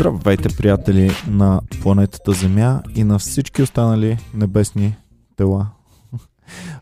Здравейте, 0.00 0.48
приятели 0.56 1.10
на 1.28 1.60
планетата 1.82 2.32
Земя 2.32 2.82
и 2.94 3.04
на 3.04 3.18
всички 3.18 3.62
останали 3.62 4.18
небесни 4.34 4.96
тела. 5.36 5.66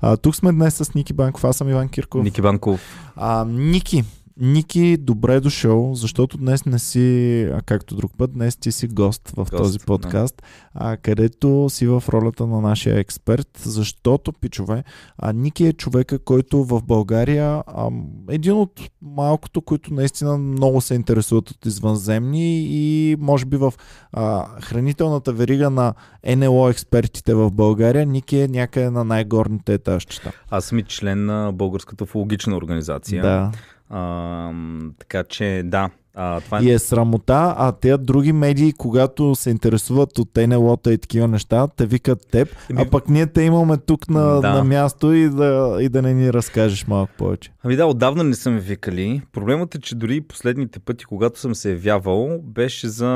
А, 0.00 0.16
тук 0.16 0.36
сме 0.36 0.52
днес 0.52 0.74
с 0.74 0.94
Ники 0.94 1.12
Банков. 1.12 1.44
Аз 1.44 1.56
съм 1.56 1.68
Иван 1.68 1.88
Кирков. 1.88 2.24
Ники 2.24 2.42
Банков. 2.42 2.80
А, 3.16 3.44
Ники, 3.44 4.04
Ники, 4.40 4.96
добре 4.96 5.34
е 5.34 5.40
дошъл, 5.40 5.94
защото 5.94 6.38
днес 6.38 6.66
не 6.66 6.78
си, 6.78 7.48
както 7.66 7.96
друг 7.96 8.12
път, 8.18 8.32
днес 8.32 8.56
ти 8.56 8.72
си 8.72 8.88
гост 8.88 9.28
в 9.30 9.36
гост, 9.36 9.56
този 9.56 9.78
подкаст, 9.78 10.36
да. 10.36 10.48
а, 10.74 10.96
където 10.96 11.66
си 11.70 11.86
в 11.86 12.02
ролята 12.08 12.46
на 12.46 12.60
нашия 12.60 12.98
експерт, 12.98 13.48
защото, 13.64 14.32
пичове, 14.32 14.84
а, 15.18 15.32
Ники 15.32 15.66
е 15.66 15.72
човека, 15.72 16.18
който 16.18 16.64
в 16.64 16.82
България 16.82 17.62
а, 17.66 17.90
един 18.28 18.52
от 18.52 18.80
малкото, 19.02 19.60
които 19.60 19.94
наистина 19.94 20.38
много 20.38 20.80
се 20.80 20.94
интересуват 20.94 21.50
от 21.50 21.66
извънземни 21.66 22.60
и 22.60 23.16
може 23.20 23.46
би 23.46 23.56
в 23.56 23.74
а, 24.12 24.46
хранителната 24.60 25.32
верига 25.32 25.70
на 25.70 25.94
НЛО 26.36 26.68
експертите 26.68 27.34
в 27.34 27.50
България, 27.50 28.06
Ники 28.06 28.38
е 28.38 28.48
някъде 28.48 28.90
на 28.90 29.04
най-горните 29.04 29.74
етажчета. 29.74 30.32
Аз 30.50 30.64
съм 30.64 30.78
и 30.78 30.82
член 30.82 31.26
на 31.26 31.52
Българската 31.54 32.06
фологична 32.06 32.56
организация. 32.56 33.22
Да. 33.22 33.52
А, 33.90 34.50
така 34.98 35.24
че 35.24 35.62
да. 35.64 35.90
А, 36.14 36.40
това... 36.40 36.58
Е- 36.58 36.62
и 36.62 36.70
е 36.70 36.78
срамота, 36.78 37.54
а 37.58 37.72
те 37.72 37.98
други 37.98 38.32
медии, 38.32 38.72
когато 38.72 39.34
се 39.34 39.50
интересуват 39.50 40.18
от 40.18 40.36
НЛО-та 40.36 40.92
и 40.92 40.98
такива 40.98 41.28
неща, 41.28 41.68
те 41.76 41.86
викат 41.86 42.26
теб, 42.30 42.48
а 42.76 42.90
пък 42.90 43.08
ние 43.08 43.26
те 43.26 43.42
имаме 43.42 43.76
тук 43.76 44.08
на, 44.10 44.40
да. 44.40 44.52
на 44.52 44.64
място 44.64 45.12
и 45.12 45.28
да, 45.28 45.78
и 45.80 45.88
да 45.88 46.02
не 46.02 46.14
ни 46.14 46.32
разкажеш 46.32 46.86
малко 46.86 47.12
повече. 47.18 47.52
Ами 47.62 47.76
да, 47.76 47.86
отдавна 47.86 48.24
не 48.24 48.34
съм 48.34 48.58
викали. 48.58 49.22
Проблемът 49.32 49.74
е, 49.74 49.80
че 49.80 49.94
дори 49.94 50.20
последните 50.20 50.78
пъти, 50.78 51.04
когато 51.04 51.40
съм 51.40 51.54
се 51.54 51.70
явявал, 51.70 52.38
беше 52.42 52.88
за... 52.88 53.06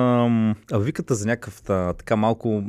А, 0.73 0.79
виката 0.79 1.15
за 1.15 1.27
някакъв 1.27 1.63
така 1.97 2.17
малко 2.17 2.63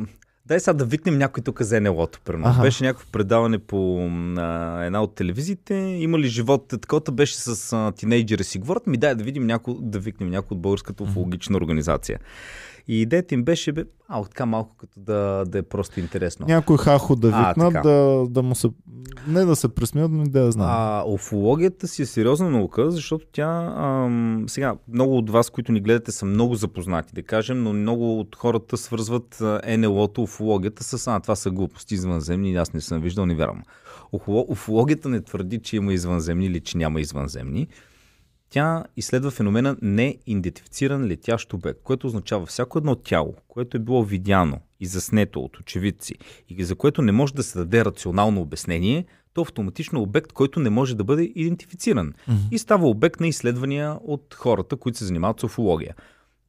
Дай 0.45 0.59
сега 0.59 0.73
да 0.73 0.86
викнем 0.86 1.17
някой 1.17 1.44
тук 1.44 1.61
за 1.61 1.81
НЛО-то, 1.81 2.19
Ага. 2.27 2.61
Беше 2.61 2.83
някакво 2.83 3.11
предаване 3.11 3.59
по 3.59 4.09
а, 4.38 4.83
една 4.83 5.03
от 5.03 5.16
телевизиите. 5.16 5.75
Има 5.75 6.19
ли 6.19 6.27
живот? 6.27 6.67
Такова 6.67 7.02
беше 7.11 7.36
с 7.38 7.73
а, 7.73 7.91
тинейджери 7.91 8.44
си 8.44 8.59
говорят. 8.59 8.88
Ми 8.88 8.97
дай 8.97 9.16
да 9.16 9.23
видим 9.23 9.45
някой, 9.45 9.75
да 9.80 9.99
викнем 9.99 10.30
някой 10.30 10.55
от 10.55 10.61
българската 10.61 11.03
уфологична 11.03 11.58
организация. 11.58 12.19
И 12.88 13.02
идеята 13.02 13.34
им 13.34 13.44
беше, 13.44 13.72
бе, 13.72 13.84
а, 14.08 14.23
така 14.23 14.45
малко 14.45 14.76
като 14.78 15.00
да, 15.00 15.44
да 15.48 15.58
е 15.58 15.62
просто 15.62 16.00
интересно. 16.00 16.45
Някой 16.45 16.78
хахо 16.78 17.16
да 17.16 17.28
викнат, 17.28 17.76
а, 17.76 17.81
да, 17.81 18.26
да 18.30 18.44
му 18.44 18.56
се... 18.56 18.70
Не 19.28 19.45
да 19.45 19.56
се 19.56 19.67
пресмеят, 19.67 20.12
но 20.12 20.23
да 20.23 20.39
я 20.39 20.52
знам. 20.52 20.67
А, 20.70 21.04
уфологията 21.08 21.88
си 21.88 22.02
е 22.02 22.06
сериозна 22.06 22.50
наука, 22.50 22.92
защото 22.92 23.26
тя... 23.31 23.73
Ам, 23.78 24.45
сега, 24.48 24.76
много 24.94 25.17
от 25.17 25.30
вас, 25.30 25.50
които 25.50 25.72
ни 25.72 25.81
гледате, 25.81 26.11
са 26.11 26.26
много 26.26 26.56
запознати, 26.56 27.14
да 27.14 27.23
кажем, 27.23 27.64
но 27.64 27.73
много 27.73 28.20
от 28.20 28.36
хората 28.36 28.78
свързват 28.78 29.44
НЛО-то, 29.78 30.22
уфологията 30.22 30.84
с... 30.84 31.08
А, 31.08 31.20
това 31.20 31.36
са 31.36 31.52
глупости 31.52 31.94
извънземни, 31.94 32.56
аз 32.56 32.73
не 32.73 32.81
съм 32.81 33.02
виждал, 33.02 33.26
не 33.26 33.36
вярвам. 33.36 33.64
Уфологията 34.28 35.09
не 35.09 35.22
твърди, 35.22 35.59
че 35.59 35.76
има 35.76 35.94
извънземни 35.94 36.45
или 36.45 36.59
че 36.59 36.78
няма 36.78 37.02
извънземни. 37.02 37.67
Тя 38.53 38.83
изследва 38.97 39.31
феномена 39.31 39.77
неидентифициран 39.81 41.05
летящ 41.07 41.53
обект, 41.53 41.79
което 41.83 42.07
означава 42.07 42.45
всяко 42.45 42.77
едно 42.77 42.95
тяло, 42.95 43.35
което 43.47 43.77
е 43.77 43.79
било 43.79 44.03
видяно 44.03 44.59
и 44.79 44.85
заснето 44.85 45.39
от 45.39 45.57
очевидци 45.57 46.13
и 46.49 46.63
за 46.63 46.75
което 46.75 47.01
не 47.01 47.11
може 47.11 47.33
да 47.33 47.43
се 47.43 47.57
даде 47.57 47.85
рационално 47.85 48.41
обяснение, 48.41 49.05
то 49.33 49.41
автоматично 49.41 49.99
е 49.99 50.01
обект, 50.01 50.31
който 50.31 50.59
не 50.59 50.69
може 50.69 50.95
да 50.95 51.03
бъде 51.03 51.23
идентифициран 51.35 52.13
mm-hmm. 52.13 52.49
и 52.51 52.57
става 52.57 52.89
обект 52.89 53.19
на 53.19 53.27
изследвания 53.27 53.97
от 54.03 54.35
хората, 54.39 54.75
които 54.75 54.97
се 54.97 55.05
занимават 55.05 55.39
с 55.39 55.43
уфология. 55.43 55.95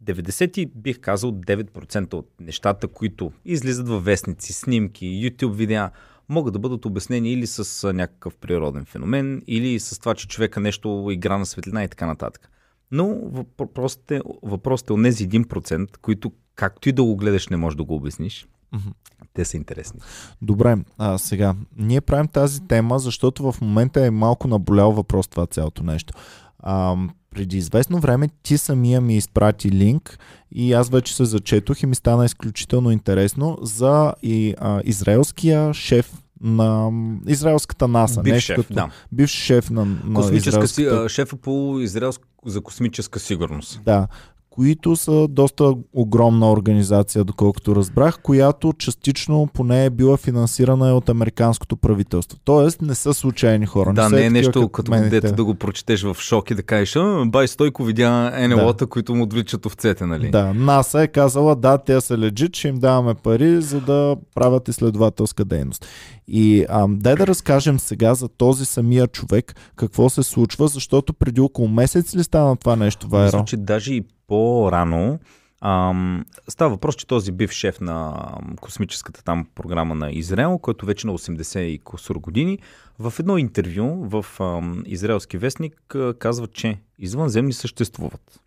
90, 0.04 0.68
бих 0.74 1.00
казал, 1.00 1.32
9% 1.32 2.14
от 2.14 2.30
нещата, 2.40 2.88
които 2.88 3.32
излизат 3.44 3.88
във 3.88 4.04
вестници, 4.04 4.52
снимки, 4.52 5.06
YouTube 5.06 5.52
видеа, 5.52 5.90
могат 6.28 6.52
да 6.52 6.58
бъдат 6.58 6.84
обяснени 6.84 7.32
или 7.32 7.46
с 7.46 7.92
някакъв 7.92 8.36
природен 8.36 8.84
феномен, 8.84 9.42
или 9.46 9.80
с 9.80 9.98
това, 9.98 10.14
че 10.14 10.28
човека 10.28 10.60
нещо 10.60 11.08
игра 11.10 11.38
на 11.38 11.46
светлина 11.46 11.84
и 11.84 11.88
така 11.88 12.06
нататък. 12.06 12.50
Но 12.90 13.18
въпросът 13.58 14.10
е, 14.10 14.20
въпросът 14.42 14.90
е 14.90 14.92
от 14.92 15.02
тези 15.02 15.28
1%, 15.28 15.96
които 15.96 16.32
както 16.54 16.88
и 16.88 16.92
да 16.92 17.04
го 17.04 17.16
гледаш, 17.16 17.48
не 17.48 17.56
можеш 17.56 17.76
да 17.76 17.84
го 17.84 17.94
обясниш. 17.94 18.46
Mm-hmm. 18.74 18.92
Те 19.32 19.44
са 19.44 19.56
интересни. 19.56 20.00
Добре, 20.42 20.76
а 20.98 21.18
сега, 21.18 21.54
ние 21.76 22.00
правим 22.00 22.28
тази 22.28 22.60
тема, 22.60 22.98
защото 22.98 23.52
в 23.52 23.60
момента 23.60 24.06
е 24.06 24.10
малко 24.10 24.48
наболял 24.48 24.92
въпрос 24.92 25.28
това 25.28 25.46
цялото 25.46 25.82
нещо. 25.82 26.14
А, 26.58 26.96
преди 27.30 27.56
известно 27.56 28.00
време 28.00 28.28
ти 28.42 28.58
самия 28.58 29.00
ми 29.00 29.16
изпрати 29.16 29.70
линк 29.70 30.18
и 30.54 30.72
аз 30.72 30.90
вече 30.90 31.14
се 31.14 31.24
зачетох 31.24 31.82
и 31.82 31.86
ми 31.86 31.94
стана 31.94 32.24
изключително 32.24 32.90
интересно 32.90 33.58
за 33.62 34.14
и, 34.22 34.54
а, 34.58 34.80
израелския 34.84 35.74
шеф 35.74 36.12
на 36.40 36.90
израелската 37.26 37.88
НАСА. 37.88 38.22
Бив 38.22 38.38
шеф, 38.38 38.56
като, 38.56 38.74
да. 38.74 38.90
Бивш 39.12 39.30
шеф 39.30 39.70
на, 39.70 39.84
на 39.84 40.14
Космическа 40.14 40.48
израелската... 40.50 41.08
си, 41.08 41.14
шефа 41.14 41.36
по 41.36 41.78
израелско 41.80 42.24
за 42.46 42.60
космическа 42.60 43.18
сигурност. 43.18 43.80
Да 43.84 44.08
които 44.54 44.96
са 44.96 45.28
доста 45.28 45.74
огромна 45.92 46.52
организация, 46.52 47.24
доколкото 47.24 47.76
разбрах, 47.76 48.18
която 48.22 48.72
частично 48.72 49.48
поне 49.54 49.84
е 49.84 49.90
била 49.90 50.16
финансирана 50.16 50.94
от 50.94 51.08
американското 51.08 51.76
правителство. 51.76 52.38
Тоест 52.44 52.82
не 52.82 52.94
са 52.94 53.14
случайни 53.14 53.66
хора. 53.66 53.92
Да, 53.92 54.08
не, 54.08 54.16
не 54.16 54.26
е 54.26 54.30
нещо 54.30 54.68
като 54.68 54.92
дете 54.92 55.32
да 55.32 55.44
го 55.44 55.54
прочетеш 55.54 56.02
в 56.02 56.16
шок 56.20 56.50
и 56.50 56.54
да 56.54 56.62
кажеш, 56.62 56.96
бай 57.26 57.48
Стойко 57.48 57.84
видя 57.84 58.32
НЛО-та, 58.48 58.84
да. 58.84 58.86
които 58.86 59.14
му 59.14 59.22
отвличат 59.22 59.66
овцете, 59.66 60.06
нали? 60.06 60.30
Да, 60.30 60.54
НАСА 60.54 61.02
е 61.02 61.08
казала, 61.08 61.56
да, 61.56 61.78
те 61.78 62.00
са 62.00 62.18
лежит, 62.18 62.56
ще 62.56 62.68
им 62.68 62.78
даваме 62.78 63.14
пари, 63.14 63.62
за 63.62 63.80
да 63.80 64.16
правят 64.34 64.68
изследователска 64.68 65.44
дейност. 65.44 65.86
И 66.28 66.64
а, 66.68 66.86
дай 66.88 67.14
да 67.14 67.26
разкажем 67.26 67.78
сега 67.78 68.14
за 68.14 68.28
този 68.28 68.64
самия 68.64 69.06
човек, 69.06 69.54
какво 69.76 70.10
се 70.10 70.22
случва, 70.22 70.68
защото 70.68 71.12
преди 71.12 71.40
около 71.40 71.68
месец 71.68 72.16
ли 72.16 72.24
стана 72.24 72.56
това 72.56 72.76
нещо, 72.76 73.08
Вайро? 73.08 73.24
Мисля, 73.24 73.44
че 73.44 73.56
даже 73.56 73.94
и 73.94 74.04
по-рано. 74.26 75.18
Ам, 75.60 76.24
става 76.48 76.70
въпрос, 76.70 76.96
че 76.96 77.06
този 77.06 77.32
бив 77.32 77.50
шеф 77.50 77.80
на 77.80 78.26
космическата 78.60 79.24
там 79.24 79.46
програма 79.54 79.94
на 79.94 80.10
Израел, 80.10 80.58
който 80.58 80.86
вече 80.86 81.06
на 81.06 81.18
80 81.18 81.58
и 81.58 81.78
косур 81.78 82.18
години, 82.18 82.58
в 82.98 83.14
едно 83.18 83.38
интервю 83.38 84.08
в 84.08 84.26
ам, 84.40 84.82
израелски 84.86 85.38
вестник 85.38 85.96
казва, 86.18 86.46
че 86.46 86.78
извънземни 86.98 87.52
съществуват. 87.52 88.40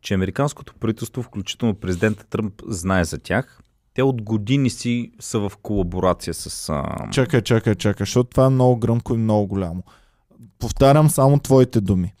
Че 0.00 0.14
американското 0.14 0.74
правителство, 0.74 1.22
включително 1.22 1.74
президента 1.74 2.24
Тръмп, 2.24 2.62
знае 2.66 3.04
за 3.04 3.18
тях. 3.18 3.60
Те 3.94 4.02
от 4.02 4.22
години 4.22 4.70
си 4.70 5.12
са 5.20 5.38
в 5.38 5.52
колаборация 5.62 6.34
с... 6.34 6.68
Ам... 6.68 7.10
Чакай, 7.12 7.42
чакай, 7.42 7.74
чакай, 7.74 8.04
защото 8.04 8.30
това 8.30 8.46
е 8.46 8.50
много 8.50 8.76
гръмко 8.76 9.14
и 9.14 9.18
много 9.18 9.46
голямо. 9.46 9.82
Повтарям 10.58 11.10
само 11.10 11.38
твоите 11.38 11.80
думи 11.80 12.14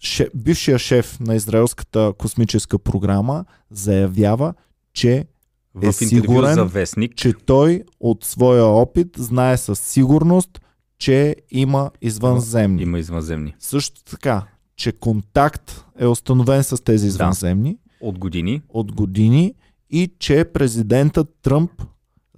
ше, 0.00 0.28
бившия 0.34 0.78
шеф 0.78 1.20
на 1.20 1.34
израелската 1.34 2.12
космическа 2.18 2.78
програма 2.78 3.44
заявява, 3.70 4.54
че 4.92 5.26
в 5.74 5.88
е 5.88 5.92
сигурен, 5.92 6.54
за 6.54 6.64
вестник. 6.64 7.14
че 7.16 7.32
той 7.46 7.82
от 8.00 8.24
своя 8.24 8.64
опит 8.64 9.08
знае 9.16 9.56
със 9.56 9.80
сигурност, 9.80 10.60
че 10.98 11.36
има 11.50 11.90
извънземни. 12.02 12.82
Има 12.82 12.98
извънземни. 12.98 13.54
Също 13.58 14.04
така, 14.04 14.46
че 14.76 14.92
контакт 14.92 15.84
е 15.98 16.06
установен 16.06 16.64
с 16.64 16.84
тези 16.84 17.06
извънземни. 17.06 17.72
Да. 17.72 18.06
От 18.06 18.18
години. 18.18 18.62
От 18.68 18.92
години 18.92 19.54
и 19.90 20.12
че 20.18 20.44
президентът 20.44 21.28
Тръмп 21.42 21.70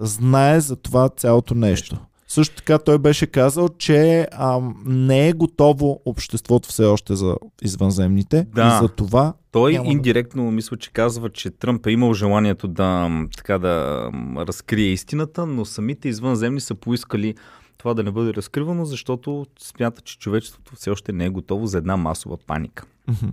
знае 0.00 0.60
за 0.60 0.76
това 0.76 1.08
цялото 1.08 1.54
нещо. 1.54 1.94
нещо. 1.94 2.06
Също 2.32 2.56
така 2.56 2.78
той 2.78 2.98
беше 2.98 3.26
казал, 3.26 3.69
че 3.69 4.28
а, 4.32 4.60
не 4.84 5.28
е 5.28 5.32
готово 5.32 6.00
обществото 6.04 6.69
все 6.69 6.84
още 6.84 7.16
за 7.16 7.37
извънземните. 7.62 8.47
Да. 8.54 8.66
И 8.66 8.83
за 8.83 8.89
това 8.89 9.34
той 9.51 9.72
индиректно 9.72 10.45
да... 10.45 10.51
мисля, 10.51 10.77
че 10.77 10.92
казва, 10.92 11.30
че 11.30 11.51
Тръмп 11.51 11.86
е 11.86 11.91
имал 11.91 12.15
желанието 12.15 12.68
да, 12.68 13.10
така, 13.36 13.59
да 13.59 14.10
разкрие 14.36 14.86
истината, 14.86 15.47
но 15.47 15.65
самите 15.65 16.09
извънземни 16.09 16.60
са 16.60 16.74
поискали 16.74 17.34
това 17.78 17.95
да 17.95 18.03
не 18.03 18.10
бъде 18.10 18.34
разкривано, 18.34 18.84
защото 18.84 19.47
смята, 19.59 20.03
че 20.03 20.18
човечеството 20.18 20.77
все 20.77 20.91
още 20.91 21.12
не 21.12 21.24
е 21.24 21.30
готово 21.30 21.66
за 21.66 21.78
една 21.78 21.97
масова 21.97 22.36
паника. 22.47 22.84
Mm-hmm. 23.10 23.30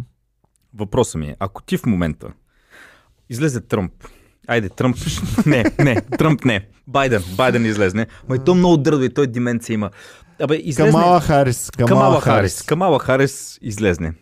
Въпросът 0.74 1.22
ми 1.22 1.28
е, 1.28 1.36
ако 1.40 1.62
ти 1.62 1.78
в 1.78 1.86
момента 1.86 2.32
излезе 3.30 3.62
Тръмп 3.62 3.94
Айде, 4.50 4.70
Тръмп. 4.70 4.98
не, 5.46 5.64
не, 5.80 6.02
Тръмп 6.02 6.46
не. 6.46 6.68
Байден, 6.88 7.24
Байден 7.38 7.66
излезне. 7.66 8.08
Ма 8.30 8.36
и 8.36 8.40
то 8.46 8.56
много 8.56 8.78
дърдо 8.78 9.04
и 9.04 9.14
той 9.14 9.28
деменция 9.28 9.74
има. 9.74 9.90
Абе, 10.42 10.56
излезне... 10.56 10.92
Камала 10.92 11.22
Харис. 11.22 11.72
Камала, 11.72 12.00
Камала 12.00 12.22
Харис. 12.22 12.62
Камала 12.62 13.00
Харис 13.00 13.60
излезне. 13.62 14.14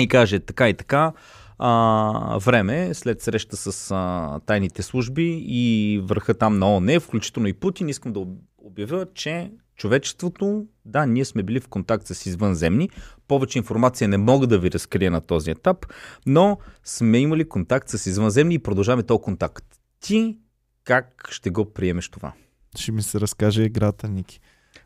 И 0.00 0.08
каже 0.08 0.40
така 0.40 0.68
и 0.68 0.74
така. 0.74 1.12
А, 1.58 2.38
време, 2.38 2.94
след 2.94 3.22
среща 3.22 3.56
с 3.56 3.90
а, 3.90 4.40
тайните 4.46 4.82
служби 4.82 5.44
и 5.46 6.00
върха 6.04 6.34
там 6.34 6.58
на 6.58 6.76
ОНЕ, 6.76 7.00
включително 7.00 7.48
и 7.48 7.52
Путин, 7.52 7.88
искам 7.88 8.12
да 8.12 8.26
обявя, 8.58 9.06
че 9.14 9.50
човечеството, 9.76 10.64
да, 10.84 11.06
ние 11.06 11.24
сме 11.24 11.42
били 11.42 11.60
в 11.60 11.68
контакт 11.68 12.06
с 12.06 12.26
извънземни, 12.26 12.90
Повече 13.28 13.58
информация 13.58 14.08
не 14.08 14.16
мога 14.16 14.46
да 14.46 14.58
ви 14.58 14.70
разкрия 14.70 15.10
на 15.10 15.20
този 15.20 15.50
етап, 15.50 15.86
но 16.26 16.58
сме 16.84 17.18
имали 17.18 17.48
контакт 17.48 17.88
с 17.88 18.06
извънземни 18.06 18.54
и 18.54 18.58
продължаваме 18.58 19.02
този 19.02 19.22
контакт. 19.22 19.64
Ти 20.00 20.38
как 20.84 21.28
ще 21.30 21.50
го 21.50 21.72
приемеш 21.72 22.08
това? 22.08 22.32
Ще 22.76 22.92
ми 22.92 23.02
се 23.02 23.20
разкаже 23.20 23.62
играта, 23.62 24.08
Ники. 24.08 24.40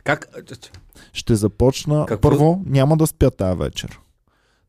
Как? 0.05 0.29
Ще 1.13 1.35
започна. 1.35 2.07
Какво? 2.09 2.31
Първо, 2.31 2.63
няма 2.67 2.97
да 2.97 3.07
спя 3.07 3.31
тази 3.31 3.59
вечер. 3.59 4.01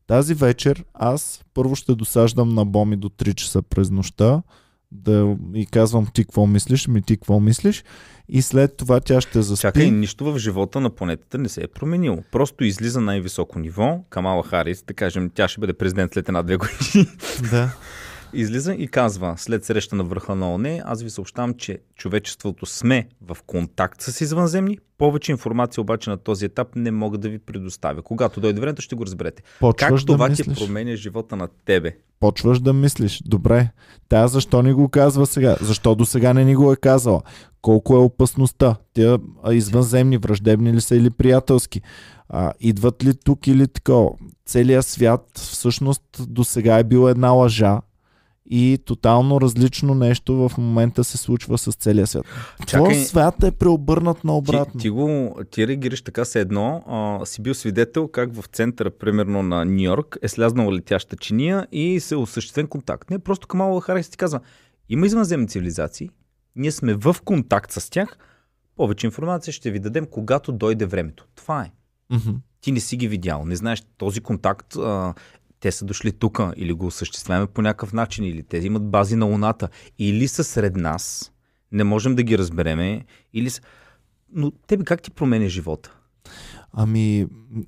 Тази 0.06 0.34
вечер 0.34 0.84
аз 0.94 1.44
първо 1.54 1.76
ще 1.76 1.94
досаждам 1.94 2.54
на 2.54 2.64
Боми 2.64 2.96
до 2.96 3.08
3 3.08 3.34
часа 3.34 3.62
през 3.62 3.90
нощта 3.90 4.42
да 4.94 5.36
и 5.54 5.66
казвам 5.66 6.06
ти 6.14 6.24
какво 6.24 6.46
мислиш, 6.46 6.88
ми 6.88 7.02
ти 7.02 7.16
какво 7.16 7.40
мислиш 7.40 7.84
и 8.28 8.42
след 8.42 8.76
това 8.76 9.00
тя 9.00 9.20
ще 9.20 9.42
заспи. 9.42 9.62
Чакай, 9.62 9.90
нищо 9.90 10.24
в 10.24 10.38
живота 10.38 10.80
на 10.80 10.90
планетата 10.90 11.38
не 11.38 11.48
се 11.48 11.62
е 11.62 11.68
променило. 11.68 12.18
Просто 12.32 12.64
излиза 12.64 13.00
най-високо 13.00 13.58
ниво, 13.58 14.00
Камала 14.10 14.42
Харис, 14.42 14.82
да 14.82 14.94
кажем, 14.94 15.30
тя 15.34 15.48
ще 15.48 15.60
бъде 15.60 15.72
президент 15.72 16.12
след 16.12 16.28
една-две 16.28 16.56
години. 16.56 17.06
Да 17.50 17.76
излиза 18.34 18.74
и 18.74 18.88
казва, 18.88 19.34
след 19.36 19.64
среща 19.64 19.96
на 19.96 20.04
върха 20.04 20.34
на 20.34 20.54
ОНЕ, 20.54 20.82
аз 20.84 21.02
ви 21.02 21.10
съобщавам, 21.10 21.54
че 21.54 21.78
човечеството 21.96 22.66
сме 22.66 23.08
в 23.20 23.36
контакт 23.46 24.02
с 24.02 24.20
извънземни. 24.20 24.78
Повече 24.98 25.32
информация 25.32 25.82
обаче 25.82 26.10
на 26.10 26.16
този 26.16 26.44
етап 26.44 26.68
не 26.76 26.90
мога 26.90 27.18
да 27.18 27.28
ви 27.28 27.38
предоставя. 27.38 28.02
Когато 28.02 28.40
дойде 28.40 28.60
времето, 28.60 28.82
ще 28.82 28.94
го 28.94 29.06
разберете. 29.06 29.42
Почваш 29.60 30.00
как 30.00 30.06
това 30.06 30.28
да 30.28 30.34
ти 30.34 30.54
променя 30.54 30.96
живота 30.96 31.36
на 31.36 31.48
тебе? 31.64 31.96
Почваш 32.20 32.60
да 32.60 32.72
мислиш. 32.72 33.22
Добре, 33.24 33.70
тя 34.08 34.28
защо 34.28 34.62
ни 34.62 34.72
го 34.72 34.88
казва 34.88 35.26
сега? 35.26 35.56
Защо 35.60 35.94
до 35.94 36.06
сега 36.06 36.34
не 36.34 36.44
ни 36.44 36.54
го 36.54 36.72
е 36.72 36.76
казала? 36.76 37.22
Колко 37.62 37.94
е 37.94 37.98
опасността? 37.98 38.76
Тя 38.94 39.18
извънземни, 39.50 40.18
враждебни 40.18 40.72
ли 40.72 40.80
са 40.80 40.96
или 40.96 41.10
приятелски? 41.10 41.80
А, 42.28 42.52
идват 42.60 43.04
ли 43.04 43.14
тук 43.24 43.46
или 43.46 43.68
такова? 43.68 44.10
Целият 44.46 44.86
свят 44.86 45.30
всъщност 45.34 46.02
до 46.18 46.44
сега 46.44 46.78
е 46.78 46.84
бил 46.84 47.08
една 47.08 47.30
лъжа 47.30 47.80
и 48.50 48.78
тотално 48.84 49.40
различно 49.40 49.94
нещо 49.94 50.48
в 50.48 50.58
момента 50.58 51.04
се 51.04 51.18
случва 51.18 51.58
с 51.58 51.72
целия 51.72 52.06
свят. 52.06 52.26
Чакай, 52.66 52.94
свят 52.94 53.42
е 53.42 53.50
преобърнат 53.50 54.24
наобратно. 54.24 54.72
Ти, 54.72 54.82
ти, 54.82 54.90
го, 54.90 55.36
ти 55.50 55.68
реагираш 55.68 56.02
така 56.02 56.24
се 56.24 56.40
едно, 56.40 56.84
а, 56.86 57.26
си 57.26 57.42
бил 57.42 57.54
свидетел 57.54 58.08
как 58.08 58.34
в 58.34 58.44
центъра, 58.52 58.90
примерно 58.90 59.42
на 59.42 59.64
Нью 59.64 59.84
Йорк, 59.84 60.18
е 60.22 60.28
слязнала 60.28 60.72
летяща 60.72 61.16
чиния 61.16 61.66
и 61.72 62.00
се 62.00 62.14
е 62.14 62.18
осъществен 62.18 62.66
контакт. 62.66 63.10
Не, 63.10 63.18
просто 63.18 63.48
Камала 63.48 63.80
Харис 63.80 64.08
ти 64.08 64.16
казва, 64.16 64.40
има 64.88 65.06
извънземни 65.06 65.48
цивилизации, 65.48 66.10
ние 66.56 66.72
сме 66.72 66.94
в 66.94 67.16
контакт 67.24 67.72
с 67.72 67.90
тях, 67.90 68.18
повече 68.76 69.06
информация 69.06 69.52
ще 69.52 69.70
ви 69.70 69.78
дадем, 69.78 70.06
когато 70.10 70.52
дойде 70.52 70.86
времето. 70.86 71.26
Това 71.34 71.62
е. 71.62 71.72
Mm-hmm. 72.12 72.36
Ти 72.60 72.72
не 72.72 72.80
си 72.80 72.96
ги 72.96 73.08
видял, 73.08 73.44
не 73.44 73.56
знаеш 73.56 73.82
този 73.98 74.20
контакт 74.20 74.76
а, 74.76 75.14
те 75.64 75.72
са 75.72 75.84
дошли 75.84 76.12
тук 76.12 76.40
или 76.56 76.72
го 76.72 76.86
осъществяваме 76.86 77.46
по 77.46 77.62
някакъв 77.62 77.92
начин, 77.92 78.24
или 78.24 78.42
те 78.42 78.58
имат 78.58 78.90
бази 78.90 79.16
на 79.16 79.26
Луната, 79.26 79.68
или 79.98 80.28
са 80.28 80.44
сред 80.44 80.76
нас, 80.76 81.32
не 81.72 81.84
можем 81.84 82.14
да 82.14 82.22
ги 82.22 82.38
разбереме, 82.38 83.04
или 83.32 83.50
са... 83.50 83.60
Но 84.32 84.50
тебе 84.50 84.84
как 84.84 85.02
ти 85.02 85.10
променя 85.10 85.48
живота? 85.48 85.94
Ами, 86.72 87.26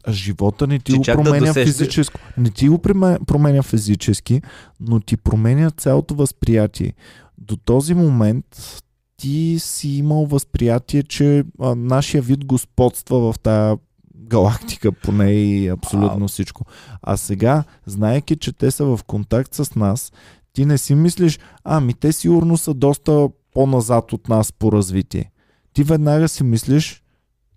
живота 0.08 0.66
не 0.66 0.78
ти 0.78 0.93
го 0.93 1.02
променя 1.02 1.31
да 1.31 1.38
досеща... 1.38 1.64
физически. 1.64 2.19
Не 2.37 2.50
ти 2.50 2.69
го 2.69 2.78
променя 3.26 3.62
физически, 3.62 4.43
но 4.81 5.00
ти 5.00 5.16
променя 5.16 5.70
цялото 5.70 6.14
възприятие. 6.14 6.94
До 7.38 7.56
този 7.56 7.94
момент 7.94 8.82
ти 9.16 9.56
си 9.58 9.88
имал 9.88 10.26
възприятие, 10.26 11.02
че 11.02 11.44
а, 11.60 11.75
нашия 11.75 12.22
вид 12.22 12.44
господства 12.44 13.32
в 13.32 13.38
тая 13.38 13.76
галактика 14.18 14.92
поне 14.92 15.32
и 15.32 15.68
абсолютно 15.68 16.24
а... 16.24 16.28
всичко. 16.28 16.64
А 17.02 17.16
сега, 17.16 17.64
знаеки, 17.86 18.36
че 18.36 18.52
те 18.52 18.70
са 18.70 18.84
в 18.84 19.00
контакт 19.06 19.54
с 19.54 19.74
нас, 19.74 20.12
ти 20.52 20.66
не 20.66 20.78
си 20.78 20.94
мислиш, 20.94 21.38
ами 21.64 21.94
те 21.94 22.12
сигурно 22.12 22.56
са 22.56 22.74
доста 22.74 23.28
по-назад 23.52 24.12
от 24.12 24.28
нас 24.28 24.52
по 24.52 24.72
развитие. 24.72 25.30
Ти 25.72 25.84
веднага 25.84 26.28
си 26.28 26.44
мислиш, 26.44 27.02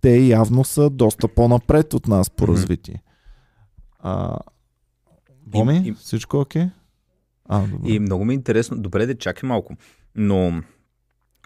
те 0.02 0.18
явно 0.18 0.64
са 0.64 0.90
доста 0.90 1.28
по-напред 1.28 1.94
от 1.94 2.08
нас 2.08 2.30
по 2.30 2.48
развитие. 2.48 3.02
А, 4.00 4.38
Боми, 5.48 5.82
и, 5.86 5.94
всичко 5.94 6.40
окей? 6.40 6.62
Okay? 6.62 6.70
А, 7.46 7.66
И 7.86 8.00
много 8.00 8.26
ми 8.26 8.34
е 8.34 8.36
интересно. 8.36 8.78
Добре, 8.78 9.06
да 9.06 9.18
чакай 9.18 9.48
малко. 9.48 9.76
Но 10.16 10.62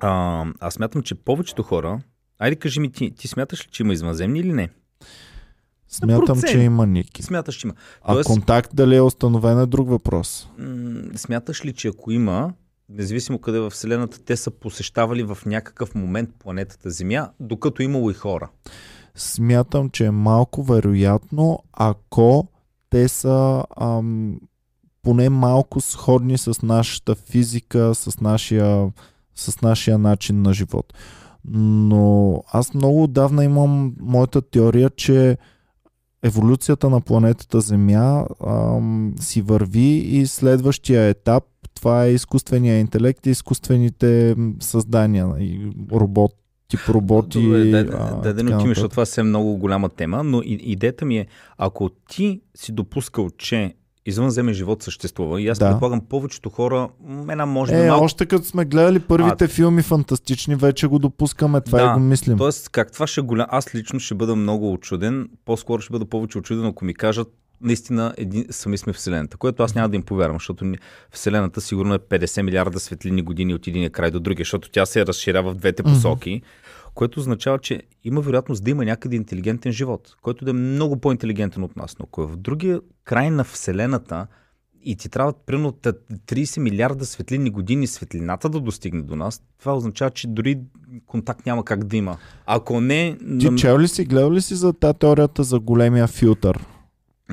а, 0.01 0.45
аз 0.59 0.73
смятам, 0.73 1.01
че 1.01 1.15
повечето 1.15 1.63
хора... 1.63 2.01
Айде 2.39 2.55
кажи 2.55 2.79
ми 2.79 2.91
ти, 2.91 3.11
ти 3.11 3.27
смяташ 3.27 3.67
ли, 3.67 3.71
че 3.71 3.83
има 3.83 3.93
извънземни 3.93 4.39
или 4.39 4.53
не? 4.53 4.69
Смятам, 5.87 6.41
че 6.41 6.59
има 6.59 6.85
Ники. 6.85 7.23
Смяташ, 7.23 7.55
че 7.55 7.67
има. 7.67 7.73
Тоест, 8.07 8.29
а 8.29 8.33
контакт 8.33 8.71
дали 8.73 8.95
е 8.95 9.01
установен 9.01 9.59
е 9.59 9.65
друг 9.65 9.89
въпрос. 9.89 10.49
Смяташ 11.15 11.65
ли, 11.65 11.73
че 11.73 11.87
ако 11.87 12.11
има, 12.11 12.53
независимо 12.89 13.39
къде 13.39 13.59
в 13.59 13.69
Вселената, 13.69 14.19
те 14.19 14.37
са 14.37 14.51
посещавали 14.51 15.23
в 15.23 15.37
някакъв 15.45 15.95
момент 15.95 16.29
планетата 16.39 16.89
Земя, 16.89 17.29
докато 17.39 17.81
имало 17.81 18.11
и 18.11 18.13
хора? 18.13 18.49
Смятам, 19.15 19.89
че 19.89 20.05
е 20.05 20.11
малко 20.11 20.63
вероятно, 20.63 21.59
ако 21.73 22.47
те 22.89 23.07
са 23.07 23.63
ам, 23.81 24.39
поне 25.01 25.29
малко 25.29 25.81
сходни 25.81 26.37
с 26.37 26.61
нашата 26.63 27.15
физика, 27.15 27.95
с 27.95 28.19
нашия, 28.19 28.91
с 29.35 29.61
нашия 29.61 29.97
начин 29.97 30.41
на 30.41 30.53
живот. 30.53 30.93
Но 31.45 32.43
аз 32.51 32.73
много 32.73 33.03
отдавна 33.03 33.43
имам 33.43 33.93
моята 33.99 34.41
теория, 34.41 34.89
че 34.89 35.37
еволюцията 36.23 36.89
на 36.89 37.01
планетата 37.01 37.61
Земя 37.61 38.25
ам, 38.47 39.13
си 39.19 39.41
върви 39.41 39.89
и 39.95 40.27
следващия 40.27 41.07
етап 41.07 41.43
това 41.75 42.05
е 42.05 42.13
изкуствения 42.13 42.79
интелект 42.79 43.25
и 43.25 43.29
изкуствените 43.29 44.35
създания 44.59 45.27
и 45.39 45.71
робот, 45.91 46.31
тип 46.67 46.79
роботи. 46.89 47.43
Добре, 47.43 47.65
да, 47.65 47.83
да, 47.83 48.33
да, 48.33 48.43
да 48.43 48.59
защото 48.59 48.89
това 48.89 49.05
е 49.17 49.23
много 49.23 49.57
голяма 49.57 49.89
тема, 49.89 50.23
но 50.23 50.41
идеята 50.45 51.05
ми 51.05 51.17
е, 51.17 51.27
ако 51.57 51.89
ти 51.89 52.41
си 52.55 52.71
допускал, 52.71 53.29
че 53.29 53.73
извънземен 54.05 54.53
живот 54.53 54.83
съществува. 54.83 55.41
И 55.41 55.47
аз 55.47 55.59
да. 55.59 55.69
предполагам 55.69 56.01
повечето 56.09 56.49
хора, 56.49 56.89
една 57.29 57.45
може 57.45 57.75
е, 57.75 57.81
да 57.81 57.87
малко... 57.87 58.05
още 58.05 58.25
като 58.25 58.45
сме 58.45 58.65
гледали 58.65 58.99
първите 58.99 59.45
а, 59.45 59.47
филми 59.47 59.81
фантастични, 59.81 60.55
вече 60.55 60.87
го 60.87 60.99
допускаме, 60.99 61.61
това 61.61 61.83
да, 61.83 61.91
и 61.91 61.93
го 61.93 61.99
мислим. 61.99 62.37
Тоест, 62.37 62.69
как 62.69 62.91
това 62.91 63.07
ще 63.07 63.21
голям... 63.21 63.47
Аз 63.49 63.75
лично 63.75 63.99
ще 63.99 64.15
бъда 64.15 64.35
много 64.35 64.73
очуден, 64.73 65.29
по-скоро 65.45 65.81
ще 65.81 65.91
бъда 65.91 66.05
повече 66.05 66.37
очуден, 66.37 66.65
ако 66.65 66.85
ми 66.85 66.93
кажат 66.93 67.27
наистина 67.61 68.13
един, 68.17 68.45
сами 68.49 68.77
сме 68.77 68.93
Вселената, 68.93 69.37
което 69.37 69.63
аз 69.63 69.75
няма 69.75 69.89
да 69.89 69.95
им 69.95 70.03
повярвам, 70.03 70.35
защото 70.35 70.73
Вселената 71.11 71.61
сигурно 71.61 71.93
е 71.93 71.99
50 71.99 72.41
милиарда 72.41 72.79
светлини 72.79 73.21
години 73.21 73.53
от 73.53 73.67
един 73.67 73.89
край 73.89 74.11
до 74.11 74.19
другия, 74.19 74.43
защото 74.43 74.69
тя 74.71 74.85
се 74.85 75.05
разширява 75.05 75.51
в 75.51 75.55
двете 75.55 75.83
посоки. 75.83 76.29
Mm-hmm 76.29 76.72
което 76.93 77.19
означава, 77.19 77.59
че 77.59 77.81
има 78.03 78.21
вероятност 78.21 78.63
да 78.63 78.71
има 78.71 78.85
някъде 78.85 79.15
интелигентен 79.15 79.71
живот, 79.71 80.15
който 80.21 80.45
да 80.45 80.51
е 80.51 80.53
много 80.53 80.97
по-интелигентен 80.97 81.63
от 81.63 81.75
нас. 81.75 81.95
Но 81.99 82.03
ако 82.03 82.23
е 82.23 82.27
в 82.27 82.37
другия 82.37 82.81
край 83.03 83.29
на 83.29 83.43
Вселената 83.43 84.27
и 84.85 84.95
ти 84.95 85.09
трябва 85.09 85.33
примерно 85.45 85.71
30 85.71 86.59
милиарда 86.59 87.05
светлини 87.05 87.49
години 87.49 87.87
светлината 87.87 88.49
да 88.49 88.59
достигне 88.59 89.01
до 89.01 89.15
нас, 89.15 89.41
това 89.59 89.75
означава, 89.75 90.11
че 90.11 90.27
дори 90.27 90.59
контакт 91.05 91.45
няма 91.45 91.65
как 91.65 91.83
да 91.83 91.97
има. 91.97 92.17
Ако 92.45 92.81
не... 92.81 93.17
Ти 93.39 93.55
чел 93.57 93.79
ли 93.79 93.87
си, 93.87 94.05
гледал 94.05 94.31
ли 94.31 94.41
си 94.41 94.55
за 94.55 94.73
тази 94.73 94.97
теорията 94.97 95.43
за 95.43 95.59
големия 95.59 96.07
филтър? 96.07 96.65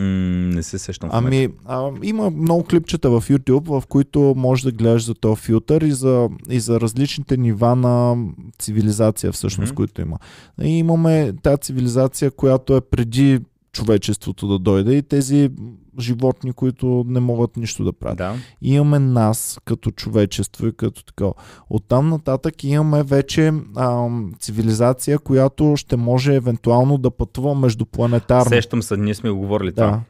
Не 0.00 0.62
се 0.62 0.78
сещам. 0.78 1.11
Ами, 1.12 1.49
а, 1.64 1.90
има 2.02 2.30
много 2.30 2.64
клипчета 2.64 3.11
в 3.11 3.23
YouTube, 3.28 3.80
в 3.80 3.87
които 3.87 4.35
можеш 4.37 4.64
да 4.64 4.73
гледаш 4.73 5.04
за 5.04 5.14
този 5.14 5.40
филтър 5.40 5.80
и 5.80 5.92
за, 5.92 6.28
и 6.50 6.61
за 6.61 6.80
различните 6.80 7.37
нива 7.37 7.76
на 7.76 8.26
цивилизация, 8.59 9.33
всъщност, 9.33 9.73
mm-hmm. 9.73 9.76
които 9.76 10.00
има. 10.00 10.19
И 10.62 10.78
имаме 10.78 11.33
тази 11.42 11.59
цивилизация, 11.61 12.30
която 12.30 12.76
е 12.76 12.80
преди 12.80 13.40
човечеството 13.73 14.49
да 14.49 14.59
дойде 14.59 14.95
и 14.95 15.03
тези 15.03 15.50
животни, 15.99 16.53
които 16.53 17.05
не 17.09 17.21
могат 17.21 17.57
нищо 17.57 17.85
да 17.85 17.93
правят. 17.93 18.19
Да. 18.19 18.35
Имаме 18.62 18.99
нас 18.99 19.59
като 19.65 19.91
човечество 19.91 20.67
и 20.67 20.73
като 20.73 21.05
такова. 21.05 21.33
Оттам 21.71 22.09
нататък 22.09 22.65
имаме 22.65 23.03
вече 23.03 23.53
а, 23.77 24.09
цивилизация, 24.39 25.19
която 25.19 25.77
ще 25.77 25.97
може 25.97 26.35
евентуално 26.35 26.99
да 26.99 27.11
пътува 27.11 27.55
междупланетарно. 27.55 28.49
Сещам 28.49 28.83
се, 28.83 28.97
ние 28.97 29.15
сме 29.15 29.31
го 29.31 29.39
говорили 29.39 29.71
да. 29.71 29.75
това. 29.75 30.00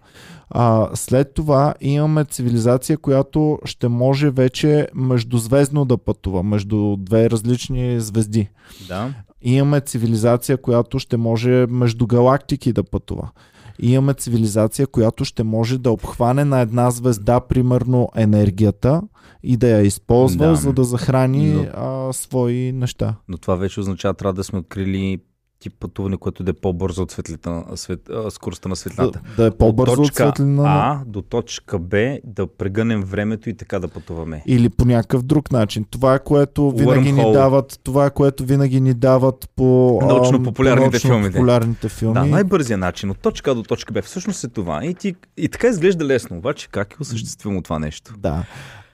А, 0.51 0.89
след 0.95 1.35
това 1.35 1.75
имаме 1.81 2.25
цивилизация, 2.25 2.99
която 2.99 3.59
ще 3.65 3.89
може 3.89 4.31
вече 4.31 4.89
междузвездно 4.95 5.85
да 5.85 5.99
пътува, 5.99 6.43
между 6.43 6.97
две 6.97 7.31
различни 7.31 8.01
звезди. 8.01 8.49
Да. 8.89 9.15
Имаме 9.43 9.81
цивилизация, 9.81 10.57
която 10.57 10.99
ще 10.99 11.17
може 11.17 11.67
между 11.71 12.07
галактики 12.07 12.73
да 12.73 12.83
пътува. 12.83 13.31
Имаме 13.79 14.15
цивилизация, 14.15 14.87
която 14.87 15.25
ще 15.25 15.43
може 15.43 15.79
да 15.79 15.91
обхване 15.91 16.45
на 16.45 16.61
една 16.61 16.91
звезда, 16.91 17.41
примерно, 17.41 18.09
енергията 18.17 19.03
и 19.43 19.57
да 19.57 19.69
я 19.69 19.81
използва, 19.81 20.47
да. 20.47 20.57
за 20.57 20.73
да 20.73 20.85
захрани 20.85 21.53
но, 21.53 21.67
а, 21.75 22.13
свои 22.13 22.73
неща. 22.73 23.15
Но 23.29 23.39
това 23.39 23.57
вече 23.57 23.81
означава, 23.81 24.15
трябва 24.15 24.33
да 24.33 24.45
сме 24.45 24.59
открили 24.59 25.21
тип 25.61 25.75
пътуване, 25.81 26.17
което 26.17 26.43
да 26.43 26.51
е 26.51 26.55
по-бързо 26.55 27.03
от 27.03 27.11
светлита, 27.11 27.65
свет, 27.75 28.09
а, 28.09 28.31
скоростта 28.31 28.69
на 28.69 28.77
светлината. 28.77 29.21
Да, 29.37 29.43
да 29.43 29.49
е 29.49 29.51
по-бързо 29.51 30.03
от, 30.03 30.15
светлина. 30.15 30.63
А 30.67 31.05
до 31.07 31.23
точка 31.23 31.79
Б 31.79 32.19
да 32.25 32.47
прегънем 32.47 33.03
времето 33.03 33.51
и 33.51 33.55
така 33.55 33.79
да 33.79 33.89
пътуваме. 33.89 34.43
Или 34.47 34.69
по 34.69 34.85
някакъв 34.85 35.23
друг 35.23 35.53
начин. 35.53 35.85
Това 35.91 36.15
е 36.15 36.25
което 36.25 36.71
винаги 36.71 37.13
Wormhole. 37.13 37.27
ни 37.27 37.33
дават, 37.33 37.81
това 37.83 38.07
е 38.07 38.11
което 38.11 38.45
винаги 38.45 38.81
ни 38.81 38.95
дават 38.95 39.51
по 39.57 39.99
научно-популярните 40.03 40.91
научно 40.91 41.11
филми. 41.11 41.33
Популярните 41.33 41.89
филми. 41.89 42.15
Да, 42.15 42.25
най-бързият 42.25 42.81
начин 42.81 43.11
от 43.11 43.19
точка 43.19 43.51
А 43.51 43.55
до 43.55 43.63
точка 43.63 43.93
Б 43.93 44.03
всъщност 44.03 44.45
е 44.45 44.49
това. 44.49 44.85
И, 44.85 44.95
ти, 44.95 45.15
и 45.37 45.49
така 45.49 45.67
изглежда 45.69 46.05
лесно, 46.05 46.37
обаче 46.37 46.69
как 46.69 46.93
е 46.93 46.97
осъществимо 47.01 47.63
това 47.63 47.79
нещо? 47.79 48.15
Да. 48.19 48.45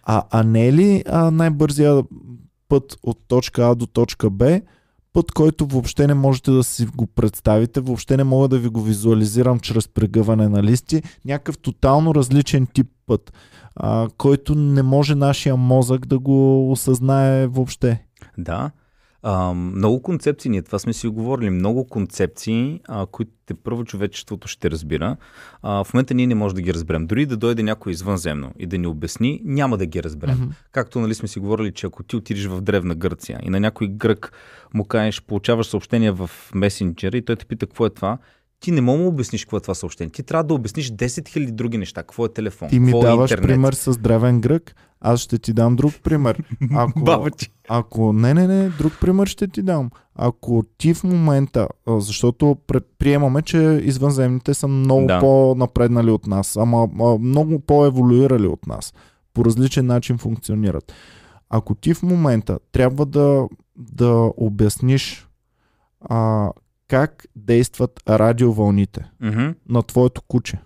А, 0.02 0.22
а 0.30 0.42
не 0.42 0.68
е 0.68 0.72
ли 0.72 1.04
а, 1.06 1.30
най-бързия 1.30 2.02
път 2.68 2.96
от 3.02 3.18
точка 3.28 3.68
А 3.68 3.74
до 3.74 3.86
точка 3.86 4.30
Б 4.30 4.60
път, 5.16 5.32
който 5.32 5.66
въобще 5.66 6.06
не 6.06 6.14
можете 6.14 6.50
да 6.50 6.64
си 6.64 6.86
го 6.86 7.06
представите, 7.06 7.80
въобще 7.80 8.16
не 8.16 8.24
мога 8.24 8.48
да 8.48 8.58
ви 8.58 8.68
го 8.68 8.82
визуализирам 8.82 9.60
чрез 9.60 9.88
прегъване 9.88 10.48
на 10.48 10.62
листи, 10.62 11.02
някакъв 11.24 11.58
тотално 11.58 12.14
различен 12.14 12.66
тип 12.66 12.86
път, 13.06 13.32
а, 13.76 14.08
който 14.18 14.54
не 14.54 14.82
може 14.82 15.14
нашия 15.14 15.56
мозък 15.56 16.06
да 16.06 16.18
го 16.18 16.70
осъзнае 16.72 17.46
въобще. 17.46 18.02
Да, 18.38 18.70
а, 19.28 19.54
много 19.54 20.02
концепции, 20.02 20.50
ние 20.50 20.62
това 20.62 20.78
сме 20.78 20.92
си 20.92 21.06
оговорили, 21.06 21.50
много 21.50 21.88
концепции, 21.88 22.80
а, 22.88 23.06
които 23.06 23.30
те 23.46 23.54
първо 23.54 23.84
човечеството 23.84 24.48
ще 24.48 24.70
разбира. 24.70 25.16
А, 25.62 25.84
в 25.84 25.94
момента 25.94 26.14
ние 26.14 26.26
не 26.26 26.34
можем 26.34 26.54
да 26.54 26.62
ги 26.62 26.74
разберем. 26.74 27.06
Дори 27.06 27.26
да 27.26 27.36
дойде 27.36 27.62
някой 27.62 27.92
извънземно 27.92 28.52
и 28.58 28.66
да 28.66 28.78
ни 28.78 28.86
обясни, 28.86 29.40
няма 29.44 29.78
да 29.78 29.86
ги 29.86 30.02
разберем. 30.02 30.36
Mm-hmm. 30.36 30.70
Както 30.72 31.00
нали 31.00 31.14
сме 31.14 31.28
си 31.28 31.38
говорили, 31.38 31.72
че 31.72 31.86
ако 31.86 32.02
ти 32.02 32.16
отидеш 32.16 32.46
в 32.46 32.60
Древна 32.60 32.94
Гърция 32.94 33.40
и 33.42 33.50
на 33.50 33.60
някой 33.60 33.88
грък 33.88 34.32
му 34.74 34.84
кажеш, 34.84 35.22
получаваш 35.22 35.66
съобщение 35.66 36.10
в 36.10 36.30
месенджера 36.54 37.16
и 37.16 37.24
той 37.24 37.36
те 37.36 37.46
пита 37.46 37.66
какво 37.66 37.86
е 37.86 37.90
това, 37.90 38.18
ти 38.60 38.70
не 38.70 38.80
мога 38.80 39.02
да 39.02 39.08
обясниш 39.08 39.44
какво 39.44 39.56
е 39.56 39.60
това 39.60 39.74
съобщение. 39.74 40.10
Ти 40.10 40.22
трябва 40.22 40.44
да 40.44 40.54
обясниш 40.54 40.90
10 40.90 41.06
000 41.06 41.50
други 41.50 41.78
неща. 41.78 42.02
Какво 42.02 42.24
е 42.24 42.28
телефон? 42.28 42.68
Ти 42.68 42.78
ми 42.78 42.86
какво 42.86 42.98
е 42.98 43.10
даваш 43.10 43.30
е 43.30 43.36
пример 43.36 43.72
с 43.72 43.98
древен 43.98 44.40
грък, 44.40 44.74
аз 45.00 45.20
ще 45.20 45.38
ти 45.38 45.52
дам 45.52 45.76
друг 45.76 45.94
пример. 46.02 46.42
Ако, 46.74 47.00
Баба 47.00 47.30
ти. 47.30 47.48
ако 47.68 48.12
не, 48.12 48.34
не, 48.34 48.46
не, 48.46 48.68
друг 48.68 48.92
пример 49.00 49.26
ще 49.26 49.48
ти 49.48 49.62
дам. 49.62 49.90
Ако 50.14 50.64
ти 50.78 50.94
в 50.94 51.04
момента, 51.04 51.68
защото 51.86 52.56
приемаме, 52.98 53.42
че 53.42 53.80
извънземните 53.84 54.54
са 54.54 54.68
много 54.68 55.06
да. 55.06 55.20
по-напреднали 55.20 56.10
от 56.10 56.26
нас, 56.26 56.56
ама 56.56 56.88
много 57.20 57.60
по-еволюирали 57.60 58.46
от 58.46 58.66
нас. 58.66 58.94
По 59.34 59.44
различен 59.44 59.86
начин 59.86 60.18
функционират. 60.18 60.92
Ако 61.50 61.74
ти 61.74 61.94
в 61.94 62.02
момента 62.02 62.58
трябва 62.72 63.06
да, 63.06 63.48
да 63.76 64.30
обясниш 64.36 65.28
а, 66.00 66.50
как 66.88 67.26
действат 67.36 68.02
радиовълните 68.08 69.10
mm-hmm. 69.22 69.54
на 69.68 69.82
твоето 69.82 70.22
куче. 70.22 70.58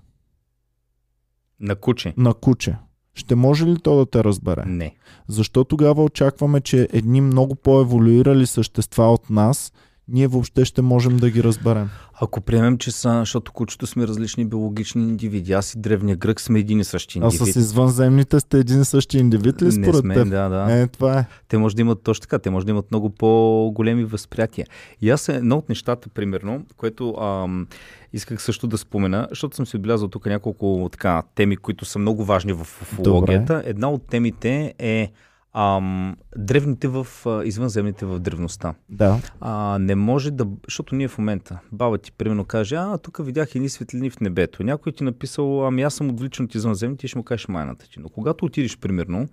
На 1.60 1.76
куче? 1.76 2.14
На 2.16 2.34
куче. 2.34 2.76
Ще 3.14 3.34
може 3.34 3.66
ли 3.66 3.76
то 3.82 3.96
да 3.96 4.06
те 4.06 4.24
разбере? 4.24 4.62
Не. 4.66 4.96
Защо 5.28 5.64
тогава 5.64 6.04
очакваме, 6.04 6.60
че 6.60 6.88
едни 6.92 7.20
много 7.20 7.54
по-еволюирали 7.54 8.46
същества 8.46 9.12
от 9.12 9.30
нас 9.30 9.72
ние 10.12 10.26
въобще 10.26 10.64
ще 10.64 10.82
можем 10.82 11.16
да 11.16 11.30
ги 11.30 11.42
разберем. 11.42 11.88
Ако 12.22 12.40
приемем, 12.40 12.78
че 12.78 12.90
са, 12.90 13.18
защото 13.18 13.52
кучето 13.52 13.86
сме 13.86 14.06
различни 14.06 14.44
биологични 14.44 15.02
индивиди, 15.02 15.52
аз 15.52 15.74
и 15.74 15.78
древния 15.78 16.16
грък 16.16 16.40
сме 16.40 16.58
един 16.58 16.80
и 16.80 16.84
същи 16.84 17.18
индивид. 17.18 17.40
А 17.40 17.44
с 17.44 17.56
извънземните 17.56 18.40
сте 18.40 18.58
един 18.58 18.80
и 18.80 18.84
същи 18.84 19.18
индивид 19.18 19.62
ли 19.62 19.72
според 19.72 19.94
Не 19.94 20.00
сме, 20.00 20.14
теб? 20.14 20.28
Да, 20.28 20.48
да. 20.48 20.80
Е, 20.80 20.86
това 20.86 21.18
е. 21.18 21.26
Те 21.48 21.58
може 21.58 21.76
да 21.76 21.82
имат 21.82 22.02
точно 22.02 22.20
така, 22.20 22.38
те 22.38 22.50
може 22.50 22.66
да 22.66 22.70
имат 22.70 22.90
много 22.90 23.10
по-големи 23.10 24.04
възприятия. 24.04 24.66
И 25.00 25.10
аз 25.10 25.28
е 25.28 25.34
едно 25.36 25.56
от 25.56 25.68
нещата, 25.68 26.08
примерно, 26.08 26.64
което 26.76 27.14
ам, 27.14 27.66
исках 28.12 28.42
също 28.42 28.66
да 28.66 28.78
спомена, 28.78 29.26
защото 29.30 29.56
съм 29.56 29.66
си 29.66 29.76
отбелязал 29.76 30.08
тук 30.08 30.26
няколко 30.26 30.88
така, 30.92 31.22
теми, 31.34 31.56
които 31.56 31.84
са 31.84 31.98
много 31.98 32.24
важни 32.24 32.52
в 32.52 32.60
уфологията. 32.60 33.62
Една 33.66 33.90
от 33.90 34.02
темите 34.06 34.74
е 34.78 35.10
ам, 35.52 36.16
древните 36.36 36.88
в 36.88 37.06
извънземните 37.44 38.06
в 38.06 38.20
древността. 38.20 38.74
Да. 38.88 39.20
А, 39.40 39.78
не 39.78 39.94
може 39.94 40.30
да. 40.30 40.46
Защото 40.64 40.94
ние 40.94 41.08
в 41.08 41.18
момента, 41.18 41.58
баба 41.72 41.98
ти 41.98 42.12
примерно 42.12 42.44
каже, 42.44 42.76
а, 42.76 42.98
тук 42.98 43.18
видях 43.24 43.54
едни 43.54 43.68
светлини 43.68 44.10
в 44.10 44.20
небето. 44.20 44.62
Някой 44.62 44.92
ти 44.92 45.04
написал, 45.04 45.66
ами 45.66 45.82
аз 45.82 45.94
съм 45.94 46.10
отвличан 46.10 46.44
от 46.44 46.54
извънземните 46.54 47.06
и 47.06 47.08
ще 47.08 47.18
му 47.18 47.24
кажеш 47.24 47.48
майната 47.48 47.88
ти. 47.88 48.00
Но 48.00 48.08
когато 48.08 48.44
отидеш, 48.44 48.78
примерно, 48.78 49.28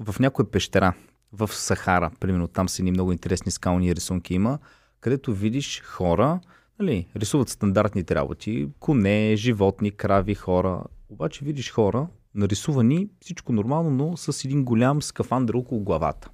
в 0.00 0.20
някоя 0.20 0.50
пещера, 0.50 0.92
в 1.32 1.48
Сахара, 1.52 2.10
примерно, 2.20 2.48
там 2.48 2.68
са 2.68 2.82
едни 2.82 2.90
много 2.90 3.12
интересни 3.12 3.52
скални 3.52 3.94
рисунки 3.94 4.34
има, 4.34 4.58
където 5.00 5.32
видиш 5.32 5.82
хора, 5.84 6.40
нали, 6.78 7.06
рисуват 7.16 7.48
стандартните 7.48 8.14
работи, 8.14 8.68
коне, 8.80 9.36
животни, 9.36 9.90
крави, 9.90 10.34
хора. 10.34 10.82
Обаче 11.08 11.44
видиш 11.44 11.72
хора, 11.72 12.06
нарисувани, 12.34 13.08
всичко 13.20 13.52
нормално, 13.52 13.90
но 13.90 14.16
с 14.16 14.44
един 14.44 14.64
голям 14.64 15.02
скафандър 15.02 15.54
около 15.54 15.80
главата. 15.80 16.30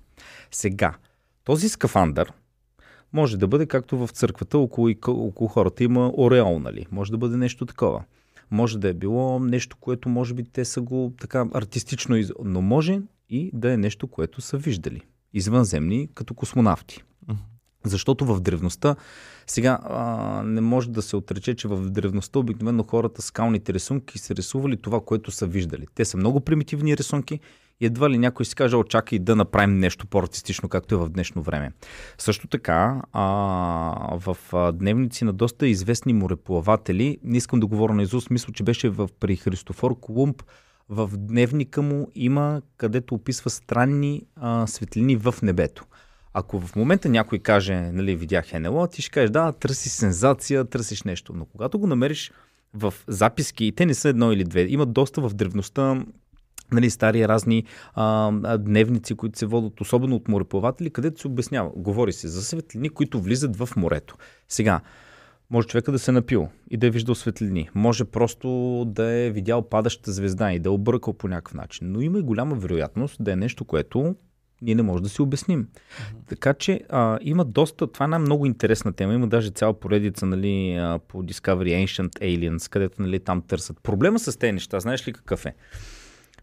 Сега, 0.50 0.94
този 1.44 1.68
скафандър 1.68 2.32
може 3.12 3.36
да 3.36 3.48
бъде 3.48 3.66
както 3.66 4.06
в 4.06 4.08
църквата, 4.12 4.58
около, 4.58 4.90
около 5.08 5.48
хората 5.48 5.84
има 5.84 6.12
ореол, 6.16 6.58
нали? 6.58 6.86
Може 6.90 7.10
да 7.10 7.18
бъде 7.18 7.36
нещо 7.36 7.66
такова. 7.66 8.04
Може 8.50 8.78
да 8.78 8.88
е 8.88 8.94
било 8.94 9.38
нещо, 9.38 9.76
което 9.80 10.08
може 10.08 10.34
би 10.34 10.44
те 10.44 10.64
са 10.64 10.80
го 10.80 11.14
така 11.20 11.46
артистично, 11.54 12.16
но 12.44 12.62
може 12.62 13.00
и 13.28 13.50
да 13.54 13.72
е 13.72 13.76
нещо, 13.76 14.08
което 14.08 14.40
са 14.40 14.58
виждали. 14.58 15.00
Извънземни, 15.32 16.08
като 16.14 16.34
космонавти. 16.34 17.02
Защото 17.84 18.24
в 18.24 18.40
древността, 18.40 18.96
сега 19.46 19.78
а, 19.82 20.42
не 20.42 20.60
може 20.60 20.90
да 20.90 21.02
се 21.02 21.16
отрече, 21.16 21.54
че 21.54 21.68
в 21.68 21.90
древността 21.90 22.38
обикновено 22.38 22.82
хората 22.82 23.22
скалните 23.22 23.74
рисунки 23.74 24.18
са 24.18 24.34
рисували 24.34 24.76
това, 24.76 25.00
което 25.00 25.30
са 25.30 25.46
виждали. 25.46 25.86
Те 25.94 26.04
са 26.04 26.16
много 26.16 26.40
примитивни 26.40 26.96
рисунки 26.96 27.40
и 27.80 27.86
едва 27.86 28.10
ли 28.10 28.18
някой 28.18 28.46
си 28.46 28.54
каже, 28.54 28.76
очакай 28.76 29.18
да 29.18 29.36
направим 29.36 29.78
нещо 29.78 30.06
по-артистично, 30.06 30.68
както 30.68 30.94
е 30.94 30.98
в 30.98 31.08
днешно 31.08 31.42
време. 31.42 31.72
Също 32.18 32.48
така, 32.48 33.02
а, 33.12 34.18
в 34.18 34.36
дневници 34.72 35.24
на 35.24 35.32
доста 35.32 35.66
известни 35.66 36.12
мореплаватели, 36.12 37.18
не 37.24 37.36
искам 37.36 37.60
да 37.60 37.66
говоря 37.66 37.94
на 37.94 38.02
Изус, 38.02 38.30
мисля, 38.30 38.52
че 38.52 38.62
беше 38.62 38.88
в, 38.88 39.08
при 39.20 39.36
Христофор 39.36 40.00
Колумб, 40.00 40.42
в 40.88 41.10
дневника 41.16 41.82
му 41.82 42.10
има, 42.14 42.62
където 42.76 43.14
описва 43.14 43.50
странни 43.50 44.22
а, 44.36 44.66
светлини 44.66 45.16
в 45.16 45.34
небето. 45.42 45.84
Ако 46.38 46.60
в 46.60 46.76
момента 46.76 47.08
някой 47.08 47.38
каже, 47.38 47.74
нали, 47.74 48.16
видях 48.16 48.52
НЛО, 48.60 48.86
ти 48.86 49.02
ще 49.02 49.10
кажеш, 49.10 49.30
да, 49.30 49.52
търсиш 49.52 49.92
сензация, 49.92 50.64
търсиш 50.64 51.02
нещо. 51.02 51.32
Но 51.36 51.44
когато 51.44 51.78
го 51.78 51.86
намериш 51.86 52.32
в 52.74 52.94
записки, 53.08 53.64
и 53.64 53.72
те 53.72 53.86
не 53.86 53.94
са 53.94 54.08
едно 54.08 54.32
или 54.32 54.44
две, 54.44 54.66
имат 54.68 54.92
доста 54.92 55.20
в 55.20 55.34
древността 55.34 56.04
нали, 56.72 56.90
стари 56.90 57.28
разни 57.28 57.64
а, 57.94 58.58
дневници, 58.58 59.14
които 59.14 59.38
се 59.38 59.46
водят, 59.46 59.80
особено 59.80 60.16
от 60.16 60.28
мореплаватели, 60.28 60.90
където 60.90 61.20
се 61.20 61.26
обяснява. 61.26 61.70
Говори 61.76 62.12
се 62.12 62.28
за 62.28 62.42
светлини, 62.42 62.88
които 62.88 63.20
влизат 63.20 63.56
в 63.56 63.68
морето. 63.76 64.16
Сега, 64.48 64.80
може 65.50 65.68
човека 65.68 65.92
да 65.92 65.98
се 65.98 66.12
напил 66.12 66.48
и 66.70 66.76
да 66.76 66.86
е 66.86 66.90
виждал 66.90 67.14
светлини. 67.14 67.68
Може 67.74 68.04
просто 68.04 68.48
да 68.86 69.10
е 69.12 69.30
видял 69.30 69.62
падаща 69.62 70.12
звезда 70.12 70.52
и 70.52 70.58
да 70.58 70.68
е 70.68 70.72
объркал 70.72 71.12
по 71.14 71.28
някакъв 71.28 71.54
начин. 71.54 71.92
Но 71.92 72.00
има 72.00 72.18
и 72.18 72.22
голяма 72.22 72.54
вероятност 72.54 73.16
да 73.20 73.32
е 73.32 73.36
нещо, 73.36 73.64
което 73.64 74.16
ние 74.62 74.74
не 74.74 74.82
можем 74.82 75.02
да 75.02 75.08
си 75.08 75.22
обясним. 75.22 75.64
Mm-hmm. 75.64 76.28
Така 76.28 76.54
че 76.54 76.80
а, 76.88 77.18
има 77.22 77.44
доста, 77.44 77.86
това 77.86 78.04
е 78.04 78.06
една 78.06 78.18
много 78.18 78.46
интересна 78.46 78.92
тема, 78.92 79.14
има 79.14 79.26
даже 79.26 79.50
цяла 79.50 79.80
поредица 79.80 80.26
нали, 80.26 80.74
а, 80.74 80.98
по 81.08 81.22
Discovery 81.22 81.84
Ancient 81.84 82.20
Aliens, 82.20 82.70
където 82.70 83.02
нали, 83.02 83.20
там 83.20 83.42
търсят. 83.42 83.82
Проблема 83.82 84.18
с 84.18 84.38
тези 84.38 84.52
неща, 84.52 84.80
знаеш 84.80 85.08
ли 85.08 85.12
какъв 85.12 85.46
е? 85.46 85.54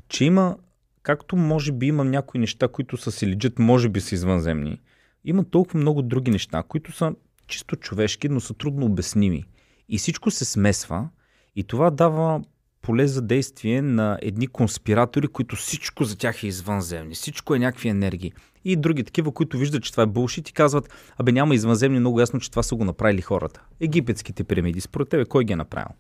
Че 0.08 0.26
има, 0.26 0.58
както 1.04 1.36
може 1.36 1.72
би 1.72 1.86
има 1.86 2.06
някои 2.06 2.40
неща, 2.40 2.68
които 2.68 2.98
са 2.98 3.12
си 3.12 3.28
лежат, 3.28 3.60
може 3.60 3.90
би 3.90 4.02
са 4.02 4.16
извънземни, 4.16 4.82
има 5.26 5.44
толкова 5.44 5.80
много 5.80 6.02
други 6.02 6.32
неща, 6.32 6.64
които 6.68 6.92
са 6.92 7.16
чисто 7.48 7.76
човешки, 7.76 8.30
но 8.30 8.40
са 8.40 8.54
трудно 8.54 8.86
обясними. 8.86 9.44
И 9.90 9.98
всичко 9.98 10.32
се 10.32 10.46
смесва 10.46 11.10
и 11.56 11.64
това 11.64 11.90
дава 11.90 12.42
поле 12.84 13.08
за 13.08 13.22
действие 13.22 13.82
на 13.82 14.20
едни 14.22 14.48
конспиратори, 14.48 15.28
които 15.28 15.56
всичко 15.56 16.04
за 16.04 16.18
тях 16.18 16.44
е 16.44 16.48
извънземни, 16.48 17.16
всичко 17.16 17.56
е 17.56 17.60
някакви 17.60 17.90
енергии. 17.90 18.34
И 18.66 18.76
други 18.76 19.04
такива, 19.04 19.32
които 19.32 19.58
виждат, 19.58 19.84
че 19.84 19.92
това 19.92 20.04
е 20.04 20.08
булшит 20.08 20.50
и 20.50 20.54
казват, 20.54 20.90
абе 21.18 21.32
няма 21.32 21.56
извънземни, 21.56 22.00
много 22.00 22.20
ясно, 22.20 22.40
че 22.40 22.50
това 22.50 22.64
са 22.64 22.76
го 22.76 22.86
направили 22.86 23.22
хората. 23.22 23.62
Египетските 23.80 24.44
пирамиди, 24.44 24.82
според 24.82 25.10
тебе, 25.10 25.26
кой 25.26 25.44
ги 25.44 25.54
е 25.54 25.56
направил? 25.56 25.96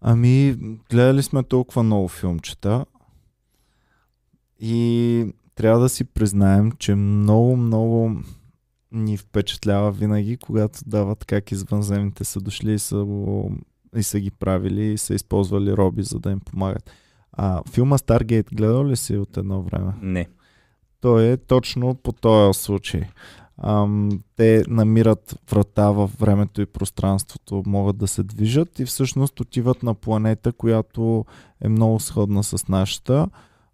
Ами, 0.00 0.56
гледали 0.90 1.22
сме 1.22 1.42
толкова 1.42 1.82
много 1.82 2.08
филмчета 2.08 2.84
и 4.60 5.26
трябва 5.54 5.80
да 5.80 5.88
си 5.88 6.04
признаем, 6.04 6.72
че 6.72 6.94
много, 6.94 7.56
много 7.56 8.16
ни 8.92 9.16
впечатлява 9.16 9.92
винаги, 9.92 10.36
когато 10.36 10.78
дават 10.86 11.24
как 11.24 11.52
извънземните 11.52 12.24
са 12.24 12.40
дошли 12.40 12.72
и 12.72 12.78
са 12.78 12.96
го 12.96 13.52
и 13.96 14.02
са 14.02 14.20
ги 14.20 14.30
правили 14.30 14.92
и 14.92 14.98
са 14.98 15.14
използвали 15.14 15.72
роби, 15.72 16.02
за 16.02 16.18
да 16.18 16.30
им 16.30 16.40
помагат. 16.40 16.90
А 17.32 17.62
филма 17.70 17.98
Stargate 17.98 18.54
гледал 18.54 18.86
ли 18.86 18.96
си 18.96 19.16
от 19.16 19.36
едно 19.36 19.62
време? 19.62 19.92
Не. 20.02 20.28
Той 21.00 21.24
е 21.24 21.36
точно 21.36 21.94
по 21.94 22.12
този 22.12 22.60
случай. 22.60 23.02
ам, 23.58 24.20
те 24.36 24.62
намират 24.68 25.38
врата 25.50 25.90
в 25.90 26.10
времето 26.18 26.60
и 26.60 26.66
пространството, 26.66 27.62
могат 27.66 27.96
да 27.96 28.08
се 28.08 28.22
движат 28.22 28.78
и 28.78 28.84
всъщност 28.84 29.40
отиват 29.40 29.82
на 29.82 29.94
планета, 29.94 30.52
която 30.52 31.24
е 31.60 31.68
много 31.68 32.00
сходна 32.00 32.44
с 32.44 32.68
нашата 32.68 33.28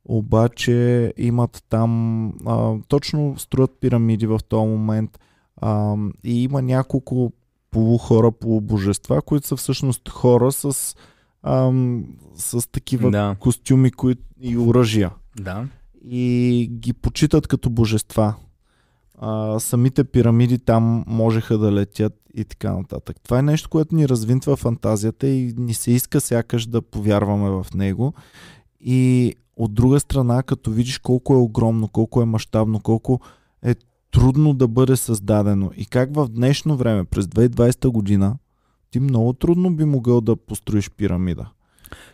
обаче 0.05 1.13
имат 1.17 1.65
там, 1.69 2.27
а, 2.47 2.75
точно 2.89 3.35
строят 3.39 3.71
пирамиди 3.81 4.27
в 4.27 4.41
този 4.49 4.69
момент 4.69 5.21
а, 5.57 5.97
и 6.25 6.43
има 6.43 6.63
няколко 6.63 7.33
полухора, 7.73 8.33
полубожества, 8.33 9.23
които 9.23 9.47
са 9.47 9.57
всъщност 9.57 10.09
хора 10.09 10.53
с, 10.53 10.97
а, 11.43 11.73
с 12.35 12.71
такива 12.71 13.11
да. 13.11 13.37
костюми 13.41 13.91
кои, 13.91 14.17
и 14.41 14.59
оръжия. 14.59 15.11
Да. 15.41 15.67
И 16.05 16.69
ги 16.73 16.93
почитат 16.93 17.47
като 17.47 17.71
божества. 17.71 18.35
А, 19.19 19.61
самите 19.61 20.05
пирамиди 20.05 20.59
там 20.59 21.05
можеха 21.07 21.59
да 21.59 21.73
летят 21.73 22.13
и 22.35 22.45
така 22.45 22.73
нататък. 22.73 23.17
Това 23.23 23.39
е 23.39 23.43
нещо, 23.43 23.69
което 23.69 23.95
ни 23.95 24.09
развинтва 24.09 24.57
фантазията 24.57 25.27
и 25.29 25.55
ни 25.57 25.75
се 25.75 25.91
иска 25.91 26.21
сякаш 26.21 26.67
да 26.67 26.83
повярваме 26.83 27.51
в 27.51 27.67
него. 27.75 28.15
И 28.81 29.35
от 29.57 29.75
друга 29.75 30.01
страна, 30.01 30.43
като 30.43 30.71
видиш 30.71 30.99
колко 30.99 31.35
е 31.35 31.37
огромно, 31.37 31.89
колко 31.89 32.23
е 32.23 32.25
мащабно, 32.25 32.81
колко 32.81 33.21
е 33.63 33.75
трудно 34.13 34.55
да 34.55 34.69
бъде 34.69 34.97
създадено 34.97 35.71
и 35.77 35.87
как 35.87 36.15
в 36.15 36.29
днешно 36.29 36.77
време, 36.77 37.05
през 37.05 37.27
2020 37.27 37.89
година, 37.89 38.37
ти 38.91 39.01
много 39.01 39.33
трудно 39.33 39.77
би 39.77 39.85
могъл 39.85 40.21
да 40.21 40.37
построиш 40.37 40.91
пирамида. 40.91 41.51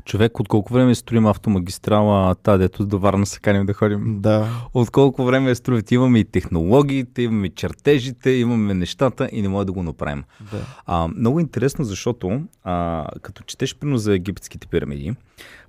Човек, 0.05 0.41
от 0.41 0.49
колко 0.49 0.73
време 0.73 0.95
строим 0.95 1.27
автомагистрала, 1.27 2.35
та 2.35 2.57
дето 2.57 2.87
до 2.87 2.99
Варна 2.99 3.27
се 3.27 3.41
каним 3.41 3.67
да 3.67 3.73
ходим? 3.73 4.21
Да. 4.21 4.49
От 4.75 4.91
колко 4.91 5.25
време 5.25 5.55
строят? 5.55 5.93
Имаме 5.93 6.19
и 6.19 6.25
технологиите, 6.25 7.23
имаме 7.23 7.49
чертежите, 7.49 8.31
имаме 8.31 8.75
нещата 8.75 9.29
и 9.33 9.43
не 9.43 9.49
може 9.49 9.67
да 9.67 9.73
го 9.73 9.83
направим. 9.83 10.25
Да. 10.53 10.59
А, 10.87 11.09
много 11.09 11.41
интересно, 11.41 11.85
защото 11.85 12.43
а, 12.65 13.07
като 13.23 13.43
четеш 13.43 13.77
прино 13.77 13.99
за 13.99 14.15
египетските 14.15 14.67
пирамиди, 14.67 15.15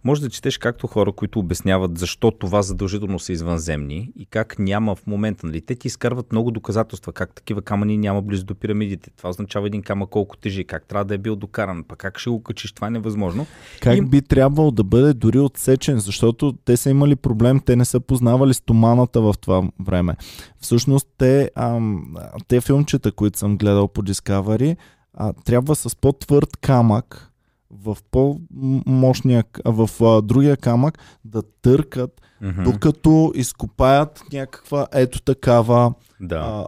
може 0.04 0.22
да 0.22 0.30
четеш 0.30 0.58
както 0.58 0.88
хора, 0.88 1.12
които 1.12 1.40
обясняват 1.40 1.98
защо 1.98 2.32
това 2.32 2.62
задължително 2.62 3.20
са 3.20 3.34
извънземни 3.34 4.12
и 4.16 4.26
как 4.26 4.60
няма 4.60 4.96
в 4.96 5.08
момента. 5.08 5.48
Нали? 5.48 5.62
Те 5.62 5.76
ти 5.76 5.88
изкарват 5.88 6.32
много 6.32 6.52
доказателства, 6.52 7.14
как 7.14 7.34
такива 7.34 7.62
камъни 7.62 7.98
няма 7.98 8.22
близо 8.22 8.46
до 8.46 8.56
пирамидите. 8.56 9.12
Това 9.18 9.30
означава 9.30 9.68
един 9.68 9.82
камък 9.82 10.10
колко 10.10 10.38
тежи, 10.38 10.64
как 10.64 10.86
трябва 10.86 11.06
да 11.06 11.16
е 11.16 11.18
бил 11.18 11.36
докаран, 11.36 11.84
пък 11.84 11.98
как 12.00 12.20
ще 12.20 12.30
го 12.30 12.44
качиш, 12.44 12.72
това 12.72 12.88
е 12.88 12.92
невъзможно. 12.92 13.48
Как 13.82 13.98
и... 13.98 14.02
би 14.02 14.19
трябвало 14.22 14.72
да 14.72 14.84
бъде 14.84 15.14
дори 15.14 15.40
отсечен, 15.40 16.00
защото 16.00 16.54
те 16.66 16.78
са 16.78 16.90
имали 16.90 17.16
проблем, 17.16 17.60
те 17.60 17.76
не 17.76 17.86
са 17.86 18.00
познавали 18.00 18.54
стоманата 18.54 19.22
в 19.22 19.36
това 19.42 19.70
време. 19.80 20.16
Всъщност 20.60 21.08
те, 21.18 21.52
ам, 21.56 22.16
те 22.48 22.62
филмчета, 22.62 23.12
които 23.12 23.40
съм 23.40 23.58
гледал 23.58 23.88
по 23.88 24.02
Discovery, 24.02 24.78
а, 25.14 25.34
трябва 25.34 25.76
с 25.76 25.96
по-твърд 25.96 26.58
камък 26.58 27.32
в 27.72 27.98
по-мощния, 28.12 29.44
в 29.66 29.90
а, 30.02 30.22
другия 30.22 30.58
камък 30.58 31.00
да 31.26 31.42
търкат, 31.62 32.22
mm-hmm. 32.44 32.64
докато 32.64 33.32
изкопаят 33.36 34.24
някаква 34.34 34.88
ето 34.94 35.22
такава 35.22 35.94
да. 36.22 36.36
а, 36.36 36.68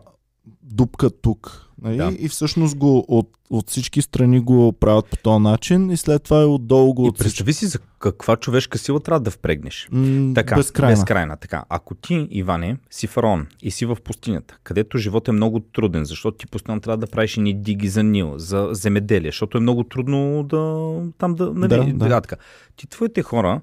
дупка 0.64 1.10
тук. 1.10 1.71
Нали? 1.82 1.98
Да. 1.98 2.12
И 2.20 2.30
всъщност 2.30 2.78
го 2.78 3.06
от, 3.08 3.30
от 3.50 3.70
всички 3.70 4.02
страни 4.02 4.40
го 4.40 4.74
правят 4.74 5.06
по 5.06 5.18
този 5.18 5.44
начин 5.44 5.92
и 5.92 5.98
след 5.98 6.24
това 6.24 6.42
е 6.42 6.46
отдолу 6.46 6.94
го 6.94 7.08
И 7.08 7.12
представи 7.12 7.54
си 7.54 7.66
за 7.66 7.80
каква 8.00 8.36
човешка 8.36 8.78
сила 8.78 9.00
трябва 9.00 9.20
да 9.20 9.32
впрегнеш. 9.32 9.88
М- 9.92 10.34
така, 10.34 10.56
безкрайна. 10.56 10.96
безкрайна. 10.96 11.38
Така. 11.38 11.64
Ако 11.70 11.96
ти, 11.96 12.28
Иване, 12.32 12.78
си 12.90 13.08
фараон 13.08 13.48
и 13.62 13.72
си 13.72 13.86
в 13.86 13.98
пустинята, 14.04 14.58
където 14.64 14.98
живот 14.98 15.28
е 15.28 15.32
много 15.32 15.60
труден, 15.60 16.06
защото 16.06 16.38
ти 16.38 16.48
постоянно 16.48 16.82
трябва 16.82 16.98
да 16.98 17.08
правиш 17.08 17.38
ни 17.38 17.62
диги 17.62 17.88
за 17.88 18.04
Нил, 18.04 18.34
за 18.38 18.70
земеделие, 18.72 19.32
защото 19.32 19.58
е 19.58 19.62
много 19.62 19.84
трудно 19.84 20.44
да 20.44 20.92
там 21.18 21.36
да... 21.36 21.54
Нали, 21.54 21.94
да, 21.94 22.22
да. 22.22 22.22
Ти 22.76 22.88
твоите 22.88 23.22
хора 23.22 23.62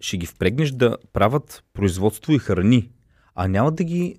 ще 0.00 0.16
ги 0.16 0.26
впрегнеш 0.26 0.70
да 0.70 0.96
правят 1.12 1.64
производство 1.74 2.32
и 2.32 2.38
храни 2.38 2.88
а 3.34 3.48
няма 3.48 3.72
да 3.72 3.84
ги 3.84 4.18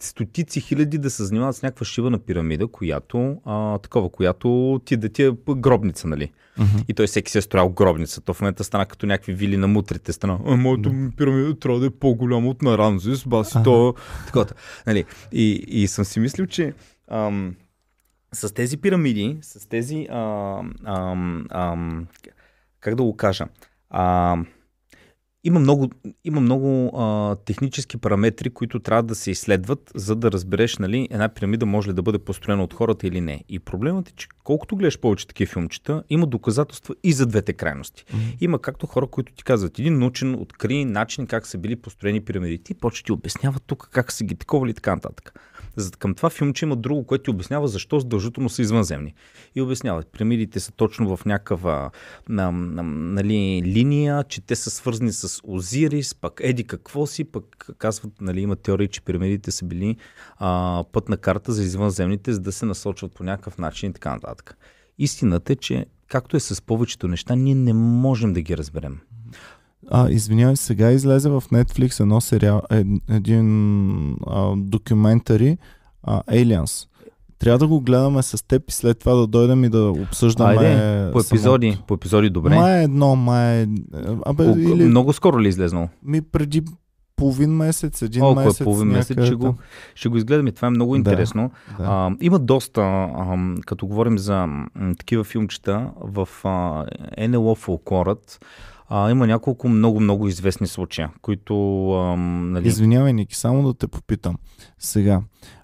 стотици 0.00 0.60
хиляди 0.60 0.98
да 0.98 1.10
се 1.10 1.24
занимават 1.24 1.56
с 1.56 1.62
някаква 1.62 1.86
шива 1.86 2.10
на 2.10 2.18
пирамида, 2.18 2.66
която 2.66 3.36
а, 3.44 3.78
такова, 3.78 4.10
която 4.10 4.80
ти 4.84 4.96
да 4.96 5.08
ти 5.08 5.22
е 5.22 5.32
гробница, 5.48 6.08
нали? 6.08 6.32
Uh-huh. 6.58 6.84
И 6.88 6.94
той 6.94 7.06
всеки 7.06 7.32
се 7.32 7.38
е 7.38 7.42
строял 7.42 7.68
гробница. 7.68 8.20
То 8.20 8.34
в 8.34 8.40
момента 8.40 8.64
стана 8.64 8.86
като 8.86 9.06
някакви 9.06 9.34
вили 9.34 9.56
на 9.56 9.68
мутрите. 9.68 10.12
Стана, 10.12 10.40
а, 10.46 10.56
моето 10.56 10.90
uh-huh. 10.90 11.16
пирамида 11.16 11.58
трябва 11.58 11.80
да 11.80 11.86
е 11.86 11.90
по-голяма 11.90 12.48
от 12.48 12.62
на 12.62 12.78
Рамзис, 12.78 13.24
баси 13.24 13.54
uh-huh. 13.54 13.64
то. 13.64 13.94
Такова. 14.26 14.46
Нали? 14.86 15.04
И, 15.32 15.64
и 15.68 15.86
съм 15.86 16.04
си 16.04 16.20
мислил, 16.20 16.46
че 16.46 16.74
ам, 17.10 17.54
с 18.32 18.54
тези 18.54 18.76
пирамиди, 18.76 19.38
с 19.42 19.68
тези 19.68 20.06
ам, 20.10 20.74
ам, 20.84 21.46
ам, 21.50 22.06
как 22.80 22.94
да 22.94 23.02
го 23.02 23.16
кажа, 23.16 23.46
ам, 23.90 24.46
има 25.44 25.60
много, 25.60 25.90
има 26.24 26.40
много 26.40 26.90
а, 26.96 27.36
технически 27.36 27.96
параметри, 27.96 28.50
които 28.50 28.80
трябва 28.80 29.02
да 29.02 29.14
се 29.14 29.30
изследват, 29.30 29.92
за 29.94 30.16
да 30.16 30.32
разбереш 30.32 30.78
нали, 30.78 31.08
една 31.10 31.28
пирамида 31.28 31.66
може 31.66 31.88
ли 31.88 31.94
да 31.94 32.02
бъде 32.02 32.18
построена 32.18 32.64
от 32.64 32.74
хората 32.74 33.06
или 33.06 33.20
не. 33.20 33.44
И 33.48 33.58
проблемът 33.58 34.08
е, 34.08 34.12
че 34.16 34.28
колкото 34.44 34.76
гледаш 34.76 34.98
повече 34.98 35.26
такива 35.26 35.52
филмчета, 35.52 36.02
има 36.10 36.26
доказателства 36.26 36.94
и 37.02 37.12
за 37.12 37.26
двете 37.26 37.52
крайности. 37.52 38.04
Mm-hmm. 38.04 38.36
Има 38.40 38.58
както 38.58 38.86
хора, 38.86 39.06
които 39.06 39.32
ти 39.32 39.44
казват, 39.44 39.78
един 39.78 39.98
научен 39.98 40.34
откри 40.34 40.84
начин 40.84 41.26
как 41.26 41.46
са 41.46 41.58
били 41.58 41.76
построени 41.76 42.20
пирамидите 42.20 42.72
и 42.72 42.76
почти 42.76 43.04
ти 43.04 43.12
обясняват 43.12 43.62
тук 43.66 43.88
как 43.92 44.12
са 44.12 44.24
ги 44.24 44.34
таковали 44.34 44.70
и 44.70 44.74
така 44.74 44.94
нататък. 44.94 45.40
Към 45.98 46.14
това 46.14 46.30
филмче 46.30 46.64
има 46.64 46.76
друго, 46.76 47.06
което 47.06 47.24
ти 47.24 47.30
обяснява 47.30 47.68
защо 47.68 48.00
задължително 48.00 48.48
са 48.48 48.62
извънземни. 48.62 49.14
И 49.54 49.62
обясняват, 49.62 50.12
пирамидите 50.12 50.60
са 50.60 50.72
точно 50.72 51.16
в 51.16 51.24
някаква 51.24 51.90
на, 52.28 52.52
на, 52.52 52.82
нали, 52.82 53.62
линия, 53.64 54.24
че 54.24 54.40
те 54.40 54.56
са 54.56 54.70
свързани 54.70 55.12
с 55.12 55.40
Озирис, 55.44 56.14
пък 56.14 56.40
еди 56.44 56.64
какво 56.64 57.06
си, 57.06 57.24
пък 57.24 57.66
казват, 57.78 58.12
нали, 58.20 58.40
има 58.40 58.56
теории, 58.56 58.88
че 58.88 59.00
пирамидите 59.00 59.50
са 59.50 59.64
били 59.64 59.96
а, 60.36 60.84
пътна 60.92 61.16
карта 61.16 61.52
за 61.52 61.62
извънземните, 61.62 62.32
за 62.32 62.40
да 62.40 62.52
се 62.52 62.66
насочват 62.66 63.14
по 63.14 63.24
някакъв 63.24 63.58
начин 63.58 63.90
и 63.90 63.92
така 63.92 64.10
нататък. 64.10 64.56
Истината 64.98 65.52
е, 65.52 65.56
че 65.56 65.86
както 66.08 66.36
е 66.36 66.40
с 66.40 66.62
повечето 66.62 67.08
неща, 67.08 67.34
ние 67.34 67.54
не 67.54 67.72
можем 67.72 68.32
да 68.32 68.40
ги 68.40 68.56
разберем. 68.56 69.00
А, 69.90 70.10
извинявай, 70.10 70.56
сега 70.56 70.90
излезе 70.90 71.28
в 71.28 71.42
Netflix 71.52 72.00
едно 72.00 72.20
сериал, 72.20 72.62
ед, 72.70 72.86
един 73.10 74.16
а, 74.26 74.54
документари 74.56 75.58
а, 76.02 76.22
Aliens. 76.22 76.88
Трябва 77.38 77.58
да 77.58 77.66
го 77.66 77.80
гледаме 77.80 78.22
с 78.22 78.46
теб 78.46 78.62
и 78.68 78.72
след 78.72 78.98
това 78.98 79.14
да 79.14 79.26
дойдем 79.26 79.64
и 79.64 79.68
да 79.68 79.90
обсъждаме. 79.90 80.50
Айде, 80.50 81.12
по 81.12 81.20
епизоди, 81.20 81.70
самото. 81.70 81.86
по 81.86 81.94
епизоди 81.94 82.30
добре. 82.30 82.54
Май 82.54 82.80
е 82.80 82.84
едно, 82.84 83.16
май 83.16 83.62
е... 83.62 83.68
Абе, 84.26 84.44
по, 84.44 84.58
или... 84.58 84.84
Много 84.84 85.12
скоро 85.12 85.40
ли 85.40 85.46
е 85.46 85.48
излезнал? 85.48 85.88
Ми 86.02 86.22
преди 86.22 86.62
половин 87.16 87.50
месец, 87.50 88.02
един 88.02 88.22
О, 88.22 88.34
месец. 88.34 88.60
Е 88.60 88.64
половин 88.64 88.88
месец 88.88 89.24
ще 89.24 89.34
го, 89.34 89.54
ще 89.94 90.08
го 90.08 90.16
изгледаме. 90.16 90.52
Това 90.52 90.68
е 90.68 90.70
много 90.70 90.96
интересно. 90.96 91.50
Да, 91.78 91.84
да. 91.84 91.90
А, 91.90 92.16
има 92.20 92.38
доста, 92.38 92.80
а, 92.80 93.54
като 93.66 93.86
говорим 93.86 94.18
за 94.18 94.46
м, 94.46 94.66
такива 94.98 95.24
филмчета, 95.24 95.90
в 96.00 96.28
а, 96.44 96.84
НЛО 97.28 97.54
фолклорът, 97.54 98.44
а, 98.88 99.10
има 99.10 99.26
няколко 99.26 99.68
много-много 99.68 100.28
известни 100.28 100.66
случая, 100.66 101.10
които... 101.22 101.54
А, 101.92 102.16
нали... 102.16 102.68
Извинявай, 102.68 103.12
Ники, 103.12 103.36
само 103.36 103.62
да 103.62 103.74
те 103.74 103.86
попитам. 103.86 104.36
Сега, 104.78 105.20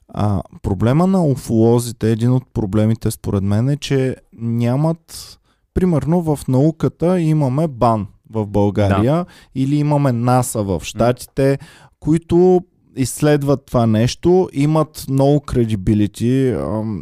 а, 0.08 0.42
проблема 0.62 1.06
на 1.06 1.24
уфолозите, 1.24 2.12
един 2.12 2.32
от 2.32 2.44
проблемите 2.52 3.10
според 3.10 3.42
мен 3.42 3.68
е, 3.68 3.76
че 3.76 4.16
нямат... 4.38 5.36
Примерно 5.74 6.22
в 6.22 6.48
науката 6.48 7.20
имаме 7.20 7.68
БАН 7.68 8.06
в 8.30 8.46
България 8.46 9.14
да. 9.14 9.26
или 9.54 9.76
имаме 9.76 10.12
НАСА 10.12 10.62
в 10.62 10.80
Штатите, 10.84 11.58
които 12.00 12.60
изследват 12.96 13.66
това 13.66 13.86
нещо, 13.86 14.48
имат 14.52 15.04
много 15.08 15.40
кредибилити, 15.40 16.56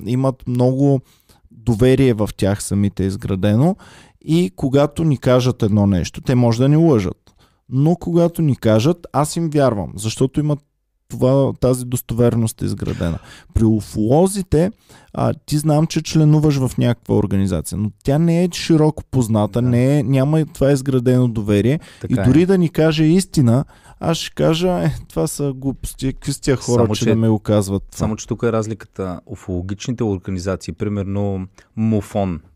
имат 0.07 0.49
много 0.49 1.01
доверие 1.51 2.15
в 2.15 2.31
тях 2.37 2.63
самите 2.63 3.05
изградено 3.05 3.77
и 4.31 4.51
когато 4.57 5.05
ни 5.05 5.19
кажат 5.19 5.63
едно 5.63 5.87
нещо, 5.87 6.21
те 6.21 6.35
може 6.35 6.59
да 6.59 6.69
ни 6.69 6.77
лъжат. 6.77 7.35
Но 7.69 7.97
когато 7.97 8.43
ни 8.43 8.57
кажат, 8.57 9.07
аз 9.13 9.37
им 9.37 9.51
вярвам, 9.51 9.93
защото 9.97 10.41
имат 10.41 10.59
това, 11.09 11.53
тази 11.61 11.85
достоверност 11.85 12.63
е 12.63 12.65
изградена. 12.65 13.19
При 13.55 13.65
уфолозите, 13.65 14.71
а, 15.15 15.35
ти 15.47 15.59
знам, 15.59 15.87
че 15.87 16.03
членуваш 16.03 16.57
в 16.57 16.79
някаква 16.79 17.15
организация, 17.15 17.79
но 17.79 17.91
тя 18.05 18.19
не 18.19 18.45
е 18.45 18.49
широко 18.53 19.05
позната, 19.11 19.63
да. 19.63 19.69
не 19.69 19.99
е, 19.99 20.03
няма 20.03 20.47
това 20.47 20.73
изградено 20.73 21.29
доверие. 21.29 21.81
Така 22.01 22.23
и 22.23 22.25
дори 22.25 22.43
е. 22.43 22.47
да 22.47 22.59
ни 22.59 22.69
каже 22.69 23.05
истина, 23.05 23.65
аз 24.01 24.17
ще 24.17 24.35
кажа, 24.35 24.85
е, 24.85 24.95
това 25.09 25.27
са 25.27 25.53
глупости, 25.57 26.13
какви 26.13 26.33
сте 26.33 26.57
хора, 26.57 26.83
само, 26.83 26.95
че, 26.95 27.05
че 27.05 27.11
да 27.11 27.17
ме 27.17 27.29
го 27.29 27.39
казват. 27.39 27.83
Само, 27.91 28.17
че 28.17 28.27
тук 28.27 28.43
е 28.43 28.53
разликата. 28.53 29.21
Уфологичните 29.27 30.05
организации, 30.05 30.73
примерно 30.73 31.47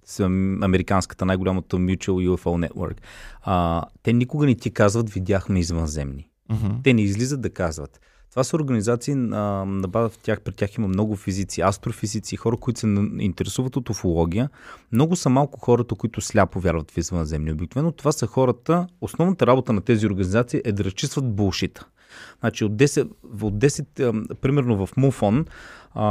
МУФОН, 0.07 0.59
американската 0.63 1.25
най-голямата 1.25 1.77
Mutual 1.77 2.29
UFO 2.29 2.69
Network, 2.69 2.97
а, 3.43 3.83
те 4.03 4.13
никога 4.13 4.47
не 4.47 4.55
ти 4.55 4.71
казват, 4.71 5.11
видяхме 5.11 5.61
извънземни. 5.61 6.29
Uh-huh. 6.51 6.83
Те 6.83 6.95
не 6.95 7.03
излизат 7.03 7.41
да 7.41 7.51
казват 7.51 8.01
Това 8.31 8.45
са 8.45 8.57
организации, 8.57 9.15
на, 9.15 9.65
на 9.65 9.89
база 9.89 10.09
в 10.09 10.19
тях, 10.19 10.41
при 10.41 10.53
тях 10.53 10.77
има 10.77 10.89
много 10.89 11.17
физици, 11.17 11.61
астрофизици, 11.61 12.37
хора, 12.37 12.57
които 12.57 12.81
се 12.81 12.87
интересуват 13.19 13.77
от 13.77 13.91
уфология. 13.91 14.49
Много 14.93 15.17
са 15.17 15.29
малко 15.29 15.61
хората, 15.61 15.95
които 15.95 16.21
сляпо 16.21 16.61
вярват 16.61 16.91
в 16.91 16.97
извънземни. 16.97 17.53
Обикновено 17.53 17.93
това 17.93 18.13
са 18.13 18.27
хората, 18.27 18.87
основната 19.01 19.47
работа 19.47 19.73
на 19.73 19.81
тези 19.81 20.07
организации 20.07 20.61
е 20.65 20.73
да 20.73 20.85
разчистват 20.85 21.35
булшита. 21.35 21.87
Значи 22.41 22.65
от 22.65 22.73
10, 22.73 23.11
от 23.43 23.55
10 23.55 24.35
примерно 24.35 24.87
в 24.87 24.97
Муфон, 24.97 25.47
а, 25.95 26.05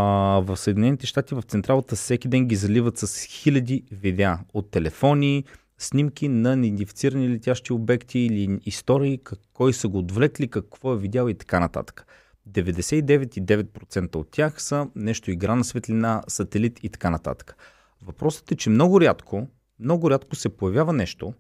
в 0.46 0.58
Съединените 0.58 1.08
щати, 1.08 1.36
в 1.36 1.41
централата 1.41 1.96
всеки 1.96 2.28
ден 2.28 2.48
ги 2.48 2.56
заливат 2.56 2.98
с 2.98 3.26
хиляди 3.26 3.84
видеа 3.91 4.39
от 4.54 4.72
телефони, 4.72 5.44
снимки 5.78 6.28
на 6.28 6.56
неидентифицирани 6.56 7.30
летящи 7.30 7.74
обекти 7.74 8.20
или 8.20 8.60
истории, 8.65 9.20
как, 9.24 9.39
кой 9.54 9.74
са 9.74 9.88
го 9.88 9.98
отвлекли, 9.98 10.48
какво 10.48 10.94
е 10.94 10.98
видял 10.98 11.28
и 11.28 11.34
така 11.34 11.60
нататък. 11.60 12.06
99,9% 12.50 14.15
от 14.15 14.32
тях 14.32 14.62
са 14.62 14.88
нещо 14.96 15.32
игра 15.32 15.56
на 15.56 15.63
светлина, 15.63 16.24
сателит 16.28 16.84
и 16.84 16.89
така 16.89 17.10
нататък. 17.10 17.56
Въпросът 18.02 18.52
е, 18.52 18.56
че 18.56 18.70
много 18.70 19.02
рядко, 19.02 19.48
много 19.80 20.10
рядко 20.10 20.36
се 20.36 20.50
появява 20.50 20.94
нещо, 20.94 21.34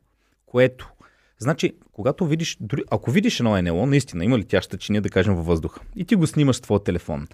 което 0.45 0.91
Значи, 1.41 1.73
когато 1.91 2.25
видиш, 2.25 2.57
ако 2.91 3.11
видиш 3.11 3.39
едно 3.39 3.61
НЛО, 3.61 3.85
наистина 3.85 4.25
има 4.25 4.37
ли 4.37 4.43
тяща 4.43 4.77
чиния, 4.77 5.01
да 5.01 5.09
кажем, 5.09 5.35
във 5.35 5.45
въздуха, 5.45 5.81
и 5.95 6.05
ти 6.05 6.15
го 6.15 6.27
снимаш 6.27 6.55
с 6.55 6.61
твоя 6.61 6.83
телефон, 6.83 7.27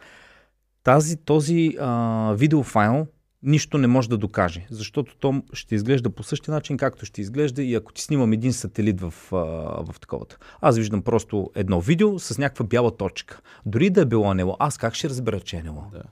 тази, 0.87 1.17
този 1.17 1.75
а, 1.79 2.33
видеофайл 2.37 3.07
нищо 3.43 3.77
не 3.77 3.87
може 3.87 4.09
да 4.09 4.17
докаже, 4.17 4.67
защото 4.71 5.15
то 5.19 5.43
ще 5.53 5.75
изглежда 5.75 6.09
по 6.09 6.23
същия 6.23 6.53
начин, 6.53 6.77
както 6.77 7.05
ще 7.05 7.21
изглежда 7.21 7.63
и 7.63 7.75
ако 7.75 7.93
ти 7.93 8.01
снимам 8.01 8.33
един 8.33 8.53
сателит 8.53 9.01
в, 9.01 9.13
в 9.31 9.95
таковата. 10.01 10.37
Аз 10.61 10.77
виждам 10.77 11.01
просто 11.01 11.49
едно 11.55 11.81
видео 11.81 12.19
с 12.19 12.37
някаква 12.37 12.65
бяла 12.65 12.97
точка. 12.97 13.41
Дори 13.65 13.89
да 13.89 14.01
е 14.01 14.05
било 14.05 14.33
НЛО, 14.33 14.55
аз 14.59 14.77
как 14.77 14.93
ще 14.93 15.09
разбера, 15.09 15.39
че 15.39 15.57
е 15.57 15.63
НЛО? 15.63 15.83
Да. 15.91 16.03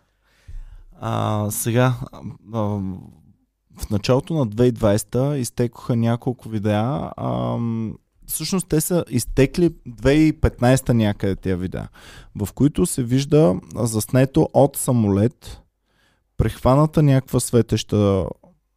А, 0.99 1.47
сега, 1.51 1.93
а, 2.53 2.59
в 3.77 3.89
началото 3.91 4.33
на 4.33 4.47
2020 4.47 5.35
изтекоха 5.35 5.95
няколко 5.95 6.49
видеа. 6.49 7.11
А, 7.17 7.57
всъщност 8.27 8.67
те 8.69 8.81
са 8.81 9.05
изтекли 9.09 9.69
2015 9.69 10.89
някъде 10.93 11.35
тези 11.35 11.55
видеа, 11.55 11.87
в 12.35 12.53
които 12.53 12.85
се 12.85 13.03
вижда 13.03 13.55
заснето 13.75 14.49
от 14.53 14.77
самолет 14.77 15.61
прехваната 16.37 17.03
някаква 17.03 17.39
светеща, 17.39 18.25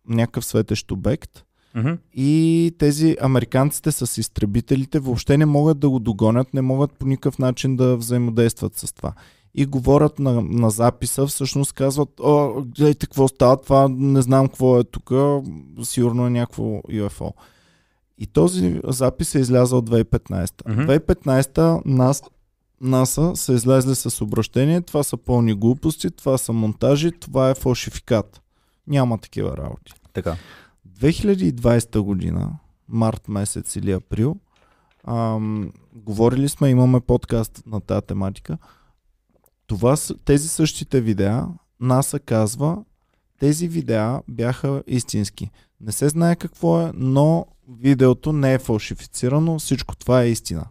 някакъв 0.09 0.45
светещ 0.45 0.91
обект 0.91 1.43
mm-hmm. 1.77 1.99
и 2.15 2.73
тези 2.79 3.17
американците 3.21 3.93
с 3.93 4.19
изтребителите 4.19 4.99
въобще 4.99 5.39
не 5.39 5.47
могат 5.47 5.79
да 5.79 5.91
го 5.91 5.99
догонят, 5.99 6.55
не 6.55 6.63
могат 6.63 6.93
по 6.93 7.07
никакъв 7.07 7.39
начин 7.39 7.77
да 7.77 7.97
взаимодействат 7.97 8.77
с 8.77 8.93
това. 8.93 9.13
И 9.55 9.67
говорят 9.67 10.19
на, 10.19 10.43
на 10.43 10.71
записа, 10.71 11.27
всъщност 11.27 11.73
казват, 11.73 12.21
о, 12.21 12.63
гледайте 12.77 13.07
какво 13.07 13.29
става, 13.29 13.57
това 13.57 13.89
не 13.91 14.23
знам 14.23 14.49
какво 14.49 14.81
е 14.81 14.85
тук, 14.85 15.13
сигурно 15.83 16.27
е 16.27 16.31
някакво 16.31 16.63
UFO. 16.65 17.33
И 18.19 18.27
този 18.27 18.81
запис 18.85 19.35
е 19.35 19.39
излязъл 19.39 19.79
от 19.79 19.91
2015. 19.91 20.47
Mm-hmm. 20.47 21.07
2015 21.07 21.83
нас 21.87 22.23
НАСА 22.81 23.33
са 23.37 23.53
излезли 23.53 23.95
с 23.95 24.25
обращение, 24.25 24.81
това 24.81 25.03
са 25.03 25.17
пълни 25.17 25.55
глупости, 25.55 26.11
това 26.11 26.39
са 26.39 26.53
монтажи, 26.53 27.13
това 27.13 27.51
е 27.51 27.55
фалшификат. 27.55 28.43
Няма 28.87 29.19
такива 29.19 29.57
работи. 29.57 29.93
Така. 30.13 30.37
2020 30.89 32.01
година, 32.01 32.51
март 32.89 33.29
месец 33.29 33.77
или 33.77 33.93
април, 33.93 34.37
ам, 35.05 35.73
говорили 35.95 36.49
сме, 36.49 36.71
имаме 36.71 37.01
подкаст 37.01 37.63
на 37.67 37.81
тази 37.81 38.07
тематика. 38.07 38.59
Това, 39.67 39.97
тези 40.25 40.49
същите 40.49 41.01
видеа, 41.01 41.47
НАСА 41.81 42.19
казва, 42.19 42.85
тези 43.39 43.69
видеа 43.69 44.23
бяха 44.29 44.83
истински. 44.87 45.51
Не 45.81 45.93
се 45.93 46.09
знае 46.09 46.37
какво 46.37 46.81
е, 46.81 46.93
но 46.95 47.47
видеото 47.81 48.33
не 48.33 48.55
е 48.55 48.59
фалшифицирано, 48.59 49.59
всичко 49.59 49.97
това 49.97 50.23
е 50.23 50.31
истина. 50.31 50.65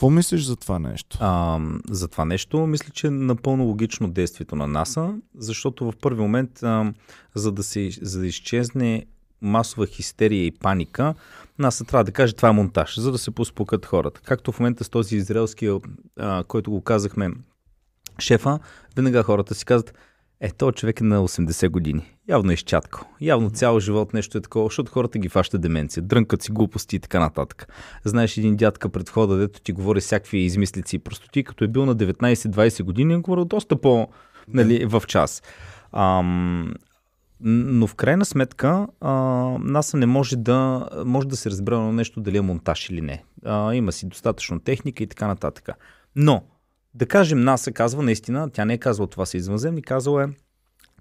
Какво 0.00 0.10
мислиш 0.10 0.42
за 0.42 0.56
това 0.56 0.78
нещо? 0.78 1.18
А, 1.20 1.60
за 1.90 2.08
това 2.08 2.24
нещо 2.24 2.66
мисля, 2.66 2.90
че 2.92 3.06
е 3.06 3.10
напълно 3.10 3.64
логично 3.64 4.10
действието 4.10 4.56
на 4.56 4.66
НАСА, 4.66 5.14
защото 5.38 5.84
в 5.90 5.92
първи 6.02 6.20
момент, 6.20 6.62
а, 6.62 6.92
за, 7.34 7.52
да 7.52 7.62
се, 7.62 7.90
за 8.02 8.20
да 8.20 8.26
изчезне 8.26 9.06
масова 9.42 9.86
хистерия 9.86 10.46
и 10.46 10.50
паника, 10.50 11.14
НАСА 11.58 11.84
трябва 11.84 12.04
да 12.04 12.12
каже 12.12 12.32
това 12.32 12.48
е 12.48 12.52
монтаж, 12.52 12.98
за 13.00 13.12
да 13.12 13.18
се 13.18 13.30
поспокат 13.30 13.86
хората. 13.86 14.20
Както 14.24 14.52
в 14.52 14.60
момента 14.60 14.84
с 14.84 14.88
този 14.88 15.16
израелски, 15.16 15.78
а, 16.18 16.44
който 16.44 16.70
го 16.70 16.80
казахме, 16.80 17.30
шефа, 18.18 18.58
веднага 18.96 19.22
хората 19.22 19.54
си 19.54 19.64
казват, 19.64 19.94
е, 20.40 20.50
този 20.50 20.74
човек 20.74 21.00
е 21.00 21.04
на 21.04 21.28
80 21.28 21.68
години. 21.68 22.16
Явно 22.28 22.50
е 22.50 22.54
изчаткал. 22.54 23.08
Явно 23.20 23.50
цял 23.50 23.80
живот 23.80 24.14
нещо 24.14 24.38
е 24.38 24.40
такова, 24.40 24.66
защото 24.66 24.92
хората 24.92 25.18
ги 25.18 25.28
фаща 25.28 25.58
деменция. 25.58 26.02
Дрънкат 26.02 26.42
си 26.42 26.52
глупости 26.52 26.96
и 26.96 26.98
така 27.00 27.20
нататък. 27.20 27.68
Знаеш 28.04 28.36
един 28.36 28.56
дядка 28.56 28.88
пред 28.88 29.08
входа, 29.08 29.36
дето 29.36 29.60
ти 29.60 29.72
говори 29.72 30.00
всякакви 30.00 30.38
измислици 30.38 30.96
и 30.96 30.98
простоти, 30.98 31.44
като 31.44 31.64
е 31.64 31.68
бил 31.68 31.86
на 31.86 31.96
19-20 31.96 32.82
години, 32.82 33.14
е 33.14 33.16
говорил 33.16 33.44
доста 33.44 33.80
по 33.80 34.08
нали, 34.48 34.84
в 34.84 35.02
час. 35.06 35.42
Ам, 35.92 36.74
но 37.40 37.86
в 37.86 37.94
крайна 37.94 38.24
сметка 38.24 38.86
а, 39.00 39.12
НАСА 39.60 39.96
не 39.96 40.06
може 40.06 40.36
да, 40.36 40.88
може 41.04 41.28
да 41.28 41.36
се 41.36 41.50
разбере 41.50 41.76
на 41.76 41.92
нещо 41.92 42.20
дали 42.20 42.36
е 42.36 42.40
монтаж 42.40 42.90
или 42.90 43.00
не. 43.00 43.24
А, 43.44 43.74
има 43.74 43.92
си 43.92 44.08
достатъчно 44.08 44.60
техника 44.60 45.02
и 45.02 45.06
така 45.06 45.26
нататък. 45.26 45.68
Но 46.16 46.42
да 46.94 47.06
кажем, 47.06 47.40
НАСА 47.40 47.72
казва 47.72 48.02
наистина, 48.02 48.50
тя 48.50 48.64
не 48.64 48.74
е 48.74 48.78
казала 48.78 49.08
това 49.08 49.26
са 49.26 49.36
извънземни, 49.36 49.82
казала 49.82 50.24
е 50.24 50.26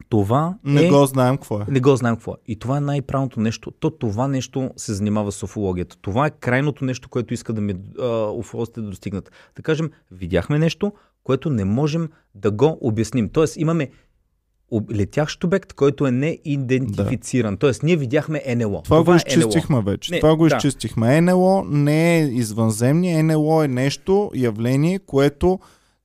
това 0.09 0.57
не 0.63 0.85
е... 0.85 0.89
го 0.89 1.05
знаем 1.05 1.37
какво 1.37 1.59
е. 1.59 1.65
Не 1.67 1.79
го 1.79 1.95
знаем 1.95 2.15
какво 2.15 2.31
е. 2.31 2.35
И 2.47 2.59
това 2.59 2.77
е 2.77 2.81
най-правилното 2.81 3.39
нещо. 3.39 3.71
То 3.71 3.89
това 3.89 4.27
нещо 4.27 4.71
се 4.77 4.93
занимава 4.93 5.31
с 5.31 5.43
уфологията. 5.43 5.97
Това 6.01 6.27
е 6.27 6.29
крайното 6.29 6.85
нещо, 6.85 7.09
което 7.09 7.33
иска 7.33 7.53
да 7.53 7.61
ми 7.61 7.75
уфолозите 8.33 8.81
да 8.81 8.89
достигнат. 8.89 9.31
Да 9.55 9.61
кажем, 9.61 9.91
видяхме 10.11 10.59
нещо, 10.59 10.93
което 11.23 11.49
не 11.49 11.65
можем 11.65 12.09
да 12.35 12.51
го 12.51 12.77
обясним. 12.81 13.29
Тоест 13.29 13.57
имаме 13.57 13.89
летящ 14.93 15.43
обект, 15.43 15.73
който 15.73 16.07
е 16.07 16.11
неидентифициран. 16.11 17.53
Да. 17.53 17.59
Тоест, 17.59 17.83
ние 17.83 17.95
видяхме 17.95 18.43
НЛО. 18.55 18.81
Това, 18.81 18.83
това 18.83 19.03
го 19.03 19.13
е 19.13 19.15
изчистихме 19.15 19.77
е 19.77 19.81
вече. 19.81 20.13
Не, 20.13 20.19
Това 20.19 20.35
го 20.35 20.47
да. 20.47 20.55
изчистихме. 20.55 21.21
НЛО 21.21 21.63
не 21.69 22.19
е 22.19 22.23
извънземни. 22.23 23.23
НЛО 23.23 23.63
е 23.63 23.67
нещо, 23.67 24.31
явление, 24.35 24.99
което 24.99 25.59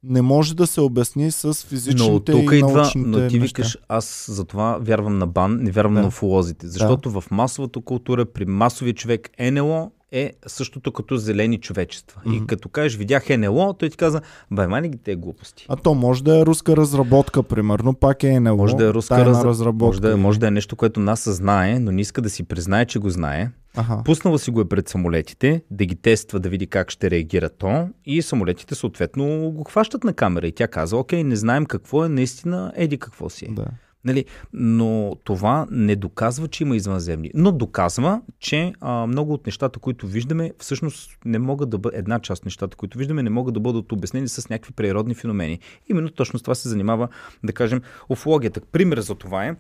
не 0.08 0.22
може 0.22 0.56
да 0.56 0.66
се 0.66 0.80
обясни 0.80 1.30
с 1.30 1.54
физичните 1.54 2.12
но 2.12 2.20
тук 2.20 2.52
и 2.52 2.56
идва, 2.56 2.92
Но 2.96 3.28
ти 3.28 3.38
викаш, 3.38 3.78
аз 3.88 4.26
за 4.28 4.44
това 4.44 4.78
вярвам 4.80 5.18
на 5.18 5.26
бан, 5.26 5.58
не 5.62 5.70
вярвам 5.70 5.94
да. 5.94 6.00
на 6.00 6.06
уфолозите. 6.06 6.68
Защото 6.68 7.10
да. 7.10 7.20
в 7.20 7.30
масовата 7.30 7.80
култура, 7.80 8.24
при 8.24 8.44
масовия 8.44 8.94
човек, 8.94 9.30
НЛО 9.52 9.90
е 10.12 10.32
същото 10.46 10.92
като 10.92 11.16
зелени 11.16 11.58
човечества. 11.58 12.20
Mm-hmm. 12.26 12.44
И 12.44 12.46
като 12.46 12.68
кажеш, 12.68 12.98
видях 12.98 13.28
НЛО, 13.38 13.72
той 13.72 13.90
ти 13.90 13.96
каза, 13.96 14.20
бе, 14.50 14.66
мани 14.66 14.88
ги 14.88 14.98
те 14.98 15.16
глупости. 15.16 15.66
А 15.68 15.76
то 15.76 15.94
може 15.94 16.24
да 16.24 16.38
е 16.38 16.46
руска 16.46 16.76
разработка, 16.76 17.42
примерно, 17.42 17.94
пак 17.94 18.22
е 18.22 18.40
НЛО. 18.40 18.56
Може 18.56 18.76
да 18.76 18.84
е 18.84 18.94
руска 18.94 19.26
раз... 19.26 19.44
разработка. 19.44 19.86
Може 19.86 20.00
да, 20.00 20.12
е, 20.12 20.16
може 20.16 20.40
да 20.40 20.46
е 20.46 20.50
нещо, 20.50 20.76
което 20.76 21.00
НАСА 21.00 21.32
знае, 21.32 21.78
но 21.78 21.92
не 21.92 22.00
иска 22.00 22.22
да 22.22 22.30
си 22.30 22.42
признае, 22.42 22.86
че 22.86 22.98
го 22.98 23.10
знае. 23.10 23.50
Ага. 23.76 24.02
Пуснала 24.04 24.38
си 24.38 24.50
го 24.50 24.60
е 24.60 24.68
пред 24.68 24.88
самолетите, 24.88 25.62
да 25.70 25.86
ги 25.86 25.96
тества, 25.96 26.40
да 26.40 26.48
види 26.48 26.66
как 26.66 26.90
ще 26.90 27.10
реагира 27.10 27.48
то 27.48 27.88
и 28.04 28.22
самолетите 28.22 28.74
съответно 28.74 29.50
го 29.50 29.64
хващат 29.64 30.04
на 30.04 30.12
камера 30.12 30.46
и 30.46 30.52
тя 30.52 30.68
казва, 30.68 30.98
окей, 30.98 31.24
не 31.24 31.36
знаем 31.36 31.66
какво 31.66 32.04
е 32.04 32.08
наистина, 32.08 32.72
еди 32.76 32.98
какво 32.98 33.28
си 33.30 33.44
е. 33.44 33.48
Да. 33.48 33.64
Нали, 34.04 34.24
но 34.52 35.16
това 35.24 35.66
не 35.70 35.96
доказва, 35.96 36.48
че 36.48 36.62
има 36.62 36.76
извънземни. 36.76 37.30
Но 37.34 37.52
доказва, 37.52 38.22
че 38.38 38.72
а, 38.80 39.06
много 39.06 39.32
от 39.32 39.46
нещата, 39.46 39.78
които 39.78 40.06
виждаме, 40.06 40.52
всъщност 40.58 41.18
не 41.24 41.38
могат 41.38 41.70
да 41.70 41.78
бъдат, 41.78 41.98
една 41.98 42.20
част 42.20 42.40
от 42.42 42.44
нещата, 42.44 42.76
които 42.76 42.98
виждаме, 42.98 43.22
не 43.22 43.30
могат 43.30 43.54
да 43.54 43.60
бъдат 43.60 43.92
обяснени 43.92 44.28
с 44.28 44.48
някакви 44.48 44.72
природни 44.72 45.14
феномени. 45.14 45.58
Именно 45.90 46.10
точно 46.10 46.38
с 46.38 46.42
това 46.42 46.54
се 46.54 46.68
занимава, 46.68 47.08
да 47.44 47.52
кажем, 47.52 47.80
уфологията. 48.08 48.60
Пример 48.60 49.00
за 49.00 49.14
това 49.14 49.44
е, 49.44 49.56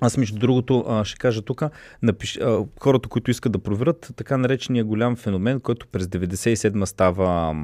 аз 0.00 0.16
между 0.16 0.38
другото 0.38 1.02
ще 1.04 1.18
кажа 1.18 1.42
тук, 1.42 1.62
напиш, 2.02 2.38
хората, 2.80 3.08
които 3.08 3.30
искат 3.30 3.52
да 3.52 3.58
проверят, 3.58 4.12
така 4.16 4.36
наречения 4.36 4.84
голям 4.84 5.16
феномен, 5.16 5.60
който 5.60 5.86
през 5.86 6.06
97 6.06 6.84
става 6.84 7.56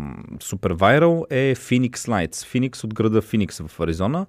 супер 0.43 0.71
вайрал, 0.71 1.27
е 1.31 1.55
Phoenix 1.55 1.91
Lights. 1.91 2.33
Phoenix 2.33 2.85
от 2.85 2.95
града 2.95 3.23
Phoenix 3.23 3.69
в 3.69 3.81
Аризона 3.81 4.27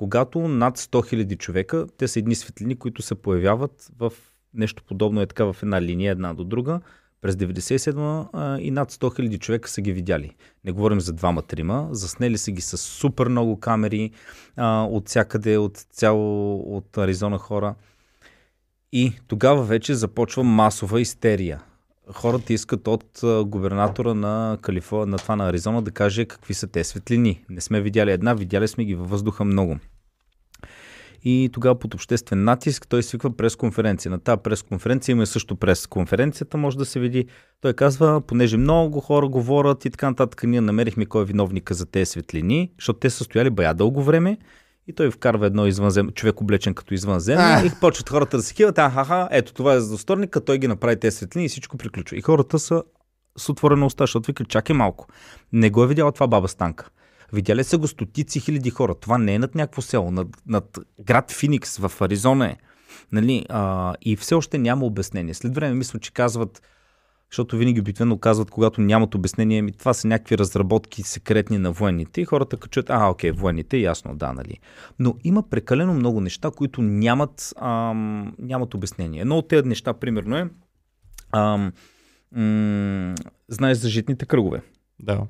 когато 0.00 0.48
над 0.48 0.78
100 0.78 1.14
000 1.14 1.38
човека, 1.38 1.86
те 1.96 2.08
са 2.08 2.18
едни 2.18 2.34
светлини, 2.34 2.76
които 2.76 3.02
се 3.02 3.14
появяват 3.14 3.90
в 3.98 4.12
нещо 4.54 4.82
подобно 4.82 5.20
е 5.20 5.26
така 5.26 5.44
в 5.44 5.56
една 5.62 5.82
линия 5.82 6.12
една 6.12 6.34
до 6.34 6.44
друга, 6.44 6.80
през 7.20 7.34
97 7.34 8.58
и 8.58 8.70
над 8.70 8.92
100 8.92 9.20
000 9.20 9.38
човека 9.38 9.70
са 9.70 9.80
ги 9.80 9.92
видяли. 9.92 10.34
Не 10.64 10.72
говорим 10.72 11.00
за 11.00 11.12
двама-трима, 11.12 11.88
заснели 11.90 12.38
са 12.38 12.50
ги 12.50 12.60
с 12.60 12.76
супер 12.76 13.28
много 13.28 13.60
камери 13.60 14.10
а, 14.56 14.82
от 14.82 15.08
всякъде, 15.08 15.58
от 15.58 15.76
цяло 15.76 16.56
от 16.76 16.98
Аризона 16.98 17.38
хора. 17.38 17.74
И 18.92 19.12
тогава 19.28 19.62
вече 19.62 19.94
започва 19.94 20.44
масова 20.44 21.00
истерия. 21.00 21.62
хората 22.12 22.52
искат 22.52 22.88
от 22.88 23.20
губернатора 23.44 24.14
на 24.14 24.58
Калифорния, 24.62 25.06
на 25.06 25.18
това 25.18 25.36
на 25.36 25.48
Аризона 25.48 25.82
да 25.82 25.90
каже 25.90 26.24
какви 26.24 26.54
са 26.54 26.66
те 26.66 26.84
светлини. 26.84 27.44
Не 27.50 27.60
сме 27.60 27.80
видяли 27.80 28.12
една, 28.12 28.34
видяли 28.34 28.68
сме 28.68 28.84
ги 28.84 28.94
във 28.94 29.10
въздуха 29.10 29.44
много. 29.44 29.78
И 31.24 31.50
тогава 31.52 31.78
под 31.78 31.94
обществен 31.94 32.44
натиск 32.44 32.88
той 32.88 33.02
свиква 33.02 33.36
пресконференция. 33.36 34.10
На 34.10 34.18
тази 34.18 34.40
пресконференция 34.44 35.12
има 35.12 35.26
също 35.26 35.56
пресконференцията, 35.56 36.56
може 36.56 36.78
да 36.78 36.84
се 36.84 37.00
види. 37.00 37.26
Той 37.60 37.72
казва, 37.72 38.20
понеже 38.20 38.56
много 38.56 39.00
хора 39.00 39.28
говорят 39.28 39.84
и 39.84 39.90
така 39.90 40.10
нататък, 40.10 40.42
ние 40.42 40.60
намерихме 40.60 41.06
кой 41.06 41.22
е 41.22 41.24
виновника 41.24 41.74
за 41.74 41.86
тези 41.86 42.10
светлини, 42.10 42.70
защото 42.78 42.98
те 42.98 43.10
са 43.10 43.24
стояли 43.24 43.50
бая 43.50 43.74
дълго 43.74 44.02
време 44.02 44.38
и 44.86 44.92
той 44.92 45.10
вкарва 45.10 45.46
едно 45.46 45.66
извънзем, 45.66 46.10
човек 46.10 46.40
облечен 46.40 46.74
като 46.74 46.94
извънземно 46.94 47.66
и 47.66 47.70
почват 47.80 48.08
хората 48.08 48.36
да 48.36 48.42
се 48.42 48.54
хиват, 48.54 48.78
аха, 48.78 49.28
ето 49.30 49.52
това 49.52 49.74
е 49.74 49.80
задосторника, 49.80 50.44
той 50.44 50.58
ги 50.58 50.68
направи 50.68 51.00
тези 51.00 51.16
светлини 51.16 51.44
и 51.44 51.48
всичко 51.48 51.76
приключва. 51.76 52.16
И 52.16 52.20
хората 52.20 52.58
са 52.58 52.82
с 53.36 53.48
отворена 53.48 53.86
уста, 53.86 54.02
защото 54.02 54.26
викат, 54.26 54.48
чакай 54.48 54.76
малко. 54.76 55.06
Не 55.52 55.70
го 55.70 55.84
е 55.84 55.86
видяла 55.86 56.12
това 56.12 56.26
баба 56.26 56.48
Станка. 56.48 56.90
Видяли 57.32 57.64
са 57.64 57.78
го 57.78 57.88
стотици 57.88 58.40
хиляди 58.40 58.70
хора. 58.70 58.94
Това 58.94 59.18
не 59.18 59.34
е 59.34 59.38
над 59.38 59.54
някакво 59.54 59.82
село, 59.82 60.10
над, 60.10 60.28
над 60.46 60.78
град 61.00 61.30
Финикс 61.32 61.78
в 61.78 61.92
Аризона 62.00 62.46
е. 62.46 62.56
Нали? 63.12 63.46
А, 63.48 63.94
и 64.02 64.16
все 64.16 64.34
още 64.34 64.58
няма 64.58 64.86
обяснение. 64.86 65.34
След 65.34 65.54
време 65.54 65.74
мисля, 65.74 65.98
че 65.98 66.12
казват, 66.12 66.62
защото 67.30 67.56
винаги 67.56 67.80
обикновено 67.80 68.18
казват, 68.18 68.50
когато 68.50 68.80
нямат 68.80 69.14
обяснение, 69.14 69.62
ми 69.62 69.72
това 69.72 69.94
са 69.94 70.08
някакви 70.08 70.38
разработки 70.38 71.02
секретни 71.02 71.58
на 71.58 71.72
военните 71.72 72.20
и 72.20 72.24
хората 72.24 72.56
качат, 72.56 72.90
а, 72.90 73.08
окей, 73.08 73.30
военните, 73.30 73.78
ясно, 73.78 74.16
да, 74.16 74.32
нали. 74.32 74.58
Но 74.98 75.14
има 75.24 75.48
прекалено 75.48 75.94
много 75.94 76.20
неща, 76.20 76.50
които 76.56 76.82
нямат, 76.82 77.52
ам, 77.56 78.34
нямат 78.38 78.74
обяснение. 78.74 79.20
Едно 79.20 79.38
от 79.38 79.48
тези 79.48 79.68
неща, 79.68 79.92
примерно 79.92 80.36
е, 80.36 80.48
ам, 81.32 81.72
м- 82.32 83.14
знаеш 83.48 83.78
за 83.78 83.88
житните 83.88 84.26
кръгове. 84.26 84.62
Да. 85.00 85.22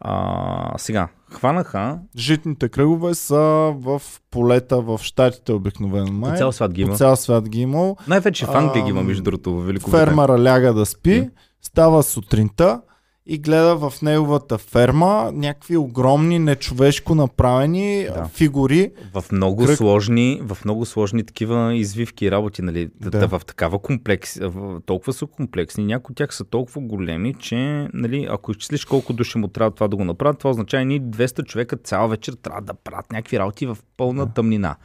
А, 0.00 0.78
сега, 0.78 1.08
хванаха... 1.30 1.98
Житните 2.16 2.68
кръгове 2.68 3.14
са 3.14 3.72
в 3.76 4.02
полета 4.30 4.80
в 4.80 5.00
Штатите 5.02 5.52
обикновено. 5.52 6.12
Май. 6.12 6.30
По 6.30 6.36
цял 6.36 6.52
свят 6.52 6.72
ги 6.72 6.82
има. 6.82 6.90
По 6.90 6.96
цял 6.96 7.16
свят 7.16 7.48
ги 7.48 7.60
имал. 7.60 7.96
Най-вече 8.08 8.46
в 8.46 8.50
Англия 8.50 8.84
ги 8.84 8.90
има, 8.90 9.02
между 9.02 9.22
другото, 9.22 9.52
в 9.52 9.66
Великобритания. 9.66 10.06
Фермера 10.06 10.38
ляга 10.42 10.74
да 10.74 10.86
спи, 10.86 11.30
става 11.62 12.02
сутринта, 12.02 12.80
и 13.28 13.38
гледа 13.38 13.76
в 13.76 14.02
неговата 14.02 14.58
ферма 14.58 15.30
някакви 15.34 15.76
огромни, 15.76 16.38
нечовешко 16.38 17.14
направени 17.14 18.04
да. 18.04 18.28
фигури. 18.28 18.92
В 19.14 19.24
много, 19.32 19.64
кръг... 19.64 19.76
сложни, 19.76 20.40
в 20.42 20.58
много 20.64 20.86
сложни 20.86 21.24
такива 21.24 21.74
извивки 21.74 22.26
и 22.26 22.30
работи, 22.30 22.62
нали? 22.62 22.90
Да. 23.00 23.10
да. 23.10 23.28
в 23.28 23.42
такава 23.46 23.78
комплекс, 23.78 24.38
толкова 24.86 25.12
са 25.12 25.26
комплексни, 25.26 25.84
някои 25.84 26.12
от 26.12 26.16
тях 26.16 26.34
са 26.34 26.44
толкова 26.44 26.80
големи, 26.80 27.34
че, 27.34 27.88
нали, 27.94 28.26
ако 28.30 28.50
изчислиш 28.50 28.84
колко 28.84 29.12
души 29.12 29.38
му 29.38 29.48
трябва 29.48 29.70
това 29.70 29.88
да 29.88 29.96
го 29.96 30.04
направят, 30.04 30.38
това 30.38 30.50
означава, 30.50 30.84
ни 30.84 31.02
200 31.02 31.44
човека 31.44 31.76
цяла 31.76 32.08
вечер 32.08 32.32
трябва 32.32 32.62
да 32.62 32.74
правят 32.74 33.12
някакви 33.12 33.38
работи 33.38 33.66
в 33.66 33.78
пълна 33.96 34.26
да. 34.26 34.32
тъмнина. 34.32 34.76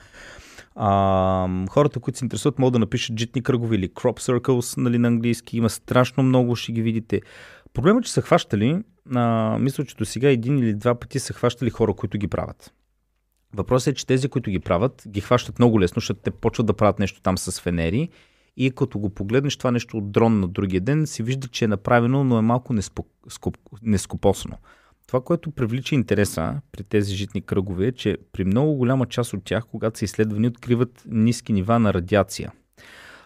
А, 0.76 1.48
хората, 1.70 2.00
които 2.00 2.20
се 2.20 2.26
интересуват, 2.26 2.60
могат 2.60 2.74
да 2.74 2.80
напишат 2.80 3.20
житни 3.20 3.44
кръгове 3.44 3.76
или 3.76 3.90
crop 3.90 4.20
circles 4.20 4.78
нали, 4.78 4.98
на 4.98 5.08
английски. 5.08 5.58
Има 5.58 5.70
страшно 5.70 6.24
много, 6.24 6.56
ще 6.56 6.72
ги 6.72 6.82
видите. 6.82 7.22
Проблемът, 7.74 8.04
че 8.04 8.12
са 8.12 8.22
хващали, 8.22 8.84
а, 9.16 9.58
мисля, 9.60 9.86
че 9.86 9.96
до 9.96 10.06
сега 10.06 10.30
един 10.30 10.58
или 10.58 10.74
два 10.74 10.96
пъти 10.96 11.20
са 11.20 11.34
хващали 11.34 11.70
хора, 11.70 11.94
които 11.94 12.18
ги 12.18 12.28
правят. 12.28 12.74
Въпросът 13.54 13.92
е, 13.92 13.96
че 13.96 14.08
тези, 14.08 14.28
които 14.28 14.52
ги 14.52 14.60
правят, 14.60 15.04
ги 15.08 15.22
хващат 15.22 15.60
много 15.60 15.82
лесно, 15.82 16.00
защото 16.00 16.20
те 16.20 16.32
почват 16.32 16.68
да 16.68 16.74
правят 16.74 17.00
нещо 17.00 17.22
там 17.22 17.38
с 17.38 17.62
фенери 17.62 18.10
и 18.58 18.72
като 18.72 19.00
го 19.00 19.10
погледнеш 19.10 19.58
това 19.58 19.72
нещо 19.72 19.98
от 19.98 20.12
дрон 20.12 20.40
на 20.40 20.48
другия 20.48 20.82
ден, 20.82 21.08
си 21.08 21.24
вижда, 21.24 21.48
че 21.48 21.66
е 21.66 21.68
направено, 21.68 22.24
но 22.24 22.38
е 22.38 22.42
малко 22.42 22.76
нескопосно. 23.82 24.58
Това, 25.08 25.22
което 25.22 25.52
привлича 25.52 25.96
интереса 25.96 26.62
при 26.72 26.84
тези 26.84 27.16
житни 27.16 27.42
кръгове 27.42 27.88
е, 27.88 27.92
че 27.92 28.18
при 28.32 28.44
много 28.44 28.74
голяма 28.74 29.06
част 29.06 29.34
от 29.34 29.44
тях, 29.44 29.66
когато 29.66 30.00
са 30.00 30.06
изследвани, 30.06 30.48
откриват 30.48 31.04
ниски 31.06 31.54
нива 31.54 31.80
на 31.80 31.94
радиация. 31.94 32.52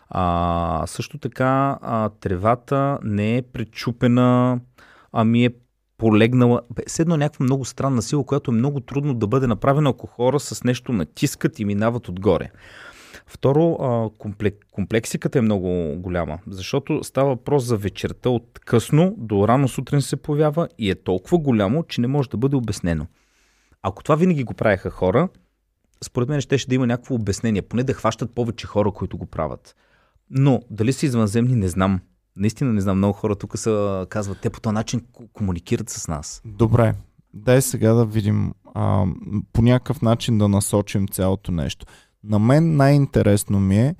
А, 0.09 0.83
също 0.87 1.17
така 1.17 1.77
а, 1.81 2.09
тревата 2.09 2.99
не 3.03 3.37
е 3.37 3.41
пречупена, 3.41 4.59
ами 5.11 5.45
е 5.45 5.49
полегнала. 5.97 6.61
Седно 6.87 7.17
някаква 7.17 7.43
много 7.43 7.65
странна 7.65 8.01
сила, 8.01 8.23
която 8.23 8.51
е 8.51 8.53
много 8.53 8.79
трудно 8.79 9.13
да 9.13 9.27
бъде 9.27 9.47
направена, 9.47 9.89
ако 9.89 10.07
хора 10.07 10.39
с 10.39 10.63
нещо 10.63 10.93
натискат 10.93 11.59
и 11.59 11.65
минават 11.65 12.09
отгоре. 12.09 12.51
Второ, 13.27 14.11
комплек, 14.17 14.65
комплексиката 14.71 15.39
е 15.39 15.41
много 15.41 15.95
голяма, 15.97 16.39
защото 16.47 17.03
става 17.03 17.29
въпрос 17.29 17.63
за 17.63 17.77
вечерта 17.77 18.29
от 18.29 18.59
късно 18.65 19.15
до 19.17 19.47
рано 19.47 19.67
сутрин 19.67 20.01
се 20.01 20.15
появява 20.15 20.67
и 20.77 20.89
е 20.89 20.95
толкова 20.95 21.37
голямо, 21.37 21.83
че 21.83 22.01
не 22.01 22.07
може 22.07 22.29
да 22.29 22.37
бъде 22.37 22.55
обяснено. 22.55 23.07
Ако 23.81 24.03
това 24.03 24.15
винаги 24.15 24.43
го 24.43 24.53
правеха 24.53 24.89
хора, 24.89 25.29
според 26.03 26.29
мен 26.29 26.41
ще, 26.41 26.57
ще 26.57 26.69
да 26.69 26.75
има 26.75 26.87
някакво 26.87 27.15
обяснение, 27.15 27.61
поне 27.61 27.83
да 27.83 27.93
хващат 27.93 28.35
повече 28.35 28.67
хора, 28.67 28.91
които 28.91 29.17
го 29.17 29.25
правят. 29.25 29.75
Но 30.29 30.61
дали 30.69 30.93
са 30.93 31.05
извънземни, 31.05 31.55
не 31.55 31.67
знам. 31.67 31.99
Наистина 32.35 32.73
не 32.73 32.81
знам. 32.81 32.97
Много 32.97 33.13
хора 33.13 33.35
тук 33.35 33.57
са, 33.57 34.07
казват, 34.09 34.37
те 34.41 34.49
по 34.49 34.61
този 34.61 34.73
начин 34.73 35.01
комуникират 35.33 35.89
с 35.89 36.07
нас. 36.07 36.41
Добре. 36.45 36.93
Дай 37.33 37.61
сега 37.61 37.93
да 37.93 38.05
видим 38.05 38.53
а, 38.73 39.05
по 39.53 39.61
някакъв 39.61 40.01
начин 40.01 40.37
да 40.37 40.47
насочим 40.47 41.07
цялото 41.07 41.51
нещо. 41.51 41.85
На 42.23 42.39
мен 42.39 42.75
най-интересно 42.75 43.59
ми 43.59 43.77
е 43.77 43.95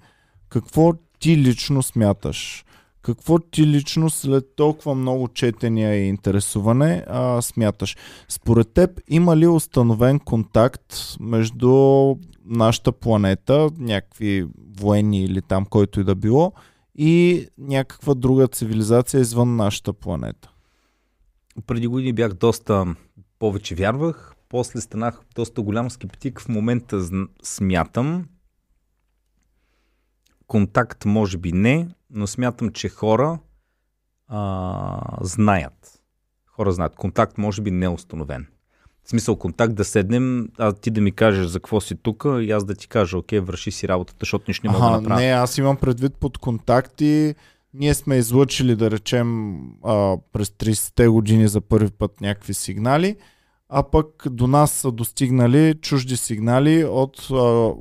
какво 0.49 0.93
ти 1.19 1.38
лично 1.38 1.83
смяташ. 1.83 2.65
Какво 3.01 3.39
ти 3.39 3.67
лично 3.67 4.09
след 4.09 4.45
толкова 4.55 4.95
много 4.95 5.27
четения 5.27 5.95
и 5.95 6.07
интересуване 6.07 7.03
а, 7.07 7.41
смяташ? 7.41 7.97
Според 8.29 8.73
теб 8.73 9.01
има 9.07 9.38
ли 9.38 9.47
установен 9.47 10.19
контакт 10.19 10.95
между 11.19 11.69
нашата 12.45 12.91
планета, 12.91 13.69
някакви 13.77 14.47
военни 14.79 15.23
или 15.23 15.41
там 15.41 15.65
който 15.65 15.99
и 15.99 16.03
да 16.03 16.15
било, 16.15 16.53
и 16.95 17.47
някаква 17.58 18.13
друга 18.13 18.47
цивилизация 18.47 19.21
извън 19.21 19.55
нашата 19.55 19.93
планета? 19.93 20.51
Преди 21.67 21.88
години 21.88 22.13
бях 22.13 22.34
доста 22.34 22.95
повече 23.39 23.75
вярвах, 23.75 24.36
после 24.49 24.81
станах 24.81 25.21
доста 25.36 25.62
голям 25.62 25.89
скептик. 25.89 26.41
В 26.41 26.47
момента 26.47 27.08
смятам, 27.43 28.27
контакт 30.47 31.05
може 31.05 31.38
би 31.38 31.51
не, 31.51 31.89
но 32.10 32.27
смятам, 32.27 32.69
че 32.69 32.89
хора 32.89 33.39
а, 34.27 35.17
знаят. 35.21 36.01
Хора 36.45 36.71
знаят. 36.71 36.95
Контакт 36.95 37.38
може 37.38 37.62
би 37.62 37.71
не 37.71 37.86
е 37.86 37.89
установен. 37.89 38.47
В 39.06 39.10
смисъл 39.10 39.36
контакт 39.36 39.76
да 39.76 39.84
седнем, 39.84 40.48
а 40.58 40.74
ти 40.74 40.91
да 40.91 41.02
ми 41.02 41.12
кажеш 41.12 41.46
за 41.46 41.60
какво 41.60 41.82
си 41.82 41.96
тук 41.96 42.26
и 42.41 42.52
аз 42.52 42.65
да 42.65 42.76
ти 42.76 42.88
кажа, 42.88 43.18
окей, 43.18 43.39
върши 43.39 43.72
си 43.72 43.88
работата, 43.88 44.18
защото 44.22 44.46
нищо 44.48 44.68
не 44.68 44.74
мога 44.74 44.86
да 44.86 45.02
направя. 45.02 45.22
Не, 45.22 45.28
аз 45.28 45.58
имам 45.58 45.78
предвид 45.78 46.13
под 46.20 46.38
контакти. 46.38 47.36
Ние 47.74 47.94
сме 47.94 48.15
излъчили, 48.15 48.76
да 48.76 48.91
речем, 48.91 49.58
а, 49.84 50.18
през 50.34 50.50
30-те 50.50 51.08
години 51.08 51.48
за 51.48 51.62
първи 51.62 51.91
път 51.91 52.22
някакви 52.22 52.54
сигнали, 52.54 53.15
а 53.70 53.84
пък 53.84 54.24
до 54.30 54.48
нас 54.48 54.72
са 54.72 54.91
достигнали 54.91 55.74
чужди 55.82 56.18
сигнали 56.18 56.86
от 56.86 57.28
а, 57.32 57.72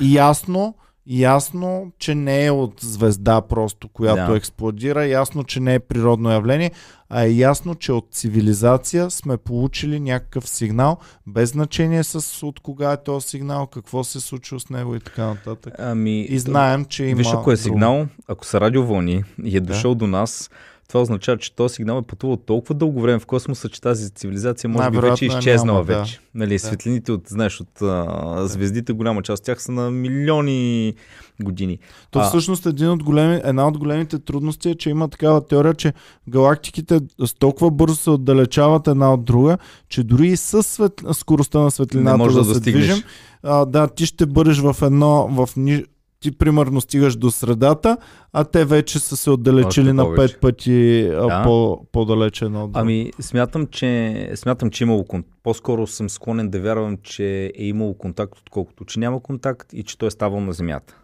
ясно 0.00 0.74
ясно, 1.06 1.92
че 1.98 2.14
не 2.14 2.46
е 2.46 2.50
от 2.50 2.80
звезда 2.80 3.40
просто, 3.40 3.88
която 3.88 4.32
да. 4.32 4.36
експлодира, 4.36 5.06
ясно, 5.06 5.44
че 5.44 5.60
не 5.60 5.74
е 5.74 5.80
природно 5.80 6.30
явление, 6.30 6.70
а 7.08 7.22
е 7.22 7.30
ясно, 7.30 7.74
че 7.74 7.92
от 7.92 8.08
цивилизация 8.10 9.10
сме 9.10 9.36
получили 9.36 10.00
някакъв 10.00 10.48
сигнал, 10.48 10.98
без 11.26 11.50
значение 11.50 12.04
с 12.04 12.46
от 12.46 12.60
кога 12.60 12.92
е 12.92 13.02
този 13.02 13.28
сигнал, 13.28 13.66
какво 13.66 14.04
се 14.04 14.20
случва 14.20 14.60
с 14.60 14.70
него 14.70 14.94
и 14.94 15.00
така 15.00 15.26
нататък. 15.26 15.74
Ами, 15.78 16.20
и 16.20 16.38
знаем, 16.38 16.84
че 16.84 17.04
има... 17.04 17.18
Виж, 17.18 17.28
ако 17.32 17.52
е 17.52 17.56
сигнал, 17.56 18.06
ако 18.28 18.46
са 18.46 18.60
радиовълни 18.60 19.24
и 19.44 19.56
е 19.56 19.60
дошъл 19.60 19.94
да. 19.94 19.98
до 19.98 20.06
нас, 20.06 20.50
това 20.94 21.02
означава, 21.02 21.38
че 21.38 21.54
този 21.54 21.74
сигнал 21.74 21.98
е 21.98 22.06
пътувал 22.06 22.36
толкова 22.36 22.74
дълго 22.74 23.00
време 23.00 23.18
в 23.18 23.26
космоса, 23.26 23.68
че 23.68 23.80
тази 23.80 24.10
цивилизация 24.10 24.70
може 24.70 24.90
би 24.90 24.98
вече 24.98 25.24
е 25.24 25.28
изчезнала 25.28 25.84
няма, 25.84 26.00
вече. 26.00 26.14
Да. 26.14 26.38
Нали, 26.38 26.54
да. 26.54 26.58
Светлините 26.58 27.12
от, 27.12 27.22
знаеш, 27.28 27.60
от 27.60 27.82
а, 27.82 28.48
звездите, 28.48 28.92
голяма 28.92 29.22
част 29.22 29.40
от 29.40 29.46
тях 29.46 29.62
са 29.62 29.72
на 29.72 29.90
милиони 29.90 30.94
години. 31.42 31.78
То 32.10 32.18
а... 32.18 32.22
всъщност 32.22 32.66
един 32.66 32.90
от 32.90 33.02
големи, 33.02 33.40
една 33.44 33.68
от 33.68 33.78
големите 33.78 34.18
трудности 34.18 34.70
е, 34.70 34.74
че 34.74 34.90
има 34.90 35.08
такава 35.08 35.46
теория, 35.46 35.74
че 35.74 35.92
галактиките 36.28 37.00
с 37.26 37.34
толкова 37.34 37.70
бързо 37.70 37.96
се 37.96 38.10
отдалечават 38.10 38.88
една 38.88 39.14
от 39.14 39.24
друга, 39.24 39.58
че 39.88 40.02
дори 40.02 40.28
и 40.28 40.36
с 40.36 40.62
свет... 40.62 40.92
скоростта 41.12 41.58
на 41.58 41.70
светлината 41.70 42.32
да, 42.32 42.44
да 42.44 42.54
се 42.54 42.60
движим, 42.60 43.02
а, 43.42 43.64
да, 43.64 43.88
ти 43.88 44.06
ще 44.06 44.26
бъдеш 44.26 44.58
в 44.58 44.76
едно, 44.82 45.28
в 45.30 45.56
ни 45.56 45.84
ти 46.24 46.38
примерно 46.38 46.80
стигаш 46.80 47.16
до 47.16 47.30
средата, 47.30 47.96
а 48.32 48.44
те 48.44 48.64
вече 48.64 48.98
са 48.98 49.16
се 49.16 49.30
отдалечили 49.30 49.92
на 49.92 50.14
пет 50.14 50.40
пъти 50.40 51.02
да. 51.08 51.42
по, 51.44 51.86
по-далече 51.92 52.44
едно 52.44 52.64
от 52.64 52.70
Ами, 52.74 53.10
смятам, 53.20 53.66
че, 53.66 54.30
смятам, 54.34 54.70
че 54.70 54.84
имало 54.84 55.04
По-скоро 55.42 55.86
съм 55.86 56.10
склонен 56.10 56.48
да 56.48 56.60
вярвам, 56.60 56.98
че 57.02 57.52
е 57.58 57.64
имало 57.64 57.94
контакт, 57.94 58.38
отколкото 58.38 58.84
че 58.84 59.00
няма 59.00 59.20
контакт 59.20 59.72
и 59.72 59.82
че 59.82 59.98
той 59.98 60.08
е 60.08 60.10
ставал 60.10 60.40
на 60.40 60.52
Земята. 60.52 60.96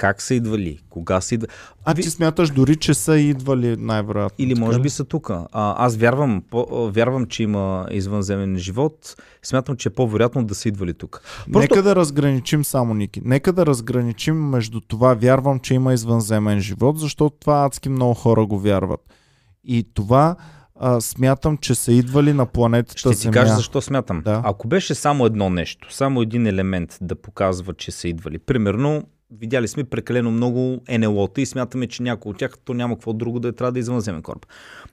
Как 0.00 0.22
са 0.22 0.34
идвали, 0.34 0.78
кога 0.90 1.20
са 1.20 1.34
идвали. 1.34 1.50
А 1.84 1.94
ти 1.94 2.02
смяташ 2.02 2.50
дори, 2.50 2.76
че 2.76 2.94
са 2.94 3.18
идвали 3.18 3.76
най-вероятно. 3.76 4.44
Или 4.44 4.54
може 4.54 4.80
би 4.80 4.90
са 4.90 5.04
тук. 5.04 5.30
аз 5.52 5.96
вярвам, 5.96 6.42
по, 6.50 6.90
вярвам, 6.90 7.26
че 7.26 7.42
има 7.42 7.86
извънземен 7.90 8.58
живот. 8.58 9.16
Смятам, 9.42 9.76
че 9.76 9.88
е 9.88 9.92
по-вероятно 9.92 10.44
да 10.44 10.54
са 10.54 10.68
идвали 10.68 10.94
тук. 10.94 11.22
Просто... 11.52 11.74
Нека 11.74 11.82
да 11.82 11.96
разграничим 11.96 12.64
само, 12.64 12.94
Ники. 12.94 13.20
Нека 13.24 13.52
да 13.52 13.66
разграничим 13.66 14.36
между 14.36 14.80
това 14.80 15.14
вярвам, 15.14 15.60
че 15.60 15.74
има 15.74 15.92
извънземен 15.92 16.60
живот, 16.60 16.98
защото 16.98 17.36
това 17.40 17.64
адски 17.64 17.88
много 17.88 18.14
хора 18.14 18.46
го 18.46 18.58
вярват. 18.58 19.00
И 19.64 19.86
това 19.94 20.36
а, 20.80 21.00
смятам, 21.00 21.56
че 21.56 21.74
са 21.74 21.92
идвали 21.92 22.32
на 22.32 22.46
планетата 22.46 22.98
Ще 22.98 23.10
ти 23.10 23.16
Земя. 23.16 23.32
кажа 23.32 23.54
защо 23.54 23.80
смятам. 23.80 24.22
Да. 24.24 24.42
Ако 24.44 24.68
беше 24.68 24.94
само 24.94 25.26
едно 25.26 25.50
нещо, 25.50 25.94
само 25.94 26.22
един 26.22 26.46
елемент 26.46 26.98
да 27.00 27.14
показва, 27.14 27.74
че 27.74 27.90
са 27.90 28.08
идвали. 28.08 28.38
Примерно, 28.38 29.04
видяли 29.38 29.68
сме 29.68 29.84
прекалено 29.84 30.30
много 30.30 30.80
НЛО-та 30.98 31.40
и 31.40 31.46
смятаме, 31.46 31.86
че 31.86 32.02
някой 32.02 32.30
от 32.30 32.38
тях 32.38 32.58
то 32.64 32.74
няма 32.74 32.94
какво 32.94 33.12
друго 33.12 33.40
да 33.40 33.48
е 33.48 33.52
трябва 33.52 33.72
да 33.72 33.78
извънземен 33.78 34.22
кораб. 34.22 34.46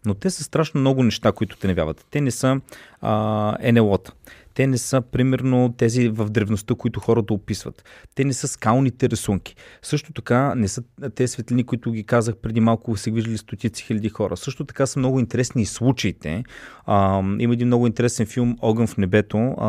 Но 0.06 0.14
те 0.14 0.30
са 0.30 0.44
страшно 0.44 0.80
много 0.80 1.04
неща, 1.04 1.32
които 1.32 1.58
те 1.58 1.68
не 1.68 1.74
вяват. 1.74 2.06
Те 2.12 2.22
не 2.22 2.32
са 2.32 2.62
а, 3.02 3.72
НЛО-та. 3.72 4.12
Те 4.58 4.68
не 4.68 4.78
са, 4.78 5.02
примерно, 5.02 5.74
тези 5.78 6.10
в 6.10 6.30
древността, 6.30 6.76
които 6.76 7.00
хората 7.00 7.34
описват. 7.34 7.84
Те 8.16 8.24
не 8.24 8.34
са 8.34 8.48
скалните 8.48 9.10
рисунки. 9.10 9.56
Също 9.82 10.14
така 10.14 10.56
не 10.56 10.68
са 10.68 10.84
тези 11.16 11.32
светлини, 11.34 11.64
които 11.64 11.92
ги 11.92 12.04
казах 12.04 12.36
преди 12.38 12.60
малко, 12.60 12.98
се 12.98 13.12
виждали 13.12 13.38
стотици 13.38 13.84
хиляди 13.84 14.10
хора. 14.10 14.38
Също 14.38 14.66
така 14.66 14.86
са 14.86 15.00
много 15.00 15.20
интересни 15.20 15.62
и 15.62 15.66
случаите. 15.66 16.44
А, 16.86 17.24
има 17.40 17.54
един 17.54 17.68
много 17.68 17.88
интересен 17.88 18.26
филм 18.26 18.58
Огън 18.62 18.88
в 18.88 18.98
небето 18.98 19.38
а, 19.38 19.68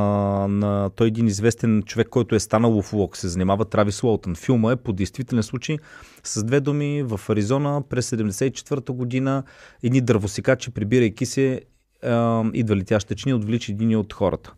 на 0.48 0.90
той 0.90 1.06
един 1.06 1.26
известен 1.26 1.82
човек, 1.82 2.08
който 2.08 2.34
е 2.34 2.40
станал 2.40 2.82
в 2.82 2.92
Лок, 2.92 3.16
се 3.16 3.28
занимава 3.28 3.64
Травис 3.64 4.02
Уолтън. 4.02 4.34
Филма 4.34 4.72
е 4.72 4.76
по 4.76 4.92
действителен 4.92 5.42
случай 5.42 5.76
с 6.24 6.44
две 6.44 6.60
думи 6.60 7.02
в 7.02 7.20
Аризона 7.28 7.82
през 7.88 8.10
74-та 8.10 8.92
година 8.92 9.42
едни 9.82 10.00
дървосекачи, 10.00 10.70
прибирайки 10.70 11.26
се, 11.26 11.60
идва 12.52 12.76
летяща 12.76 13.14
чини, 13.14 13.34
отвлича 13.34 13.72
един 13.72 13.96
от 13.96 14.12
хората 14.12 14.54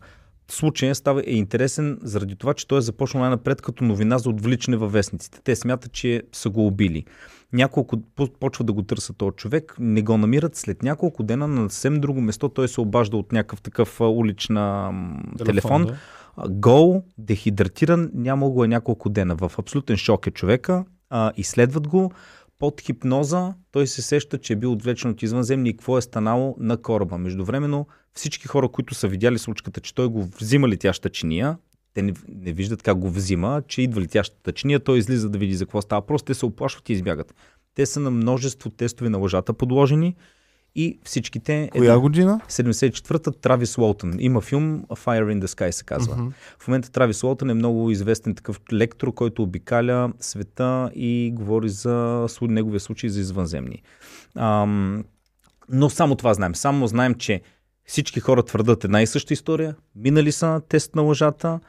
случая 0.53 0.95
става 0.95 1.23
е 1.27 1.33
интересен 1.33 1.99
заради 2.03 2.35
това, 2.35 2.53
че 2.53 2.67
той 2.67 2.77
е 2.77 2.81
започнал 2.81 3.21
най-напред 3.21 3.61
като 3.61 3.83
новина 3.83 4.17
за 4.17 4.29
отвличане 4.29 4.77
във 4.77 4.91
вестниците. 4.91 5.39
Те 5.43 5.55
смятат, 5.55 5.91
че 5.91 6.23
са 6.31 6.49
го 6.49 6.67
убили. 6.67 7.05
Няколко 7.53 7.97
почва 8.39 8.65
да 8.65 8.73
го 8.73 8.83
търсят 8.83 9.17
този 9.17 9.35
човек, 9.35 9.75
не 9.79 10.01
го 10.01 10.17
намират. 10.17 10.55
След 10.55 10.83
няколко 10.83 11.23
дена 11.23 11.47
на 11.47 11.69
съвсем 11.69 12.01
друго 12.01 12.21
место 12.21 12.49
той 12.49 12.67
се 12.67 12.81
обажда 12.81 13.17
от 13.17 13.31
някакъв 13.31 13.61
такъв 13.61 14.01
улична 14.01 14.93
телефон. 15.37 15.45
телефон 15.45 15.85
да. 15.85 16.49
Гол, 16.49 17.03
дехидратиран, 17.17 18.11
няма 18.13 18.49
го 18.49 18.63
е 18.63 18.67
няколко 18.67 19.09
дена. 19.09 19.35
В 19.35 19.51
абсолютен 19.59 19.97
шок 19.97 20.27
е 20.27 20.31
човека. 20.31 20.85
А, 21.09 21.31
изследват 21.37 21.87
го 21.87 22.11
под 22.59 22.81
хипноза 22.81 23.53
той 23.71 23.87
се 23.87 24.01
сеща, 24.01 24.37
че 24.37 24.53
е 24.53 24.55
бил 24.55 24.71
отвлечен 24.71 25.11
от 25.11 25.23
извънземни 25.23 25.69
и 25.69 25.77
какво 25.77 25.97
е 25.97 26.01
станало 26.01 26.55
на 26.59 26.77
кораба. 26.77 27.17
Междувременно 27.17 27.87
всички 28.13 28.47
хора, 28.47 28.69
които 28.69 28.95
са 28.95 29.07
видяли 29.07 29.39
случката, 29.39 29.81
че 29.81 29.95
той 29.95 30.07
го 30.07 30.27
взима 30.39 30.67
летяща 30.67 31.09
чиния, 31.09 31.57
те 31.93 32.01
не, 32.01 32.13
не 32.29 32.53
виждат 32.53 32.83
как 32.83 32.97
го 32.97 33.09
взима, 33.09 33.61
че 33.67 33.81
идва 33.81 34.01
летящата 34.01 34.51
чиния, 34.51 34.79
той 34.79 34.97
излиза 34.97 35.29
да 35.29 35.37
види 35.37 35.53
за 35.53 35.65
какво 35.65 35.81
става. 35.81 36.05
Просто 36.05 36.25
те 36.25 36.33
се 36.33 36.45
оплашват 36.45 36.89
и 36.89 36.93
избягат. 36.93 37.35
Те 37.75 37.85
са 37.85 37.99
на 37.99 38.11
множество 38.11 38.69
тестове 38.69 39.09
на 39.09 39.17
лъжата 39.17 39.53
подложени 39.53 40.15
и 40.75 40.99
всичките... 41.03 41.69
Коя 41.71 41.83
една, 41.83 41.99
година? 41.99 42.41
74-та 42.49 43.31
Травис 43.31 43.77
Уолтън. 43.77 44.15
Има 44.19 44.41
филм 44.41 44.83
Fire 44.89 45.35
in 45.35 45.41
the 45.41 45.45
Sky 45.45 45.71
се 45.71 45.83
казва. 45.83 46.15
Uh-huh. 46.15 46.31
В 46.59 46.67
момента 46.67 46.91
Травис 46.91 47.23
Уолтън 47.23 47.49
е 47.49 47.53
много 47.53 47.91
известен 47.91 48.35
такъв 48.35 48.61
лектор, 48.73 49.13
който 49.13 49.43
обикаля 49.43 50.13
света 50.19 50.91
и 50.95 51.31
говори 51.35 51.69
за 51.69 52.27
неговия 52.41 52.79
случай 52.79 53.09
за 53.09 53.19
извънземни. 53.19 53.83
Ам, 54.35 55.03
но 55.69 55.89
само 55.89 56.15
това 56.15 56.33
знаем. 56.33 56.55
Само 56.55 56.87
знаем, 56.87 57.15
че 57.15 57.41
всички 57.91 58.19
хора 58.19 58.43
твърдат 58.43 58.83
една 58.83 59.01
и 59.01 59.07
съща 59.07 59.33
история, 59.33 59.75
минали 59.95 60.31
са 60.31 60.61
тест 60.69 60.95
на 60.95 61.01
лъжата, 61.01 61.59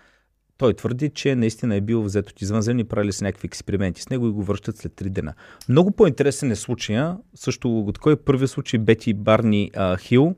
той 0.56 0.74
твърди, 0.74 1.11
че 1.11 1.35
наистина 1.35 1.76
е 1.76 1.80
бил 1.80 2.02
взет 2.02 2.30
от 2.30 2.42
извънземни, 2.42 2.85
правили 2.85 3.12
са 3.12 3.24
някакви 3.24 3.46
експерименти. 3.46 4.02
С 4.02 4.11
него 4.11 4.26
и 4.26 4.30
го 4.30 4.42
връщат 4.42 4.76
след 4.76 4.92
3 4.92 5.08
дена. 5.08 5.35
Много 5.68 5.90
по-интересен 5.90 6.50
е 6.50 6.56
случая, 6.56 7.16
също 7.35 7.80
от 7.80 7.98
кой 7.98 8.12
е 8.12 8.16
първият 8.16 8.50
случай? 8.50 8.80
Бети 8.80 9.14
Барни 9.14 9.70
а, 9.76 9.96
Хил, 9.96 10.35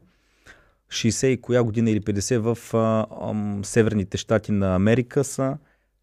60 0.89 1.27
и 1.27 1.41
коя 1.41 1.63
година 1.63 1.91
или 1.91 2.01
50 2.01 2.39
в 2.39 2.75
а, 2.75 3.07
а, 3.11 3.65
северните 3.65 4.17
щати 4.17 4.53
на 4.53 4.75
Америка 4.75 5.25
са, 5.25 5.59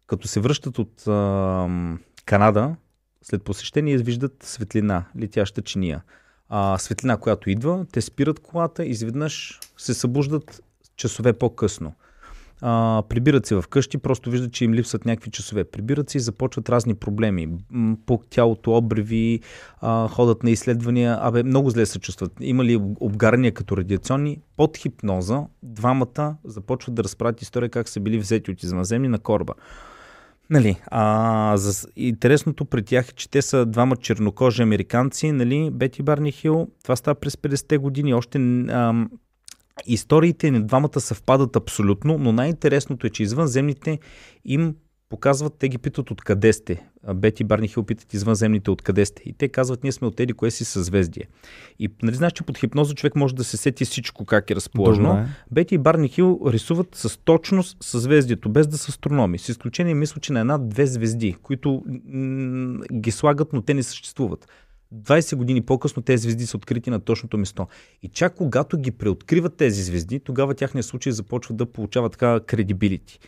като 0.06 0.28
се 0.28 0.40
връщат 0.40 0.78
от 0.78 1.08
а, 1.08 1.68
Канада, 2.24 2.76
след 3.22 3.42
посещение 3.42 3.96
виждат 3.96 4.42
светлина, 4.42 5.04
летяща 5.20 5.62
чиния. 5.62 6.02
А, 6.54 6.78
светлина, 6.78 7.16
която 7.16 7.50
идва, 7.50 7.86
те 7.92 8.00
спират 8.00 8.40
колата 8.40 8.84
изведнъж 8.84 9.60
се 9.78 9.94
събуждат 9.94 10.62
часове 10.96 11.32
по-късно 11.32 11.92
а, 12.62 13.02
прибират 13.08 13.46
се 13.46 13.60
вкъщи, 13.60 13.98
просто 13.98 14.30
виждат, 14.30 14.52
че 14.52 14.64
им 14.64 14.74
липсват 14.74 15.04
някакви 15.04 15.30
часове. 15.30 15.64
Прибират 15.64 16.10
се 16.10 16.18
и 16.18 16.20
започват 16.20 16.68
разни 16.68 16.94
проблеми. 16.94 17.48
По 18.06 18.20
тялото, 18.30 18.76
обреви, 18.76 19.40
а, 19.80 20.08
ходят 20.08 20.42
на 20.42 20.50
изследвания. 20.50 21.18
Абе, 21.20 21.42
много 21.42 21.70
зле 21.70 21.86
се 21.86 21.98
чувстват. 21.98 22.32
Има 22.40 22.64
ли 22.64 22.80
обгарания 23.00 23.52
като 23.52 23.76
радиационни? 23.76 24.40
Под 24.56 24.76
хипноза 24.76 25.42
двамата 25.62 26.36
започват 26.44 26.94
да 26.94 27.04
разправят 27.04 27.42
история 27.42 27.68
как 27.68 27.88
са 27.88 28.00
били 28.00 28.18
взети 28.18 28.50
от 28.50 28.62
извънземни 28.62 29.08
на 29.08 29.18
кораба. 29.18 29.54
Нали, 30.52 30.76
а, 30.86 31.56
за, 31.56 31.88
интересното 31.96 32.64
при 32.64 32.82
тях 32.82 33.08
е, 33.08 33.12
че 33.12 33.30
те 33.30 33.42
са 33.42 33.66
двама 33.66 33.96
чернокожи 33.96 34.62
американци, 34.62 35.32
нали, 35.32 35.70
Бети 35.72 36.02
Барни 36.02 36.32
Хил, 36.32 36.68
това 36.82 36.96
става 36.96 37.14
през 37.14 37.36
50-те 37.36 37.78
години, 37.78 38.14
още 38.14 38.38
а, 38.38 39.06
Историите 39.86 40.50
на 40.50 40.62
двамата 40.62 41.00
съвпадат 41.00 41.56
абсолютно, 41.56 42.18
но 42.18 42.32
най-интересното 42.32 43.06
е, 43.06 43.10
че 43.10 43.22
извънземните 43.22 43.98
им 44.44 44.74
показват, 45.12 45.54
те 45.58 45.68
ги 45.68 45.78
питат 45.78 46.10
откъде 46.10 46.52
сте. 46.52 46.86
Бети 47.14 47.44
Барни 47.44 47.68
Хил 47.68 47.82
питат 47.82 48.14
извънземните 48.14 48.70
откъде 48.70 49.06
сте. 49.06 49.22
И 49.26 49.32
те 49.32 49.48
казват, 49.48 49.82
ние 49.82 49.92
сме 49.92 50.06
от 50.06 50.20
еди 50.20 50.32
кое 50.32 50.50
си 50.50 50.64
съзвездие. 50.64 51.24
И 51.78 51.88
нали 52.02 52.16
знаеш, 52.16 52.32
че 52.32 52.44
под 52.44 52.58
хипноза 52.58 52.94
човек 52.94 53.16
може 53.16 53.34
да 53.34 53.44
се 53.44 53.56
сети 53.56 53.84
всичко 53.84 54.24
как 54.24 54.50
е 54.50 54.54
разположено. 54.54 55.08
Добре. 55.08 55.26
Бети 55.50 55.74
и 55.74 55.78
Барни 55.78 56.08
Хил 56.08 56.40
рисуват 56.46 56.88
с 56.94 57.18
точност 57.18 57.76
съзвездието, 57.80 58.48
без 58.48 58.66
да 58.66 58.78
са 58.78 58.88
астрономи. 58.88 59.38
С 59.38 59.48
изключение, 59.48 59.94
мисля, 59.94 60.20
че 60.20 60.32
на 60.32 60.40
една-две 60.40 60.86
звезди, 60.86 61.36
които 61.42 61.82
м- 61.86 62.80
ги 62.92 63.10
слагат, 63.10 63.52
но 63.52 63.62
те 63.62 63.74
не 63.74 63.82
съществуват. 63.82 64.48
20 64.94 65.36
години 65.36 65.60
по-късно 65.60 66.02
тези 66.02 66.22
звезди 66.22 66.46
са 66.46 66.56
открити 66.56 66.90
на 66.90 67.00
точното 67.00 67.38
место. 67.38 67.66
И 68.02 68.08
чак 68.08 68.34
когато 68.34 68.78
ги 68.78 68.90
преоткриват 68.90 69.56
тези 69.56 69.82
звезди, 69.82 70.20
тогава 70.20 70.54
тяхния 70.54 70.82
случай 70.82 71.12
започва 71.12 71.54
да 71.54 71.66
получава 71.66 72.10
така 72.10 72.40
кредибилити. 72.40 73.18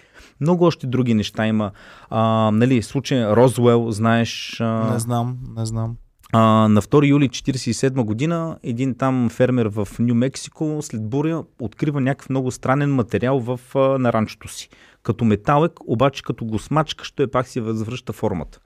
Много 0.41 0.65
още 0.65 0.87
други 0.87 1.15
неща 1.15 1.47
има. 1.47 1.71
А, 2.11 2.51
нали, 2.51 2.83
случай 2.83 3.27
Розвел, 3.27 3.91
знаеш... 3.91 4.57
А... 4.61 4.93
Не 4.93 4.99
знам, 4.99 5.39
не 5.57 5.67
знам. 5.67 5.97
А, 6.33 6.69
на 6.69 6.83
2 6.83 7.09
юли 7.09 7.29
1947 7.29 8.05
година 8.05 8.59
един 8.63 8.95
там 8.95 9.29
фермер 9.31 9.67
в 9.67 9.89
Нью 9.99 10.15
Мексико 10.15 10.79
след 10.83 11.09
буря 11.09 11.45
открива 11.61 12.01
някакъв 12.01 12.31
много 12.31 12.51
странен 12.51 12.95
материал 12.95 13.41
в, 13.41 13.61
а, 13.75 13.79
на 13.79 14.13
ранчото 14.13 14.49
си. 14.49 14.69
Като 15.03 15.25
металък, 15.25 15.73
обаче 15.87 16.23
като 16.23 16.45
го 16.45 16.59
смачкаш, 16.59 17.13
той 17.13 17.27
пак 17.27 17.49
си 17.49 17.61
възвръща 17.61 18.13
формата. 18.13 18.61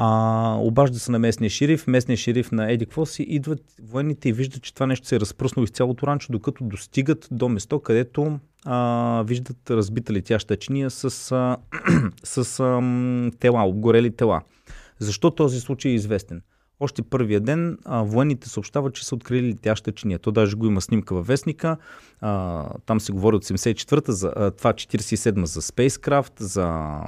А, 0.00 0.56
обажда 0.60 0.98
се 0.98 1.12
на 1.12 1.18
местния 1.18 1.50
шериф, 1.50 1.86
местния 1.86 2.16
шериф 2.16 2.52
на 2.52 2.72
Еди 2.72 2.86
си, 3.04 3.22
идват 3.22 3.62
военните 3.82 4.28
и 4.28 4.32
виждат, 4.32 4.62
че 4.62 4.74
това 4.74 4.86
нещо 4.86 5.06
се 5.06 5.16
е 5.16 5.20
разпръснало 5.20 5.64
из 5.64 5.70
цялото 5.70 6.06
ранчо, 6.06 6.32
докато 6.32 6.64
достигат 6.64 7.28
до 7.30 7.48
место, 7.48 7.80
където 7.80 8.38
а, 8.64 9.22
виждат 9.26 9.70
разбита 9.70 10.12
летяща 10.12 10.56
чиния 10.56 10.90
с, 10.90 11.32
а, 11.32 11.56
с 12.24 12.60
а, 12.60 12.80
тела, 13.38 13.62
обгорели 13.62 14.16
тела. 14.16 14.42
Защо 14.98 15.30
този 15.30 15.60
случай 15.60 15.92
е 15.92 15.94
известен? 15.94 16.42
Още 16.80 17.02
първия 17.02 17.40
ден 17.40 17.78
а, 17.84 18.02
военните 18.02 18.48
съобщават, 18.48 18.94
че 18.94 19.06
са 19.06 19.14
открили 19.14 19.48
летяща 19.48 19.92
чиния. 19.92 20.18
То 20.18 20.30
даже 20.30 20.56
го 20.56 20.66
има 20.66 20.80
снимка 20.80 21.14
във 21.14 21.26
вестника. 21.26 21.76
А, 22.20 22.64
там 22.86 23.00
се 23.00 23.12
говори 23.12 23.36
от 23.36 23.44
74-та, 23.44 24.12
за, 24.12 24.32
а, 24.36 24.50
това 24.50 24.72
47-та 24.72 25.46
за 25.46 25.62
Spacecraft, 25.62 26.42
за, 26.42 26.98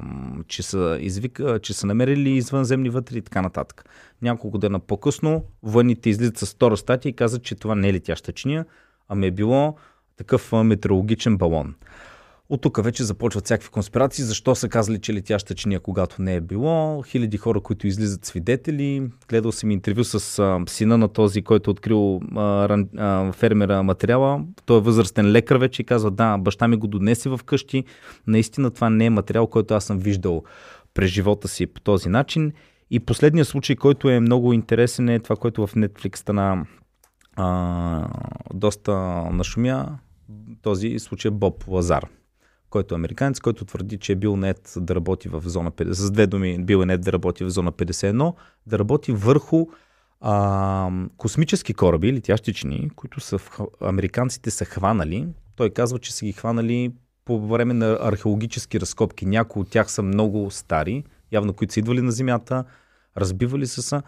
че, 0.47 0.63
са 0.63 0.99
извика, 1.01 1.59
че 1.63 1.73
са 1.73 1.87
намерили 1.87 2.31
извънземни 2.31 2.91
вътре 2.91 3.19
и 3.19 3.23
така 3.23 3.43
нататък. 3.43 3.85
Няколко 4.23 4.59
дена 4.59 4.81
по-късно 4.81 5.45
военните 5.63 6.11
излизат 6.11 6.39
с 6.39 6.47
втора 6.47 6.77
статия 6.77 7.11
и 7.11 7.17
казват, 7.17 7.43
че 7.43 7.55
това 7.55 7.75
не 7.75 7.89
е 7.89 7.93
летяща 7.93 8.33
чиния, 8.33 8.67
ами 9.09 9.27
е 9.27 9.31
било 9.31 9.77
такъв 10.17 10.53
метеорологичен 10.53 11.37
балон. 11.37 11.75
От 12.51 12.61
тук 12.61 12.85
вече 12.85 13.05
започват 13.05 13.45
всякакви 13.45 13.71
конспирации. 13.71 14.25
Защо 14.25 14.55
са 14.55 14.69
казали, 14.69 14.99
че 14.99 15.15
летяща 15.15 15.55
чиния, 15.55 15.81
когато 15.81 16.23
не 16.23 16.35
е 16.35 16.41
било? 16.41 17.03
Хиляди 17.03 17.37
хора, 17.37 17.61
които 17.61 17.87
излизат 17.87 18.25
свидетели. 18.25 19.11
Гледал 19.29 19.53
съм 19.53 19.71
интервю 19.71 20.05
с 20.05 20.39
а, 20.39 20.61
сина 20.69 20.99
на 20.99 21.09
този, 21.09 21.43
който 21.43 21.71
е 21.71 21.73
открил 21.73 22.21
а, 22.37 22.69
ран, 22.69 22.89
а, 22.97 23.33
фермера 23.33 23.83
материала. 23.83 24.45
Той 24.67 24.79
е 24.79 24.81
възрастен 24.81 25.27
лекар 25.33 25.57
вече 25.57 25.83
и 25.83 25.85
казва, 25.85 26.11
да, 26.11 26.39
баща 26.39 26.69
ми 26.69 26.77
го 26.77 26.87
донесе 26.87 27.29
в 27.29 27.41
къщи. 27.45 27.85
Наистина 28.27 28.71
това 28.71 28.91
не 28.91 29.05
е 29.05 29.11
материал, 29.11 29.47
който 29.47 29.75
аз 29.75 29.85
съм 29.85 29.99
виждал 29.99 30.43
през 30.95 31.11
живота 31.11 31.49
си 31.49 31.67
по 31.67 31.81
този 31.81 32.09
начин. 32.09 32.53
И 32.91 33.01
последният 33.01 33.49
случай, 33.49 33.77
който 33.77 34.09
е 34.09 34.21
много 34.21 34.53
интересен 34.53 35.09
е 35.09 35.19
това, 35.19 35.37
което 35.37 35.67
в 35.67 35.75
Netflix 35.75 36.17
стана 36.17 36.67
доста 38.55 38.93
нашумя, 39.33 39.99
този 40.63 40.99
случай 40.99 41.31
Боб 41.31 41.65
Лазар, 41.69 42.07
който 42.71 42.95
е 42.95 42.99
американец, 42.99 43.41
който 43.41 43.65
твърди, 43.65 43.99
че 43.99 44.13
е 44.13 44.17
бил 44.17 44.37
нет 44.37 44.73
да 44.77 44.95
работи 44.95 45.29
в 45.29 45.43
зона 45.45 45.73
50, 45.73 45.93
с 45.93 46.11
две 46.11 46.27
думи 46.27 46.65
бил 46.65 46.83
е 46.83 46.87
нет 46.87 47.01
да 47.01 47.13
работи 47.13 47.45
в 47.45 47.51
зона 47.51 47.73
51, 47.73 48.35
да 48.67 48.79
работи 48.79 49.13
върху 49.13 49.67
а, 50.21 50.91
космически 51.17 51.75
кораби, 51.75 52.13
летящи 52.13 52.55
чини, 52.55 52.91
които 52.97 53.21
са, 53.21 53.39
американците 53.81 54.51
са 54.51 54.65
хванали. 54.65 55.29
Той 55.57 55.71
казва, 55.71 55.99
че 55.99 56.15
са 56.15 56.25
ги 56.25 56.33
хванали 56.33 56.93
по 57.25 57.49
време 57.49 57.75
на 57.75 57.99
археологически 58.01 58.81
разкопки. 58.81 59.27
Някои 59.27 59.63
от 59.63 59.71
тях 59.71 59.91
са 59.91 60.03
много 60.03 60.51
стари, 60.51 61.05
явно 61.33 61.53
които 61.53 61.73
са 61.75 61.81
идвали 61.81 62.03
на 62.03 62.13
Земята, 62.13 62.65
разбивали 63.17 63.67
са 63.67 63.83
са. 63.83 64.03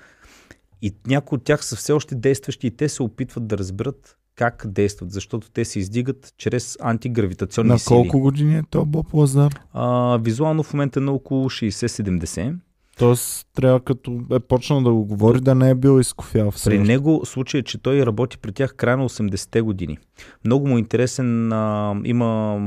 И 0.83 0.95
някои 1.07 1.37
от 1.37 1.45
тях 1.45 1.65
са 1.65 1.77
все 1.77 1.93
още 1.93 2.15
действащи 2.15 2.67
и 2.67 2.77
те 2.77 2.89
се 2.89 3.03
опитват 3.03 3.47
да 3.47 3.59
разберат 3.59 4.19
как 4.37 4.65
действат, 4.67 5.13
защото 5.13 5.51
те 5.51 5.65
се 5.65 5.79
издигат 5.79 6.35
чрез 6.39 6.79
антигравитационни 6.81 7.79
сили. 7.79 7.97
На 7.97 8.03
колко 8.03 8.21
години 8.21 8.59
е 8.59 8.63
то 8.71 8.85
Боб 8.85 9.15
Лазар? 9.15 9.61
А, 9.73 10.17
визуално 10.17 10.63
в 10.63 10.73
момента 10.73 11.01
е 11.01 11.03
на 11.03 11.13
около 11.13 11.51
60-70. 11.51 12.55
Тоест, 12.99 13.47
трябва 13.55 13.81
като 13.81 14.21
е 14.33 14.41
почнал 14.41 14.81
да 14.81 14.93
го 14.93 15.05
говори, 15.05 15.41
да 15.41 15.55
не 15.55 15.71
е 15.71 15.75
бил 15.75 16.01
изкофял 16.01 16.51
все. 16.51 16.71
При 16.71 16.79
него 16.79 17.23
случай 17.25 17.61
е, 17.61 17.63
че 17.63 17.79
той 17.79 18.07
работи 18.07 18.39
при 18.39 18.53
тях 18.53 18.75
край 18.75 18.97
на 18.97 19.09
80-те 19.09 19.61
години. 19.61 19.99
Много 20.45 20.69
му 20.69 20.77
е 20.77 20.79
интересен. 20.79 21.53
А, 21.53 21.95
има 22.05 22.61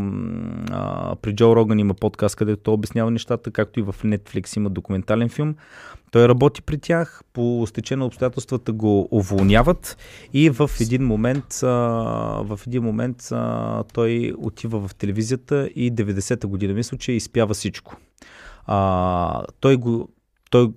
а, 0.72 1.16
при 1.16 1.36
Джо 1.36 1.56
Роган 1.56 1.80
има 1.80 1.94
подкаст, 1.94 2.36
където 2.36 2.64
той 2.64 2.74
обяснява 2.74 3.12
нещата, 3.12 3.52
както 3.52 3.80
и 3.80 3.84
в 3.84 3.96
Netflix 4.04 4.58
има 4.58 4.70
документален 4.70 5.30
филм. 5.30 5.56
Той 6.12 6.28
работи 6.28 6.62
при 6.62 6.78
тях, 6.78 7.22
по 7.34 7.66
стечение 7.68 8.00
на 8.00 8.06
обстоятелствата 8.06 8.74
го 8.74 9.08
уволняват 9.12 9.98
и 10.34 10.50
в 10.50 10.70
един 10.82 11.04
момент, 11.04 11.64
а, 11.64 11.68
в 12.44 12.60
един 12.68 12.84
момент 12.84 13.28
а, 13.32 13.84
той 13.94 14.34
отива 14.38 14.88
в 14.88 14.96
телевизията 14.96 15.70
и 15.76 15.94
90-та 15.94 16.48
година, 16.48 16.74
мисля, 16.74 16.98
че 16.98 17.12
изпява 17.12 17.54
всичко. 17.54 17.96
А, 18.66 19.44
той 19.60 19.76
го 19.76 20.10
той 20.50 20.70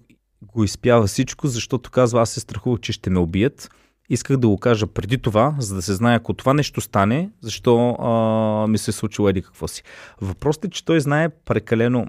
го 0.42 0.64
изпява 0.64 1.06
всичко, 1.06 1.46
защото 1.46 1.90
казва, 1.90 2.20
аз 2.20 2.30
се 2.30 2.40
страхувах, 2.40 2.80
че 2.80 2.92
ще 2.92 3.10
ме 3.10 3.18
убият. 3.18 3.70
Исках 4.10 4.36
да 4.36 4.48
го 4.48 4.58
кажа 4.58 4.86
преди 4.86 5.18
това, 5.18 5.54
за 5.58 5.74
да 5.74 5.82
се 5.82 5.94
знае, 5.94 6.16
ако 6.16 6.34
това 6.34 6.54
нещо 6.54 6.80
стане, 6.80 7.30
защо 7.40 7.90
а, 7.90 8.66
ми 8.66 8.78
се 8.78 8.90
е 8.90 8.94
случило 8.94 9.28
еди 9.28 9.42
какво 9.42 9.68
си. 9.68 9.82
Въпросът 10.20 10.64
е, 10.64 10.70
че 10.70 10.84
той 10.84 11.00
знае 11.00 11.28
прекалено 11.28 12.06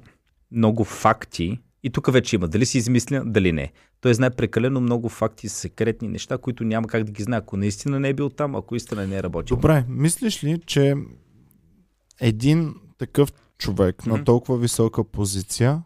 много 0.51 0.83
факти, 0.83 1.59
и 1.83 1.89
тук 1.89 2.11
вече 2.11 2.35
има 2.35 2.47
дали 2.47 2.65
си 2.65 2.77
измисля, 2.77 3.23
дали 3.25 3.51
не. 3.51 3.71
Той 4.01 4.13
знае 4.13 4.29
прекалено 4.29 4.81
много 4.81 5.09
факти, 5.09 5.49
секретни 5.49 6.07
неща, 6.07 6.37
които 6.37 6.63
няма 6.63 6.87
как 6.87 7.03
да 7.03 7.11
ги 7.11 7.23
знае, 7.23 7.39
ако 7.39 7.57
наистина 7.57 7.99
не 7.99 8.09
е 8.09 8.13
бил 8.13 8.29
там, 8.29 8.55
ако 8.55 8.75
истина 8.75 9.07
не 9.07 9.17
е 9.17 9.23
работил. 9.23 9.57
Добре, 9.57 9.85
мислиш 9.89 10.43
ли, 10.43 10.61
че 10.65 10.95
един 12.19 12.75
такъв 12.97 13.33
човек 13.57 13.95
mm-hmm. 13.95 14.07
на 14.07 14.23
толкова 14.23 14.57
висока 14.57 15.03
позиция 15.03 15.83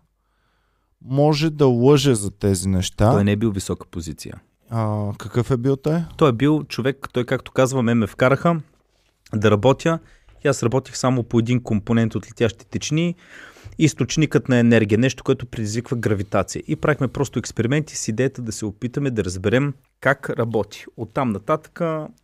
може 1.02 1.50
да 1.50 1.68
лъже 1.68 2.16
за 2.16 2.32
тези 2.32 2.70
неща. 2.70 3.12
Той 3.12 3.24
не 3.24 3.32
е 3.32 3.36
бил 3.36 3.52
висока 3.52 3.88
позиция. 3.88 4.42
А, 4.70 5.12
какъв 5.18 5.52
е 5.52 5.58
бил 5.58 5.76
той? 5.76 6.04
Той 6.18 6.30
е 6.30 6.34
бил 6.34 6.64
човек, 6.64 7.10
той 7.14 7.26
както 7.26 7.52
казваме, 7.52 7.94
ме 7.94 8.08
вкараха 8.08 8.62
да 9.36 9.52
работя. 9.52 10.00
И 10.46 10.48
аз 10.48 10.64
работих 10.64 10.98
само 10.98 11.24
по 11.24 11.40
един 11.40 11.64
компонент 11.64 12.16
от 12.16 12.28
летящи 12.32 12.66
течни 12.66 13.16
източникът 13.78 14.50
на 14.50 14.58
енергия, 14.58 14.98
нещо, 14.98 15.24
което 15.24 15.46
предизвиква 15.46 15.98
гравитация. 15.98 16.64
И 16.68 16.76
правихме 16.76 17.08
просто 17.08 17.40
експерименти 17.40 17.98
с 17.98 18.08
идеята 18.08 18.42
да 18.42 18.52
се 18.52 18.66
опитаме 18.66 19.12
да 19.12 19.24
разберем 19.24 19.74
как 20.00 20.30
работи. 20.30 20.86
От 20.98 21.14
там 21.14 21.30
нататък 21.30 21.74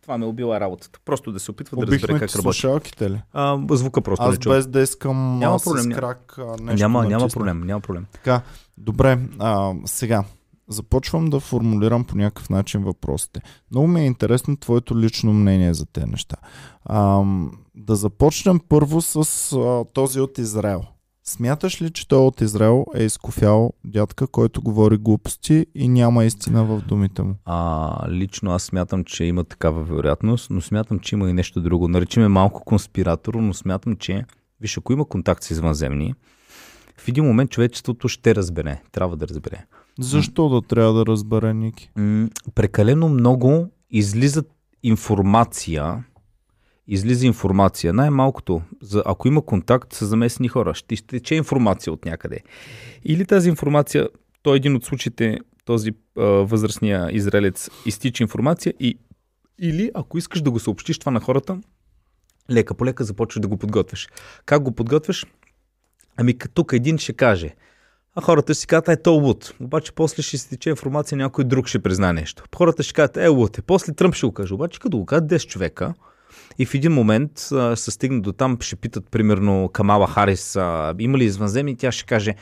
това 0.02 0.18
ме 0.18 0.26
убила 0.26 0.60
работата. 0.60 0.98
Просто 1.04 1.32
да 1.32 1.40
се 1.40 1.50
опитва 1.50 1.76
да 1.76 1.82
разбере 1.82 2.12
как 2.12 2.12
работи. 2.12 2.32
слушалките 2.32 3.10
ли? 3.10 3.22
А, 3.32 3.58
звука 3.70 4.00
просто 4.00 4.24
Аз 4.24 4.38
без 4.38 4.66
да 4.66 4.80
искам 4.80 5.38
няма 5.38 5.58
проблем, 5.58 5.82
с 5.84 5.88
крак 5.88 6.38
нещо 6.60 6.82
няма, 6.82 7.06
няма 7.06 7.28
проблем, 7.28 7.60
няма 7.60 7.80
проблем. 7.80 8.06
Така, 8.12 8.42
добре, 8.78 9.18
а, 9.38 9.72
сега 9.84 10.24
започвам 10.68 11.30
да 11.30 11.40
формулирам 11.40 12.04
по 12.04 12.16
някакъв 12.16 12.50
начин 12.50 12.82
въпросите. 12.82 13.40
Много 13.70 13.86
ми 13.86 14.00
е 14.00 14.06
интересно 14.06 14.56
твоето 14.56 14.98
лично 14.98 15.32
мнение 15.32 15.74
за 15.74 15.86
тези 15.86 16.06
неща. 16.06 16.36
А, 16.84 17.22
да 17.74 17.96
започнем 17.96 18.60
първо 18.68 19.00
с 19.00 19.16
а, 19.52 19.84
този 19.92 20.20
от 20.20 20.38
Израел. 20.38 20.82
Смяташ 21.30 21.82
ли, 21.82 21.90
че 21.90 22.08
той 22.08 22.18
от 22.18 22.40
Израел 22.40 22.86
е 22.94 23.04
изкофял 23.04 23.72
дядка, 23.84 24.26
който 24.26 24.62
говори 24.62 24.96
глупости 24.96 25.66
и 25.74 25.88
няма 25.88 26.24
истина 26.24 26.64
в 26.64 26.82
думите 26.88 27.22
му? 27.22 27.34
А, 27.44 28.10
лично 28.10 28.50
аз 28.50 28.62
смятам, 28.62 29.04
че 29.04 29.24
има 29.24 29.44
такава 29.44 29.82
вероятност, 29.82 30.50
но 30.50 30.60
смятам, 30.60 30.98
че 30.98 31.14
има 31.14 31.30
и 31.30 31.32
нещо 31.32 31.60
друго. 31.60 31.88
Наречиме 31.88 32.28
малко 32.28 32.64
конспиратор, 32.64 33.34
но 33.34 33.54
смятам, 33.54 33.96
че 33.96 34.24
виж, 34.60 34.78
ако 34.78 34.92
има 34.92 35.04
контакт 35.04 35.42
с 35.42 35.50
извънземни, 35.50 36.14
в 36.96 37.08
един 37.08 37.24
момент 37.24 37.50
човечеството 37.50 38.08
ще 38.08 38.34
разбере. 38.34 38.82
Трябва 38.92 39.16
да 39.16 39.28
разбере. 39.28 39.64
Защо 40.00 40.48
да 40.48 40.62
трябва 40.62 40.92
да 40.92 41.06
разбере, 41.06 41.54
Ники? 41.54 41.90
М- 41.96 42.28
прекалено 42.54 43.08
много 43.08 43.68
излизат 43.90 44.50
информация 44.82 46.04
излиза 46.90 47.26
информация. 47.26 47.92
Най-малкото, 47.92 48.62
за, 48.82 49.02
ако 49.06 49.28
има 49.28 49.42
контакт 49.42 49.92
с 49.92 50.06
замесени 50.06 50.48
хора, 50.48 50.74
ще 50.74 50.94
изтече 50.94 51.34
информация 51.34 51.92
от 51.92 52.04
някъде. 52.04 52.40
Или 53.04 53.26
тази 53.26 53.48
информация, 53.48 54.08
той 54.42 54.54
е 54.54 54.56
един 54.56 54.76
от 54.76 54.84
случаите, 54.84 55.38
този 55.64 55.90
а, 56.18 56.22
възрастния 56.24 57.08
израелец 57.12 57.70
изтича 57.86 58.24
информация 58.24 58.74
и 58.80 58.98
или 59.62 59.90
ако 59.94 60.18
искаш 60.18 60.40
да 60.42 60.50
го 60.50 60.58
съобщиш 60.58 60.98
това 60.98 61.12
на 61.12 61.20
хората, 61.20 61.58
лека 62.50 62.74
по 62.74 62.84
лека 62.84 63.04
започваш 63.04 63.40
да 63.40 63.48
го 63.48 63.56
подготвяш. 63.56 64.08
Как 64.46 64.62
го 64.62 64.72
подготвяш? 64.72 65.26
Ами 66.16 66.38
тук 66.38 66.72
един 66.72 66.98
ще 66.98 67.12
каже, 67.12 67.54
а 68.14 68.20
хората 68.20 68.54
ще 68.54 68.60
си 68.60 68.66
кажат, 68.66 68.88
е, 68.88 69.02
то 69.02 69.12
луд. 69.12 69.54
Обаче 69.60 69.92
после 69.92 70.22
ще 70.22 70.38
се 70.38 70.48
тече 70.48 70.70
информация, 70.70 71.18
някой 71.18 71.44
друг 71.44 71.66
ще 71.66 71.78
признае 71.78 72.12
нещо. 72.12 72.44
Хората 72.56 72.82
ще 72.82 72.92
кажат, 72.92 73.16
е, 73.16 73.28
луд 73.28 73.58
е. 73.58 73.62
После 73.62 73.92
Тръмп 73.92 74.14
ще 74.14 74.26
го 74.26 74.32
каже. 74.32 74.54
Обаче 74.54 74.80
като 74.80 74.98
го 74.98 75.06
кажат 75.06 75.26
10 75.26 75.46
човека, 75.46 75.94
и 76.58 76.66
в 76.66 76.74
един 76.74 76.92
момент 76.92 77.48
а, 77.52 77.76
се 77.76 77.90
стигна 77.90 78.20
до 78.20 78.32
там, 78.32 78.58
ще 78.60 78.76
питат 78.76 79.10
примерно 79.10 79.70
Камала 79.72 80.06
Харис, 80.06 80.56
а, 80.56 80.94
има 80.98 81.18
ли 81.18 81.24
извънземни, 81.24 81.76
тя 81.76 81.92
ще 81.92 82.04
каже, 82.04 82.34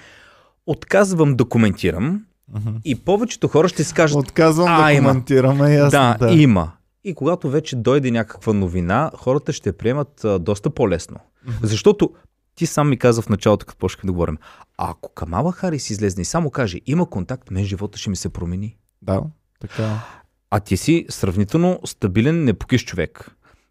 отказвам 0.67 1.37
да 1.37 1.45
коментирам. 1.45 2.25
Uh-huh. 2.55 2.81
И 2.85 2.95
повечето 2.95 3.49
хора 3.49 3.69
ще 3.69 3.85
си 3.85 3.95
кажат, 3.95 4.17
отказвам 4.19 4.69
а, 4.69 4.93
да 4.93 4.99
коментираме, 4.99 5.75
ясно. 5.75 5.91
Да, 5.91 6.17
да, 6.21 6.33
има. 6.33 6.73
И 7.05 7.15
когато 7.15 7.51
вече 7.51 7.77
дойде 7.77 8.11
някаква 8.11 8.53
новина, 8.53 9.11
хората 9.17 9.53
ще 9.53 9.73
приемат 9.73 10.25
а, 10.25 10.39
доста 10.39 10.71
по-лесно. 10.71 11.17
Uh-huh. 11.17 11.53
Защото 11.63 12.11
ти 12.55 12.67
сам 12.67 12.89
ми 12.89 12.97
каза 12.97 13.23
в 13.23 13.29
началото, 13.29 13.67
като 13.67 13.79
почнахме 13.79 14.09
да 14.09 14.13
говорим, 14.13 14.39
ако 14.77 15.15
Камала 15.15 15.53
Харис 15.53 15.91
излезне 15.91 16.23
и 16.23 16.25
само 16.25 16.51
каже, 16.51 16.81
има 16.87 17.11
контакт, 17.11 17.51
мен 17.51 17.65
живота 17.65 17.99
ще 17.99 18.11
ми 18.11 18.17
се 18.17 18.29
промени. 18.29 18.77
Да, 19.03 19.23
така. 19.61 20.01
А 20.51 20.61
ти 20.61 20.77
си 20.77 21.07
сравнително 21.09 21.81
стабилен, 21.85 22.45
непокиш 22.45 22.85
човек. 22.85 23.31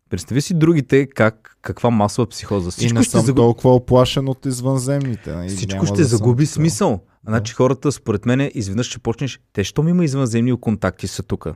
Представи 0.10 0.42
си 0.42 0.54
другите 0.54 1.08
как, 1.08 1.58
каква 1.62 1.90
масова 1.90 2.28
психоза. 2.30 2.72
Всичко 2.72 2.96
и 2.96 2.98
не 2.98 3.04
съм 3.04 3.20
ще 3.20 3.26
загуби... 3.26 3.38
толкова 3.38 3.76
оплашен 3.76 4.30
от 4.30 4.46
извънземните. 4.46 5.36
Нали? 5.36 5.50
Всичко 5.50 5.86
ще 5.86 5.96
да 5.96 6.04
загуби 6.04 6.46
смисъл. 6.46 6.90
Да. 7.24 7.32
Значи 7.32 7.54
хората, 7.54 7.92
според 7.92 8.26
мен, 8.26 8.52
изведнъж 8.54 8.88
ще 8.88 9.00
почнеш, 9.00 9.40
те, 9.54 9.64
що 9.64 9.84
ми 9.84 9.92
има 9.92 10.06
извънземни 10.06 10.60
контакти 10.60 11.08
са 11.08 11.24
тук. 11.24 11.48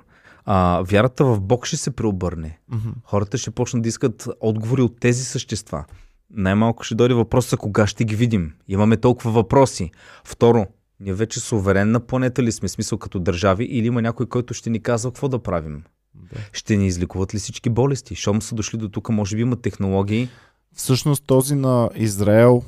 А, 0.46 0.82
вярата 0.82 1.26
в 1.26 1.42
Бог 1.42 1.66
ще 1.66 1.78
се 1.78 1.92
преобърне. 1.92 2.60
Mm-hmm. 2.74 2.94
Хората 3.04 3.38
ще 3.38 3.52
почнат 3.52 3.84
да 3.84 3.90
искат 3.90 4.28
отговори 4.40 4.82
от 4.82 5.00
тези 5.00 5.24
същества. 5.24 5.86
Най-малко 6.34 6.84
ще 6.84 6.96
дойде 6.96 7.14
въпроса 7.14 7.58
кога 7.58 7.88
ще 7.88 8.04
ги 8.04 8.16
видим. 8.16 8.54
Имаме 8.68 8.98
толкова 8.98 9.32
въпроси. 9.32 9.92
Второ, 10.24 10.66
ние 11.00 11.14
вече 11.14 11.40
суверенна 11.40 12.00
планета 12.00 12.44
ли 12.44 12.52
сме, 12.52 12.68
смисъл 12.68 12.98
като 12.98 13.20
държави, 13.20 13.66
или 13.66 13.88
има 13.88 14.02
някой, 14.02 14.26
който 14.26 14.54
ще 14.54 14.70
ни 14.70 14.80
казва 14.80 15.12
какво 15.12 15.28
да 15.28 15.40
правим? 15.40 15.84
Да. 16.16 16.40
Ще 16.54 16.78
ни 16.78 16.88
излекуват 16.88 17.34
ли 17.36 17.40
всички 17.40 17.70
болести? 17.70 18.16
Щом 18.16 18.42
са 18.42 18.56
дошли 18.56 18.78
до 18.78 18.90
тук, 18.90 19.10
може 19.10 19.36
би 19.36 19.42
има 19.42 19.56
технологии. 19.56 20.30
Всъщност 20.74 21.24
този 21.26 21.56
на 21.56 21.90
Израел, 21.96 22.64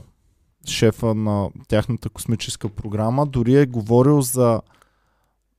шефа 0.68 1.16
на 1.16 1.50
тяхната 1.68 2.10
космическа 2.10 2.70
програма, 2.70 3.26
дори 3.26 3.56
е 3.56 3.66
говорил 3.66 4.22
за 4.22 4.62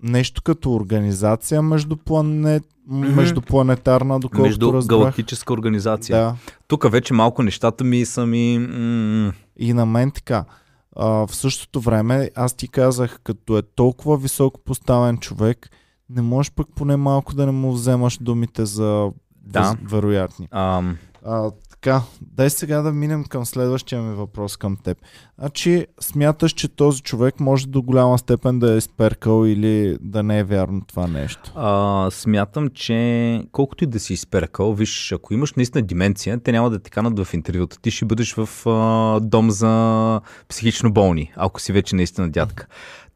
нещо 0.03 0.43
като 0.43 0.75
организация 0.75 1.63
между 1.63 1.97
планет, 1.97 2.63
mm-hmm. 2.63 3.15
междупланетарна, 3.15 4.21
доколкото 4.21 4.43
Между 4.43 4.73
разбрах. 4.73 4.99
галактическа 4.99 5.53
организация. 5.53 6.17
Да. 6.19 6.37
Тук 6.67 6.91
вече 6.91 7.15
малко 7.15 7.43
нещата 7.43 7.85
ми 7.85 8.05
са 8.05 8.27
ми... 8.27 8.55
И 9.57 9.73
на 9.73 9.87
мен 9.87 10.11
така. 10.11 10.45
А, 10.97 11.07
в 11.07 11.35
същото 11.35 11.81
време 11.81 12.31
аз 12.35 12.55
ти 12.55 12.69
казах, 12.69 13.21
като 13.25 13.59
е 13.59 13.63
толкова 13.63 14.17
високо 14.17 14.61
поставен 14.61 15.19
човек, 15.19 15.71
не 16.11 16.23
можеш 16.23 16.53
пък 16.53 16.67
поне 16.75 16.97
малко 16.97 17.35
да 17.35 17.47
не 17.47 17.53
му 17.53 17.73
вземаш 17.73 18.19
думите 18.19 18.67
за 18.67 19.13
да. 19.47 19.77
вероятни. 19.83 20.49
Um... 20.49 20.97
А, 21.25 21.51
Така, 21.85 22.03
дай 22.21 22.51
сега 22.51 22.83
да 22.83 22.93
минем 22.93 23.25
към 23.25 23.45
следващия 23.45 24.03
ми 24.03 24.15
въпрос 24.15 24.57
към 24.57 24.77
теб. 24.77 24.99
Значи, 25.39 25.87
смяташ, 26.01 26.53
че 26.53 26.69
този 26.69 27.03
човек 27.03 27.41
може 27.41 27.67
до 27.67 27.83
голяма 27.83 28.19
степен 28.19 28.59
да 28.59 28.75
е 28.75 28.77
изперкал 28.77 29.47
или 29.47 29.99
да 30.01 30.23
не 30.23 30.39
е 30.39 30.45
вярно 30.45 30.83
това 30.87 31.07
нещо? 31.07 31.53
А, 31.55 32.09
смятам, 32.11 32.69
че 32.69 33.43
колкото 33.53 33.85
и 33.85 33.87
да 33.87 34.01
си 34.01 34.13
изперкал, 34.13 34.73
виж, 34.73 35.13
ако 35.13 35.35
имаш 35.35 35.53
наистина 35.53 35.83
деменция, 35.83 36.41
те 36.41 36.53
няма 36.53 36.71
да 36.71 36.79
те 36.79 36.91
канат 36.91 37.19
в 37.19 37.35
интервюта. 37.35 37.81
Ти 37.81 37.91
ще 37.91 38.05
бъдеш 38.05 38.35
в 38.35 38.67
а, 38.67 39.21
дом 39.21 39.51
за 39.51 40.21
психично 40.49 40.93
болни, 40.93 41.33
ако 41.37 41.61
си 41.61 41.73
вече 41.73 41.97
наистина 41.97 42.31
дядка. 42.31 42.67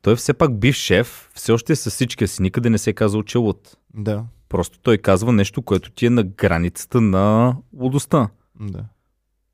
Той 0.02 0.16
все 0.16 0.32
пак 0.34 0.58
бив 0.58 0.74
шеф, 0.74 1.30
все 1.34 1.52
още 1.52 1.72
е 1.72 1.76
с 1.76 1.90
всичкия 1.90 2.28
си, 2.28 2.42
никъде 2.42 2.70
не 2.70 2.78
се 2.78 2.90
е 2.90 2.92
казал, 2.92 3.22
че 3.22 3.38
е 3.38 3.40
луд. 3.40 3.76
Да. 3.94 4.24
Просто 4.48 4.78
той 4.78 4.98
казва 4.98 5.32
нещо, 5.32 5.62
което 5.62 5.90
ти 5.90 6.06
е 6.06 6.10
на 6.10 6.22
границата 6.22 7.00
на 7.00 7.56
лудостта. 7.72 8.28
Да. 8.60 8.84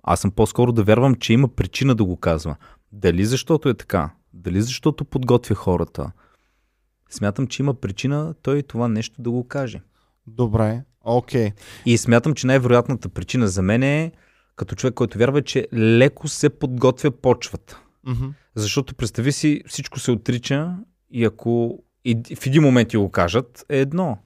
Аз 0.03 0.20
съм 0.20 0.30
по-скоро 0.30 0.72
да 0.72 0.82
вярвам, 0.82 1.14
че 1.14 1.32
има 1.32 1.49
причина 1.49 1.95
да 1.95 2.05
го 2.05 2.16
казва. 2.16 2.57
Дали 2.92 3.24
защото 3.24 3.68
е 3.68 3.74
така? 3.74 4.11
Дали 4.32 4.62
защото 4.62 5.05
подготвя 5.05 5.55
хората? 5.55 6.12
Смятам, 7.11 7.47
че 7.47 7.62
има 7.62 7.74
причина 7.74 8.34
той 8.42 8.62
това 8.62 8.88
нещо 8.88 9.22
да 9.22 9.30
го 9.30 9.49
каже. 9.49 9.80
Добре, 10.26 10.82
окей. 11.01 11.49
Okay. 11.49 11.53
И 11.86 11.99
смятам, 11.99 12.34
че 12.34 12.47
най-вероятната 12.47 13.09
причина 13.09 13.49
за 13.49 13.62
мен 13.62 13.82
е, 13.82 14.12
като 14.57 14.74
човек, 14.74 14.95
който 14.95 15.18
вярва, 15.18 15.42
че 15.42 15.68
леко 15.72 16.28
се 16.28 16.51
подготвя 16.51 17.11
почвата. 17.11 17.80
Mm-hmm. 18.07 18.32
Защото 18.57 18.94
представи 18.94 19.32
си, 19.32 19.62
всичко 19.66 20.00
се 20.00 20.11
отрича 20.11 20.76
и 21.11 21.24
ако 21.24 21.84
и 22.05 22.36
в 22.36 22.46
един 22.46 22.62
момент 22.62 22.88
ти 22.88 22.96
го 22.96 23.11
кажат, 23.11 23.66
е 23.68 23.78
едно. 23.78 24.18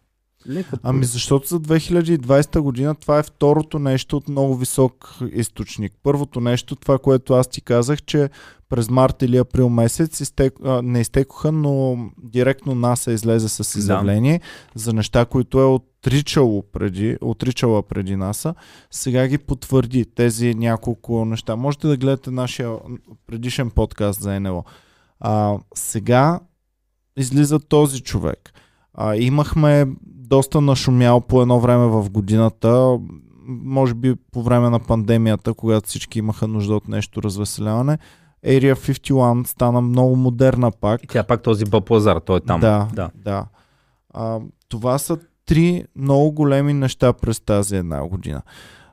Леко. 0.48 0.76
Ами 0.82 1.04
защото 1.04 1.46
за 1.46 1.60
2020 1.60 2.60
година 2.60 2.94
това 2.94 3.18
е 3.18 3.22
второто 3.22 3.78
нещо 3.78 4.16
от 4.16 4.28
много 4.28 4.56
висок 4.56 5.18
източник. 5.32 5.92
Първото 6.02 6.40
нещо, 6.40 6.76
това, 6.76 6.98
което 6.98 7.34
аз 7.34 7.48
ти 7.48 7.60
казах, 7.60 8.02
че 8.02 8.30
през 8.68 8.90
март 8.90 9.22
или 9.22 9.36
април 9.36 9.68
месец 9.68 10.20
изтек, 10.20 10.54
а, 10.64 10.82
не 10.82 11.00
изтекоха, 11.00 11.52
но 11.52 11.98
директно 12.22 12.74
НАСА 12.74 13.12
излезе 13.12 13.48
с 13.48 13.78
изявление 13.78 14.38
да. 14.38 14.80
за 14.80 14.92
неща, 14.92 15.24
които 15.24 15.60
е 15.60 15.64
отричало 15.64 16.62
преди, 16.72 17.16
отричала 17.20 17.82
преди 17.82 18.16
НАСА. 18.16 18.54
Сега 18.90 19.28
ги 19.28 19.38
потвърди 19.38 20.04
тези 20.04 20.54
няколко 20.54 21.24
неща. 21.24 21.56
Можете 21.56 21.88
да 21.88 21.96
гледате 21.96 22.30
нашия 22.30 22.76
предишен 23.26 23.70
подкаст 23.70 24.20
за 24.20 24.40
НЛО. 24.40 24.64
А, 25.20 25.58
сега 25.74 26.40
излиза 27.16 27.58
този 27.58 28.00
човек. 28.00 28.52
А, 28.94 29.16
имахме 29.16 29.86
доста 30.28 30.60
нашумял 30.60 31.20
по 31.20 31.42
едно 31.42 31.60
време 31.60 31.86
в 31.86 32.10
годината, 32.10 32.98
може 33.46 33.94
би 33.94 34.14
по 34.32 34.42
време 34.42 34.70
на 34.70 34.80
пандемията, 34.80 35.54
когато 35.54 35.88
всички 35.88 36.18
имаха 36.18 36.48
нужда 36.48 36.74
от 36.74 36.88
нещо 36.88 37.22
развеселяване. 37.22 37.98
Area 38.46 38.74
51 38.74 39.46
стана 39.46 39.80
много 39.80 40.16
модерна 40.16 40.70
пак. 40.70 41.04
И 41.04 41.06
тя 41.06 41.22
пак 41.22 41.42
този 41.42 41.64
Боб 41.64 41.90
Лазар, 41.90 42.16
той 42.16 42.36
е 42.36 42.40
там. 42.40 42.60
Да, 42.60 42.88
да. 42.94 43.10
да. 43.14 43.46
А, 44.14 44.40
това 44.68 44.98
са 44.98 45.18
три 45.46 45.84
много 45.96 46.32
големи 46.32 46.74
неща 46.74 47.12
през 47.12 47.40
тази 47.40 47.76
една 47.76 48.06
година. 48.06 48.42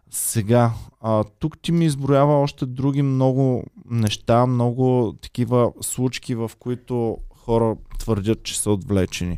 Сега, 0.09 0.71
а, 1.01 1.23
тук 1.39 1.61
ти 1.61 1.71
ми 1.71 1.85
изброява 1.85 2.41
още 2.41 2.65
други 2.65 3.01
много 3.01 3.63
неща, 3.89 4.45
много 4.45 5.15
такива 5.21 5.71
случки, 5.81 6.35
в 6.35 6.51
които 6.59 7.17
хора 7.35 7.75
твърдят, 7.99 8.43
че 8.43 8.59
са 8.59 8.71
отвлечени. 8.71 9.37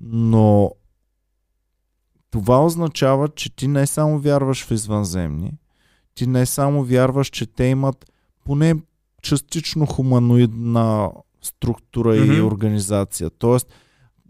Но 0.00 0.72
това 2.30 2.64
означава, 2.64 3.28
че 3.28 3.56
ти 3.56 3.68
не 3.68 3.86
само 3.86 4.18
вярваш 4.18 4.64
в 4.64 4.70
извънземни, 4.70 5.52
ти 6.14 6.26
не 6.26 6.46
само 6.46 6.84
вярваш, 6.84 7.28
че 7.28 7.46
те 7.46 7.64
имат 7.64 8.12
поне 8.44 8.74
частично 9.22 9.86
хуманоидна 9.86 11.10
структура 11.42 12.14
mm-hmm. 12.14 12.38
и 12.38 12.42
организация. 12.42 13.30
Тоест, 13.30 13.68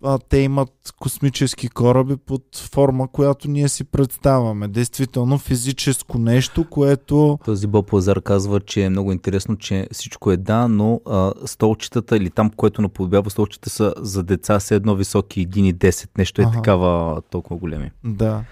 а, 0.03 0.19
те 0.19 0.39
имат 0.39 0.95
космически 1.01 1.69
кораби 1.69 2.17
под 2.17 2.57
форма, 2.57 3.09
която 3.09 3.49
ние 3.49 3.69
си 3.69 3.85
представяме. 3.85 4.69
Действително 4.69 5.39
физическо 5.39 6.19
нещо, 6.19 6.71
което... 6.71 7.39
Този 7.45 7.67
Боб 7.67 7.93
Лазар 7.93 8.23
казва, 8.23 8.61
че 8.61 8.83
е 8.83 8.91
много 8.91 9.13
интересно, 9.13 9.57
че 9.57 9.89
всичко 9.93 10.31
е 10.33 10.37
да, 10.37 10.69
но 10.69 11.01
а, 11.07 11.33
столчетата 11.45 12.17
или 12.17 12.31
там, 12.31 12.51
което 12.51 12.83
наподобява 12.83 13.31
столчета 13.31 13.71
са 13.71 13.95
за 13.97 14.23
деца 14.23 14.61
с 14.61 14.71
едно 14.71 14.95
високи 14.95 15.49
1 15.49 15.59
и 15.59 15.75
10. 15.75 16.09
Нещо 16.19 16.43
е 16.43 16.45
ага. 16.45 16.57
такава 16.57 17.23
толкова 17.23 17.57
големи. 17.57 17.91
Да. 18.05 18.45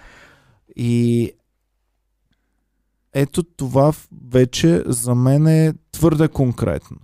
И 0.77 1.33
ето 3.15 3.43
това 3.43 3.93
вече 4.31 4.83
за 4.87 5.15
мен 5.15 5.47
е 5.47 5.75
твърде 5.93 6.29
конкретно. 6.29 6.97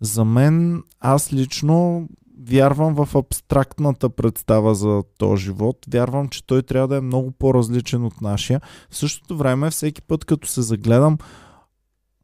За 0.00 0.24
мен, 0.24 0.82
аз 1.00 1.32
лично 1.32 2.08
вярвам 2.48 2.94
в 2.94 3.16
абстрактната 3.16 4.10
представа 4.10 4.74
за 4.74 5.02
този 5.18 5.44
живот. 5.44 5.78
Вярвам, 5.92 6.28
че 6.28 6.46
той 6.46 6.62
трябва 6.62 6.88
да 6.88 6.96
е 6.96 7.00
много 7.00 7.30
по-различен 7.30 8.04
от 8.04 8.20
нашия. 8.20 8.60
В 8.90 8.96
същото 8.96 9.36
време, 9.36 9.70
всеки 9.70 10.02
път, 10.02 10.24
като 10.24 10.48
се 10.48 10.62
загледам, 10.62 11.18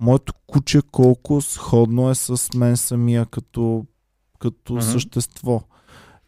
моето 0.01 0.33
куче 0.47 0.81
колко 0.93 1.41
сходно 1.41 2.11
е 2.11 2.15
с 2.15 2.55
мен 2.55 2.77
самия 2.77 3.27
като, 3.27 3.87
като 4.39 4.73
mm-hmm. 4.73 4.93
същество. 4.93 5.63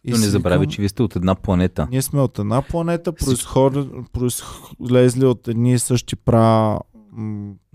И 0.03 0.11
Но 0.11 0.17
не 0.17 0.27
забрави, 0.27 0.67
че 0.67 0.81
вие 0.81 0.89
сте 0.89 1.03
от 1.03 1.15
една 1.15 1.35
планета. 1.35 1.87
Ние 1.91 2.01
сме 2.01 2.21
от 2.21 2.39
една 2.39 2.61
планета, 2.61 3.13
произход... 3.13 3.73
произлезли 4.11 5.25
от 5.25 5.47
едни 5.47 5.73
и 5.73 5.79
същи 5.79 6.15
пра, 6.15 6.79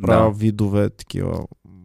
пра 0.02 0.22
да. 0.22 0.30
видове, 0.30 0.90
такива 0.90 1.44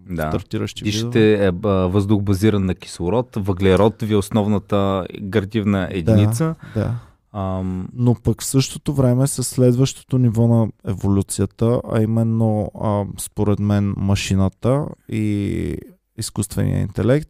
да. 0.10 0.28
стартиращи 0.28 0.84
Дишите 0.84 1.46
е 1.46 1.52
въздух 1.62 2.22
базиран 2.22 2.66
на 2.66 2.76
кислород, 2.76 3.36
въглерод 3.36 4.02
ви 4.02 4.14
е 4.14 4.18
основната 4.18 5.08
градивна 5.22 5.88
единица. 5.92 6.56
Да, 6.76 6.80
да. 6.80 6.96
Ам... 7.34 7.90
Но 7.94 8.16
пък 8.16 8.42
в 8.42 8.46
същото 8.46 8.94
време 8.94 9.28
с 9.28 9.44
следващото 9.44 10.18
ниво 10.18 10.48
на 10.48 10.68
еволюцията, 10.88 11.82
а 11.92 12.02
именно 12.02 12.72
а, 12.82 13.06
според 13.20 13.60
мен 13.60 13.94
машината 13.98 14.86
и 15.10 15.76
изкуствения 16.18 16.82
интелект, 16.82 17.30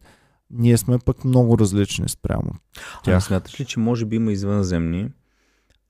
ние 0.50 0.76
сме 0.76 0.98
пък 0.98 1.24
много 1.24 1.58
различни 1.58 2.08
спрямо. 2.08 2.50
Тя. 3.04 3.12
А 3.12 3.20
смяташ 3.20 3.60
ли, 3.60 3.64
че 3.64 3.80
може 3.80 4.04
би 4.04 4.16
има 4.16 4.32
извънземни? 4.32 5.08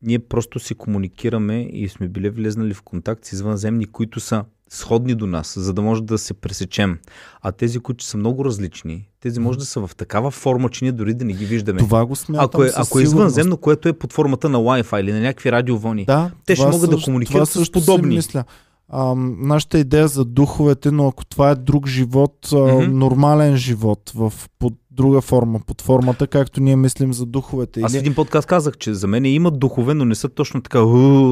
Ние 0.03 0.19
просто 0.19 0.59
си 0.59 0.75
комуникираме 0.75 1.63
и 1.63 1.89
сме 1.89 2.09
били 2.09 2.31
влезнали 2.31 2.75
в 2.75 2.83
контакт 2.83 3.25
с 3.25 3.33
извънземни, 3.33 3.87
които 3.87 4.21
са 4.21 4.45
сходни 4.71 5.15
до 5.15 5.27
нас, 5.27 5.55
за 5.59 5.73
да 5.73 5.83
може 5.83 6.03
да 6.03 6.19
се 6.19 6.35
пресечем. 6.35 6.99
А 7.43 7.53
тези, 7.53 7.79
които 7.79 8.05
са 8.05 8.17
много 8.17 8.45
различни, 8.45 9.09
тези 9.21 9.41
може 9.41 9.59
да 9.59 9.65
са 9.65 9.87
в 9.87 9.97
такава 9.97 10.31
форма, 10.31 10.69
че 10.69 10.85
ние 10.85 10.93
дори 10.93 11.15
да 11.15 11.25
не 11.25 11.33
ги 11.33 11.45
виждаме. 11.45 11.79
Това 11.79 12.07
го 12.07 12.17
смятам 12.17 12.45
Ако 12.45 12.65
е, 12.65 12.71
ако 12.77 12.99
е 12.99 13.03
извънземно, 13.03 13.57
което 13.57 13.89
е 13.89 13.93
под 13.93 14.13
формата 14.13 14.49
на 14.49 14.59
Wi-Fi 14.59 15.01
или 15.01 15.13
на 15.13 15.21
някакви 15.21 15.53
радиовълни, 15.53 16.05
да, 16.05 16.31
те 16.47 16.57
ще 16.57 16.67
могат 16.67 16.81
също, 16.81 16.97
да 16.97 17.03
комуникират 17.03 17.49
с 17.49 17.73
подобни. 17.73 18.17
Мисля. 18.17 18.45
А, 18.89 19.15
нашата 19.39 19.79
идея 19.79 20.09
за 20.09 20.25
духовете, 20.25 20.91
но 20.91 21.09
ако 21.09 21.25
това 21.25 21.51
е 21.51 21.55
друг 21.55 21.87
живот, 21.87 22.37
mm-hmm. 22.43 22.87
нормален 22.87 23.57
живот 23.57 24.13
в 24.15 24.33
под 24.59 24.75
друга 25.01 25.21
форма, 25.21 25.61
под 25.67 25.83
формата, 25.83 26.27
както 26.27 26.61
ние 26.61 26.77
мислим 26.77 27.13
за 27.13 27.27
духовете. 27.27 27.81
Аз 27.81 27.95
един 27.95 28.15
подкаст 28.15 28.49
казах, 28.49 28.79
че 28.79 28.95
за 28.95 29.07
мен 29.07 29.25
има 29.25 29.51
духове, 29.51 29.95
но 29.95 30.05
не 30.05 30.15
са 30.15 30.29
точно 30.29 30.63
така, 30.63 30.81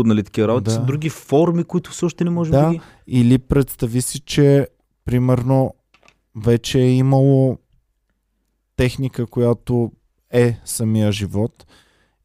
нали, 0.04 0.22
такива 0.22 0.48
работи, 0.48 0.64
да. 0.64 0.70
са 0.70 0.80
други 0.80 1.08
форми, 1.08 1.64
които 1.64 1.90
все 1.90 2.04
още 2.04 2.24
не 2.24 2.30
можем 2.30 2.52
да, 2.52 2.66
да 2.66 2.72
ги... 2.72 2.80
Или 3.06 3.38
представи 3.38 4.02
си, 4.02 4.20
че 4.20 4.68
примерно 5.04 5.74
вече 6.36 6.80
е 6.80 6.90
имало 6.90 7.58
техника, 8.76 9.26
която 9.26 9.92
е 10.30 10.56
самия 10.64 11.12
живот 11.12 11.66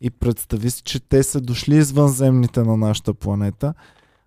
и 0.02 0.10
представи 0.10 0.72
си, 0.72 0.82
че 0.84 1.00
те 1.00 1.24
са 1.24 1.42
дошли 1.42 1.76
извънземните 1.76 2.64
на 2.64 2.78
нашата 2.78 3.14
планета, 3.14 3.74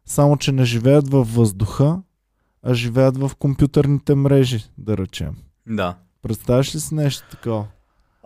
само 0.05 0.37
че 0.37 0.53
не 0.53 0.65
живеят 0.65 1.11
във 1.11 1.35
въздуха, 1.35 2.03
а 2.63 2.75
живеят 2.75 3.17
в 3.17 3.31
компютърните 3.39 4.15
мрежи, 4.15 4.65
да 4.79 4.97
речем. 4.97 5.35
Да. 5.69 5.97
Представяш 6.29 6.75
ли 6.75 6.81
си 6.81 6.95
нещо 6.95 7.27
такова? 7.31 7.67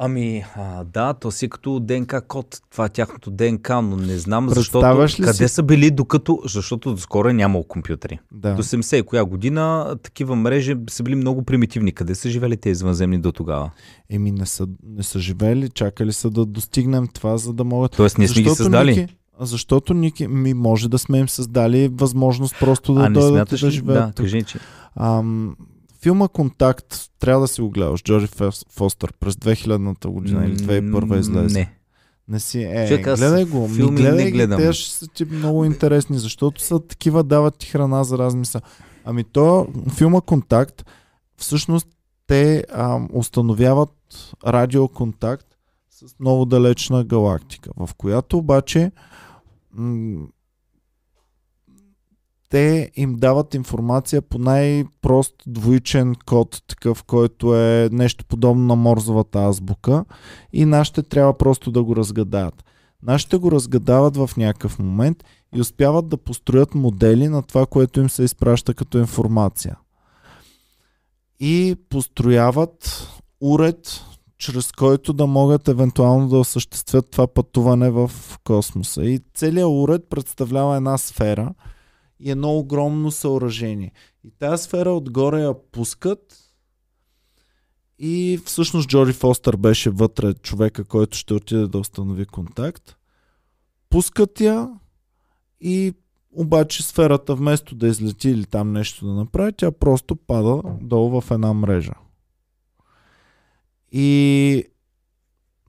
Ами, 0.02 0.44
а, 0.56 0.84
да, 0.84 1.14
то 1.14 1.30
си 1.30 1.48
като 1.48 1.80
ДНК 1.80 2.20
код. 2.20 2.60
Това 2.70 2.84
е 2.84 2.88
тяхното 2.88 3.30
ДНК, 3.30 3.82
но 3.82 3.96
не 3.96 4.18
знам 4.18 4.48
защото 4.48 5.04
ли 5.06 5.22
къде 5.22 5.32
си? 5.32 5.48
са 5.48 5.62
били 5.62 5.90
докато, 5.90 6.40
защото 6.44 6.94
доскоро 6.94 7.28
е 7.28 7.32
нямало 7.32 7.64
компютри. 7.64 8.18
Да. 8.32 8.54
До 8.54 8.62
70 8.62 8.96
и 8.96 9.02
коя 9.02 9.24
година 9.24 9.96
такива 10.02 10.36
мрежи 10.36 10.76
са 10.90 11.02
били 11.02 11.14
много 11.14 11.42
примитивни. 11.42 11.92
Къде 11.92 12.14
са 12.14 12.30
живели 12.30 12.56
те 12.56 12.70
извънземни 12.70 13.18
до 13.18 13.32
тогава? 13.32 13.70
Еми 14.10 14.32
не 14.32 14.46
са, 14.46 14.66
не 14.86 15.02
са 15.02 15.18
живели, 15.18 15.68
чакали 15.68 16.12
са 16.12 16.30
да 16.30 16.46
достигнем 16.46 17.08
това, 17.08 17.36
за 17.36 17.52
да 17.52 17.64
могат... 17.64 17.96
Тоест 17.96 18.18
ние 18.18 18.28
сме 18.28 18.42
ги 18.42 18.50
създали? 18.50 18.90
Ники, 18.90 19.16
защото 19.40 19.94
Ники, 19.94 20.28
ми 20.28 20.54
може 20.54 20.88
да 20.88 20.98
сме 20.98 21.18
им 21.18 21.28
създали 21.28 21.90
възможност 21.92 22.56
просто 22.60 22.94
да 22.94 23.10
дойдат 23.10 23.48
да 23.50 23.56
живеят. 23.56 24.14
Да, 24.16 24.22
кажи, 24.22 24.42
че... 24.42 24.58
Ам, 24.96 25.56
Филма 26.02 26.28
Контакт 26.28 27.10
трябва 27.18 27.40
да 27.40 27.48
си 27.48 27.60
го 27.60 27.70
гледаш. 27.70 28.02
Джорджи 28.02 28.26
Фостър 28.70 29.12
през 29.20 29.34
2000-та 29.34 30.08
година 30.08 30.46
или 30.46 30.56
2001 30.56 31.18
излезе. 31.18 31.58
Не. 31.58 31.74
Не 32.28 32.40
си, 32.40 32.62
е, 32.62 32.88
Човек, 32.88 33.04
гледай 33.16 33.44
го, 33.44 33.68
ми 33.68 33.96
гледай 33.96 34.24
не 34.24 34.30
гледам. 34.30 34.58
те 34.58 34.72
ще 34.72 34.90
са 34.94 35.06
ти 35.08 35.24
много 35.24 35.64
интересни, 35.64 36.18
защото 36.18 36.60
са 36.62 36.80
такива, 36.80 37.24
дават 37.24 37.56
ти 37.58 37.66
храна 37.66 38.04
за 38.04 38.18
размисъл. 38.18 38.60
Ами 39.04 39.24
то, 39.24 39.66
филма 39.94 40.20
Контакт, 40.20 40.84
всъщност 41.36 41.88
те 42.26 42.64
а, 42.72 43.00
установяват 43.12 43.90
радиоконтакт 44.46 45.46
с 45.90 46.18
много 46.20 46.44
далечна 46.44 47.04
галактика, 47.04 47.70
в 47.76 47.90
която 47.94 48.38
обаче 48.38 48.92
м- 49.72 50.26
те 52.50 52.90
им 52.96 53.14
дават 53.14 53.54
информация 53.54 54.22
по 54.22 54.38
най-прост 54.38 55.34
двоичен 55.46 56.14
код, 56.26 56.62
такъв, 56.66 57.04
който 57.04 57.56
е 57.56 57.88
нещо 57.92 58.24
подобно 58.24 58.66
на 58.66 58.76
Морзовата 58.76 59.38
азбука 59.38 60.04
и 60.52 60.64
нашите 60.64 61.02
трябва 61.02 61.38
просто 61.38 61.70
да 61.70 61.82
го 61.82 61.96
разгадаят. 61.96 62.64
Нашите 63.02 63.36
го 63.36 63.52
разгадават 63.52 64.16
в 64.16 64.30
някакъв 64.36 64.78
момент 64.78 65.24
и 65.54 65.60
успяват 65.60 66.08
да 66.08 66.16
построят 66.16 66.74
модели 66.74 67.28
на 67.28 67.42
това, 67.42 67.66
което 67.66 68.00
им 68.00 68.10
се 68.10 68.22
изпраща 68.22 68.74
като 68.74 68.98
информация. 68.98 69.76
И 71.40 71.76
построяват 71.88 73.08
уред, 73.40 74.04
чрез 74.38 74.72
който 74.72 75.12
да 75.12 75.26
могат 75.26 75.68
евентуално 75.68 76.28
да 76.28 76.38
осъществят 76.38 77.10
това 77.10 77.26
пътуване 77.26 77.90
в 77.90 78.10
космоса. 78.44 79.04
И 79.04 79.20
целият 79.34 79.68
уред 79.70 80.02
представлява 80.10 80.76
една 80.76 80.98
сфера– 80.98 81.54
и 82.20 82.30
едно 82.30 82.58
огромно 82.58 83.10
съоръжение. 83.10 83.92
И 84.24 84.30
тази 84.30 84.62
сфера 84.62 84.90
отгоре 84.90 85.40
я 85.40 85.54
пускат 85.72 86.50
и 87.98 88.40
всъщност 88.44 88.88
Джори 88.88 89.12
Фостър 89.12 89.56
беше 89.56 89.90
вътре 89.90 90.34
човека, 90.34 90.84
който 90.84 91.16
ще 91.16 91.34
отиде 91.34 91.66
да 91.66 91.78
установи 91.78 92.26
контакт. 92.26 92.96
Пускат 93.88 94.40
я 94.40 94.68
и 95.60 95.94
обаче 96.32 96.82
сферата 96.82 97.34
вместо 97.34 97.74
да 97.74 97.88
излети 97.88 98.30
или 98.30 98.44
там 98.44 98.72
нещо 98.72 99.06
да 99.06 99.14
направи, 99.14 99.52
тя 99.52 99.72
просто 99.72 100.16
пада 100.16 100.62
долу 100.80 101.20
в 101.20 101.30
една 101.30 101.52
мрежа. 101.52 101.94
И 103.92 104.64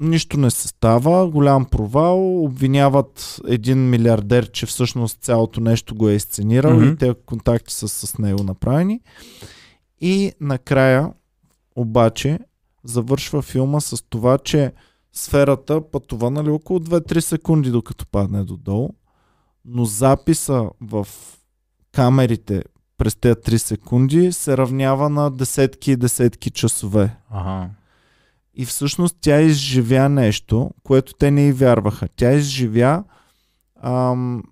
нищо 0.02 0.38
не 0.38 0.52
се 0.52 0.68
става, 0.68 1.30
голям 1.30 1.66
провал, 1.66 2.43
обвиняват 2.43 3.41
един 3.47 3.89
милиардер, 3.89 4.52
че 4.52 4.66
всъщност 4.66 5.22
цялото 5.22 5.62
нещо 5.62 5.95
го 5.95 6.10
е 6.10 6.14
изценирал 6.14 6.72
mm-hmm. 6.72 6.93
и 6.93 6.97
те 6.97 7.14
контакти 7.26 7.74
са 7.74 7.88
с 7.88 8.18
него 8.18 8.43
направени. 8.43 8.99
И 10.02 10.32
накрая 10.41 11.14
обаче 11.76 12.39
завършва 12.84 13.41
филма 13.41 13.80
с 13.80 14.04
това, 14.10 14.38
че 14.38 14.74
сферата 15.14 15.91
пътува 15.91 16.32
нали, 16.32 16.49
около 16.49 16.80
2-3 16.80 17.20
секунди 17.20 17.72
докато 17.72 18.06
падне 18.08 18.43
додолу, 18.43 18.89
но 19.66 19.86
записа 19.86 20.70
в 20.82 21.08
камерите 21.91 22.64
през 22.97 23.16
тези 23.16 23.36
3 23.36 23.58
секунди 23.58 24.32
се 24.32 24.58
равнява 24.58 25.10
на 25.10 25.32
десетки 25.32 25.91
и 25.91 25.95
десетки 25.95 26.49
часове. 26.49 27.18
Ага. 27.30 27.70
И 28.56 28.66
всъщност 28.66 29.16
тя 29.22 29.41
изживя 29.41 30.10
нещо, 30.10 30.72
което 30.84 31.14
те 31.14 31.32
не 31.32 31.47
и 31.47 31.52
вярваха. 31.52 32.08
Тя 32.16 32.32
изживя 32.32 33.04
ам, 33.84 34.43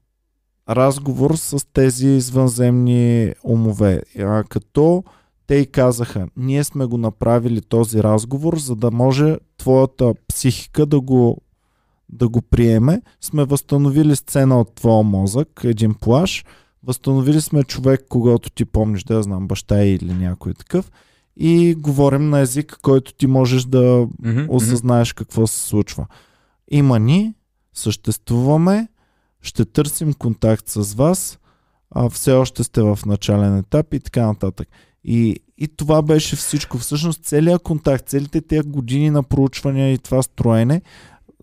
разговор 0.70 1.36
с 1.36 1.68
тези 1.74 2.08
извънземни 2.08 3.34
умове. 3.44 4.02
А, 4.20 4.44
като 4.44 5.04
те 5.48 5.56
и 5.56 5.66
казаха, 5.66 6.28
ние 6.38 6.64
сме 6.64 6.86
го 6.86 6.98
направили 6.98 7.62
този 7.62 8.04
разговор, 8.04 8.58
за 8.58 8.76
да 8.76 8.92
може 8.92 9.38
твоята 9.58 10.14
психика 10.28 10.86
да 10.86 11.02
го, 11.02 11.38
да 12.10 12.30
го 12.30 12.42
приеме. 12.42 13.02
Сме 13.22 13.46
възстановили 13.46 14.16
сцена 14.16 14.60
от 14.60 14.76
твоя 14.76 15.04
мозък, 15.04 15.62
един 15.64 15.94
плаш, 15.94 16.46
възстановили 16.84 17.42
сме 17.42 17.64
човек, 17.64 18.06
когато 18.10 18.50
ти 18.50 18.66
помниш, 18.66 19.04
да 19.04 19.14
я 19.14 19.24
знам, 19.24 19.48
баща 19.48 19.84
или 19.84 20.14
някой 20.14 20.54
такъв 20.54 20.92
и 21.40 21.76
говорим 21.76 22.30
на 22.30 22.40
език, 22.40 22.78
който 22.82 23.14
ти 23.14 23.28
можеш 23.28 23.64
да 23.64 23.78
mm-hmm, 23.78 24.46
осъзнаеш 24.50 25.14
какво 25.14 25.48
се 25.48 25.68
случва. 25.68 26.06
Има 26.72 27.00
ни, 27.00 27.34
съществуваме, 27.74 28.88
ще 29.42 29.66
търсим 29.66 30.14
контакт 30.14 30.68
с 30.68 30.94
вас, 30.94 31.40
а 31.92 32.10
все 32.10 32.32
още 32.32 32.64
сте 32.64 32.82
в 32.82 33.00
начален 33.06 33.58
етап 33.58 33.94
и 33.94 34.00
така 34.00 34.26
нататък. 34.26 34.68
И, 35.04 35.40
и 35.58 35.68
това 35.68 36.02
беше 36.02 36.36
всичко. 36.36 36.78
Всъщност 36.78 37.24
целият 37.24 37.64
контакт, 37.64 38.08
целите 38.08 38.42
тези 38.42 38.70
години 38.70 39.10
на 39.10 39.24
проучвания 39.24 39.94
и 39.94 39.98
това 39.98 40.24
строене 40.24 40.82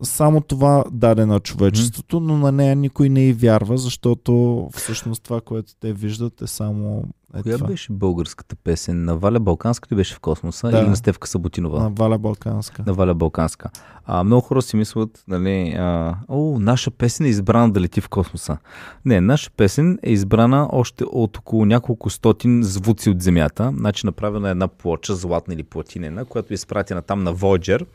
само 0.03 0.41
това 0.41 0.83
даде 0.91 1.25
на 1.25 1.39
човечеството, 1.39 2.19
но 2.19 2.37
на 2.37 2.51
нея 2.51 2.75
никой 2.75 3.09
не 3.09 3.21
й 3.21 3.33
вярва, 3.33 3.77
защото 3.77 4.69
всъщност 4.73 5.23
това, 5.23 5.41
което 5.41 5.75
те 5.79 5.93
виждат 5.93 6.41
е 6.41 6.47
само 6.47 7.03
е 7.35 7.41
Коя 7.43 7.57
това. 7.57 7.67
беше 7.67 7.93
българската 7.93 8.55
песен? 8.55 9.03
На 9.03 9.17
Валя 9.17 9.39
Балканска 9.39 9.87
ли 9.91 9.95
беше 9.95 10.15
в 10.15 10.19
космоса 10.19 10.69
да. 10.69 10.79
или 10.79 10.89
на 10.89 10.95
Стевка 10.95 11.27
Саботинова? 11.27 11.83
На 11.83 11.89
Валя 11.89 12.17
Балканска. 12.17 12.83
На 12.87 12.93
Валя 12.93 13.13
Балканска. 13.13 13.69
А, 14.05 14.23
много 14.23 14.41
хора 14.41 14.61
си 14.61 14.75
мислят, 14.75 15.23
нали, 15.27 15.75
а, 15.77 16.15
о, 16.27 16.59
наша 16.59 16.91
песен 16.91 17.25
е 17.25 17.29
избрана 17.29 17.71
да 17.71 17.81
лети 17.81 18.01
в 18.01 18.09
космоса. 18.09 18.57
Не, 19.05 19.21
наша 19.21 19.51
песен 19.51 19.99
е 20.03 20.11
избрана 20.11 20.69
още 20.71 21.03
от 21.03 21.37
около 21.37 21.65
няколко 21.65 22.09
стотин 22.09 22.63
звуци 22.63 23.09
от 23.09 23.21
Земята. 23.21 23.73
Значи 23.77 24.05
направена 24.05 24.47
е 24.47 24.51
една 24.51 24.67
плоча, 24.67 25.15
златна 25.15 25.53
или 25.53 25.63
платинена, 25.63 26.25
която 26.25 26.53
е 26.53 26.55
изпратена 26.55 27.01
там 27.01 27.23
на 27.23 27.35
Voyager 27.35 27.85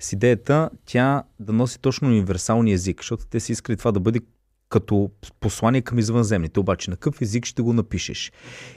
с 0.00 0.12
идеята 0.12 0.70
тя 0.86 1.22
да 1.40 1.52
носи 1.52 1.78
точно 1.80 2.08
универсалния 2.08 2.74
език, 2.74 3.00
защото 3.00 3.26
те 3.26 3.40
си 3.40 3.52
искали 3.52 3.76
това 3.76 3.92
да 3.92 4.00
бъде 4.00 4.20
като 4.72 5.10
послание 5.40 5.82
към 5.82 5.98
извънземните. 5.98 6.60
Обаче 6.60 6.90
на 6.90 6.96
какъв 6.96 7.22
език 7.22 7.46
ще 7.46 7.62
го 7.62 7.72
напишеш? 7.72 8.32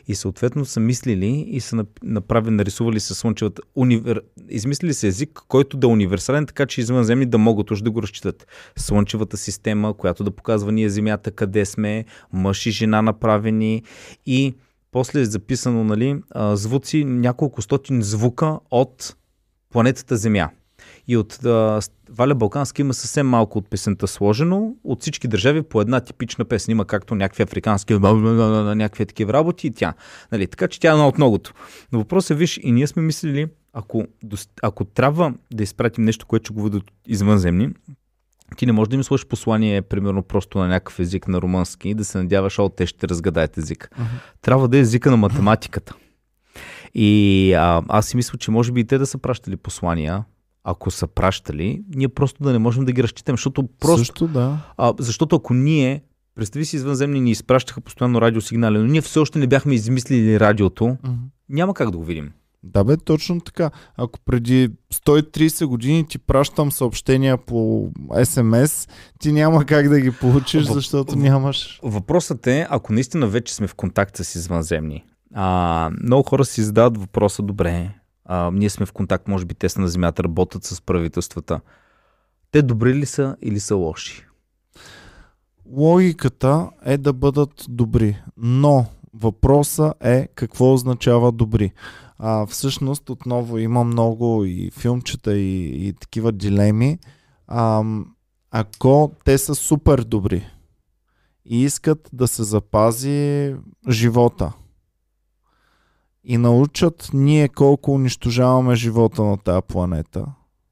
И 0.08 0.16
съответно 0.16 0.66
са 0.66 0.80
мислили 0.80 1.46
и 1.48 1.60
са 1.60 1.86
направили, 2.04 2.54
нарисували 2.54 3.00
се 3.00 3.14
слънчевата, 3.14 3.62
универ... 3.76 4.22
измислили 4.50 4.94
се 4.94 5.08
език, 5.08 5.42
който 5.48 5.78
да 5.78 5.88
е 5.88 5.90
универсален, 5.90 6.46
така 6.46 6.66
че 6.66 6.82
извънземни 6.82 7.26
да 7.26 7.38
могат 7.38 7.72
уж 7.72 7.82
да 7.82 7.92
го 7.92 8.02
разчитат. 8.02 8.48
Слънчевата 8.76 9.38
система, 9.38 9.94
която 9.94 10.24
да 10.24 10.32
показва 10.32 10.72
ние 10.72 10.90
Земята, 10.90 11.32
къде 11.32 11.66
сме, 11.66 12.06
мъж 12.34 12.66
и 12.66 12.72
жена 12.72 13.02
направени 13.02 13.84
и 14.26 14.54
после 14.92 15.20
е 15.20 15.26
записано 15.26 15.84
нали, 15.84 16.22
звуци, 16.54 17.06
няколко 17.06 17.62
стотин 17.62 18.02
звука 18.02 18.60
от 18.72 19.16
планетата 19.70 20.18
Земя. 20.18 20.50
И 21.08 21.18
от 21.18 21.46
а, 21.46 21.82
Валя 22.10 22.36
Балкански 22.36 22.82
има 22.82 22.94
съвсем 22.94 23.28
малко 23.28 23.58
от 23.58 23.70
песента 23.70 24.08
сложено. 24.08 24.76
От 24.84 25.02
всички 25.02 25.28
държави 25.28 25.62
по 25.62 25.82
една 25.82 26.00
типична 26.00 26.46
песен 26.46 26.72
има 26.72 26.86
както 26.86 27.16
някакви 27.16 27.44
африкански, 27.44 27.94
някакви 27.94 29.06
такива 29.06 29.34
работи 29.34 29.68
и 29.68 29.72
тя. 29.72 29.94
Нали, 30.32 30.48
така 30.48 30.68
че 30.68 30.80
тя 30.80 30.90
е 30.90 30.92
една 30.92 31.08
от 31.08 31.18
многото. 31.18 31.54
Но 31.92 32.00
въпросът 32.00 32.32
е, 32.32 32.36
виж, 32.36 32.60
и 32.64 32.72
ние 32.72 32.88
сме 32.88 33.02
мислили, 33.02 33.48
ако, 33.74 34.06
ако 34.62 34.86
трябва 34.86 35.34
да 35.54 35.64
изпратим 35.64 36.04
нещо, 36.04 36.26
което 36.26 36.46
ще 36.46 36.54
го 36.54 36.62
въдат 36.62 36.84
извънземни, 37.08 37.70
ти 38.58 38.66
не 38.66 38.72
можеш 38.72 38.90
да 38.90 38.96
им 38.96 39.04
сложиш 39.04 39.26
послание, 39.26 39.82
примерно, 39.82 40.24
просто 40.24 40.58
на 40.58 40.68
някакъв 40.68 41.00
език 41.00 41.28
на 41.28 41.42
румънски 41.42 41.90
и 41.90 41.94
да 41.94 42.06
се 42.06 42.18
надяваш, 42.18 42.60
о, 42.60 42.70
те 42.70 42.86
ще 42.86 43.08
разгадаят 43.08 43.58
език. 43.58 43.90
Uh-huh. 44.00 44.42
Трябва 44.42 44.68
да 44.68 44.78
е 44.78 44.80
езика 44.80 45.12
на 45.12 45.18
математиката. 45.18 45.96
И 46.94 47.54
а, 47.54 47.84
аз 47.88 48.08
си 48.08 48.16
мисля, 48.16 48.38
че 48.38 48.52
може 48.52 48.72
би 48.72 48.82
и 48.82 48.86
те 48.86 48.98
да 48.98 49.06
са 49.06 49.18
пращали 49.18 49.58
послания, 49.58 50.24
ако 50.66 50.92
са 50.92 51.08
пращали, 51.08 51.84
ние 51.96 52.08
просто 52.08 52.44
да 52.44 52.52
не 52.52 52.60
можем 52.60 52.86
да 52.86 52.92
ги 52.92 53.04
разчитаме, 53.04 53.34
защото 53.34 53.68
просто... 53.80 53.98
Също, 53.98 54.28
да. 54.28 54.58
А, 54.78 54.94
защото 55.00 55.36
ако 55.36 55.54
ние, 55.54 56.02
представи 56.36 56.66
си 56.66 56.76
извънземни, 56.76 57.22
ни 57.22 57.32
изпращаха 57.32 57.82
постоянно 57.82 58.22
радиосигнали, 58.22 58.78
но 58.78 58.86
ние 58.86 59.02
все 59.02 59.20
още 59.20 59.40
не 59.40 59.48
бяхме 59.48 59.74
измислили 59.74 60.40
радиото, 60.40 60.84
mm-hmm. 60.84 61.16
няма 61.50 61.74
как 61.74 61.92
да 61.92 61.98
го 61.98 62.04
видим. 62.04 62.32
Да 62.64 62.84
бе, 62.84 62.98
точно 62.98 63.42
така. 63.42 63.72
Ако 63.98 64.20
преди 64.20 64.70
130 64.94 65.66
години 65.66 66.08
ти 66.08 66.18
пращам 66.18 66.72
съобщения 66.72 67.38
по 67.38 67.90
СМС, 68.24 68.88
ти 69.20 69.32
няма 69.32 69.66
как 69.66 69.90
да 69.90 70.00
ги 70.00 70.12
получиш, 70.12 70.64
защото 70.64 71.16
нямаш... 71.16 71.80
Въпросът 71.84 72.48
е, 72.48 72.68
ако 72.70 72.94
наистина 72.94 73.28
вече 73.28 73.56
сме 73.56 73.68
в 73.68 73.76
контакт 73.76 74.18
с 74.18 74.36
извънземни, 74.36 75.06
а, 75.34 75.90
много 76.04 76.24
хора 76.24 76.46
си 76.46 76.64
задават 76.64 76.98
въпроса, 76.98 77.44
добре, 77.44 77.92
а, 78.26 78.52
ние 78.54 78.70
сме 78.70 78.86
в 78.86 78.94
контакт, 78.94 79.28
може 79.28 79.46
би 79.46 79.56
те 79.56 79.70
са 79.70 79.82
на 79.82 79.88
земята, 79.88 80.24
работят 80.24 80.64
с 80.64 80.82
правителствата. 80.82 81.62
Те 82.52 82.62
добри 82.62 82.94
ли 82.94 83.06
са 83.06 83.36
или 83.42 83.60
са 83.60 83.76
лоши? 83.76 84.26
Логиката 85.72 86.70
е 86.86 86.98
да 86.98 87.14
бъдат 87.14 87.66
добри, 87.70 88.22
но 88.38 88.86
въпросът 89.14 89.94
е 90.04 90.28
какво 90.36 90.74
означава 90.74 91.32
добри. 91.32 91.72
А, 92.18 92.46
всъщност 92.46 93.10
отново 93.10 93.58
има 93.58 93.84
много 93.84 94.46
и 94.46 94.72
филмчета 94.72 95.38
и, 95.38 95.88
и 95.88 95.94
такива 95.94 96.32
дилеми. 96.32 97.00
А, 97.48 97.84
ако 98.52 99.12
те 99.26 99.38
са 99.38 99.56
супер 99.56 100.00
добри 100.00 100.48
и 101.46 101.64
искат 101.64 102.10
да 102.14 102.28
се 102.28 102.44
запази 102.44 103.56
живота, 103.90 104.54
и 106.26 106.38
научат 106.38 107.10
ние 107.14 107.48
колко 107.48 107.92
унищожаваме 107.92 108.76
живота 108.76 109.24
на 109.24 109.38
тази 109.38 109.62
планета, 109.68 110.26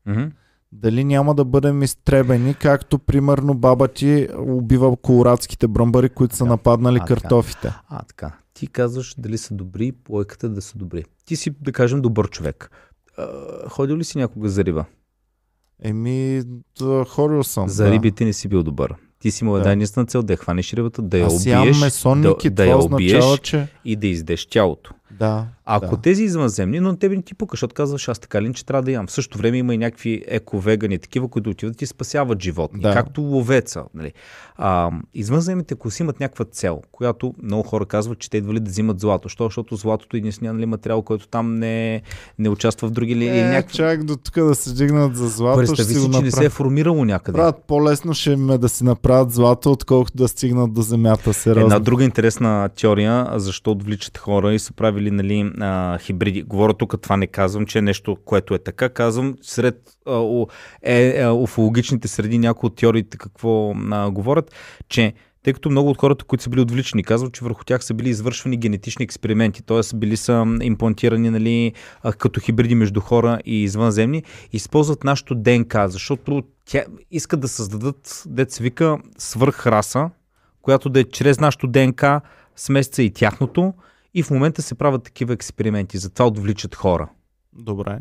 mm-hmm. 0.08 0.32
дали 0.72 1.04
няма 1.04 1.36
да 1.36 1.46
бъдем 1.46 1.84
изтребени, 1.84 2.54
както 2.54 3.00
примерно 3.00 3.54
баба 3.54 3.88
ти 3.88 4.28
убива 4.38 4.98
колорадските 4.98 5.68
бръмбари, 5.68 6.10
които 6.10 6.36
са 6.36 6.46
нападнали 6.46 7.00
а, 7.02 7.06
картофите. 7.06 7.62
Така. 7.62 7.82
А, 7.90 8.04
така. 8.04 8.32
Ти 8.54 8.68
казваш 8.68 9.16
дали 9.18 9.38
са 9.38 9.54
добри, 9.54 9.94
лойката 10.10 10.50
да 10.50 10.62
са 10.62 10.78
добри. 10.78 11.06
Ти 11.26 11.36
си, 11.36 11.56
да 11.62 11.72
кажем, 11.72 12.02
добър 12.02 12.30
човек. 12.30 12.72
ходил 13.68 13.98
ли 13.98 14.04
си 14.04 14.18
някога 14.18 14.50
за 14.50 14.66
риба? 14.66 14.86
Еми, 15.84 16.42
да, 16.80 17.06
ходил 17.06 17.44
съм. 17.44 17.70
За 17.70 17.84
да. 17.84 17.92
рибите 17.92 18.26
не 18.26 18.34
си 18.34 18.48
бил 18.48 18.64
добър. 18.64 18.96
Ти 19.20 19.32
си 19.32 19.46
една 19.46 19.60
да. 19.60 19.72
единствена 19.72 20.06
цел 20.06 20.24
да 20.24 20.34
я 20.34 20.38
хванеш 20.38 20.74
рибата, 20.74 21.02
да 21.02 21.18
я 21.18 21.26
Аз 21.26 21.42
убиеш, 21.42 21.82
месонник 21.82 22.44
да, 22.44 22.50
да 22.50 22.66
я 22.66 22.78
убиеш 22.78 23.18
означава, 23.18 23.38
че... 23.38 23.68
и 23.86 23.96
да 23.96 24.08
издеш 24.08 24.46
тялото. 24.46 24.94
Да. 25.20 25.46
Ако 25.66 25.96
да. 25.96 26.02
тези 26.02 26.24
извънземни, 26.24 26.80
но 26.80 26.96
тебе 26.96 27.16
не 27.16 27.22
ти 27.22 27.36
пука, 27.36 27.54
защото 27.54 27.76
казваш, 27.76 28.10
аз 28.10 28.20
така 28.20 28.42
ли, 28.42 28.54
че 28.54 28.66
трябва 28.66 28.84
да 28.84 28.92
ям. 28.92 29.08
В 29.08 29.12
същото 29.12 29.38
време 29.38 29.58
има 29.58 29.74
и 29.74 29.78
някакви 29.78 30.24
еко-вегани, 30.28 31.00
такива, 31.00 31.28
които 31.28 31.50
отиват 31.50 31.82
и 31.82 31.86
спасяват 31.86 32.42
животни, 32.42 32.82
да. 32.82 32.94
както 32.94 33.22
ловеца. 33.22 33.84
Нали. 33.94 34.14
А, 34.56 34.92
извънземните, 35.14 35.74
ако 35.74 35.92
си 35.92 36.04
имат 36.04 36.20
някаква 36.20 36.46
цел, 36.46 36.82
която 36.92 37.34
много 37.44 37.64
хора 37.64 37.86
казват, 37.86 38.20
че 38.20 38.30
те 38.30 38.38
идвали 38.38 38.60
да 38.60 38.70
взимат 38.70 39.00
злато. 39.00 39.30
Що? 39.30 39.44
Защото 39.44 39.76
златото 39.76 40.18
е 40.18 40.20
единствения 40.20 40.54
нали, 40.54 40.66
материал, 40.66 41.02
който 41.02 41.28
там 41.28 41.56
не, 41.56 42.02
не 42.40 42.50
участва 42.50 42.88
в 42.88 42.92
други 42.92 43.16
ли. 43.16 43.28
Е, 43.28 43.44
някакви... 43.44 43.76
чак 43.76 44.04
до 44.04 44.16
тук 44.16 44.36
да 44.36 44.56
се 44.56 44.74
дигнат 44.74 45.16
за 45.16 45.28
злато. 45.28 45.58
Представи 45.58 45.94
си, 45.94 46.12
че 46.14 46.22
не 46.22 46.32
се 46.32 46.46
е 46.46 46.50
формирало 46.50 47.06
някъде. 47.06 47.36
Правят, 47.36 47.64
по-лесно 47.68 48.14
ще 48.14 48.32
им 48.32 48.50
е 48.50 48.58
да 48.58 48.70
си 48.70 48.84
направят 48.84 49.32
злато, 49.32 49.72
отколкото 49.72 50.18
да 50.18 50.28
стигнат 50.28 50.74
до 50.74 50.82
земята. 50.82 51.34
Сериозно. 51.34 51.62
Една 51.62 51.80
друга 51.80 52.04
интересна 52.04 52.70
теория, 52.70 53.28
защо 53.36 53.72
отвличат 53.72 54.18
хора 54.18 54.54
и 54.54 54.60
са 54.60 54.74
правили 54.74 55.03
нали, 55.12 55.52
а, 55.60 55.98
хибриди. 55.98 56.44
Говоря 56.44 56.74
тук, 56.74 57.02
това 57.02 57.18
не 57.18 57.28
казвам, 57.28 57.66
че 57.66 57.78
е 57.78 57.82
нещо, 57.82 58.18
което 58.26 58.54
е 58.54 58.60
така. 58.60 58.90
Казвам, 58.90 59.36
сред 59.42 59.82
а, 60.08 60.46
е, 60.82 61.22
е, 61.22 61.30
уфологичните 61.30 62.08
среди 62.08 62.38
някои 62.38 62.68
от 62.68 62.76
теориите 62.76 63.18
какво 63.18 63.74
а, 63.92 64.12
говорят, 64.12 64.56
че 64.90 65.14
тъй 65.44 65.54
като 65.54 65.70
много 65.70 65.90
от 65.90 65.98
хората, 65.98 66.26
които 66.26 66.44
са 66.44 66.50
били 66.50 66.62
отвличани, 66.62 67.04
казват, 67.04 67.34
че 67.34 67.44
върху 67.46 67.64
тях 67.64 67.84
са 67.84 67.94
били 67.94 68.10
извършвани 68.10 68.58
генетични 68.58 69.04
експерименти, 69.04 69.64
т.е. 69.64 69.96
били 69.96 70.18
са 70.18 70.58
имплантирани 70.62 71.30
нали, 71.30 71.74
като 72.18 72.40
хибриди 72.40 72.76
между 72.76 73.00
хора 73.00 73.40
и 73.46 73.64
извънземни, 73.64 74.24
използват 74.54 75.04
нашото 75.04 75.36
ДНК, 75.36 75.88
защото 75.88 76.44
тя 76.66 76.84
искат 77.12 77.40
да 77.40 77.48
създадат, 77.48 78.24
деца 78.28 78.64
вика, 78.64 78.98
свърхраса, 79.18 80.10
която 80.62 80.90
да 80.90 81.00
е 81.00 81.04
чрез 81.04 81.40
нашото 81.40 81.68
ДНК 81.68 82.22
смесеца 82.56 83.04
и 83.04 83.14
тяхното, 83.14 83.74
и 84.14 84.24
в 84.24 84.32
момента 84.32 84.62
се 84.62 84.76
правят 84.76 85.04
такива 85.04 85.34
експерименти, 85.34 85.98
затова 85.98 86.26
отвличат 86.26 86.76
хора. 86.76 87.10
Добре. 87.54 88.00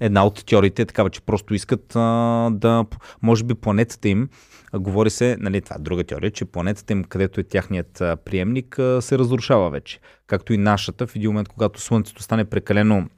Една 0.00 0.26
от 0.26 0.46
теориите 0.46 0.82
е 0.82 0.86
такава, 0.86 1.10
че 1.10 1.20
просто 1.20 1.54
искат 1.54 1.96
а, 1.96 2.50
да, 2.52 2.84
може 3.22 3.44
би 3.44 3.54
планетата 3.54 4.08
им, 4.08 4.28
а, 4.72 4.78
говори 4.78 5.10
се, 5.10 5.36
нали, 5.40 5.60
това 5.60 5.76
е 5.76 5.82
друга 5.82 6.04
теория, 6.04 6.30
че 6.30 6.44
планетата 6.44 6.92
им, 6.92 7.04
където 7.04 7.40
е 7.40 7.44
тяхният 7.44 8.00
а, 8.00 8.16
приемник, 8.16 8.78
а, 8.78 9.02
се 9.02 9.18
разрушава 9.18 9.70
вече. 9.70 10.00
Както 10.26 10.52
и 10.52 10.56
нашата, 10.56 11.06
в 11.06 11.16
един 11.16 11.30
момент, 11.30 11.48
когато 11.48 11.80
Слънцето 11.80 12.22
стане 12.22 12.44
прекалено 12.44 13.08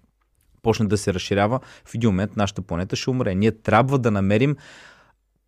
почне 0.63 0.87
да 0.87 0.99
се 0.99 1.15
разширява, 1.15 1.61
в 1.85 1.95
един 1.95 2.11
момент 2.11 2.37
нашата 2.37 2.63
планета 2.63 2.97
ще 2.97 3.11
умре. 3.11 3.35
Ние 3.35 3.53
трябва 3.53 3.99
да 3.99 4.11
намерим 4.11 4.57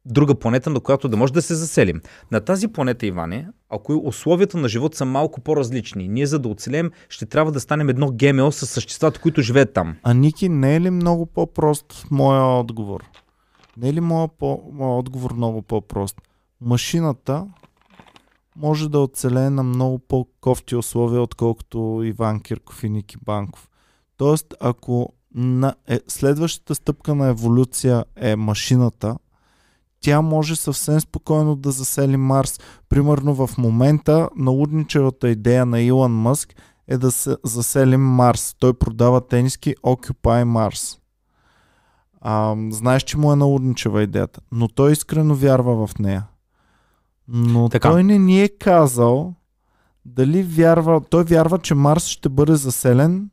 друга 0.06 0.34
планета, 0.34 0.70
на 0.70 0.80
която 0.80 1.08
да 1.08 1.16
може 1.16 1.32
да 1.32 1.42
се 1.42 1.54
заселим. 1.54 2.00
На 2.30 2.40
тази 2.40 2.68
планета, 2.68 3.06
Иване, 3.06 3.48
ако 3.70 4.02
условията 4.04 4.58
на 4.58 4.68
живот 4.68 4.94
са 4.94 5.04
малко 5.04 5.40
по-различни, 5.40 6.08
ние 6.08 6.26
за 6.26 6.38
да 6.38 6.48
оцелем 6.48 6.90
ще 7.08 7.26
трябва 7.26 7.52
да 7.52 7.60
станем 7.60 7.88
едно 7.88 8.10
ГМО 8.12 8.52
с 8.52 8.66
съществата, 8.66 9.20
които 9.20 9.42
живеят 9.42 9.72
там. 9.72 9.96
А 10.02 10.14
Ники, 10.14 10.48
не 10.48 10.76
е 10.76 10.80
ли 10.80 10.90
много 10.90 11.26
по-прост 11.26 12.06
моя 12.10 12.44
отговор? 12.44 13.04
Не 13.76 13.88
е 13.88 13.92
ли 13.92 14.00
моя, 14.00 14.28
по- 14.28 14.70
моя 14.72 14.92
отговор 14.92 15.32
много 15.32 15.62
по-прост? 15.62 16.16
Машината 16.60 17.46
може 18.56 18.88
да 18.88 18.98
оцелее 18.98 19.50
на 19.50 19.62
много 19.62 19.98
по-кофти 19.98 20.76
условия, 20.76 21.22
отколкото 21.22 22.02
Иван 22.04 22.40
Кирков 22.40 22.84
и 22.84 22.88
Ники 22.88 23.16
Банков. 23.24 23.68
Тоест, 24.16 24.54
ако 24.60 25.12
на, 25.34 25.74
е, 25.88 26.00
следващата 26.08 26.74
стъпка 26.74 27.14
на 27.14 27.28
еволюция 27.28 28.04
е 28.16 28.36
машината, 28.36 29.16
тя 30.02 30.20
може 30.20 30.56
съвсем 30.56 31.00
спокойно 31.00 31.56
да 31.56 31.70
засели 31.70 32.16
Марс. 32.16 32.60
Примерно 32.88 33.34
в 33.34 33.58
момента 33.58 34.28
налудничевата 34.36 35.28
идея 35.28 35.66
на 35.66 35.80
Илон 35.80 36.12
Мъск 36.12 36.54
е 36.88 36.98
да 36.98 37.10
се 37.10 37.36
заселим 37.44 38.00
Марс. 38.00 38.56
Той 38.58 38.74
продава 38.74 39.26
тениски 39.26 39.74
Occupy 39.76 40.44
Mars. 40.44 40.98
А, 42.20 42.56
знаеш, 42.70 43.02
че 43.02 43.18
му 43.18 43.32
е 43.32 43.36
налудничева 43.36 44.02
идеята, 44.02 44.40
но 44.52 44.68
той 44.68 44.92
искрено 44.92 45.34
вярва 45.34 45.86
в 45.86 45.98
нея. 45.98 46.26
Но 47.28 47.68
така. 47.68 47.90
той 47.90 48.04
не 48.04 48.18
ни 48.18 48.42
е 48.42 48.48
казал 48.48 49.34
дали 50.04 50.42
вярва, 50.42 51.00
той 51.10 51.24
вярва, 51.24 51.58
че 51.58 51.74
Марс 51.74 52.06
ще 52.06 52.28
бъде 52.28 52.54
заселен 52.54 53.30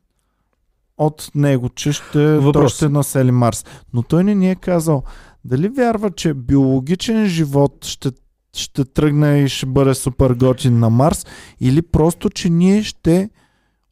от 0.98 1.30
него, 1.34 1.68
че 1.68 1.92
ще, 1.92 2.40
той 2.52 2.68
ще 2.68 2.88
насели 2.88 3.30
Марс. 3.30 3.64
Но 3.92 4.02
той 4.02 4.24
не 4.24 4.34
ни 4.34 4.50
е 4.50 4.54
казал 4.54 5.02
дали 5.44 5.68
вярва, 5.68 6.10
че 6.10 6.34
биологичен 6.34 7.26
живот 7.26 7.84
ще, 7.84 8.10
ще 8.56 8.84
тръгне 8.84 9.38
и 9.38 9.48
ще 9.48 9.66
бъде 9.66 9.94
супер 9.94 10.34
готин 10.34 10.78
на 10.78 10.90
Марс, 10.90 11.26
или 11.60 11.82
просто, 11.82 12.30
че 12.30 12.50
ние 12.50 12.82
ще 12.82 13.30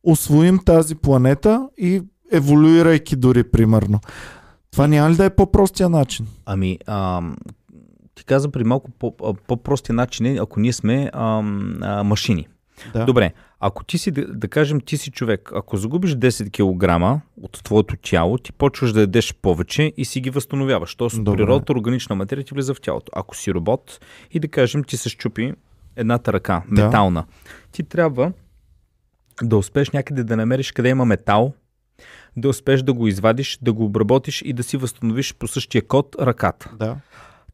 освоим 0.02 0.58
тази 0.58 0.94
планета 0.94 1.68
и 1.78 2.02
еволюирайки 2.32 3.16
дори, 3.16 3.44
примерно. 3.44 4.00
Това 4.70 4.86
няма 4.86 5.10
ли 5.10 5.16
да 5.16 5.24
е 5.24 5.34
по-простия 5.34 5.88
начин? 5.88 6.26
Ами, 6.46 6.78
а, 6.86 7.22
ти 8.14 8.24
каза 8.24 8.50
при 8.50 8.64
малко 8.64 8.90
по-простия 9.46 9.94
начин, 9.94 10.26
е, 10.26 10.36
ако 10.36 10.60
ние 10.60 10.72
сме 10.72 11.10
а, 11.12 11.42
а, 11.82 12.04
машини. 12.04 12.46
Да. 12.92 13.04
Добре, 13.04 13.32
ако 13.60 13.84
ти 13.84 13.98
си, 13.98 14.10
да, 14.10 14.26
да 14.26 14.48
кажем, 14.48 14.80
ти 14.80 14.96
си 14.96 15.10
човек, 15.10 15.50
ако 15.54 15.76
загубиш 15.76 16.14
10 16.14 16.50
кг 16.50 17.22
от 17.42 17.62
твоето 17.64 17.96
тяло, 17.96 18.38
ти 18.38 18.52
почваш 18.52 18.92
да 18.92 19.00
ядеш 19.00 19.34
повече 19.34 19.92
и 19.96 20.04
си 20.04 20.20
ги 20.20 20.30
възстановяваш. 20.30 20.94
Тоест, 20.94 21.24
Добре. 21.24 21.36
природата, 21.36 21.72
органична 21.72 22.16
материя 22.16 22.44
ти 22.44 22.54
влиза 22.54 22.74
в 22.74 22.80
тялото. 22.80 23.12
Ако 23.14 23.36
си 23.36 23.54
робот 23.54 24.00
и 24.30 24.40
да 24.40 24.48
кажем, 24.48 24.84
ти 24.84 24.96
се 24.96 25.08
щупи 25.08 25.52
едната 25.96 26.32
ръка, 26.32 26.62
да. 26.70 26.84
метална, 26.84 27.24
ти 27.72 27.82
трябва 27.82 28.32
да 29.42 29.56
успеш 29.56 29.90
някъде 29.90 30.24
да 30.24 30.36
намериш 30.36 30.72
къде 30.72 30.88
има 30.88 31.04
метал, 31.04 31.52
да 32.36 32.48
успеш 32.48 32.82
да 32.82 32.92
го 32.92 33.06
извадиш, 33.06 33.58
да 33.62 33.72
го 33.72 33.84
обработиш 33.84 34.42
и 34.42 34.52
да 34.52 34.62
си 34.62 34.76
възстановиш 34.76 35.34
по 35.34 35.48
същия 35.48 35.86
код 35.86 36.16
ръката. 36.20 36.70
Да. 36.78 36.96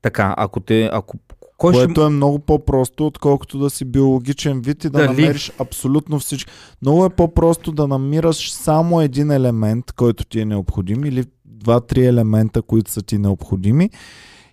Така, 0.02 0.34
ако, 0.36 0.60
те, 0.60 0.90
ако 0.92 1.18
кой 1.56 1.72
Което 1.72 2.00
ще... 2.00 2.02
е 2.04 2.08
много 2.08 2.38
по-просто, 2.38 3.06
отколкото 3.06 3.58
да 3.58 3.70
си 3.70 3.84
биологичен 3.84 4.60
вид 4.60 4.84
и 4.84 4.90
да 4.90 4.98
Дали? 4.98 5.06
намериш 5.06 5.52
абсолютно 5.58 6.18
всички. 6.18 6.52
Много 6.82 7.04
е 7.04 7.10
по-просто 7.10 7.72
да 7.72 7.88
намираш 7.88 8.52
само 8.52 9.00
един 9.00 9.30
елемент, 9.30 9.92
който 9.92 10.24
ти 10.24 10.40
е 10.40 10.44
необходим, 10.44 11.04
или 11.04 11.24
два-три 11.44 12.06
елемента, 12.06 12.62
които 12.62 12.90
са 12.90 13.02
ти 13.02 13.18
необходими. 13.18 13.90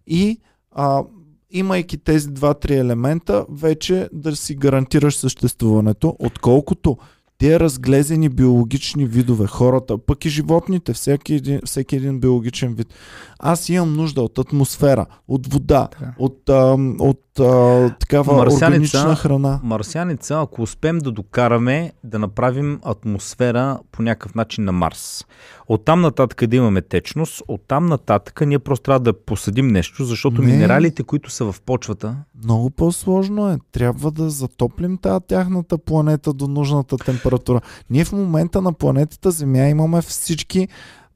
И 0.07 0.37
а, 0.71 1.03
имайки 1.49 1.97
тези 1.97 2.27
два-три 2.27 2.75
елемента, 2.75 3.45
вече 3.49 4.09
да 4.13 4.35
си 4.35 4.55
гарантираш 4.55 5.15
съществуването, 5.15 6.15
отколкото 6.19 6.97
те 7.41 7.59
разглезени 7.59 8.29
биологични 8.29 9.05
видове, 9.05 9.47
хората, 9.47 9.97
пък 9.97 10.25
и 10.25 10.29
животните, 10.29 10.93
всеки 10.93 11.33
един, 11.33 11.59
всеки 11.65 11.95
един 11.95 12.19
биологичен 12.19 12.73
вид. 12.73 12.93
Аз 13.39 13.69
имам 13.69 13.93
нужда 13.95 14.21
от 14.21 14.39
атмосфера, 14.39 15.05
от 15.27 15.53
вода, 15.53 15.89
да. 15.99 16.13
от, 16.19 16.49
а, 16.49 16.77
от 16.99 17.21
а, 17.39 17.89
такава 17.99 18.33
марсяница, 18.33 18.97
органична 18.97 19.15
храна. 19.15 19.59
Марсяница, 19.63 20.39
ако 20.41 20.61
успеем 20.61 20.97
да 20.97 21.11
докараме 21.11 21.93
да 22.03 22.19
направим 22.19 22.79
атмосфера 22.83 23.79
по 23.91 24.01
някакъв 24.01 24.35
начин 24.35 24.63
на 24.63 24.71
Марс. 24.71 25.25
Оттам 25.67 26.01
нататък 26.01 26.47
да 26.47 26.55
имаме 26.55 26.81
течност, 26.81 27.43
оттам 27.47 27.85
нататък 27.85 28.41
ние 28.45 28.59
просто 28.59 28.83
трябва 28.83 28.99
да 28.99 29.13
посадим 29.13 29.67
нещо, 29.67 30.05
защото 30.05 30.41
Не. 30.41 30.51
минералите, 30.51 31.03
които 31.03 31.29
са 31.29 31.51
в 31.51 31.61
почвата... 31.65 32.15
Много 32.43 32.69
по-сложно 32.69 33.49
е. 33.49 33.57
Трябва 33.71 34.11
да 34.11 34.29
затоплим 34.29 34.97
тази 34.97 35.25
тяхната 35.27 35.77
планета 35.77 36.33
до 36.33 36.47
нужната 36.47 36.97
температура. 36.97 37.61
Ние 37.89 38.05
в 38.05 38.11
момента 38.11 38.61
на 38.61 38.73
планетата 38.73 39.31
Земя 39.31 39.67
имаме 39.67 40.01
всички 40.01 40.67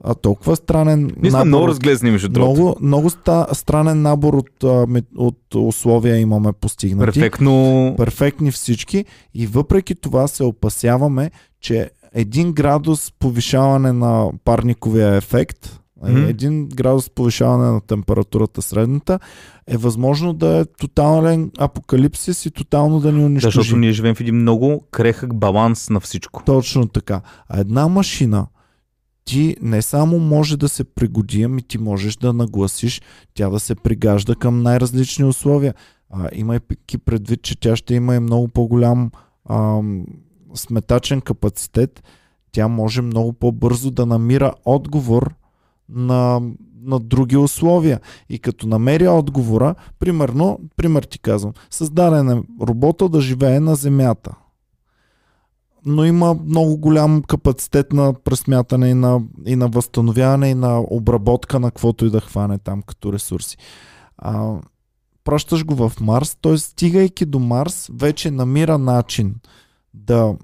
а, 0.05 0.15
толкова 0.15 0.55
странен 0.55 1.11
Ние 1.21 1.31
сме 1.31 1.43
много 1.43 1.67
разглезни, 1.67 2.11
между 2.11 2.29
другото. 2.29 2.61
Много, 2.61 2.77
много 2.81 3.09
ста, 3.09 3.47
странен 3.53 4.01
набор 4.01 4.33
от, 4.33 4.63
от 5.17 5.55
условия 5.55 6.17
имаме 6.17 6.53
постигнати. 6.53 7.19
Перфектно. 7.19 7.93
Перфектни 7.97 8.51
всички. 8.51 9.05
И 9.33 9.47
въпреки 9.47 9.95
това 9.95 10.27
се 10.27 10.43
опасяваме, 10.43 11.31
че 11.61 11.89
един 12.13 12.53
градус 12.53 13.11
повишаване 13.19 13.91
на 13.91 14.31
парниковия 14.43 15.15
ефект, 15.15 15.79
mm-hmm. 16.03 16.29
един 16.29 16.67
градус 16.67 17.09
повишаване 17.09 17.71
на 17.71 17.81
температурата 17.81 18.61
средната, 18.61 19.19
е 19.67 19.77
възможно 19.77 20.33
да 20.33 20.57
е 20.57 20.65
тотален 20.65 21.51
апокалипсис 21.57 22.45
и 22.45 22.51
тотално 22.51 22.99
да 22.99 23.11
ни 23.11 23.25
унищожи. 23.25 23.57
Защото 23.57 23.77
ние 23.77 23.91
живеем 23.91 24.15
в 24.15 24.21
един 24.21 24.35
много 24.35 24.83
крехък 24.91 25.35
баланс 25.35 25.89
на 25.89 25.99
всичко. 25.99 26.43
Точно 26.45 26.87
така. 26.87 27.21
А 27.49 27.59
една 27.59 27.87
машина, 27.87 28.47
ти 29.25 29.55
не 29.61 29.81
само 29.81 30.19
може 30.19 30.57
да 30.57 30.69
се 30.69 30.83
пригоди, 30.83 31.43
ами 31.43 31.61
ти 31.61 31.77
можеш 31.77 32.15
да 32.15 32.33
нагласиш 32.33 33.01
тя 33.33 33.49
да 33.49 33.59
се 33.59 33.75
пригажда 33.75 34.35
към 34.35 34.61
най-различни 34.61 35.25
условия. 35.25 35.73
А, 36.09 36.29
имайки 36.33 36.97
предвид, 36.97 37.41
че 37.41 37.59
тя 37.59 37.75
ще 37.75 37.95
има 37.95 38.15
и 38.15 38.19
много 38.19 38.47
по-голям 38.47 39.11
а, 39.45 39.81
сметачен 40.53 41.21
капацитет, 41.21 42.03
тя 42.51 42.67
може 42.67 43.01
много 43.01 43.33
по-бързо 43.33 43.91
да 43.91 44.05
намира 44.05 44.53
отговор 44.65 45.33
на, 45.89 46.41
на 46.81 46.99
други 46.99 47.37
условия. 47.37 47.99
И 48.29 48.39
като 48.39 48.67
намери 48.67 49.07
отговора, 49.07 49.75
примерно, 49.99 50.59
пример 50.77 51.03
ти 51.03 51.19
казвам, 51.19 51.53
създаден 51.69 52.29
е 52.29 52.43
робота 52.61 53.09
да 53.09 53.21
живее 53.21 53.59
на 53.59 53.75
Земята. 53.75 54.35
Но 55.85 56.05
има 56.05 56.33
много 56.45 56.77
голям 56.77 57.23
капацитет 57.23 57.93
на 57.93 58.13
пресмятане 58.13 58.89
и 58.89 58.93
на, 58.93 59.21
и 59.45 59.55
на 59.55 59.67
възстановяване 59.67 60.49
и 60.49 60.55
на 60.55 60.79
обработка 60.79 61.59
на 61.59 61.71
каквото 61.71 62.05
и 62.05 62.09
да 62.09 62.21
хване 62.21 62.57
там 62.57 62.81
като 62.81 63.13
ресурси. 63.13 63.57
А, 64.17 64.55
пращаш 65.23 65.65
го 65.65 65.75
в 65.75 65.93
Марс, 66.01 66.37
т.е. 66.41 66.57
стигайки 66.57 67.25
до 67.25 67.39
Марс, 67.39 67.89
вече 67.93 68.31
намира 68.31 68.77
начин 68.77 69.35
да 69.93 70.35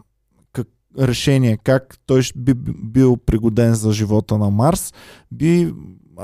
решение 0.99 1.57
как 1.57 1.97
той 2.05 2.21
би 2.35 2.53
бил 2.83 3.17
пригоден 3.17 3.73
за 3.73 3.91
живота 3.91 4.37
на 4.37 4.49
Марс, 4.49 4.93
би 5.31 5.73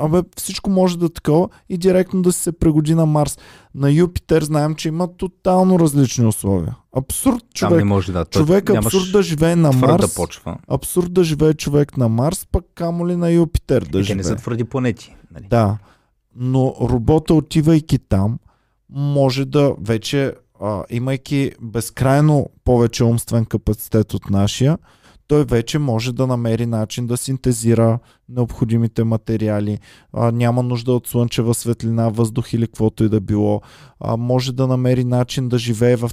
Абе, 0.01 0.21
всичко 0.37 0.69
може 0.69 0.99
да 0.99 1.05
е 1.05 1.09
такова 1.09 1.49
и 1.69 1.77
директно 1.77 2.21
да 2.21 2.31
се 2.31 2.51
пригоди 2.51 2.95
на 2.95 3.05
Марс. 3.05 3.37
На 3.75 3.91
Юпитер 3.91 4.43
знаем, 4.43 4.75
че 4.75 4.87
има 4.87 5.17
тотално 5.17 5.79
различни 5.79 6.25
условия. 6.25 6.75
Абсурд 6.97 7.43
човек. 7.53 7.69
Там 7.69 7.77
не 7.77 7.83
може 7.83 8.11
да. 8.11 8.25
Човек 8.25 8.69
абсурд 8.69 9.11
да 9.11 9.23
живее 9.23 9.55
на 9.55 9.71
Марс. 9.71 10.15
Почва. 10.15 10.57
Абсурд 10.67 11.13
да 11.13 11.23
живее 11.23 11.53
човек 11.53 11.97
на 11.97 12.09
Марс, 12.09 12.47
пък 12.51 12.65
камо 12.75 13.07
ли 13.07 13.15
на 13.15 13.31
Юпитер 13.31 13.81
да 13.81 13.99
и 13.99 14.03
живее. 14.03 14.23
Те 14.23 14.29
не 14.29 14.35
са 14.37 14.43
твърди 14.43 14.63
планети. 14.63 15.15
Нали? 15.31 15.45
Да. 15.49 15.77
Но 16.35 16.75
робота, 16.81 17.33
отивайки 17.33 17.99
там, 17.99 18.39
може 18.89 19.45
да 19.45 19.75
вече 19.81 20.33
а, 20.61 20.83
имайки 20.89 21.51
безкрайно 21.61 22.49
повече 22.63 23.03
умствен 23.03 23.45
капацитет 23.45 24.13
от 24.13 24.29
нашия, 24.29 24.77
той 25.27 25.45
вече 25.45 25.79
може 25.79 26.13
да 26.13 26.27
намери 26.27 26.65
начин 26.65 27.07
да 27.07 27.17
синтезира 27.17 27.99
необходимите 28.29 29.03
материали. 29.03 29.79
А, 30.13 30.31
няма 30.31 30.63
нужда 30.63 30.93
от 30.93 31.07
слънчева 31.07 31.53
светлина, 31.53 32.09
въздух 32.09 32.53
или 32.53 32.67
каквото 32.67 33.03
и 33.03 33.09
да 33.09 33.21
било. 33.21 33.61
А, 33.99 34.17
може 34.17 34.53
да 34.53 34.67
намери 34.67 35.03
начин 35.03 35.49
да 35.49 35.57
живее 35.57 35.95
в 35.95 36.11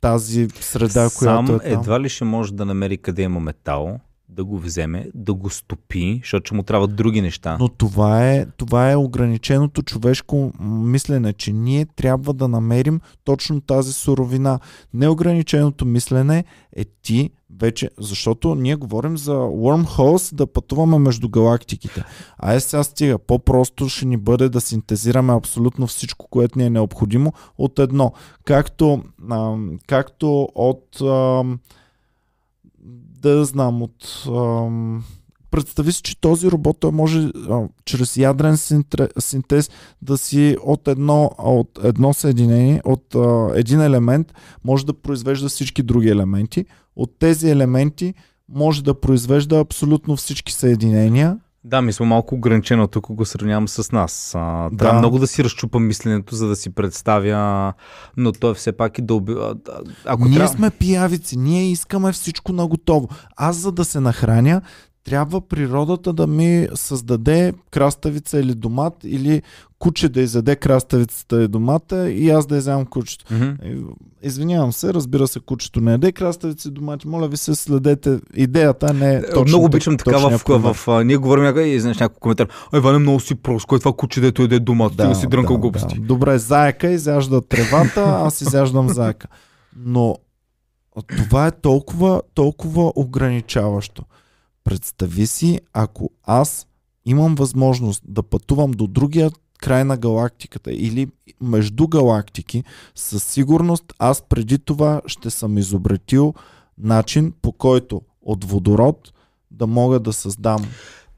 тази 0.00 0.48
среда, 0.60 1.08
Сам 1.08 1.46
която 1.46 1.66
е 1.66 1.70
там. 1.70 1.80
едва 1.80 2.00
ли 2.00 2.08
ще 2.08 2.24
може 2.24 2.54
да 2.54 2.64
намери 2.64 2.98
къде 2.98 3.22
има 3.22 3.40
метал, 3.40 4.00
да 4.30 4.44
го 4.44 4.58
вземе, 4.58 5.08
да 5.14 5.34
го 5.34 5.50
стопи, 5.50 6.20
защото 6.22 6.54
му 6.54 6.62
трябват 6.62 6.96
други 6.96 7.22
неща. 7.22 7.56
Но 7.60 7.68
това 7.68 8.30
е, 8.30 8.46
това 8.56 8.90
е 8.90 8.96
ограниченото 8.96 9.82
човешко 9.82 10.52
мислене, 10.60 11.32
че 11.32 11.52
ние 11.52 11.86
трябва 11.96 12.34
да 12.34 12.48
намерим 12.48 13.00
точно 13.24 13.60
тази 13.60 13.92
суровина. 13.92 14.58
Неограниченото 14.94 15.86
мислене 15.86 16.44
е 16.76 16.84
ти 16.84 17.30
вече, 17.60 17.90
защото 17.98 18.54
ние 18.54 18.74
говорим 18.74 19.16
за 19.16 19.32
wormholes 19.32 20.34
да 20.34 20.46
пътуваме 20.46 20.98
между 20.98 21.28
галактиките. 21.28 22.04
А 22.38 22.52
е 22.52 22.60
сега 22.60 22.82
стига, 22.82 23.18
по-просто 23.18 23.88
ще 23.88 24.06
ни 24.06 24.16
бъде 24.16 24.48
да 24.48 24.60
синтезираме 24.60 25.32
абсолютно 25.32 25.86
всичко, 25.86 26.26
което 26.30 26.58
ни 26.58 26.64
е 26.64 26.70
необходимо 26.70 27.32
от 27.58 27.78
едно. 27.78 28.12
Както, 28.44 29.02
а, 29.30 29.56
както 29.86 30.48
от... 30.54 31.00
А, 31.00 31.44
да 33.20 33.44
знам 33.44 33.82
от... 33.82 34.24
Ам, 34.26 35.04
представи 35.50 35.92
си, 35.92 36.02
че 36.02 36.20
този 36.20 36.50
робот 36.50 36.76
той 36.80 36.92
може 36.92 37.18
а, 37.50 37.68
чрез 37.84 38.16
ядрен 38.16 38.56
синтез 39.18 39.70
да 40.02 40.18
си 40.18 40.56
от 40.64 40.88
едно, 40.88 41.30
от 41.38 41.78
едно 41.84 42.14
съединение, 42.14 42.82
от 42.84 43.14
а, 43.14 43.50
един 43.54 43.80
елемент 43.80 44.34
може 44.64 44.86
да 44.86 44.94
произвежда 44.94 45.48
всички 45.48 45.82
други 45.82 46.08
елементи. 46.08 46.64
От 46.96 47.18
тези 47.18 47.50
елементи 47.50 48.14
може 48.48 48.84
да 48.84 49.00
произвежда 49.00 49.58
абсолютно 49.58 50.16
всички 50.16 50.52
съединения 50.52 51.38
да, 51.64 51.82
ми 51.82 51.92
сме 51.92 52.06
малко 52.06 52.34
ограничено, 52.34 52.86
тук 52.86 53.12
го 53.12 53.24
сравнявам 53.24 53.68
с 53.68 53.92
нас. 53.92 54.34
А, 54.34 54.70
трябва 54.78 54.94
да. 54.94 54.98
много 54.98 55.18
да 55.18 55.26
си 55.26 55.44
разчупам 55.44 55.86
мисленето, 55.86 56.34
за 56.34 56.48
да 56.48 56.56
си 56.56 56.70
представя, 56.70 57.72
но 58.16 58.32
то 58.32 58.50
е 58.50 58.54
все 58.54 58.72
пак 58.72 58.98
и 58.98 59.02
да 59.02 59.14
уби... 59.14 59.34
Ако 60.04 60.24
ние 60.24 60.34
трябва... 60.34 60.54
сме 60.54 60.70
пиявици, 60.70 61.36
ние 61.36 61.70
искаме 61.70 62.12
всичко 62.12 62.52
на 62.52 62.66
готово. 62.66 63.08
Аз 63.36 63.56
за 63.56 63.72
да 63.72 63.84
се 63.84 64.00
нахраня, 64.00 64.62
трябва 65.10 65.40
природата 65.40 66.12
да 66.12 66.26
ми 66.26 66.68
създаде 66.74 67.52
краставица 67.70 68.40
или 68.40 68.54
домат 68.54 68.94
или 69.04 69.42
куче 69.78 70.08
да 70.08 70.20
изяде 70.20 70.56
краставицата 70.56 71.42
и 71.42 71.48
домата 71.48 72.10
и 72.10 72.30
аз 72.30 72.46
да 72.46 72.56
изям 72.56 72.86
кучето. 72.86 73.24
Mm-hmm. 73.24 73.84
Извинявам 74.22 74.72
се, 74.72 74.94
разбира 74.94 75.26
се, 75.26 75.40
кучето 75.40 75.80
не 75.80 75.92
яде 75.92 76.12
краставици 76.12 76.68
и 76.68 76.70
домати. 76.70 77.08
Моля 77.08 77.28
ви 77.28 77.36
се, 77.36 77.54
следете. 77.54 78.20
Идеята 78.34 78.94
не 78.94 79.14
е 79.14 79.22
точно 79.22 79.44
Много 79.44 79.64
обичам 79.64 79.96
така 79.96 80.18
в, 80.18 80.42
в, 80.48 80.74
в, 80.74 81.04
ние 81.04 81.16
говорим 81.16 81.44
някакъв 81.44 81.66
и 81.66 81.80
знаеш 81.80 81.98
някой 81.98 82.18
коментар. 82.20 82.48
Ай, 82.72 82.80
Ваня, 82.80 82.98
много 82.98 83.20
си 83.20 83.34
прост. 83.34 83.66
Кой 83.66 83.76
е 83.76 83.78
това 83.78 83.92
куче, 83.92 84.20
дето 84.20 84.42
яде 84.42 84.60
домат? 84.60 84.96
Да, 84.96 85.14
си 85.14 85.26
дрънкал 85.26 85.56
да, 85.56 85.60
глупости. 85.60 85.94
Да. 85.94 86.06
Добре, 86.06 86.38
заека 86.38 86.90
изяжда 86.90 87.40
тревата, 87.40 88.00
аз 88.00 88.40
изяждам 88.40 88.88
заека. 88.88 89.28
Но 89.76 90.16
това 91.16 91.46
е 91.46 91.50
толкова, 91.50 92.22
толкова 92.34 92.92
ограничаващо. 92.96 94.02
Представи 94.70 95.26
си, 95.26 95.60
ако 95.72 96.10
аз 96.24 96.66
имам 97.04 97.34
възможност 97.34 98.02
да 98.08 98.22
пътувам 98.22 98.70
до 98.70 98.86
другия 98.86 99.30
край 99.58 99.84
на 99.84 99.96
галактиката 99.96 100.72
или 100.72 101.08
между 101.40 101.88
галактики, 101.88 102.64
със 102.94 103.24
сигурност 103.24 103.84
аз 103.98 104.22
преди 104.22 104.58
това 104.58 105.02
ще 105.06 105.30
съм 105.30 105.58
изобретил 105.58 106.34
начин 106.78 107.32
по 107.42 107.52
който 107.52 108.02
от 108.22 108.44
водород 108.44 109.12
да 109.50 109.66
мога 109.66 110.00
да 110.00 110.12
създам 110.12 110.66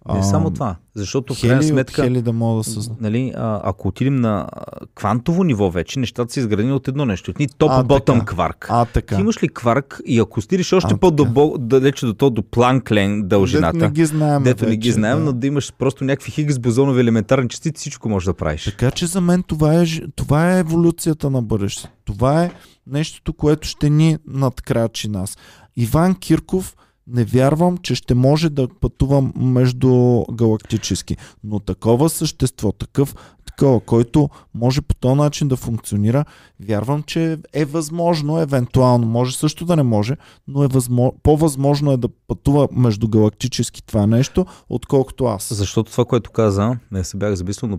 не 0.09 0.19
а, 0.19 0.23
само 0.23 0.51
това, 0.51 0.77
защото 0.95 1.35
в 1.35 1.41
крайна 1.41 1.63
сметка, 1.63 2.03
хели 2.03 2.23
да 2.23 2.33
мога 2.33 2.59
да 2.59 2.65
създам. 2.65 2.97
Нали, 3.01 3.33
а, 3.37 3.61
ако 3.65 3.89
отидем 3.89 4.17
на 4.17 4.49
квантово 4.95 5.45
ниво 5.45 5.71
вече, 5.71 5.99
нещата 5.99 6.33
са 6.33 6.41
изградени 6.41 6.73
от 6.73 6.89
едно 6.89 7.05
нещо. 7.05 7.33
Ни 7.39 7.49
топ-ботъм 7.49 8.25
кварк. 8.25 8.67
А, 8.71 8.85
така. 8.85 9.15
Ти 9.17 9.21
имаш 9.21 9.43
ли 9.43 9.49
кварк 9.49 10.01
и 10.07 10.19
ако 10.19 10.41
стириш 10.41 10.73
още 10.73 10.97
по-далече 10.97 12.07
до 12.07 12.15
то, 12.15 12.31
до 12.31 12.43
планклен 12.43 13.29
дължината, 13.29 13.73
дето 13.73 13.85
не 13.85 13.91
ги 13.91 14.05
знаем, 14.05 14.43
дето 14.43 14.67
не 14.67 14.77
ги 14.77 14.93
знаем, 14.93 15.19
да. 15.19 15.25
но 15.25 15.33
да 15.33 15.47
имаш 15.47 15.73
просто 15.79 16.05
някакви 16.05 16.31
хигс 16.31 16.59
бозонови 16.59 17.01
елементарни 17.01 17.49
частици, 17.49 17.81
всичко 17.81 18.09
можеш 18.09 18.27
да 18.27 18.35
правиш. 18.35 18.65
Така 18.65 18.91
че 18.91 19.07
за 19.07 19.21
мен 19.21 19.43
това 19.43 19.83
е, 19.83 19.87
това 20.17 20.57
е 20.57 20.61
еволюцията 20.61 21.31
на 21.31 21.43
бъдещето. 21.43 21.89
Това 22.05 22.45
е 22.45 22.51
нещото, 22.87 23.33
което 23.33 23.69
ще 23.69 23.91
ни 23.91 24.17
надкрачи 24.27 25.09
нас. 25.09 25.37
Иван 25.77 26.15
Кирков 26.15 26.77
не 27.07 27.25
вярвам, 27.25 27.79
че 27.79 27.95
ще 27.95 28.15
може 28.15 28.51
да 28.51 28.69
пътувам 28.81 29.33
между 29.37 30.25
галактически. 30.33 31.17
Но 31.45 31.61
такова 31.61 32.11
същество, 32.11 32.73
такъв, 32.73 33.15
такова, 33.47 33.81
който 33.81 34.29
може 34.55 34.81
по 34.81 34.95
този 34.95 35.15
начин 35.15 35.49
да 35.49 35.57
функционира, 35.57 36.25
вярвам, 36.61 37.03
че 37.03 37.39
е 37.53 37.65
възможно, 37.65 38.39
евентуално, 38.39 39.07
може 39.07 39.37
също 39.37 39.65
да 39.65 39.77
не 39.77 39.83
може, 39.83 40.17
но 40.49 40.65
е 40.65 40.69
възможно, 40.69 41.15
по-възможно 41.23 41.93
е 41.93 41.97
да 41.97 42.09
пътува 42.29 42.69
между 42.73 43.09
галактически 43.09 43.87
това 43.87 44.07
нещо, 44.07 44.47
отколкото 44.69 45.25
аз. 45.25 45.55
Защото 45.55 45.93
това, 45.93 46.05
което 46.05 46.31
каза, 46.31 46.79
не 46.93 47.05
се 47.05 47.17
бях 47.17 47.35
замислил, 47.35 47.69
но, 47.69 47.79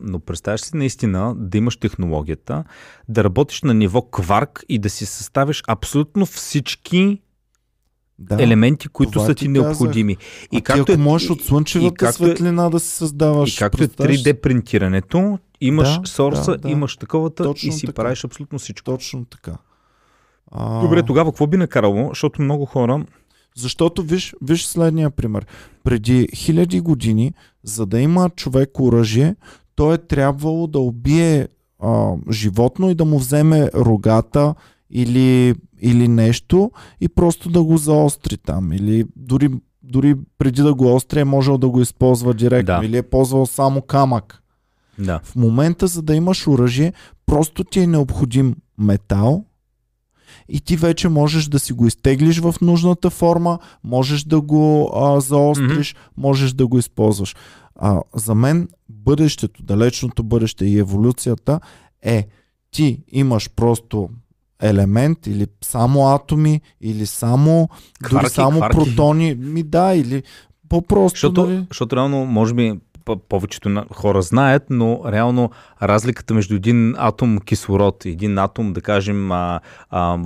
но 0.00 0.18
представяш 0.18 0.60
си 0.60 0.76
наистина 0.76 1.34
да 1.36 1.58
имаш 1.58 1.76
технологията, 1.76 2.64
да 3.08 3.24
работиш 3.24 3.62
на 3.62 3.74
ниво 3.74 4.02
кварк 4.02 4.64
и 4.68 4.78
да 4.78 4.90
си 4.90 5.06
съставиш 5.06 5.62
абсолютно 5.68 6.26
всички 6.26 7.20
да, 8.18 8.42
елементи, 8.42 8.88
които 8.88 9.20
са 9.20 9.34
ти, 9.34 9.44
ти 9.44 9.48
необходими. 9.48 10.16
И 10.52 10.56
а 10.56 10.60
както 10.60 10.84
ти, 10.84 10.92
ако 10.92 11.00
е, 11.00 11.04
можеш 11.04 11.30
от 11.30 11.42
слънчевата 11.42 11.94
както 11.94 12.24
е- 12.24 12.26
светлина 12.26 12.70
да 12.70 12.80
се 12.80 12.90
създаваш. 12.96 13.54
И 13.54 13.58
както 13.58 13.84
е 13.84 13.88
3D 13.88 14.40
принтирането, 14.40 15.38
имаш 15.60 15.98
да, 16.00 16.06
сорса, 16.06 16.50
да, 16.50 16.58
да. 16.58 16.70
имаш 16.70 16.96
таковата 16.96 17.42
Точно 17.42 17.68
и 17.68 17.72
си 17.72 17.86
така. 17.86 18.02
правиш 18.02 18.24
абсолютно 18.24 18.58
всичко. 18.58 18.84
Точно 18.84 19.24
така. 19.24 19.58
А... 20.52 20.80
Добре, 20.80 21.02
тогава 21.02 21.30
какво 21.30 21.46
би 21.46 21.56
накарало? 21.56 22.08
Защото 22.08 22.42
много 22.42 22.64
хора... 22.64 23.04
Защото 23.56 24.02
виж, 24.02 24.34
виж 24.42 24.66
следния 24.66 25.10
пример. 25.10 25.46
Преди 25.84 26.28
хиляди 26.34 26.80
години, 26.80 27.34
за 27.62 27.86
да 27.86 28.00
има 28.00 28.30
човек 28.30 28.80
оръжие, 28.80 29.36
той 29.74 29.94
е 29.94 29.98
трябвало 29.98 30.66
да 30.66 30.78
убие 30.78 31.48
а, 31.82 32.12
животно 32.30 32.90
и 32.90 32.94
да 32.94 33.04
му 33.04 33.18
вземе 33.18 33.70
рогата 33.74 34.54
или, 34.90 35.54
или 35.80 36.08
нещо 36.08 36.70
и 37.00 37.08
просто 37.08 37.50
да 37.50 37.62
го 37.62 37.76
заостри 37.76 38.36
там. 38.36 38.72
Или 38.72 39.04
дори, 39.16 39.50
дори 39.82 40.14
преди 40.38 40.62
да 40.62 40.74
го 40.74 40.94
остри 40.94 41.20
е 41.20 41.24
можел 41.24 41.58
да 41.58 41.68
го 41.68 41.80
използва 41.80 42.34
директно. 42.34 42.80
Да. 42.80 42.86
Или 42.86 42.96
е 42.96 43.02
ползвал 43.02 43.46
само 43.46 43.82
камък. 43.82 44.42
Да. 44.98 45.20
В 45.24 45.36
момента, 45.36 45.86
за 45.86 46.02
да 46.02 46.14
имаш 46.14 46.46
оръжие, 46.46 46.92
просто 47.26 47.64
ти 47.64 47.80
е 47.80 47.86
необходим 47.86 48.56
метал 48.78 49.44
и 50.48 50.60
ти 50.60 50.76
вече 50.76 51.08
можеш 51.08 51.46
да 51.46 51.58
си 51.58 51.72
го 51.72 51.86
изтеглиш 51.86 52.38
в 52.38 52.54
нужната 52.60 53.10
форма, 53.10 53.58
можеш 53.84 54.24
да 54.24 54.40
го 54.40 54.92
а, 54.94 55.20
заостриш, 55.20 55.94
mm-hmm. 55.94 56.10
можеш 56.16 56.52
да 56.52 56.66
го 56.66 56.78
използваш. 56.78 57.36
А, 57.76 58.02
за 58.14 58.34
мен 58.34 58.68
бъдещето, 58.88 59.62
далечното 59.62 60.22
бъдеще 60.22 60.66
и 60.66 60.78
еволюцията 60.78 61.60
е 62.02 62.26
ти 62.70 63.02
имаш 63.12 63.50
просто 63.56 64.08
елемент 64.62 65.26
или 65.26 65.46
само 65.60 66.08
атоми 66.14 66.60
или 66.80 67.06
само 67.06 67.68
Кварки, 68.02 68.24
дори 68.24 68.30
само 68.30 68.58
кварки. 68.58 68.76
протони, 68.76 69.34
ми 69.34 69.62
да, 69.62 69.94
или 69.94 70.22
по-просто. 70.68 71.16
Защото, 71.16 71.46
нали? 71.46 71.66
защото 71.70 71.96
реално, 71.96 72.24
може 72.24 72.54
би, 72.54 72.80
повечето 73.28 73.84
хора 73.94 74.22
знаят, 74.22 74.62
но 74.70 75.00
реално 75.06 75.50
разликата 75.82 76.34
между 76.34 76.54
един 76.54 76.94
атом 76.98 77.38
кислород 77.38 78.04
и 78.04 78.08
един 78.08 78.38
атом, 78.38 78.72
да 78.72 78.80
кажем, 78.80 79.32
а, 79.32 79.60
а, 79.90 80.18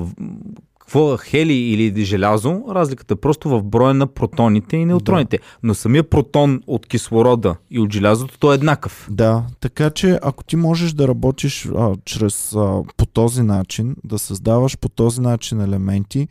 какво 0.92 1.16
хели 1.16 1.52
или 1.52 2.04
желязо, 2.04 2.62
разликата 2.70 3.14
е 3.14 3.16
просто 3.16 3.48
в 3.48 3.62
броя 3.62 3.94
на 3.94 4.06
протоните 4.06 4.76
и 4.76 4.84
неутроните. 4.84 5.36
Да. 5.36 5.42
Но 5.62 5.74
самия 5.74 6.10
протон 6.10 6.62
от 6.66 6.86
кислорода 6.86 7.56
и 7.70 7.78
от 7.78 7.92
желязото, 7.92 8.38
той 8.38 8.54
е 8.54 8.56
еднакъв. 8.56 9.08
Да, 9.10 9.44
така 9.60 9.90
че 9.90 10.18
ако 10.22 10.44
ти 10.44 10.56
можеш 10.56 10.92
да 10.92 11.08
работиш 11.08 11.68
а, 11.76 11.94
чрез 12.04 12.54
а, 12.56 12.82
по 12.96 13.06
този 13.06 13.42
начин, 13.42 13.96
да 14.04 14.18
създаваш 14.18 14.78
по 14.78 14.88
този 14.88 15.20
начин 15.20 15.60
елементи, 15.60 16.28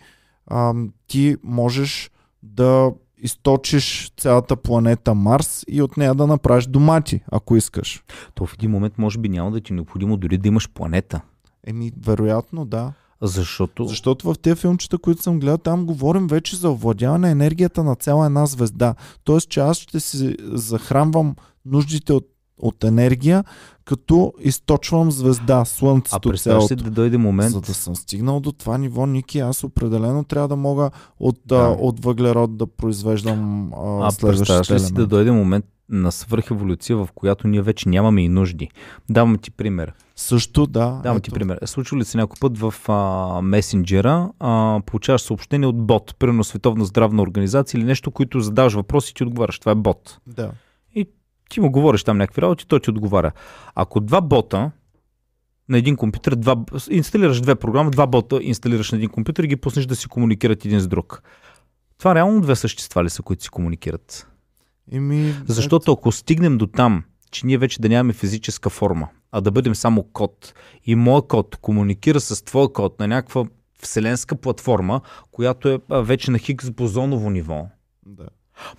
а, 0.48 0.74
ти 1.08 1.36
можеш 1.44 2.12
да 2.44 2.92
източиш 3.18 4.12
цялата 4.18 4.56
планета 4.56 5.14
Марс 5.14 5.66
и 5.68 5.82
от 5.82 5.98
нея 5.98 6.16
да 6.16 6.28
направиш 6.28 6.66
домати, 6.66 7.22
ако 7.32 7.56
искаш. 7.56 8.04
То 8.34 8.46
в 8.46 8.54
един 8.54 8.72
момент 8.72 8.98
може 8.98 9.20
би 9.20 9.30
няма 9.30 9.52
да 9.52 9.62
ти 9.62 9.74
е 9.74 9.76
необходимо 9.76 10.18
дори 10.18 10.38
да 10.38 10.48
имаш 10.48 10.70
планета. 10.70 11.22
Еми, 11.68 11.92
вероятно, 12.06 12.66
да. 12.66 12.94
Защото... 13.22 13.86
Защото 13.86 14.34
в 14.34 14.40
тези 14.40 14.56
филмчета, 14.56 14.98
които 14.98 15.22
съм 15.22 15.40
гледал, 15.40 15.58
там 15.58 15.86
говорим 15.86 16.28
вече 16.28 16.56
за 16.56 16.70
овладяване 16.70 17.32
енергията 17.32 17.84
на 17.84 17.96
цяла 17.96 18.26
една 18.26 18.46
звезда. 18.46 18.96
Тоест, 19.24 19.50
че 19.50 19.60
аз 19.60 19.78
ще 19.78 20.00
си 20.00 20.36
захранвам 20.54 21.36
нуждите 21.66 22.14
от, 22.14 22.28
от 22.58 22.84
енергия, 22.84 23.44
като 23.86 24.34
източвам 24.40 25.12
звезда, 25.12 25.60
А 25.60 25.66
Слънцето 25.66 26.30
представяш 26.30 26.64
си 26.64 26.76
да 26.76 26.90
дойде 26.90 27.18
момент, 27.18 27.52
За 27.52 27.62
да 27.62 27.74
съм 27.74 27.96
стигнал 27.96 28.40
до 28.40 28.52
това 28.52 28.78
ниво, 28.78 29.06
Ники, 29.06 29.40
аз 29.40 29.64
определено 29.64 30.24
трябва 30.24 30.48
да 30.48 30.56
мога 30.56 30.92
от, 31.20 31.40
Да. 31.46 31.76
от 31.80 32.04
въглерод 32.04 32.58
да 32.58 32.68
произвеждам 32.68 33.72
а, 33.74 34.08
А 34.08 34.12
представяш 34.22 34.72
ли 34.72 34.80
си 34.80 34.94
да 34.94 35.08
дойде 35.08 35.32
момент 35.32 35.66
на 35.90 36.12
свръхеволюция, 36.12 36.98
в 36.98 37.10
която 37.16 37.48
ние 37.48 37.62
вече 37.62 37.90
нямаме 37.90 38.22
и 38.22 38.30
нужди? 38.30 38.70
Давам 39.10 39.38
ти 39.38 39.52
пример. 39.52 39.94
Също, 40.22 40.68
да. 40.68 41.00
Давам 41.04 41.18
ето. 41.18 41.22
ти 41.22 41.32
пример. 41.32 41.60
Случва 41.66 41.98
ли 41.98 42.06
се 42.06 42.18
някой 42.18 42.38
път 42.40 42.58
в 42.58 42.74
а, 42.88 43.42
месенджера, 43.42 44.32
а, 44.40 44.82
получаваш 44.86 45.22
съобщение 45.22 45.68
от 45.68 45.78
бот, 45.78 46.16
примерно 46.20 46.44
Световна 46.44 46.86
здравна 46.86 47.22
организация 47.22 47.78
или 47.78 47.86
нещо, 47.86 48.12
което 48.12 48.40
задаваш 48.40 48.74
въпроси 48.74 49.12
и 49.12 49.14
ти 49.14 49.24
отговаряш. 49.24 49.60
Това 49.60 49.72
е 49.72 49.76
бот. 49.76 50.20
Да. 50.28 50.52
Ти 51.50 51.60
му 51.60 51.72
говориш 51.72 52.04
там 52.04 52.18
някакви 52.18 52.42
работи, 52.42 52.68
той 52.68 52.80
ти 52.80 52.90
отговаря. 52.90 53.32
Ако 53.76 54.00
два 54.00 54.22
бота 54.22 54.72
на 55.70 55.78
един 55.78 55.96
компютър, 55.96 56.36
два, 56.36 56.56
инсталираш 56.90 57.42
две 57.42 57.56
програми, 57.56 57.92
два 57.92 58.08
бота 58.08 58.40
инсталираш 58.42 58.92
на 58.92 58.98
един 58.98 59.10
компютър 59.10 59.44
и 59.44 59.48
ги 59.48 59.56
пуснеш 59.56 59.86
да 59.86 59.96
си 59.96 60.08
комуникират 60.08 60.66
един 60.66 60.80
с 60.80 60.88
друг. 60.88 61.24
Това 61.98 62.16
реално 62.16 62.42
две 62.42 62.56
същества 62.56 63.04
ли 63.04 63.10
са, 63.10 63.22
които 63.22 63.44
си 63.44 63.50
комуникират? 63.50 64.28
Еми, 64.92 65.36
Защото 65.46 65.92
ако 65.92 66.12
стигнем 66.12 66.58
до 66.58 66.68
там, 66.68 67.04
че 67.32 67.46
ние 67.46 67.58
вече 67.58 67.82
да 67.82 67.90
нямаме 67.90 68.14
физическа 68.14 68.70
форма, 68.70 69.08
а 69.32 69.42
да 69.42 69.52
бъдем 69.52 69.76
само 69.76 70.04
код 70.04 70.54
и 70.86 70.96
моят 70.96 71.28
код 71.28 71.58
комуникира 71.62 72.20
с 72.20 72.44
твоя 72.46 72.74
код 72.74 73.00
на 73.00 73.08
някаква 73.08 73.46
вселенска 73.82 74.36
платформа, 74.36 75.02
която 75.32 75.70
е 75.70 75.80
вече 75.92 76.32
на 76.32 76.38
Хигс 76.38 76.72
бозоново 76.72 77.30
ниво. 77.30 77.68
Да. 78.06 78.28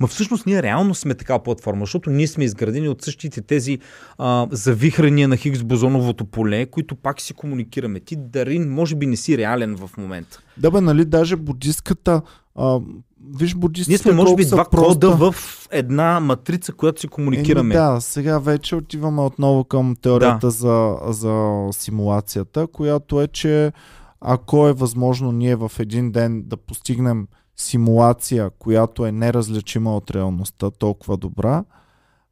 Ма 0.00 0.06
всъщност 0.06 0.46
ние 0.46 0.62
реално 0.62 0.94
сме 0.94 1.14
такава 1.14 1.42
платформа, 1.42 1.82
защото 1.82 2.10
ние 2.10 2.26
сме 2.26 2.44
изградени 2.44 2.88
от 2.88 3.02
същите 3.02 3.42
тези 3.42 3.78
а, 4.18 4.46
завихрания 4.50 5.28
на 5.28 5.36
Хигс 5.36 5.62
бозоновото 5.62 6.24
поле, 6.24 6.66
които 6.66 6.96
пак 6.96 7.20
си 7.20 7.34
комуникираме. 7.34 8.00
Ти, 8.00 8.16
Дарин, 8.16 8.70
може 8.70 8.96
би 8.96 9.06
не 9.06 9.16
си 9.16 9.38
реален 9.38 9.76
в 9.76 9.90
момента. 9.96 10.40
Да 10.56 10.70
бе, 10.70 10.80
нали, 10.80 11.04
даже 11.04 11.36
будистката, 11.36 12.22
а, 12.54 12.80
виж 13.30 13.54
будистката 13.54 13.90
Ние 13.90 13.98
сме, 13.98 14.12
може 14.12 14.34
би, 14.34 14.44
два 14.44 14.64
проста. 14.64 14.88
кода 14.88 15.32
в 15.32 15.34
една 15.70 16.20
матрица, 16.20 16.72
която 16.72 17.00
си 17.00 17.08
комуникираме. 17.08 17.74
Еми, 17.74 17.84
да, 17.84 18.00
сега 18.00 18.38
вече 18.38 18.76
отиваме 18.76 19.22
отново 19.22 19.64
към 19.64 19.96
теорията 20.02 20.50
за, 20.50 20.96
за 21.08 21.66
симулацията, 21.72 22.66
която 22.66 23.20
е, 23.20 23.26
че 23.26 23.72
ако 24.20 24.68
е 24.68 24.72
възможно 24.72 25.32
ние 25.32 25.56
в 25.56 25.72
един 25.78 26.12
ден 26.12 26.42
да 26.46 26.56
постигнем 26.56 27.26
симулация, 27.56 28.50
която 28.58 29.06
е 29.06 29.12
неразличима 29.12 29.96
от 29.96 30.10
реалността, 30.10 30.70
толкова 30.70 31.16
добра, 31.16 31.64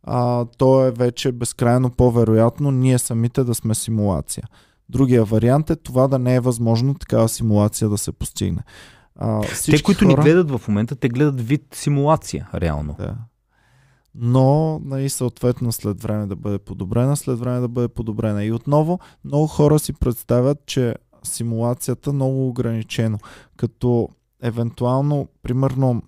а, 0.03 0.45
то 0.59 0.87
е 0.87 0.91
вече 0.91 1.33
безкрайно 1.33 1.91
по-вероятно 1.91 2.71
ние 2.71 2.99
самите 2.99 3.45
да 3.45 3.55
сме 3.55 3.75
симулация. 3.75 4.45
Другия 4.89 5.25
вариант 5.25 5.71
е 5.71 5.77
това 5.77 6.09
да 6.09 6.19
не 6.19 6.35
е 6.35 6.41
възможно 6.41 6.95
такава 6.95 7.29
симулация 7.29 7.89
да 7.89 7.99
се 7.99 8.13
постигне. 8.13 8.63
А, 9.21 9.41
Те, 9.65 9.83
които 9.83 10.05
хора... 10.05 10.17
ни 10.17 10.25
гледат 10.25 10.51
в 10.51 10.69
момента, 10.69 10.97
те 10.97 11.09
гледат 11.09 11.41
вид 11.41 11.67
симулация, 11.73 12.49
реално. 12.55 12.95
Да. 12.99 13.15
Но, 14.15 14.81
нали, 14.85 15.09
съответно, 15.09 15.73
след 15.73 16.03
време 16.03 16.27
да 16.27 16.37
бъде 16.37 16.59
подобрена, 16.59 17.17
след 17.17 17.39
време 17.39 17.61
да 17.61 17.69
бъде 17.69 17.89
подобрена. 17.89 18.45
И 18.45 18.53
отново, 18.53 18.99
много 19.25 19.47
хора 19.47 19.79
си 19.79 19.93
представят, 19.93 20.67
че 20.67 20.95
симулацията 21.23 22.13
много 22.13 22.49
ограничено. 22.49 23.19
Като, 23.57 24.09
евентуално, 24.43 25.29
примерно, 25.43 26.03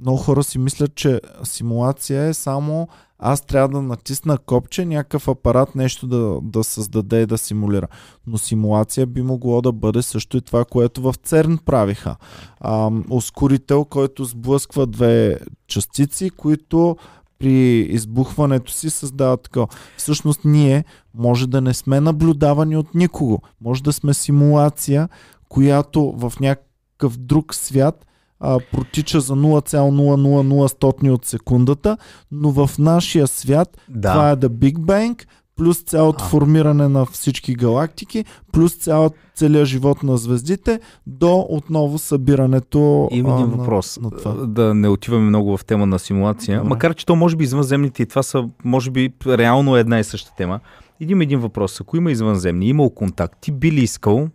много 0.00 0.18
хора 0.18 0.44
си 0.44 0.58
мислят, 0.58 0.94
че 0.94 1.20
симулация 1.44 2.22
е 2.24 2.34
само 2.34 2.88
аз 3.24 3.40
трябва 3.40 3.68
да 3.68 3.82
натисна 3.82 4.38
копче, 4.38 4.84
някакъв 4.84 5.28
апарат 5.28 5.74
нещо 5.74 6.06
да, 6.06 6.38
да 6.42 6.64
създаде 6.64 7.22
и 7.22 7.26
да 7.26 7.38
симулира. 7.38 7.88
Но 8.26 8.38
симулация 8.38 9.06
би 9.06 9.22
могло 9.22 9.62
да 9.62 9.72
бъде 9.72 10.02
също 10.02 10.36
и 10.36 10.40
това, 10.40 10.64
което 10.64 11.02
в 11.02 11.14
ЦЕРН 11.22 11.58
правиха. 11.64 12.16
А, 12.60 12.90
ускорител, 13.10 13.84
който 13.84 14.24
сблъсква 14.24 14.86
две 14.86 15.38
частици, 15.66 16.30
които 16.30 16.96
при 17.38 17.80
избухването 17.80 18.72
си 18.72 18.90
създават 18.90 19.42
такова. 19.42 19.66
Всъщност 19.96 20.40
ние 20.44 20.84
може 21.14 21.46
да 21.46 21.60
не 21.60 21.74
сме 21.74 22.00
наблюдавани 22.00 22.76
от 22.76 22.94
никого. 22.94 23.42
Може 23.60 23.82
да 23.82 23.92
сме 23.92 24.14
симулация, 24.14 25.08
която 25.48 26.12
в 26.16 26.32
някакъв 26.40 27.16
друг 27.16 27.54
свят 27.54 28.06
а, 28.42 28.58
протича 28.72 29.20
за 29.20 29.34
0,000 29.34 31.10
от 31.10 31.24
секундата, 31.24 31.96
но 32.32 32.50
в 32.50 32.70
нашия 32.78 33.26
свят 33.26 33.78
Да. 33.88 34.12
това 34.12 34.30
е 34.30 34.36
The 34.36 34.48
Big 34.48 34.74
Bang, 34.74 35.24
плюс 35.56 35.78
цялото 35.78 36.24
А. 36.24 36.28
формиране 36.28 36.88
на 36.88 37.06
всички 37.06 37.54
галактики, 37.54 38.24
плюс 38.52 38.74
цяла, 38.74 39.10
целият 39.34 39.66
живот 39.66 40.02
на 40.02 40.16
звездите, 40.16 40.80
до 41.06 41.46
отново 41.48 41.98
събирането 41.98 43.08
Има 43.10 43.30
а, 43.30 43.34
един 43.34 43.50
на- 43.50 43.56
въпрос. 43.56 43.98
на 44.02 44.10
това. 44.10 44.32
Да 44.32 44.74
не 44.74 44.88
отиваме 44.88 45.24
много 45.24 45.56
в 45.56 45.64
тема 45.64 45.86
на 45.86 45.98
симулация. 45.98 46.58
Добре. 46.58 46.68
Макар, 46.68 46.94
че 46.94 47.06
то 47.06 47.16
може 47.16 47.36
би 47.36 47.44
извънземните 47.44 48.02
и 48.02 48.06
това 48.06 48.22
са, 48.22 48.44
може 48.64 48.90
би, 48.90 49.12
реално 49.28 49.76
една 49.76 49.98
и 49.98 50.04
съща 50.04 50.30
тема. 50.36 50.60
Един 51.00 51.20
един 51.20 51.40
въпрос. 51.40 51.80
Ако 51.80 51.96
има 51.96 52.10
извънземни, 52.10 52.66
имал 52.66 52.90
контакт, 52.90 53.38
ти 53.40 53.52
би 53.52 53.72
ли 53.72 53.80
искал, 53.80 54.28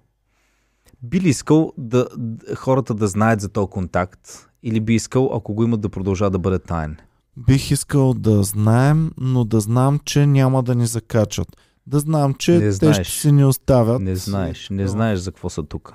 би 1.03 1.21
ли 1.21 1.29
искал 1.29 1.73
да, 1.77 2.07
хората 2.55 2.93
да 2.93 3.07
знаят 3.07 3.41
за 3.41 3.49
този 3.49 3.69
контакт 3.69 4.19
или 4.63 4.79
би 4.79 4.95
искал, 4.95 5.29
ако 5.33 5.53
го 5.53 5.63
имат, 5.63 5.81
да 5.81 5.89
продължава 5.89 6.31
да 6.31 6.39
бъде 6.39 6.59
таен? 6.59 6.97
Бих 7.37 7.71
искал 7.71 8.13
да 8.13 8.43
знаем, 8.43 9.11
но 9.17 9.43
да 9.45 9.59
знам, 9.59 9.99
че 10.05 10.25
няма 10.25 10.63
да 10.63 10.75
ни 10.75 10.85
закачат. 10.85 11.47
Да 11.87 11.99
знам, 11.99 12.33
че 12.33 12.51
Не 12.51 12.59
те 12.59 12.71
знаеш. 12.71 13.07
ще 13.07 13.19
си 13.19 13.31
ни 13.31 13.45
оставят. 13.45 14.01
Не 14.01 14.15
знаеш, 14.15 14.67
не 14.69 14.87
знаеш 14.87 15.19
за 15.19 15.31
какво 15.31 15.49
са 15.49 15.63
тук. 15.63 15.93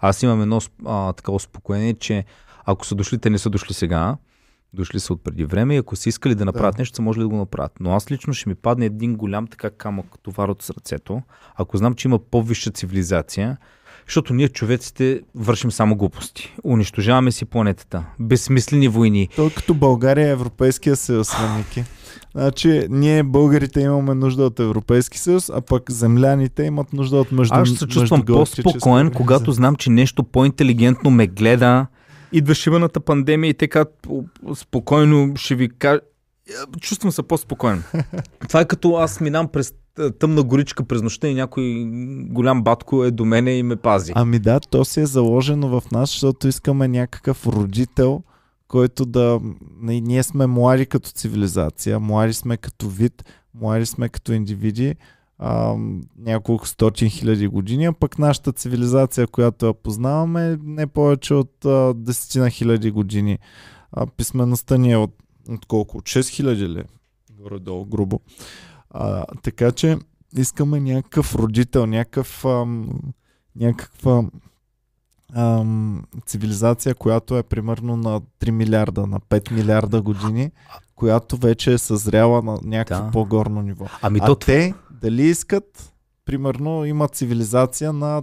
Аз 0.00 0.22
имам 0.22 0.42
едно 0.42 0.60
а, 0.86 1.12
така 1.12 1.32
успокоение, 1.32 1.94
че 1.94 2.24
ако 2.64 2.86
са 2.86 2.94
дошли, 2.94 3.18
те 3.18 3.30
не 3.30 3.38
са 3.38 3.50
дошли 3.50 3.74
сега, 3.74 4.16
дошли 4.72 5.00
са 5.00 5.12
от 5.12 5.24
преди 5.24 5.44
време 5.44 5.74
и 5.74 5.78
ако 5.78 5.96
са 5.96 6.08
искали 6.08 6.34
да 6.34 6.44
направят 6.44 6.74
Да. 6.76 6.80
нещо, 6.80 6.96
са 6.96 7.02
можели 7.02 7.22
да 7.22 7.28
го 7.28 7.36
направят. 7.36 7.72
Но 7.80 7.90
аз 7.92 8.10
лично 8.10 8.32
ще 8.32 8.48
ми 8.48 8.54
падне 8.54 8.86
един 8.86 9.16
голям 9.16 9.46
така 9.46 9.70
камък 9.70 10.06
товар 10.22 10.48
от 10.48 10.62
сърцето, 10.62 11.22
ако 11.56 11.76
знам, 11.76 11.94
че 11.94 12.08
има 12.08 12.18
по-висша 12.18 12.70
цивилизация, 12.70 13.56
защото 14.08 14.34
ние 14.34 14.48
човеците 14.48 15.20
вършим 15.34 15.72
само 15.72 15.96
глупости. 15.96 16.54
Унищожаваме 16.64 17.32
си 17.32 17.44
планетата. 17.44 18.04
Безсмислени 18.20 18.88
войни. 18.88 19.28
Той 19.36 19.50
като 19.50 19.74
България 19.74 20.28
е 20.28 20.30
Европейския 20.30 20.96
съюз, 20.96 21.32
Ники. 21.56 21.84
Значи, 22.34 22.86
ние 22.90 23.22
българите 23.22 23.80
имаме 23.80 24.14
нужда 24.14 24.44
от 24.44 24.60
Европейски 24.60 25.18
съюз, 25.18 25.50
а 25.54 25.60
пък 25.60 25.90
земляните 25.90 26.62
имат 26.62 26.92
нужда 26.92 27.16
от 27.16 27.32
между 27.32 27.54
Аз 27.54 27.68
ще 27.68 27.78
се 27.78 27.86
чувствам 27.86 28.22
по-спокоен, 28.26 29.10
когато 29.10 29.52
знам, 29.52 29.76
че 29.76 29.90
нещо 29.90 30.24
по-интелигентно 30.24 31.10
ме 31.10 31.26
гледа. 31.26 31.86
Идва 32.32 32.54
шиваната 32.54 33.00
пандемия 33.00 33.50
и 33.50 33.54
така 33.54 33.84
п- 33.84 34.54
спокойно 34.54 35.32
ще 35.36 35.54
ви 35.54 35.68
кажа. 35.68 36.00
Чувствам 36.80 37.12
се 37.12 37.22
по-спокоен. 37.22 37.82
Това 38.48 38.60
е 38.60 38.64
като 38.64 38.94
аз 38.94 39.20
минам 39.20 39.48
през 39.48 39.72
тъмна 40.18 40.42
горичка 40.42 40.84
през 40.84 41.02
нощта 41.02 41.28
и 41.28 41.34
някой 41.34 41.84
голям 42.28 42.62
батко 42.62 43.04
е 43.04 43.10
до 43.10 43.24
мене 43.24 43.50
и 43.50 43.62
ме 43.62 43.76
пази. 43.76 44.12
Ами 44.14 44.38
да, 44.38 44.60
то 44.60 44.84
си 44.84 45.00
е 45.00 45.06
заложено 45.06 45.80
в 45.80 45.90
нас, 45.90 46.10
защото 46.10 46.48
искаме 46.48 46.88
някакъв 46.88 47.46
родител, 47.46 48.22
който 48.68 49.04
да... 49.04 49.40
Ние 49.82 50.22
сме 50.22 50.46
млади 50.46 50.86
като 50.86 51.10
цивилизация, 51.10 52.00
млади 52.00 52.32
сме 52.32 52.56
като 52.56 52.88
вид, 52.88 53.24
млади 53.54 53.86
сме 53.86 54.08
като 54.08 54.32
индивиди, 54.32 54.94
а, 55.38 55.76
няколко 56.18 56.68
стотин 56.68 57.10
хиляди 57.10 57.46
години, 57.46 57.84
а 57.84 57.92
пък 57.92 58.18
нашата 58.18 58.52
цивилизация, 58.52 59.26
която 59.26 59.66
я 59.66 59.74
познаваме, 59.74 60.52
е 60.52 60.56
не 60.62 60.86
повече 60.86 61.34
от 61.34 61.66
десетина 62.04 62.50
хиляди 62.50 62.90
години. 62.90 63.38
А, 63.92 64.06
писмеността 64.06 64.76
ни 64.76 64.92
е 64.92 64.96
от, 64.96 65.14
от 65.48 65.66
колко? 65.66 65.98
От 65.98 66.04
6 66.04 66.28
хиляди 66.28 66.68
ли? 66.68 66.84
Горе-долу, 67.40 67.84
грубо. 67.84 68.20
А, 68.90 69.24
така 69.42 69.72
че 69.72 69.98
искаме 70.36 70.80
някакъв 70.80 71.34
родител, 71.34 71.86
някакъв, 71.86 72.44
ам, 72.44 72.88
някаква 73.56 74.24
ам, 75.34 76.04
цивилизация, 76.26 76.94
която 76.94 77.38
е 77.38 77.42
примерно 77.42 77.96
на 77.96 78.20
3 78.20 78.50
милиарда, 78.50 79.06
на 79.06 79.20
5 79.20 79.52
милиарда 79.52 80.02
години, 80.02 80.50
която 80.94 81.36
вече 81.36 81.72
е 81.72 81.78
съзряла 81.78 82.42
на 82.42 82.58
някакво 82.62 83.04
да. 83.04 83.10
по-горно 83.10 83.62
ниво. 83.62 83.86
Ами 84.02 84.18
а 84.22 84.26
то... 84.26 84.34
те 84.34 84.74
дали 84.90 85.22
искат, 85.22 85.92
примерно, 86.24 86.84
има 86.84 87.08
цивилизация 87.08 87.92
на 87.92 88.22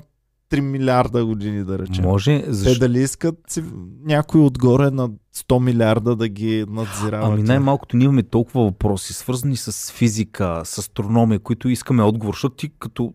3 0.51 0.59
милиарда 0.59 1.25
години, 1.25 1.63
да 1.63 1.79
речем. 1.79 2.03
Може, 2.03 2.43
защо? 2.47 2.73
Те 2.73 2.79
дали 2.79 2.99
искат 2.99 3.59
някой 4.03 4.41
отгоре 4.41 4.91
на 4.91 5.09
100 5.35 5.59
милиарда 5.59 6.15
да 6.15 6.27
ги 6.27 6.65
надзирава? 6.69 7.27
Ами 7.27 7.43
най-малкото 7.43 7.97
ние 7.97 8.05
имаме 8.05 8.23
толкова 8.23 8.63
въпроси, 8.63 9.13
свързани 9.13 9.57
с 9.57 9.91
физика, 9.91 10.61
с 10.65 10.77
астрономия, 10.77 11.39
които 11.39 11.69
искаме 11.69 12.03
отговор, 12.03 12.33
защото 12.33 12.55
ти 12.55 12.71
като 12.79 13.13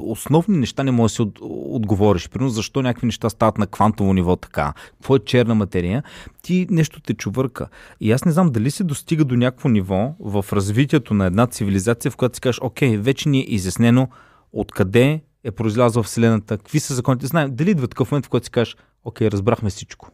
основни 0.00 0.58
неща 0.58 0.82
не 0.82 0.90
можеш 0.90 1.12
да 1.12 1.16
си 1.16 1.22
от, 1.22 1.38
отговориш. 1.42 2.28
Примерно 2.28 2.50
защо 2.50 2.82
някакви 2.82 3.06
неща 3.06 3.30
стават 3.30 3.58
на 3.58 3.66
квантово 3.66 4.12
ниво 4.12 4.36
така, 4.36 4.72
какво 4.92 5.16
е 5.16 5.18
черна 5.18 5.54
материя, 5.54 6.02
ти 6.42 6.66
нещо 6.70 7.00
те 7.00 7.14
чувърка. 7.14 7.68
И 8.00 8.12
аз 8.12 8.24
не 8.24 8.32
знам 8.32 8.50
дали 8.50 8.70
се 8.70 8.84
достига 8.84 9.24
до 9.24 9.36
някакво 9.36 9.68
ниво 9.68 10.14
в 10.20 10.44
развитието 10.52 11.14
на 11.14 11.26
една 11.26 11.46
цивилизация, 11.46 12.10
в 12.10 12.16
която 12.16 12.34
си 12.34 12.40
кажеш, 12.40 12.60
окей, 12.62 12.96
вече 12.96 13.28
ни 13.28 13.40
е 13.40 13.46
изяснено 13.48 14.08
откъде 14.52 15.22
е 15.44 15.50
произлязла 15.50 16.02
Вселената, 16.02 16.58
какви 16.58 16.80
са 16.80 16.94
законите. 16.94 17.26
Знаем, 17.26 17.54
дали 17.54 17.70
идва 17.70 17.88
такъв 17.88 18.10
момент, 18.10 18.26
в 18.26 18.28
който 18.28 18.44
си 18.44 18.50
кажеш, 18.50 18.76
окей, 19.04 19.28
разбрахме 19.28 19.70
всичко. 19.70 20.08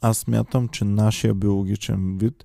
Аз 0.00 0.18
смятам, 0.18 0.68
че 0.68 0.84
нашия 0.84 1.34
биологичен 1.34 2.18
вид 2.18 2.44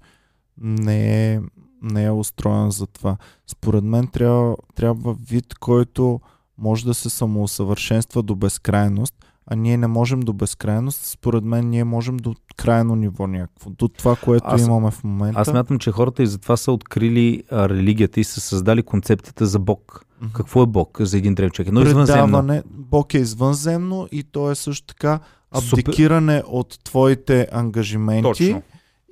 не 0.58 1.34
е, 1.34 1.40
не 1.82 2.04
е 2.04 2.12
устроен 2.12 2.72
за 2.72 2.88
това. 2.88 3.18
Според 3.48 3.84
мен 3.84 4.08
трябва, 4.08 4.56
трябва 4.76 5.16
вид, 5.30 5.54
който 5.54 6.20
може 6.58 6.86
да 6.86 6.94
се 6.94 7.10
самоусъвършенства 7.10 8.24
до 8.24 8.36
безкрайност, 8.36 9.16
а 9.46 9.56
ние 9.56 9.78
не 9.78 9.88
можем 9.88 10.20
до 10.20 10.34
безкрайност. 10.34 11.06
Според 11.06 11.44
мен 11.44 11.70
ние 11.70 11.84
можем 11.84 12.18
до 12.18 12.36
крайно 12.56 12.96
ниво 12.96 13.28
някакво. 13.28 13.70
До 13.70 13.88
това, 13.88 14.16
което 14.16 14.48
аз, 14.48 14.62
имаме 14.62 14.92
в 14.92 15.04
момента. 15.04 15.40
Аз 15.40 15.54
мятам, 15.54 15.80
че 15.80 15.92
хората 15.92 16.24
и 16.24 16.28
затова 16.28 16.58
са 16.58 16.72
открили 16.72 17.44
а, 17.52 17.70
религията 17.70 18.20
и 18.20 18.24
са 18.24 18.42
създали 18.42 18.84
концепцията 18.84 19.46
за 19.46 19.60
Бог. 19.60 20.06
Mm-hmm. 20.22 20.34
Какво 20.34 20.64
е 20.64 20.66
Бог 20.66 20.98
за 21.02 21.18
един 21.18 21.36
древ 21.36 21.52
човек? 21.52 21.68
Едно 21.68 21.82
извънземно. 21.82 22.64
Бог 22.66 23.14
е 23.14 23.18
извънземно 23.18 24.08
и 24.12 24.24
то 24.24 24.52
е 24.52 24.56
също 24.56 24.88
така 24.88 25.20
абдикиране 25.52 26.38
Супер... 26.38 26.52
от 26.52 26.80
твоите 26.84 27.48
ангажименти. 27.52 28.24
Точно. 28.24 28.62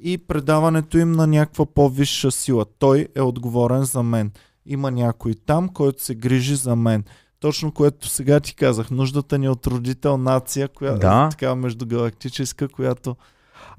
И 0.01 0.17
предаването 0.17 0.97
им 0.97 1.11
на 1.11 1.27
някаква 1.27 1.65
по-висша 1.65 2.31
сила. 2.31 2.65
Той 2.79 3.07
е 3.15 3.21
отговорен 3.21 3.83
за 3.83 4.03
мен. 4.03 4.31
Има 4.65 4.91
някой 4.91 5.33
там, 5.45 5.69
който 5.69 6.03
се 6.03 6.15
грижи 6.15 6.55
за 6.55 6.75
мен 6.75 7.03
точно 7.39 7.71
което 7.71 8.07
сега 8.07 8.39
ти 8.39 8.55
казах. 8.55 8.91
Нуждата 8.91 9.37
ни 9.37 9.49
от 9.49 9.67
родител 9.67 10.17
нация, 10.17 10.67
която 10.67 10.99
да. 10.99 11.25
е 11.27 11.29
така 11.29 11.55
междугалактическа, 11.55 12.67
която 12.67 13.15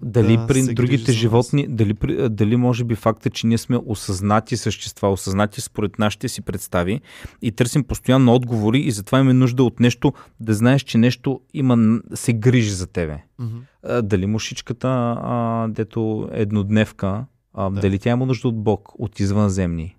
дали 0.03 0.37
да, 0.37 0.47
при 0.47 0.75
другите 0.75 1.13
животни, 1.13 1.67
дали, 1.69 1.95
дали 2.31 2.57
може 2.57 2.85
би 2.85 2.95
факта, 2.95 3.31
че 3.31 3.47
ние 3.47 3.59
сме 3.59 3.79
осъзнати 3.87 4.57
същества, 4.57 5.09
осъзнати 5.09 5.61
според 5.61 5.99
нашите 5.99 6.29
си 6.29 6.43
представи 6.43 7.01
и 7.43 7.53
търсим 7.53 7.85
постоянно 7.85 8.35
отговори 8.35 8.79
и 8.79 8.91
затова 8.91 9.19
имаме 9.19 9.33
нужда 9.33 9.65
от 9.65 9.81
нещо, 9.81 10.13
да 10.41 10.55
знаеш, 10.55 10.83
че 10.83 10.99
нещо 10.99 11.41
има, 11.55 12.01
се 12.15 12.33
грижи 12.33 12.71
за 12.71 12.87
тебе. 12.87 13.23
Mm-hmm. 13.41 14.01
Дали 14.03 14.27
мушичката, 14.27 14.89
а, 15.23 15.69
дето 15.69 16.29
еднодневка, 16.33 17.25
а, 17.55 17.71
да. 17.71 17.81
дали 17.81 17.99
тя 17.99 18.11
има 18.11 18.27
нужда 18.27 18.49
от 18.49 18.63
Бог, 18.63 18.89
от 18.99 19.21
извънземни? 19.21 19.97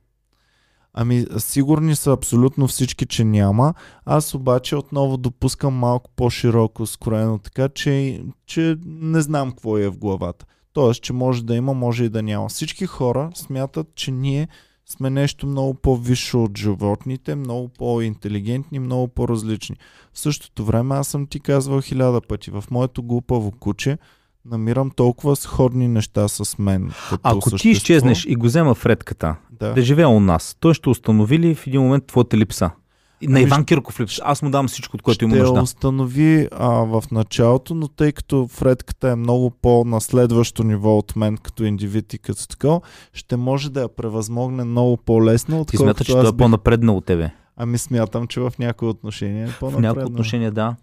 Ами, 0.93 1.25
сигурни 1.37 1.95
са 1.95 2.11
абсолютно 2.11 2.67
всички, 2.67 3.05
че 3.05 3.23
няма. 3.23 3.73
Аз 4.05 4.33
обаче 4.33 4.75
отново 4.75 5.17
допускам 5.17 5.73
малко 5.73 6.09
по-широко 6.15 6.85
скроено, 6.85 7.39
така 7.39 7.69
че, 7.69 8.23
че 8.45 8.77
не 8.85 9.21
знам 9.21 9.49
какво 9.49 9.77
е 9.77 9.89
в 9.89 9.97
главата. 9.97 10.45
Тоест, 10.73 11.03
че 11.03 11.13
може 11.13 11.43
да 11.43 11.55
има, 11.55 11.73
може 11.73 12.03
и 12.03 12.09
да 12.09 12.21
няма. 12.23 12.49
Всички 12.49 12.85
хора 12.85 13.29
смятат, 13.35 13.95
че 13.95 14.11
ние 14.11 14.47
сме 14.85 15.09
нещо 15.09 15.47
много 15.47 15.73
по-висше 15.73 16.37
от 16.37 16.57
животните, 16.57 17.35
много 17.35 17.69
по-интелигентни, 17.69 18.79
много 18.79 19.07
по-различни. 19.07 19.75
В 20.13 20.19
същото 20.19 20.65
време 20.65 20.95
аз 20.95 21.07
съм 21.07 21.27
ти 21.27 21.39
казвал 21.39 21.81
хиляда 21.81 22.21
пъти. 22.21 22.51
В 22.51 22.63
моето 22.71 23.03
глупаво 23.03 23.51
куче 23.51 23.97
намирам 24.45 24.91
толкова 24.91 25.35
сходни 25.35 25.87
неща 25.87 26.27
с 26.27 26.57
мен. 26.57 26.91
Ако 27.23 27.49
същество. 27.49 27.57
ти 27.57 27.69
изчезнеш 27.69 28.25
и 28.25 28.35
го 28.35 28.45
взема 28.45 28.75
в 28.75 28.85
редката, 28.85 29.35
да, 29.51 29.73
да 29.73 29.81
живее 29.81 30.05
у 30.05 30.19
нас, 30.19 30.57
той 30.59 30.73
ще 30.73 30.89
установи 30.89 31.39
ли 31.39 31.55
в 31.55 31.67
един 31.67 31.81
момент 31.81 32.05
твоята 32.05 32.37
липса? 32.37 32.71
На 33.23 33.39
ами, 33.39 33.41
Иван 33.41 33.65
Кирков 33.65 33.99
липса. 33.99 34.21
Аз 34.25 34.41
му 34.41 34.49
дам 34.49 34.67
всичко, 34.67 34.95
от 34.95 35.01
което 35.01 35.25
има 35.25 35.35
нужда. 35.35 35.55
Ще 35.55 35.63
установи 35.63 36.47
а, 36.51 36.67
в 36.69 37.03
началото, 37.11 37.75
но 37.75 37.87
тъй 37.87 38.11
като 38.11 38.47
Фредката 38.47 39.09
е 39.09 39.15
много 39.15 39.49
по-на 39.49 40.01
следващо 40.01 40.63
ниво 40.63 40.97
от 40.97 41.15
мен 41.15 41.37
като 41.37 41.63
индивид 41.63 42.13
и 42.13 42.17
като 42.17 42.47
такова, 42.47 42.81
ще 43.13 43.37
може 43.37 43.71
да 43.71 43.81
я 43.81 43.95
превъзмогне 43.95 44.63
много 44.63 44.97
по-лесно. 44.97 45.65
Ти 45.65 45.77
смяташ, 45.77 46.07
че 46.07 46.13
той 46.13 46.21
е 46.21 46.31
бих... 46.31 46.37
по-напреднал 46.37 46.97
от 46.97 47.05
тебе? 47.05 47.31
Ами 47.57 47.77
смятам, 47.77 48.27
че 48.27 48.39
в 48.39 48.53
някои 48.59 48.87
отношения 48.87 49.47
е 49.47 49.51
по-напреднал. 49.59 49.93
В 49.93 49.97
някои 49.97 50.13
отношения, 50.13 50.51
да. 50.51 50.75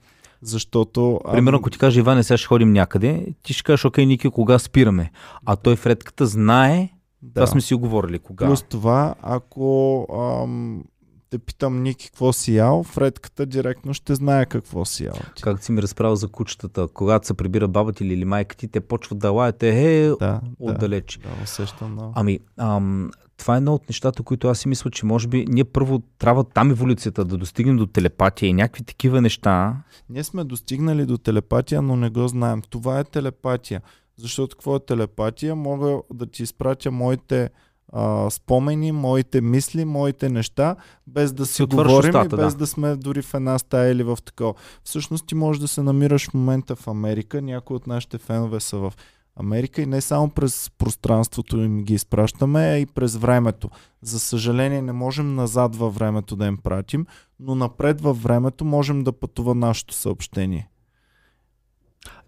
Защото... 0.43 1.21
Примерно, 1.33 1.59
ако 1.59 1.71
ти 1.71 1.79
каже, 1.79 2.01
Иване, 2.01 2.23
сега 2.23 2.37
ще 2.37 2.47
ходим 2.47 2.73
някъде, 2.73 3.27
ти 3.43 3.53
ще 3.53 3.63
кажеш, 3.63 3.85
окей, 3.85 4.07
Ники, 4.07 4.31
кога 4.31 4.59
спираме? 4.59 5.11
А 5.47 5.57
той 5.57 5.77
в 5.77 5.87
редката 5.87 6.27
знае, 6.27 6.89
да. 7.23 7.35
това 7.35 7.47
сме 7.47 7.61
си 7.61 7.75
оговорили, 7.75 8.19
кога. 8.19 8.47
Плюс 8.47 8.63
това, 8.63 9.15
ако 9.23 10.07
ам, 10.43 10.85
те 11.31 11.39
питам 11.39 11.83
Ники 11.83 12.07
какво 12.07 12.33
си 12.33 12.57
ял, 12.57 12.83
Фредката 12.83 13.47
директно 13.47 13.95
ще 13.95 14.15
знае 14.15 14.47
какво 14.47 14.85
си 14.85 15.05
ял. 15.05 15.15
Как 15.41 15.65
си 15.65 15.73
ми 15.73 15.83
разправил 15.83 16.17
за 16.17 16.29
кучетата, 16.29 16.89
когато 16.95 17.27
се 17.27 17.35
прибира 17.35 17.69
баба 17.69 17.93
ти 17.93 18.05
или 18.05 18.25
майка 18.25 18.57
ти, 18.57 18.69
те 18.69 18.81
почват 18.81 19.19
да 19.19 19.31
лаете, 19.31 19.69
е, 19.69 20.09
да, 20.09 20.41
отдалеч. 20.59 21.19
Да, 21.23 21.29
да 21.29 21.43
усещам 21.43 21.93
много. 21.93 22.13
Ами, 22.17 22.39
ам, 22.57 23.11
това 23.39 23.55
е 23.55 23.57
едно 23.57 23.75
от 23.75 23.89
нещата, 23.89 24.23
които 24.23 24.49
аз 24.49 24.59
си 24.59 24.69
мисля, 24.69 24.91
че 24.91 25.07
може 25.07 25.29
би 25.29 25.45
ние 25.49 25.65
първо 25.65 26.03
трябва 26.19 26.45
там 26.45 26.71
еволюцията 26.71 27.25
да 27.25 27.37
достигнем 27.37 27.77
до 27.77 27.87
телепатия 27.87 28.49
и 28.49 28.53
някакви 28.53 28.85
такива 28.85 29.21
неща. 29.21 29.77
Ние 30.11 30.25
сме 30.25 30.45
достигнали 30.45 31.07
до 31.07 31.19
телепатия, 31.19 31.83
но 31.83 31.97
не 31.97 32.11
го 32.11 32.29
знаем. 32.29 32.63
Това 32.71 32.99
е 32.99 33.05
телепатия. 33.05 33.83
Защото 34.17 34.57
какво 34.57 34.77
е 34.77 34.81
телепатия? 34.81 35.57
Мога 35.57 35.99
да 36.15 36.27
ти 36.27 36.43
изпратя 36.43 36.91
моите 36.91 37.51
а, 37.93 38.31
спомени, 38.31 38.93
моите 38.93 39.41
мисли, 39.41 39.85
моите 39.85 40.29
неща, 40.29 40.77
без 41.07 41.33
да 41.33 41.47
си, 41.47 41.55
си 41.55 41.63
говорим 41.63 42.09
устата, 42.09 42.37
и 42.37 42.39
без 42.39 42.55
да. 42.55 42.59
да 42.59 42.67
сме 42.67 42.97
дори 42.97 43.23
в 43.23 43.35
една 43.35 43.59
стая 43.59 43.93
или 43.93 44.03
в 44.03 44.19
такова. 44.25 44.55
Всъщност 44.85 45.27
ти 45.27 45.35
можеш 45.35 45.61
да 45.61 45.69
се 45.69 45.83
намираш 45.83 46.31
в 46.31 46.35
момента 46.35 46.77
в 46.77 46.89
Америка, 46.89 47.43
някои 47.43 47.77
от 47.77 47.87
нашите 47.87 48.19
фенове 48.19 48.61
са 48.61 48.79
в 48.79 48.93
Америка 49.39 49.83
и 49.83 49.87
не 49.87 50.01
само 50.01 50.31
през 50.31 50.71
пространството 50.79 51.59
им 51.59 51.83
ги 51.83 51.95
изпращаме, 51.95 52.61
а 52.61 52.79
и 52.79 52.87
през 52.87 53.17
времето. 53.17 53.71
За 54.03 54.21
съжаление 54.21 54.83
не 54.83 54.93
можем 54.93 55.35
назад 55.35 55.77
във 55.77 55.95
времето 55.95 56.37
да 56.37 56.47
им 56.47 56.57
пратим, 56.57 57.07
но 57.41 57.55
напред 57.55 58.01
във 58.01 58.23
времето 58.23 58.65
можем 58.65 59.05
да 59.05 59.13
пътува 59.13 59.55
нашето 59.55 59.95
съобщение. 59.95 60.69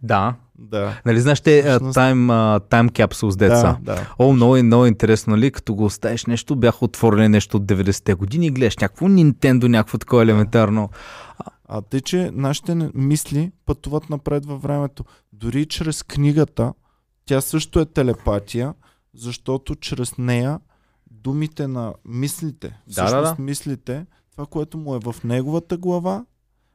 Да. 0.03 0.35
Да. 0.59 1.01
Нали 1.07 1.21
знаеш 1.21 1.41
те 1.41 1.65
time, 1.65 2.27
uh, 2.27 2.71
time 2.71 2.91
capsules 2.91 3.37
деца? 3.37 3.79
Да, 3.83 3.95
да. 3.95 4.15
О, 4.19 4.33
много, 4.33 4.63
много 4.63 4.87
интересно, 4.87 5.31
нали? 5.31 5.51
Като 5.51 5.75
го 5.75 5.85
оставиш 5.85 6.27
нещо, 6.27 6.57
бяха 6.57 6.85
отворили 6.85 7.29
нещо 7.29 7.57
от 7.57 7.63
90-те 7.63 8.15
години 8.15 8.47
и 8.47 8.51
гледаш 8.51 8.77
някакво 8.77 9.07
Nintendo, 9.07 9.69
някакво 9.69 9.99
такова 9.99 10.23
елементарно. 10.23 10.91
А 11.69 11.83
те, 11.83 12.01
че 12.01 12.31
нашите 12.35 12.91
мисли 12.95 13.53
пътуват 13.67 14.11
напред 14.11 14.47
във 14.47 14.63
времето. 14.63 15.05
Дори 15.33 15.67
чрез 15.67 16.03
книгата, 16.03 16.73
тя 17.27 17.41
също 17.41 17.81
е 17.81 17.87
телепатия, 17.87 18.75
защото 19.15 19.75
чрез 19.75 20.19
нея 20.19 20.61
думите 21.11 21.67
на 21.67 21.95
мислите, 22.05 22.69
да, 22.69 22.93
всъщност 22.93 23.31
да, 23.31 23.35
да. 23.35 23.43
мислите, 23.43 24.07
това, 24.33 24.47
което 24.47 24.79
му 24.79 24.95
е 24.95 24.99
в 24.99 25.15
неговата 25.25 25.77
глава, 25.77 26.25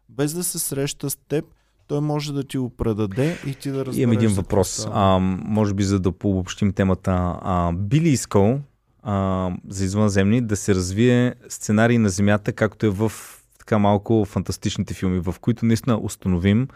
без 0.10 0.34
да 0.34 0.44
се 0.44 0.60
среща 0.60 1.10
с 1.10 1.16
теб, 1.16 1.46
той 1.88 2.02
може 2.02 2.34
да 2.34 2.44
ти 2.44 2.58
го 2.58 2.70
предаде 2.70 3.38
и 3.46 3.56
ти 3.56 3.70
да 3.70 3.86
разбереш. 3.86 4.04
Имам 4.04 4.18
един 4.18 4.30
въпрос. 4.30 4.88
А, 4.92 5.20
може 5.20 5.74
би 5.74 5.84
за 5.84 6.00
да 6.00 6.12
пообщим 6.12 6.74
темата. 6.74 7.12
А, 7.42 7.74
би 7.74 8.02
ли 8.02 8.10
искал 8.10 8.60
а, 9.04 9.52
за 9.68 9.86
извънземни 9.86 10.42
да 10.42 10.56
се 10.56 10.76
развие 10.76 11.36
сценарий 11.50 11.98
на 11.98 12.10
Земята, 12.10 12.54
както 12.54 12.86
е 12.86 12.90
в 12.90 13.12
така 13.60 13.78
малко 13.78 14.26
фантастичните 14.26 14.94
филми, 14.94 15.20
в 15.20 15.36
които 15.42 15.66
наистина 15.66 16.00
установим 16.02 16.68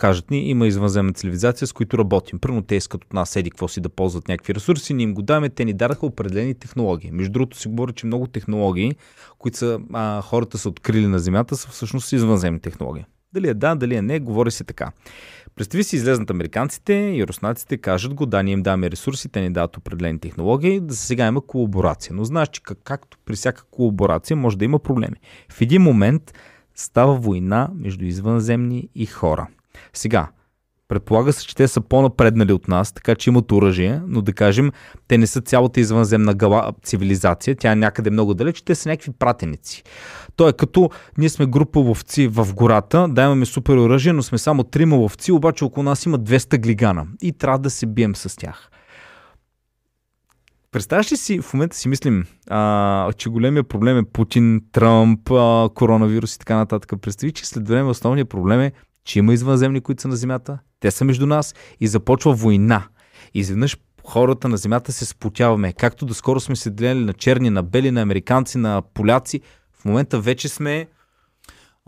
кажат 0.00 0.30
ни, 0.30 0.48
има 0.48 0.66
извънземна 0.66 1.12
цивилизация, 1.12 1.68
с 1.68 1.72
които 1.72 1.98
работим. 1.98 2.38
Първо 2.38 2.62
те 2.62 2.74
искат 2.74 3.04
от 3.04 3.12
нас 3.12 3.36
еди 3.36 3.50
какво 3.50 3.68
си 3.68 3.80
да 3.80 3.88
ползват 3.88 4.28
някакви 4.28 4.54
ресурси, 4.54 4.94
ние 4.94 5.04
им 5.04 5.14
го 5.14 5.22
даваме, 5.22 5.48
те 5.48 5.64
ни 5.64 5.72
дараха 5.72 6.06
определени 6.06 6.54
технологии. 6.54 7.10
Между 7.12 7.32
другото 7.32 7.58
си 7.58 7.68
говори, 7.68 7.92
че 7.92 8.06
много 8.06 8.26
технологии, 8.26 8.96
които 9.38 9.58
са, 9.58 9.80
а, 9.92 10.22
хората 10.22 10.58
са 10.58 10.68
открили 10.68 11.06
на 11.06 11.18
Земята, 11.18 11.56
са 11.56 11.68
всъщност 11.68 12.12
извънземни 12.12 12.60
технологии. 12.60 13.04
Дали 13.32 13.48
е 13.48 13.54
да, 13.54 13.74
дали 13.74 13.94
е 13.94 14.02
не, 14.02 14.20
говори 14.20 14.50
се 14.50 14.64
така. 14.64 14.92
Представи 15.56 15.84
си, 15.84 15.96
излезнат 15.96 16.30
американците 16.30 16.94
и 16.94 17.26
руснаците, 17.26 17.76
кажат 17.76 18.14
го, 18.14 18.26
да, 18.26 18.42
ние 18.42 18.52
им 18.52 18.62
даваме 18.62 18.90
ресурси, 18.90 19.28
те 19.28 19.40
ни 19.40 19.52
дават 19.52 19.76
определени 19.76 20.18
технологии, 20.18 20.80
да 20.80 20.94
сега 20.94 21.26
има 21.26 21.40
колаборация. 21.40 22.14
Но 22.14 22.24
знаеш, 22.24 22.48
че 22.48 22.62
как, 22.62 22.78
както 22.84 23.18
при 23.24 23.34
всяка 23.34 23.64
колаборация 23.70 24.36
може 24.36 24.58
да 24.58 24.64
има 24.64 24.78
проблеми. 24.78 25.16
В 25.52 25.60
един 25.60 25.82
момент 25.82 26.34
става 26.74 27.14
война 27.14 27.70
между 27.74 28.04
извънземни 28.04 28.88
и 28.94 29.06
хора. 29.06 29.48
Сега, 29.92 30.28
Предполага 30.90 31.32
се, 31.32 31.46
че 31.46 31.54
те 31.54 31.68
са 31.68 31.80
по-напреднали 31.80 32.52
от 32.52 32.68
нас, 32.68 32.92
така 32.92 33.14
че 33.14 33.30
имат 33.30 33.52
оръжие, 33.52 34.00
но 34.06 34.22
да 34.22 34.32
кажем, 34.32 34.72
те 35.08 35.18
не 35.18 35.26
са 35.26 35.40
цялата 35.40 35.80
извънземна 35.80 36.34
гала, 36.34 36.72
цивилизация, 36.84 37.56
тя 37.56 37.72
е 37.72 37.76
някъде 37.76 38.10
много 38.10 38.34
далеч, 38.34 38.62
те 38.62 38.74
са 38.74 38.88
някакви 38.88 39.12
пратеници. 39.18 39.82
То 40.36 40.48
е 40.48 40.52
като 40.52 40.90
ние 41.18 41.28
сме 41.28 41.46
група 41.46 41.80
ловци 41.80 42.28
в 42.28 42.54
гората, 42.54 43.08
да 43.08 43.22
имаме 43.22 43.46
супер 43.46 43.76
оръжие, 43.76 44.12
но 44.12 44.22
сме 44.22 44.38
само 44.38 44.64
трима 44.64 44.96
ловци, 44.96 45.32
обаче 45.32 45.64
около 45.64 45.84
нас 45.84 46.06
има 46.06 46.18
200 46.18 46.58
глигана 46.58 47.06
и 47.22 47.32
трябва 47.32 47.58
да 47.58 47.70
се 47.70 47.86
бием 47.86 48.16
с 48.16 48.36
тях. 48.36 48.70
Представяш 50.72 51.12
ли 51.12 51.16
си, 51.16 51.40
в 51.40 51.54
момента 51.54 51.76
си 51.76 51.88
мислим, 51.88 52.26
а, 52.48 53.12
че 53.12 53.28
големия 53.28 53.64
проблем 53.64 53.98
е 53.98 54.02
Путин, 54.02 54.60
Тръмп, 54.72 55.30
а, 55.30 55.68
коронавирус 55.74 56.34
и 56.34 56.38
така 56.38 56.56
нататък. 56.56 57.00
Представи, 57.02 57.32
че 57.32 57.46
след 57.46 57.68
време 57.68 57.90
основният 57.90 58.28
проблем 58.28 58.60
е 58.60 58.72
че 59.04 59.18
има 59.18 59.34
извънземни, 59.34 59.80
които 59.80 60.02
са 60.02 60.08
на 60.08 60.16
Земята, 60.16 60.58
те 60.80 60.90
са 60.90 61.04
между 61.04 61.26
нас 61.26 61.54
и 61.80 61.86
започва 61.86 62.32
война. 62.32 62.82
Изведнъж 63.34 63.76
хората 64.04 64.48
на 64.48 64.56
Земята 64.56 64.92
се 64.92 65.04
спотяваме. 65.04 65.72
Както 65.72 66.06
доскоро 66.06 66.40
сме 66.40 66.56
се 66.56 66.70
делили 66.70 67.04
на 67.04 67.12
черни, 67.12 67.50
на 67.50 67.62
бели, 67.62 67.90
на 67.90 68.02
американци, 68.02 68.58
на 68.58 68.82
поляци, 68.94 69.40
в 69.72 69.84
момента 69.84 70.20
вече 70.20 70.48
сме 70.48 70.86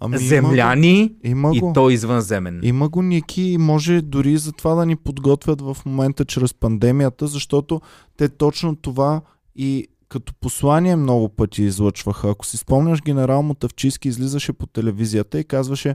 Ами 0.05 0.19
земляни 0.19 1.15
има 1.25 1.51
го, 1.51 1.57
има 1.57 1.71
и 1.71 1.75
то 1.75 1.91
извънземен. 1.91 2.61
Има 2.63 2.89
го, 2.89 3.03
Ники, 3.03 3.43
и 3.43 3.59
може 3.59 4.03
дори 4.03 4.37
за 4.37 4.53
това 4.53 4.75
да 4.75 4.87
ни 4.87 4.97
подготвят 4.97 5.61
в 5.61 5.77
момента 5.87 6.25
чрез 6.25 6.55
пандемията, 6.55 7.27
защото 7.27 7.81
те 8.17 8.29
точно 8.29 8.77
това 8.77 9.21
и 9.57 9.89
като 10.09 10.35
послание 10.41 10.97
много 10.97 11.29
пъти 11.29 11.63
излъчваха. 11.63 12.31
Ако 12.31 12.47
си 12.47 12.57
спомняш, 12.57 13.03
генерал 13.03 13.43
Мотавчийски 13.43 14.09
излизаше 14.09 14.53
по 14.53 14.67
телевизията 14.67 15.41
и 15.41 15.45
казваше 15.45 15.95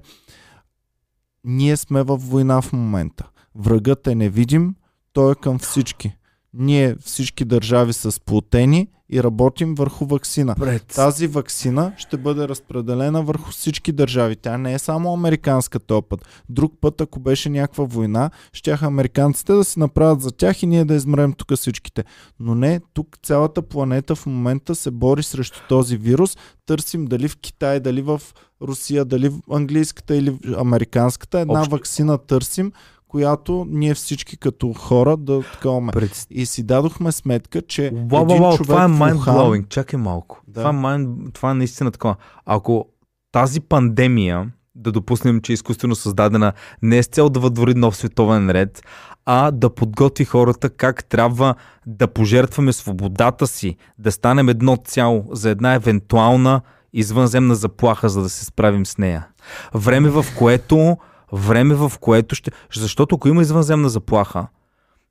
ние 1.44 1.78
сме 1.78 2.04
в 2.04 2.18
война 2.18 2.62
в 2.62 2.74
момента. 2.74 3.30
Врагът 3.56 4.08
е 4.08 4.16
невидим, 4.16 4.76
той 5.14 5.32
е 5.32 5.36
към 5.36 5.60
всички. 5.60 6.17
Ние 6.60 6.96
всички 7.00 7.46
държави 7.46 7.94
са 7.94 8.12
сплотени 8.12 8.88
и 9.10 9.24
работим 9.24 9.76
върху 9.76 10.06
вакцина. 10.06 10.56
Пред. 10.56 10.88
Тази 10.88 11.28
вакцина 11.28 11.94
ще 11.98 12.18
бъде 12.18 12.48
разпределена 12.48 13.24
върху 13.24 13.52
всички 13.52 13.92
държави. 13.92 14.36
Тя 14.36 14.58
не 14.58 14.74
е 14.74 14.80
само 14.80 15.14
американска 15.14 15.80
този 15.80 16.02
път. 16.10 16.26
Друг 16.50 16.74
път, 16.82 17.02
ако 17.02 17.20
беше 17.20 17.50
някаква 17.50 17.84
война, 17.84 18.30
щяха 18.54 18.86
американците 18.86 19.54
да 19.54 19.64
си 19.64 19.80
направят 19.80 20.22
за 20.22 20.32
тях 20.32 20.64
и 20.64 20.68
ние 20.68 20.86
да 20.86 20.94
измрем 20.94 21.34
тук 21.34 21.54
всичките. 21.56 22.04
Но 22.40 22.56
не, 22.56 22.82
тук 22.94 23.18
цялата 23.24 23.62
планета 23.62 24.16
в 24.16 24.26
момента 24.26 24.76
се 24.76 24.92
бори 24.92 25.24
срещу 25.24 25.60
този 25.70 25.98
вирус. 25.98 26.38
Търсим 26.66 27.06
дали 27.06 27.28
в 27.28 27.38
Китай, 27.38 27.80
дали 27.80 28.02
в 28.02 28.22
Русия, 28.62 29.06
дали 29.06 29.30
в 29.30 29.40
английската 29.52 30.16
или 30.16 30.40
американската. 30.58 31.40
Една 31.40 31.60
Общо... 31.60 31.76
вакцина 31.76 32.18
търсим, 32.18 32.72
която 33.08 33.66
ние 33.70 33.94
всички 33.94 34.38
като 34.38 34.74
хора 34.74 35.18
да 35.18 35.42
такаваме. 35.42 35.92
Пред... 35.92 36.28
И 36.30 36.46
си 36.46 36.64
дадохме 36.64 37.12
сметка, 37.12 37.62
че 37.62 37.82
wow, 37.82 38.24
един 38.24 38.44
wow, 38.44 38.58
човек 38.58 38.68
това 38.68 38.84
е 38.84 38.88
mind 38.88 39.18
blowing. 39.18 39.68
Чакай 39.70 40.00
малко. 40.00 40.42
Да. 40.48 40.60
Това, 40.60 40.70
е 40.70 40.74
mind... 40.74 41.34
това 41.34 41.52
е 41.52 41.54
наистина 41.54 41.92
такова. 41.92 42.16
Ако 42.46 42.86
тази 43.32 43.62
пандемия 43.62 44.52
да 44.76 44.92
допуснем, 44.92 45.42
че 45.42 45.52
е 45.52 45.54
изкуствено 45.54 45.96
създадена 45.96 46.54
не 46.82 46.98
е 46.98 47.04
с 47.04 47.08
цел 47.08 47.30
да 47.30 47.40
въдвори 47.40 47.74
нов 47.74 47.96
световен 47.96 48.52
ред, 48.52 48.84
а 49.26 49.52
да 49.52 49.70
подготви 49.70 50.26
хората 50.26 50.70
как 50.70 51.06
трябва 51.06 51.56
да 51.86 52.08
пожертваме 52.08 52.74
свободата 52.74 53.48
си, 53.48 53.76
да 53.98 54.12
станем 54.12 54.50
едно 54.50 54.78
цяло 54.78 55.26
за 55.32 55.50
една 55.50 55.74
евентуална 55.74 56.62
извънземна 56.94 57.56
заплаха, 57.56 58.10
за 58.10 58.22
да 58.22 58.30
се 58.30 58.46
справим 58.46 58.86
с 58.86 58.98
нея. 58.98 59.28
Време, 59.74 60.10
в 60.10 60.26
което 60.38 60.98
време, 61.34 61.76
в 61.76 61.92
което 62.02 62.36
ще... 62.36 62.52
Защото 62.74 63.16
ако 63.16 63.28
има 63.28 63.42
извънземна 63.42 63.90
заплаха 63.90 64.48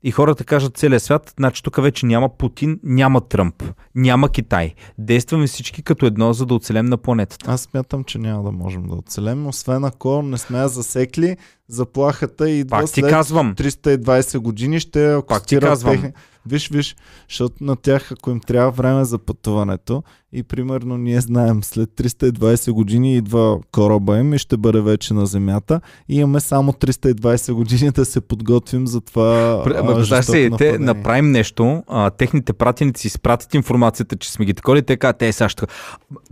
и 0.03 0.11
хората 0.11 0.45
кажат 0.45 0.77
целия 0.77 1.01
свят, 1.01 1.35
значи 1.39 1.63
тук 1.63 1.83
вече 1.83 2.07
няма 2.07 2.29
Путин, 2.29 2.81
няма 2.83 3.21
Тръмп, 3.21 3.63
няма 3.95 4.29
Китай. 4.29 4.75
Действаме 4.99 5.47
всички 5.47 5.83
като 5.83 6.07
едно, 6.07 6.33
за 6.33 6.47
да 6.47 6.55
оцелем 6.55 6.87
на 6.87 6.97
планетата. 6.97 7.51
Аз 7.51 7.61
смятам, 7.61 8.05
че 8.05 8.19
няма 8.19 8.43
да 8.43 8.53
можем 8.53 8.87
да 8.87 8.95
оцелем, 8.95 9.47
освен 9.47 9.85
ако 9.85 10.23
не 10.23 10.39
сме 10.39 10.69
засекли 10.69 11.37
заплахата 11.69 12.51
и 12.51 12.65
Пак 12.65 12.93
ти 12.93 13.03
казвам. 13.03 13.55
320 13.55 14.39
години 14.39 14.81
ще 14.81 15.21
Пак 15.29 15.47
ти 15.47 15.59
казвам. 15.59 15.95
Техни... 15.95 16.13
Виж, 16.49 16.69
виж, 16.69 16.97
защото 17.29 17.65
на 17.65 17.77
тях, 17.77 18.13
ако 18.13 18.31
им 18.31 18.41
трябва 18.41 18.71
време 18.71 19.05
за 19.05 19.19
пътуването 19.19 20.03
и 20.33 20.43
примерно 20.43 20.97
ние 20.97 21.21
знаем, 21.21 21.65
след 21.65 21.91
320 21.91 22.73
години 22.73 23.17
идва 23.17 23.59
кораба 23.73 24.19
им 24.19 24.35
и 24.35 24.39
ще 24.39 24.57
бъде 24.57 24.81
вече 24.81 25.15
на 25.15 25.27
Земята 25.27 25.81
и 26.09 26.17
имаме 26.17 26.41
само 26.41 26.73
320 26.73 27.53
години 27.53 27.91
да 27.91 28.05
се 28.05 28.21
подготвим 28.21 28.87
за 28.87 29.01
това 29.01 29.63
Знаеш 30.05 30.25
се, 30.25 30.51
те 30.59 30.79
направим 30.79 31.31
нещо, 31.31 31.83
а, 31.89 32.11
техните 32.11 32.53
пратеници 32.53 33.07
изпратят 33.07 33.55
информацията, 33.55 34.17
че 34.17 34.33
сме 34.33 34.45
ги 34.45 34.55
таколи, 34.55 34.83
те 34.83 34.97
казват, 34.97 35.19
те 35.19 35.33
са 35.33 35.49
ще. 35.49 35.67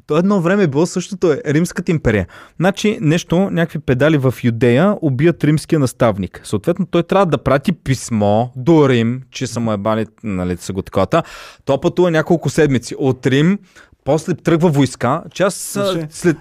То 0.06 0.18
едно 0.18 0.40
време 0.40 0.62
е 0.62 0.66
било 0.66 0.86
същото 0.86 1.32
е 1.32 1.40
Римската 1.46 1.92
империя. 1.92 2.26
Значи 2.60 2.98
нещо, 3.00 3.50
някакви 3.50 3.78
педали 3.78 4.18
в 4.18 4.34
Юдея 4.44 4.96
убият 5.02 5.44
римския 5.44 5.78
наставник. 5.78 6.40
Съответно, 6.44 6.86
той 6.86 7.02
трябва 7.02 7.26
да 7.26 7.38
прати 7.38 7.72
писмо 7.72 8.48
до 8.56 8.88
Рим, 8.88 9.22
че 9.30 9.46
са 9.46 9.60
му 9.60 9.72
ебали, 9.72 10.03
нали, 10.22 10.56
са 10.56 10.72
го 10.72 10.82
такова. 10.82 11.22
То 11.64 11.80
пътува 11.80 12.10
няколко 12.10 12.50
седмици 12.50 12.94
от 12.98 13.26
Рим, 13.26 13.58
после 14.04 14.34
тръгва 14.34 14.68
войска, 14.68 15.22
аз 15.40 15.54
Слушай, 15.54 16.06
след... 16.10 16.36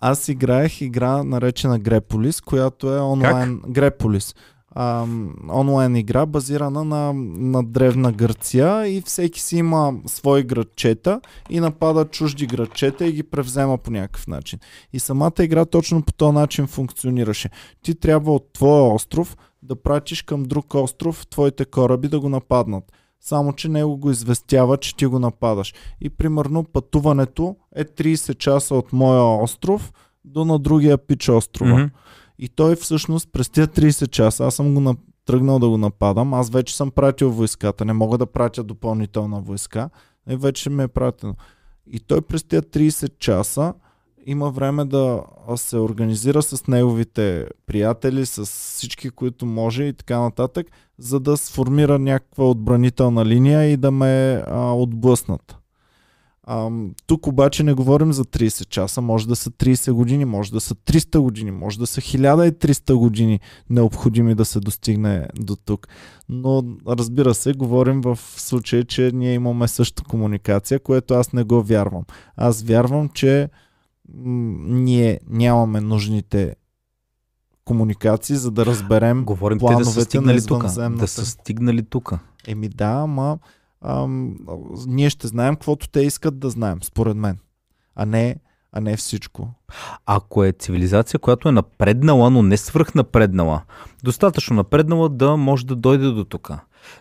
Аз 0.00 0.28
играех 0.28 0.80
игра 0.80 1.22
наречена 1.22 1.78
Греполис, 1.78 2.40
която 2.40 2.94
е 2.94 3.00
онлайн. 3.00 3.60
Как? 3.60 3.72
Греполис 3.72 4.34
а, 4.80 5.06
онлайн 5.52 5.96
игра, 5.96 6.26
базирана 6.26 6.84
на, 6.84 7.12
на 7.38 7.64
древна 7.64 8.12
Гърция 8.12 8.86
и 8.88 9.00
всеки 9.00 9.40
си 9.40 9.56
има 9.56 9.94
свои 10.06 10.42
градчета 10.42 11.20
и 11.50 11.60
напада 11.60 12.04
чужди 12.04 12.46
градчета 12.46 13.06
и 13.06 13.12
ги 13.12 13.22
превзема 13.22 13.78
по 13.78 13.90
някакъв 13.90 14.26
начин. 14.26 14.58
И 14.92 15.00
самата 15.00 15.32
игра 15.40 15.64
точно 15.64 16.02
по 16.02 16.12
този 16.12 16.32
начин 16.32 16.66
функционираше. 16.66 17.50
Ти 17.82 17.94
трябва 17.94 18.34
от 18.34 18.52
твоя 18.52 18.94
остров 18.94 19.36
да 19.62 19.82
пратиш 19.82 20.22
към 20.22 20.42
друг 20.42 20.74
остров 20.74 21.26
твоите 21.26 21.64
кораби 21.64 22.08
да 22.08 22.20
го 22.20 22.28
нападнат. 22.28 22.92
Само, 23.20 23.52
че 23.52 23.68
него 23.68 23.96
го 23.96 24.10
известява, 24.10 24.76
че 24.76 24.96
ти 24.96 25.06
го 25.06 25.18
нападаш. 25.18 25.74
И 26.00 26.10
примерно 26.10 26.64
пътуването 26.64 27.56
е 27.74 27.84
30 27.84 28.38
часа 28.38 28.74
от 28.74 28.92
моя 28.92 29.42
остров 29.42 29.92
до 30.24 30.44
на 30.44 30.58
другия 30.58 30.98
пич 30.98 31.28
острова. 31.28 31.70
Mm-hmm. 31.70 31.90
И 32.38 32.48
той 32.48 32.76
всъщност 32.76 33.32
през 33.32 33.48
тези 33.48 33.68
30 33.68 34.10
часа, 34.10 34.46
аз 34.46 34.54
съм 34.54 34.74
го 34.74 34.80
на... 34.80 34.96
тръгнал 35.24 35.58
да 35.58 35.68
го 35.68 35.78
нападам, 35.78 36.34
аз 36.34 36.50
вече 36.50 36.76
съм 36.76 36.90
пратил 36.90 37.30
войската, 37.30 37.84
не 37.84 37.92
мога 37.92 38.18
да 38.18 38.26
пратя 38.26 38.64
допълнителна 38.64 39.40
войска, 39.40 39.90
и 40.30 40.36
вече 40.36 40.70
ме 40.70 40.82
е 40.82 40.88
пратено. 40.88 41.34
И 41.86 42.00
той 42.00 42.20
през 42.20 42.44
тези 42.44 42.62
30 42.62 43.18
часа 43.18 43.74
има 44.30 44.50
време 44.50 44.84
да 44.84 45.22
се 45.56 45.76
организира 45.76 46.42
с 46.42 46.66
неговите 46.66 47.46
приятели, 47.66 48.26
с 48.26 48.46
всички, 48.46 49.10
които 49.10 49.46
може 49.46 49.84
и 49.84 49.92
така 49.92 50.20
нататък, 50.20 50.66
за 50.98 51.20
да 51.20 51.36
сформира 51.36 51.98
някаква 51.98 52.44
отбранителна 52.44 53.26
линия 53.26 53.64
и 53.64 53.76
да 53.76 53.90
ме 53.90 54.42
а, 54.46 54.72
отблъснат. 54.72 55.56
А, 56.42 56.70
тук 57.06 57.26
обаче 57.26 57.62
не 57.62 57.72
говорим 57.72 58.12
за 58.12 58.24
30 58.24 58.68
часа, 58.68 59.00
може 59.00 59.28
да 59.28 59.36
са 59.36 59.50
30 59.50 59.92
години, 59.92 60.24
може 60.24 60.52
да 60.52 60.60
са 60.60 60.74
300 60.74 61.18
години, 61.18 61.50
може 61.50 61.78
да 61.78 61.86
са 61.86 62.00
1300 62.00 62.94
години 62.94 63.40
необходими 63.70 64.34
да 64.34 64.44
се 64.44 64.60
достигне 64.60 65.28
до 65.40 65.56
тук. 65.56 65.88
Но 66.28 66.64
разбира 66.88 67.34
се, 67.34 67.52
говорим 67.52 68.00
в 68.00 68.18
случай, 68.22 68.84
че 68.84 69.10
ние 69.14 69.34
имаме 69.34 69.68
същата 69.68 70.08
комуникация, 70.08 70.80
което 70.80 71.14
аз 71.14 71.32
не 71.32 71.44
го 71.44 71.62
вярвам. 71.62 72.04
Аз 72.36 72.62
вярвам, 72.62 73.08
че 73.08 73.48
ние 74.14 75.20
нямаме 75.26 75.80
нужните 75.80 76.56
комуникации, 77.64 78.36
за 78.36 78.50
да 78.50 78.66
разберем 78.66 79.24
Говорим 79.24 79.58
плановете 79.58 79.84
те 79.84 79.88
да 79.88 80.00
са 80.00 80.04
стигнали 80.04 80.46
тук. 80.46 80.64
Да 80.90 81.08
са 81.08 81.26
стигнали 81.26 81.82
тук. 81.82 82.12
Еми 82.46 82.68
да, 82.68 82.90
ама 82.90 83.38
ам, 83.84 84.36
ние 84.86 85.10
ще 85.10 85.26
знаем 85.26 85.54
каквото 85.54 85.88
те 85.88 86.00
искат 86.00 86.38
да 86.38 86.50
знаем, 86.50 86.82
според 86.82 87.16
мен. 87.16 87.38
А 87.94 88.06
не, 88.06 88.36
а 88.72 88.80
не 88.80 88.96
всичко. 88.96 89.48
Ако 90.06 90.44
е 90.44 90.52
цивилизация, 90.52 91.20
която 91.20 91.48
е 91.48 91.52
напреднала, 91.52 92.30
но 92.30 92.42
не 92.42 92.56
свръхнапреднала, 92.56 93.62
достатъчно 94.04 94.56
напреднала 94.56 95.08
да 95.08 95.36
може 95.36 95.66
да 95.66 95.76
дойде 95.76 96.06
до 96.06 96.24
тук. 96.24 96.50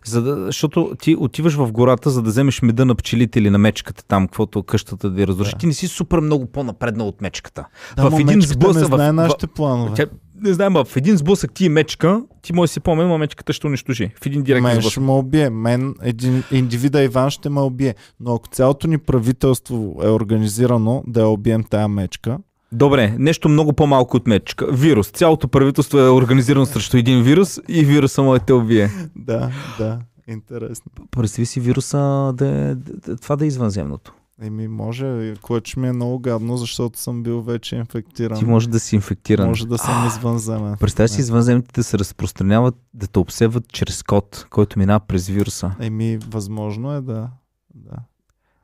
За 0.06 0.22
да, 0.22 0.46
защото 0.46 0.92
ти 1.02 1.16
отиваш 1.20 1.56
в 1.56 1.72
гората, 1.72 2.10
за 2.10 2.22
да 2.22 2.30
вземеш 2.30 2.62
меда 2.62 2.86
на 2.86 2.96
пчелите 2.96 3.40
или 3.40 3.50
на 3.50 3.58
мечката 3.58 4.04
там, 4.08 4.28
каквото 4.28 4.64
къщата 4.64 5.10
да 5.10 5.22
я 5.22 5.28
разруши. 5.28 5.52
Да. 5.52 5.58
Ти 5.58 5.68
не 5.68 5.74
си 5.74 5.88
супер 5.88 6.20
много 6.20 6.46
по-напреднал 6.46 7.08
от 7.08 7.22
мечката. 7.22 7.66
Да, 7.96 8.10
в 8.10 8.20
един 8.20 8.42
сблъсък. 8.42 8.82
Не 8.82 8.96
знае 8.96 9.12
в, 9.12 9.14
нашите 9.14 9.48
планове. 9.48 9.92
Тя, 9.96 10.06
не 10.42 10.54
знам, 10.54 10.84
в 10.86 10.98
един 10.98 11.18
сблъсък 11.18 11.54
ти 11.54 11.66
е 11.66 11.70
мечка, 11.70 12.22
ти 12.42 12.54
може 12.54 12.70
да 12.70 12.74
си 12.74 12.80
помня, 12.80 13.08
но 13.08 13.18
мечката 13.18 13.54
ще 13.54 13.68
унищожи. 13.68 14.12
В 14.22 14.26
един 14.26 14.44
директен 14.44 14.64
Мен 14.64 14.82
ще 14.82 15.00
ме 15.00 15.12
убие. 15.12 15.50
Мен, 15.50 15.96
един, 16.02 16.44
индивида 16.52 17.04
Иван 17.04 17.30
ще 17.30 17.50
ме 17.50 17.62
убие. 17.62 17.96
Но 18.20 18.36
ако 18.36 18.48
цялото 18.48 18.88
ни 18.88 18.98
правителство 18.98 20.00
е 20.04 20.10
организирано 20.10 21.04
да 21.08 21.22
я 21.22 21.28
убием 21.28 21.64
тая 21.64 21.88
мечка, 21.88 22.38
Добре, 22.72 23.16
нещо 23.20 23.50
много 23.50 23.74
по-малко 23.74 24.18
от 24.18 24.28
мечка. 24.28 24.68
Вирус. 24.72 25.12
Цялото 25.12 25.48
правителство 25.48 25.98
е 25.98 26.10
организирано 26.10 26.66
срещу 26.66 26.98
един 26.98 27.24
вирус 27.24 27.60
и 27.68 27.86
вируса 27.86 28.24
му 28.24 28.36
е 28.36 28.40
те 28.40 28.54
убие. 28.54 28.90
Да, 29.16 29.52
да. 29.78 30.00
Интересно. 30.28 30.92
Представи 31.12 31.46
си 31.46 31.60
вируса 31.60 32.34
да, 32.34 32.76
да, 32.76 33.18
това 33.18 33.36
да 33.36 33.46
е 33.46 33.48
извънземното. 33.48 34.14
Еми, 34.42 34.68
може, 34.68 35.34
което 35.42 35.80
ми 35.80 35.88
е 35.88 35.94
много 35.94 36.20
гадно, 36.20 36.58
защото 36.58 37.00
съм 37.00 37.24
бил 37.24 37.42
вече 37.42 37.76
инфектиран. 37.76 38.40
Ти 38.40 38.46
може 38.46 38.70
да 38.70 38.80
си 38.80 38.96
инфектиран. 38.96 39.48
Може 39.48 39.68
да 39.68 39.78
съм 39.78 40.08
извънземен. 40.08 40.76
Представи 40.80 41.10
си 41.10 41.22
извънземните 41.22 41.72
да 41.74 41.84
се 41.84 42.00
разпространяват, 42.00 42.76
да 42.94 43.08
те 43.08 43.20
обсеват 43.20 43.64
чрез 43.74 44.04
код, 44.04 44.48
който 44.50 44.80
минава 44.80 45.00
през 45.00 45.28
вируса. 45.28 45.72
Еми, 45.80 46.18
възможно 46.28 46.94
е 46.94 47.02
да. 47.02 47.30
да. 47.76 47.98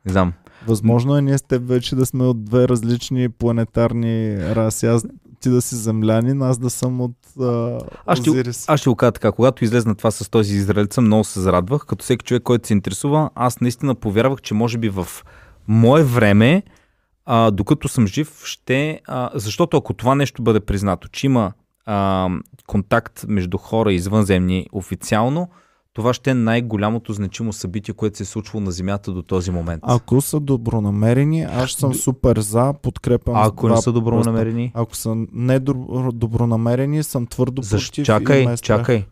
Не 0.05 0.11
знам. 0.11 0.33
Възможно 0.67 1.17
е 1.17 1.21
ние 1.21 1.37
с 1.37 1.41
теб 1.41 1.67
вече 1.67 1.95
да 1.95 2.05
сме 2.05 2.23
от 2.23 2.45
две 2.45 2.67
различни 2.67 3.29
планетарни 3.29 4.37
раси. 4.37 4.85
Аз 4.85 5.05
ти 5.39 5.49
да 5.49 5.61
си 5.61 5.75
землянин, 5.75 6.41
аз 6.41 6.57
да 6.57 6.69
съм 6.69 7.01
от 7.01 7.17
а, 7.41 7.79
аз, 8.05 8.19
ще, 8.19 8.29
аз 8.67 8.79
ще 8.79 8.89
го 8.89 8.95
кажа 8.95 9.11
така. 9.11 9.31
Когато 9.31 9.63
излезна 9.63 9.95
това 9.95 10.11
с 10.11 10.29
този 10.29 10.55
израелица, 10.55 11.01
много 11.01 11.23
се 11.23 11.39
зарадвах. 11.39 11.85
Като 11.85 12.03
всеки 12.03 12.25
човек, 12.25 12.43
който 12.43 12.67
се 12.67 12.73
интересува, 12.73 13.29
аз 13.35 13.61
наистина 13.61 13.95
повярвах, 13.95 14.41
че 14.41 14.53
може 14.53 14.77
би 14.77 14.89
в 14.89 15.07
мое 15.67 16.03
време, 16.03 16.63
а, 17.25 17.51
докато 17.51 17.87
съм 17.87 18.07
жив, 18.07 18.41
ще... 18.45 19.01
А, 19.07 19.29
защото 19.35 19.77
ако 19.77 19.93
това 19.93 20.15
нещо 20.15 20.41
бъде 20.41 20.59
признато, 20.59 21.07
че 21.07 21.25
има 21.25 21.53
а, 21.85 22.29
контакт 22.67 23.25
между 23.27 23.57
хора 23.57 23.93
извънземни 23.93 24.67
официално, 24.71 25.49
това 25.93 26.13
ще 26.13 26.29
е 26.31 26.33
най-голямото 26.33 27.13
значимо 27.13 27.53
събитие, 27.53 27.93
което 27.93 28.17
се 28.17 28.23
е 28.23 28.25
случвало 28.25 28.65
на 28.65 28.71
Земята 28.71 29.11
до 29.11 29.21
този 29.21 29.51
момент. 29.51 29.83
Ако 29.85 30.21
са 30.21 30.39
добронамерени, 30.39 31.41
аз 31.41 31.71
съм 31.71 31.93
супер 31.93 32.39
за, 32.39 32.73
подкрепям. 32.81 33.35
А 33.35 33.45
ако 33.45 33.69
не 33.69 33.77
са 33.77 33.91
добронамерени? 33.91 34.71
Ако 34.75 34.95
са 34.95 35.15
недобронамерени, 35.33 37.03
съм 37.03 37.27
твърдо 37.27 37.61
Защо? 37.61 37.91
против. 37.91 38.05
Чакай, 38.05 38.55
чакай. 38.57 39.05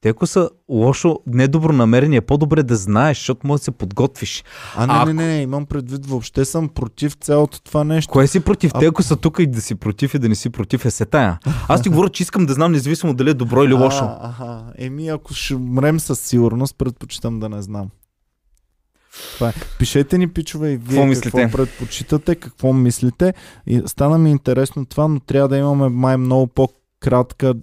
Те 0.00 0.08
ако 0.08 0.26
са 0.26 0.50
лошо, 0.68 1.18
недобронамерени, 1.26 2.16
е 2.16 2.20
по-добре 2.20 2.62
да 2.62 2.76
знаеш, 2.76 3.18
защото 3.18 3.46
може 3.46 3.60
да 3.60 3.64
се 3.64 3.70
подготвиш. 3.70 4.44
А, 4.76 4.86
не, 4.86 4.92
а, 4.92 5.06
не, 5.06 5.12
не, 5.12 5.26
не, 5.26 5.42
имам 5.42 5.66
предвид, 5.66 6.06
въобще 6.06 6.44
съм 6.44 6.68
против 6.68 7.14
цялото 7.14 7.62
това 7.62 7.84
нещо. 7.84 8.12
Кое 8.12 8.26
си 8.26 8.40
против? 8.40 8.70
А... 8.74 8.78
Те 8.78 8.86
ако 8.86 9.02
са 9.02 9.16
тук 9.16 9.36
и 9.38 9.46
да 9.46 9.60
си 9.60 9.74
против 9.74 10.14
и 10.14 10.18
да 10.18 10.28
не 10.28 10.34
си 10.34 10.50
против 10.50 10.84
е 10.84 10.90
сетая. 10.90 11.38
Аз 11.68 11.82
ти 11.82 11.88
говоря, 11.88 12.08
че 12.08 12.22
искам 12.22 12.46
да 12.46 12.54
знам 12.54 12.72
независимо 12.72 13.14
дали 13.14 13.30
е 13.30 13.34
добро 13.34 13.64
или 13.64 13.74
лошо. 13.74 14.04
А, 14.04 14.28
аха. 14.28 14.62
Еми, 14.78 15.08
ако 15.08 15.34
ще 15.34 15.54
мрем 15.56 16.00
със 16.00 16.20
сигурност, 16.20 16.78
предпочитам 16.78 17.40
да 17.40 17.48
не 17.48 17.62
знам. 17.62 17.88
Това 19.34 19.48
е. 19.48 19.52
Пишете 19.78 20.18
ни, 20.18 20.28
пичове, 20.28 20.70
и 20.70 20.76
вие 20.76 21.14
какво, 21.14 21.38
какво 21.38 21.56
предпочитате, 21.56 22.34
какво 22.34 22.72
мислите. 22.72 23.34
И 23.66 23.82
стана 23.86 24.18
ми 24.18 24.30
интересно 24.30 24.86
това, 24.86 25.08
но 25.08 25.20
трябва 25.20 25.48
да 25.48 25.56
имаме 25.56 25.88
май 25.88 26.16
много 26.16 26.46
по 26.46 26.68
кратка 27.06 27.54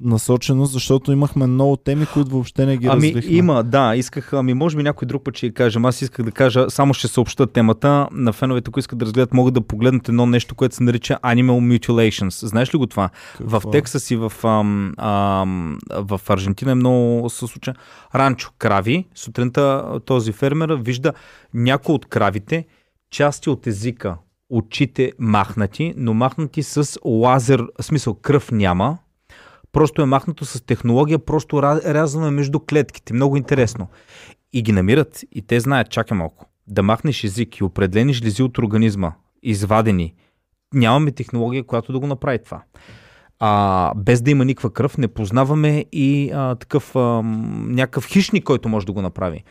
насоченост, 0.00 0.72
защото 0.72 1.12
имахме 1.12 1.46
много 1.46 1.76
теми, 1.76 2.06
които 2.14 2.30
въобще 2.30 2.66
не 2.66 2.76
ги 2.76 2.86
ами, 2.86 3.08
развихме. 3.08 3.36
Има, 3.36 3.64
да. 3.64 3.96
Исках, 3.96 4.32
ами 4.32 4.54
може 4.54 4.76
би 4.76 4.82
някой 4.82 5.06
друг 5.06 5.24
път 5.24 5.36
ще 5.36 5.54
кажем. 5.54 5.84
Аз 5.84 6.02
исках 6.02 6.24
да 6.24 6.32
кажа, 6.32 6.70
само 6.70 6.94
ще 6.94 7.08
съобща 7.08 7.46
темата 7.46 8.08
на 8.12 8.32
феновете, 8.32 8.70
които 8.70 8.78
искат 8.78 8.98
да 8.98 9.04
разгледат, 9.04 9.34
могат 9.34 9.54
да 9.54 9.60
погледнат 9.60 10.08
едно 10.08 10.26
нещо, 10.26 10.54
което 10.54 10.74
се 10.74 10.82
нарича 10.82 11.18
Animal 11.22 11.78
Mutilations. 11.78 12.46
Знаеш 12.46 12.74
ли 12.74 12.78
го 12.78 12.86
това? 12.86 13.10
Какво? 13.38 13.60
В 13.60 13.70
Тексас 13.70 14.10
и 14.10 14.16
в, 14.16 14.32
ам, 14.44 14.92
ам, 14.98 15.78
в 15.90 16.20
Аржентина 16.28 16.70
е 16.70 16.74
много 16.74 17.30
се 17.30 17.46
случва. 17.46 17.74
Ранчо, 18.14 18.50
крави. 18.58 19.04
Сутринта 19.14 19.84
този 20.04 20.32
фермер 20.32 20.70
вижда 20.70 21.12
някои 21.54 21.94
от 21.94 22.06
кравите, 22.06 22.66
части 23.10 23.50
от 23.50 23.66
езика, 23.66 24.16
очите 24.50 25.12
махнати, 25.18 25.94
но 25.96 26.14
махнати 26.14 26.62
с 26.62 26.98
лазер, 27.04 27.66
смисъл 27.80 28.14
кръв 28.14 28.52
няма, 28.52 28.98
просто 29.72 30.02
е 30.02 30.06
махнато 30.06 30.44
с 30.44 30.66
технология, 30.66 31.18
просто 31.18 31.62
рязано 31.62 32.26
е 32.26 32.30
между 32.30 32.60
клетките. 32.60 33.14
Много 33.14 33.36
интересно. 33.36 33.88
И 34.52 34.62
ги 34.62 34.72
намират 34.72 35.20
и 35.32 35.42
те 35.42 35.60
знаят, 35.60 35.90
чакай 35.90 36.18
малко, 36.18 36.46
да 36.66 36.82
махнеш 36.82 37.24
език 37.24 37.56
и 37.56 37.64
определени 37.64 38.12
жлези 38.12 38.42
от 38.42 38.58
организма, 38.58 39.12
извадени. 39.42 40.14
Нямаме 40.74 41.12
технология, 41.12 41.64
която 41.64 41.92
да 41.92 41.98
го 41.98 42.06
направи 42.06 42.38
това 42.44 42.62
а, 43.38 43.92
без 43.96 44.22
да 44.22 44.30
има 44.30 44.44
никаква 44.44 44.72
кръв, 44.72 44.98
не 44.98 45.08
познаваме 45.08 45.84
и 45.92 46.30
а, 46.34 46.54
такъв 46.54 46.96
а, 46.96 47.22
някакъв 47.66 48.06
хищник, 48.06 48.44
който 48.44 48.68
може 48.68 48.86
да 48.86 48.92
го 48.92 49.02
направи. 49.02 49.44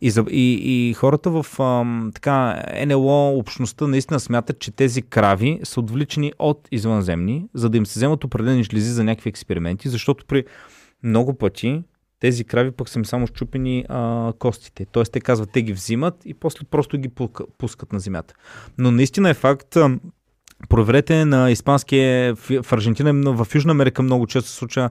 И, 0.00 0.12
и, 0.30 0.88
и 0.88 0.94
хората 0.94 1.30
в 1.30 1.46
а, 1.58 1.84
така 2.14 2.62
НЛО 2.86 3.38
общността 3.38 3.86
наистина 3.86 4.20
смятат, 4.20 4.58
че 4.58 4.70
тези 4.70 5.02
крави 5.02 5.60
са 5.64 5.80
отвличани 5.80 6.32
от 6.38 6.68
извънземни, 6.72 7.46
за 7.54 7.70
да 7.70 7.78
им 7.78 7.86
се 7.86 7.98
вземат 7.98 8.24
определени 8.24 8.64
жлези 8.64 8.90
за 8.90 9.04
някакви 9.04 9.30
експерименти, 9.30 9.88
защото 9.88 10.24
при 10.26 10.44
много 11.02 11.34
пъти 11.34 11.82
тези 12.20 12.44
крави 12.44 12.70
пък 12.70 12.88
са 12.88 12.98
им 12.98 13.04
само 13.04 13.26
щупени 13.26 13.84
а, 13.88 14.32
костите. 14.38 14.86
Тоест 14.92 15.12
те 15.12 15.20
казват, 15.20 15.50
те 15.52 15.62
ги 15.62 15.72
взимат 15.72 16.14
и 16.24 16.34
после 16.34 16.66
просто 16.70 16.98
ги 16.98 17.08
пускат 17.58 17.92
на 17.92 18.00
земята. 18.00 18.34
Но 18.78 18.90
наистина 18.90 19.30
е 19.30 19.34
факт, 19.34 19.76
Проверете 20.68 21.24
на 21.24 21.50
испанския 21.50 22.34
в 22.34 22.72
Аржентина, 22.72 23.32
в 23.32 23.46
Южна 23.54 23.70
Америка 23.70 24.02
много 24.02 24.26
често 24.26 24.50
се 24.50 24.56
случва 24.56 24.90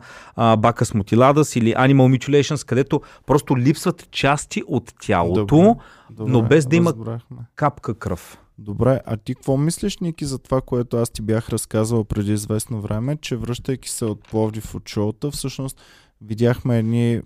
Бакас 0.57 0.93
мутиладас 0.93 1.55
или 1.55 1.73
Animal 1.73 2.17
Mutilations, 2.17 2.67
където 2.67 3.01
просто 3.25 3.57
липсват 3.57 4.11
части 4.11 4.63
от 4.67 4.93
тялото, 5.01 5.45
добре, 5.45 5.75
добре, 6.09 6.31
но 6.31 6.41
без 6.41 6.65
да 6.65 6.75
има 6.75 6.89
разбрахме. 6.89 7.37
капка 7.55 7.93
кръв. 7.93 8.37
Добре, 8.57 8.99
а 9.05 9.17
ти 9.17 9.35
какво 9.35 9.57
мислиш, 9.57 9.97
Ники, 9.97 10.25
за 10.25 10.39
това, 10.39 10.61
което 10.61 10.97
аз 10.97 11.09
ти 11.09 11.21
бях 11.21 11.49
разказвал 11.49 12.03
преди 12.03 12.33
известно 12.33 12.81
време, 12.81 13.17
че 13.21 13.35
връщайки 13.35 13.89
се 13.89 14.05
от 14.05 14.27
Пловдив 14.29 14.75
от 14.75 14.89
шоута, 14.89 15.31
всъщност 15.31 15.81
видяхме 16.21 16.79
едни 16.79 17.21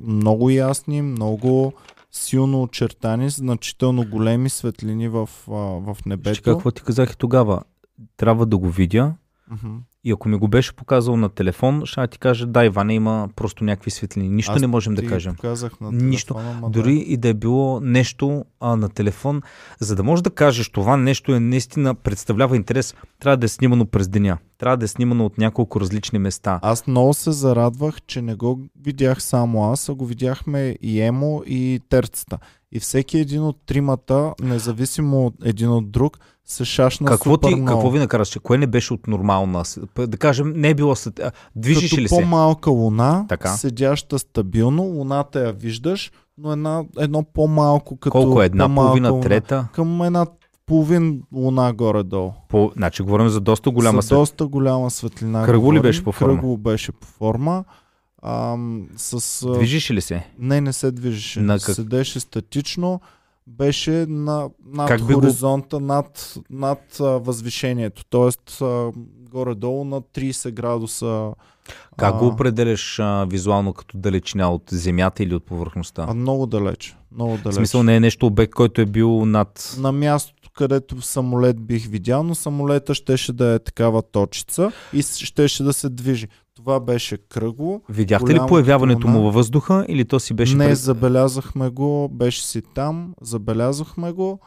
много 0.00 0.50
ясни, 0.50 1.02
много 1.02 1.72
силно 2.16 2.62
очертани, 2.62 3.30
значително 3.30 4.04
големи 4.10 4.50
светлини 4.50 5.08
в, 5.08 5.28
в 5.46 5.96
небето. 6.06 6.42
какво 6.42 6.70
ти 6.70 6.82
казах 6.82 7.12
и 7.12 7.16
тогава? 7.16 7.62
Трябва 8.16 8.46
да 8.46 8.58
го 8.58 8.70
видя, 8.70 9.14
И 10.04 10.12
ако 10.12 10.28
ми 10.28 10.38
го 10.38 10.48
беше 10.48 10.72
показал 10.72 11.16
на 11.16 11.28
телефон, 11.28 11.82
ще 11.84 12.06
ти 12.06 12.18
кажа, 12.18 12.46
да, 12.46 12.64
Иване 12.64 12.94
има 12.94 13.28
просто 13.36 13.64
някакви 13.64 13.90
светлини. 13.90 14.28
Нищо 14.28 14.52
Аз 14.52 14.60
не 14.60 14.66
можем 14.66 14.94
да 14.94 15.06
кажем. 15.06 15.34
Показах 15.34 15.80
на 15.80 15.90
телефона, 15.90 16.08
Нищо. 16.10 16.36
Дори 16.68 16.94
да. 16.94 17.00
и 17.00 17.16
да 17.16 17.28
е 17.28 17.34
било 17.34 17.80
нещо 17.80 18.44
а, 18.60 18.76
на 18.76 18.88
телефон, 18.88 19.42
за 19.80 19.96
да 19.96 20.02
можеш 20.02 20.22
да 20.22 20.30
кажеш 20.30 20.68
това 20.68 20.96
нещо 20.96 21.34
е 21.34 21.40
наистина 21.40 21.94
представлява 21.94 22.56
интерес, 22.56 22.94
трябва 23.20 23.36
да 23.36 23.44
е 23.44 23.48
снимано 23.48 23.86
през 23.86 24.08
деня. 24.08 24.38
Трябва 24.58 24.76
да 24.76 24.84
е 24.84 24.88
снимано 24.88 25.26
от 25.26 25.38
няколко 25.38 25.80
различни 25.80 26.18
места. 26.18 26.60
Аз 26.62 26.86
много 26.86 27.14
се 27.14 27.32
зарадвах, 27.32 28.02
че 28.06 28.22
не 28.22 28.34
го 28.34 28.60
видях 28.82 29.22
само 29.22 29.72
аз, 29.72 29.88
а 29.88 29.94
го 29.94 30.06
видяхме 30.06 30.76
и 30.82 31.00
Емо 31.00 31.42
и 31.46 31.80
Терцата. 31.88 32.38
И 32.72 32.80
всеки 32.80 33.18
един 33.18 33.42
от 33.42 33.56
тримата, 33.66 34.34
независимо 34.42 35.32
един 35.44 35.70
от 35.70 35.90
друг, 35.90 36.18
се 36.44 36.64
шашна 36.64 37.06
какво 37.06 37.30
супер 37.30 37.48
ти, 37.48 37.54
много. 37.54 37.66
Какво 37.66 37.90
ви 37.90 37.98
накараш, 37.98 38.28
че 38.28 38.38
кое 38.38 38.58
не 38.58 38.66
беше 38.66 38.94
от 38.94 39.06
нормална? 39.06 39.62
Да 39.98 40.16
кажем, 40.16 40.52
не 40.56 40.68
е 40.68 40.74
било... 40.74 40.94
Движиш 41.56 41.90
Като 41.90 42.02
ли 42.02 42.08
се? 42.08 42.14
по-малка 42.14 42.70
луна, 42.70 43.26
така. 43.28 43.48
седяща 43.48 44.18
стабилно, 44.18 44.82
луната 44.82 45.40
я 45.40 45.52
виждаш, 45.52 46.12
но 46.38 46.52
една, 46.52 46.84
едно 46.98 47.22
по-малко 47.22 47.96
като... 47.96 48.10
Колко 48.10 48.42
е? 48.42 48.46
Една 48.46 48.74
половина, 48.74 49.10
луна, 49.10 49.22
трета? 49.22 49.68
Към 49.72 50.02
една 50.02 50.26
половин 50.66 51.22
луна 51.32 51.72
горе-долу. 51.72 52.32
По, 52.48 52.72
значи 52.76 53.02
говорим 53.02 53.28
за 53.28 53.40
доста 53.40 53.70
голяма 53.70 54.02
За 54.02 54.14
доста 54.14 54.46
голяма 54.46 54.90
светлина. 54.90 55.44
Кръгло 55.44 55.72
ли 55.72 55.80
беше 55.80 56.04
по 56.04 56.12
форма? 56.12 56.34
Кръгло 56.34 56.56
беше 56.56 56.92
по 56.92 57.06
форма. 57.06 57.64
Ам, 58.22 58.88
с, 58.96 59.46
Движиш 59.52 59.90
ли 59.90 60.00
се? 60.00 60.26
Не, 60.38 60.60
не 60.60 60.72
се 60.72 60.90
движеше. 60.90 61.40
На 61.40 61.58
как... 61.58 61.74
Седеше 61.74 62.20
статично. 62.20 63.00
Беше 63.46 64.06
на, 64.08 64.50
над 64.66 64.88
как 64.88 65.00
хоризонта, 65.00 65.78
го... 65.78 65.84
над, 65.84 66.34
над 66.50 67.00
а, 67.00 67.04
възвишението. 67.04 68.02
А, 68.60 68.92
горе-долу 69.30 69.84
на 69.84 70.00
30 70.00 70.50
градуса. 70.50 71.32
Как 71.96 72.14
а... 72.14 72.18
го 72.18 72.26
определяш 72.26 72.98
а, 72.98 73.26
визуално 73.30 73.72
като 73.72 73.98
далечина 73.98 74.50
от 74.50 74.62
земята 74.70 75.22
или 75.22 75.34
от 75.34 75.44
повърхността? 75.44 76.06
А, 76.08 76.14
много 76.14 76.46
далеч. 76.46 76.96
Много 77.12 77.36
далеч. 77.36 77.54
В 77.54 77.54
смисъл 77.54 77.82
не 77.82 77.96
е 77.96 78.00
нещо 78.00 78.26
обект, 78.26 78.54
който 78.54 78.80
е 78.80 78.86
бил 78.86 79.26
над... 79.26 79.76
На 79.78 79.92
мястото, 79.92 80.50
където 80.54 81.02
самолет 81.02 81.60
бих 81.60 81.86
видял, 81.86 82.22
но 82.22 82.34
самолета 82.34 82.94
щеше 82.94 83.32
да 83.32 83.54
е 83.54 83.58
такава 83.58 84.02
точица 84.02 84.72
и 84.92 85.02
щеше 85.02 85.62
да 85.62 85.72
се 85.72 85.88
движи. 85.88 86.28
Това 86.64 86.80
беше 86.80 87.16
кръгло. 87.16 87.80
Видяхте 87.88 88.34
ли 88.34 88.40
появяването 88.48 89.08
му 89.08 89.22
във 89.22 89.34
въздуха 89.34 89.86
или 89.88 90.04
то 90.04 90.20
си 90.20 90.34
беше... 90.34 90.56
Не, 90.56 90.66
пред... 90.66 90.78
забелязахме 90.78 91.68
го, 91.68 92.08
беше 92.08 92.46
си 92.46 92.62
там, 92.74 93.14
забелязахме 93.22 94.12
го 94.12 94.40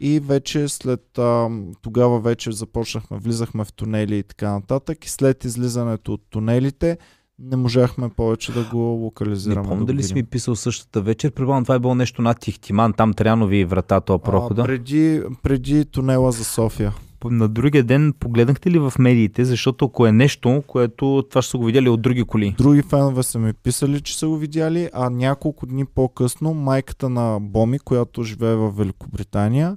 и 0.00 0.20
вече 0.20 0.68
след 0.68 1.18
а, 1.18 1.48
тогава 1.82 2.20
вече 2.20 2.52
започнахме, 2.52 3.18
влизахме 3.18 3.64
в 3.64 3.72
тунели 3.72 4.18
и 4.18 4.22
така 4.22 4.52
нататък 4.52 5.04
и 5.04 5.10
след 5.10 5.44
излизането 5.44 6.12
от 6.12 6.20
тунелите 6.30 6.98
не 7.38 7.56
можахме 7.56 8.08
повече 8.08 8.52
да 8.52 8.64
го 8.64 8.78
локализираме. 8.78 9.62
Не 9.62 9.68
помня 9.68 9.84
да 9.84 9.92
дали 9.92 10.02
си 10.02 10.14
ми 10.14 10.22
писал 10.22 10.56
същата 10.56 11.00
вечер. 11.00 11.30
Предполагам, 11.30 11.64
това 11.64 11.74
е 11.74 11.78
било 11.78 11.94
нещо 11.94 12.22
над 12.22 12.40
Тихтиман, 12.40 12.92
там 12.92 13.14
Трянови 13.14 13.64
врата, 13.64 14.00
това 14.00 14.18
прохода. 14.18 14.62
А, 14.62 14.64
преди, 14.64 15.22
преди 15.42 15.84
тунела 15.84 16.32
за 16.32 16.44
София 16.44 16.94
на 17.30 17.48
другия 17.48 17.84
ден 17.84 18.14
погледнахте 18.20 18.70
ли 18.70 18.78
в 18.78 18.92
медиите, 18.98 19.44
защото 19.44 19.84
ако 19.84 20.06
е 20.06 20.12
нещо, 20.12 20.62
което 20.66 21.24
това 21.30 21.42
ще 21.42 21.50
са 21.50 21.58
го 21.58 21.64
видяли 21.64 21.88
от 21.88 22.02
други 22.02 22.24
коли? 22.24 22.54
Други 22.58 22.82
фенове 22.82 23.22
са 23.22 23.38
ми 23.38 23.52
писали, 23.52 24.00
че 24.00 24.18
са 24.18 24.28
го 24.28 24.36
видяли, 24.36 24.90
а 24.92 25.10
няколко 25.10 25.66
дни 25.66 25.84
по-късно 25.84 26.54
майката 26.54 27.08
на 27.08 27.38
Боми, 27.40 27.78
която 27.78 28.22
живее 28.22 28.54
в 28.54 28.70
Великобритания, 28.70 29.76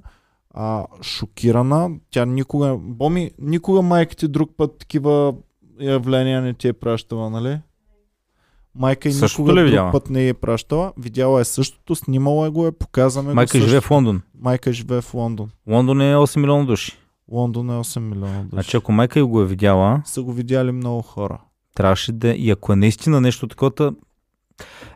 а, 0.54 0.84
шокирана, 1.02 1.90
тя 2.10 2.26
никога, 2.26 2.76
Боми, 2.80 3.30
никога 3.38 3.82
майките 3.82 4.28
друг 4.28 4.50
път 4.56 4.78
такива 4.78 5.34
явления 5.80 6.42
не 6.42 6.54
ти 6.54 6.68
е 6.68 6.72
пращала, 6.72 7.30
нали? 7.30 7.58
Майка 8.78 9.08
и 9.08 9.12
никога 9.12 9.54
ли 9.54 9.70
друг 9.70 9.92
път 9.92 10.10
не 10.10 10.28
е 10.28 10.34
пращала. 10.34 10.92
Видяла 10.98 11.40
е 11.40 11.44
същото, 11.44 11.94
снимала 11.94 12.46
е 12.46 12.50
го, 12.50 12.66
е, 12.66 12.72
показаме 12.72 13.34
Майка 13.34 13.58
го 13.58 13.64
живее 13.64 13.80
в 13.80 13.90
Лондон. 13.90 14.22
Майка 14.40 14.72
живее 14.72 15.00
в 15.00 15.14
Лондон. 15.14 15.50
Лондон 15.68 16.00
е 16.00 16.14
8 16.14 16.40
милиона 16.40 16.64
души. 16.64 16.92
Лондон 17.30 17.70
е 17.70 17.72
8 17.72 17.98
милиона 17.98 18.42
души. 18.42 18.48
Значи 18.52 18.76
ако 18.76 18.92
майка 18.92 19.26
го 19.26 19.40
е 19.40 19.46
видяла... 19.46 20.02
Са 20.04 20.22
го 20.22 20.32
видяли 20.32 20.72
много 20.72 21.02
хора. 21.02 21.40
Трябваше 21.74 22.12
да... 22.12 22.28
И 22.28 22.50
ако 22.50 22.72
е 22.72 22.76
наистина 22.76 23.20
нещо 23.20 23.48
такова... 23.48 23.92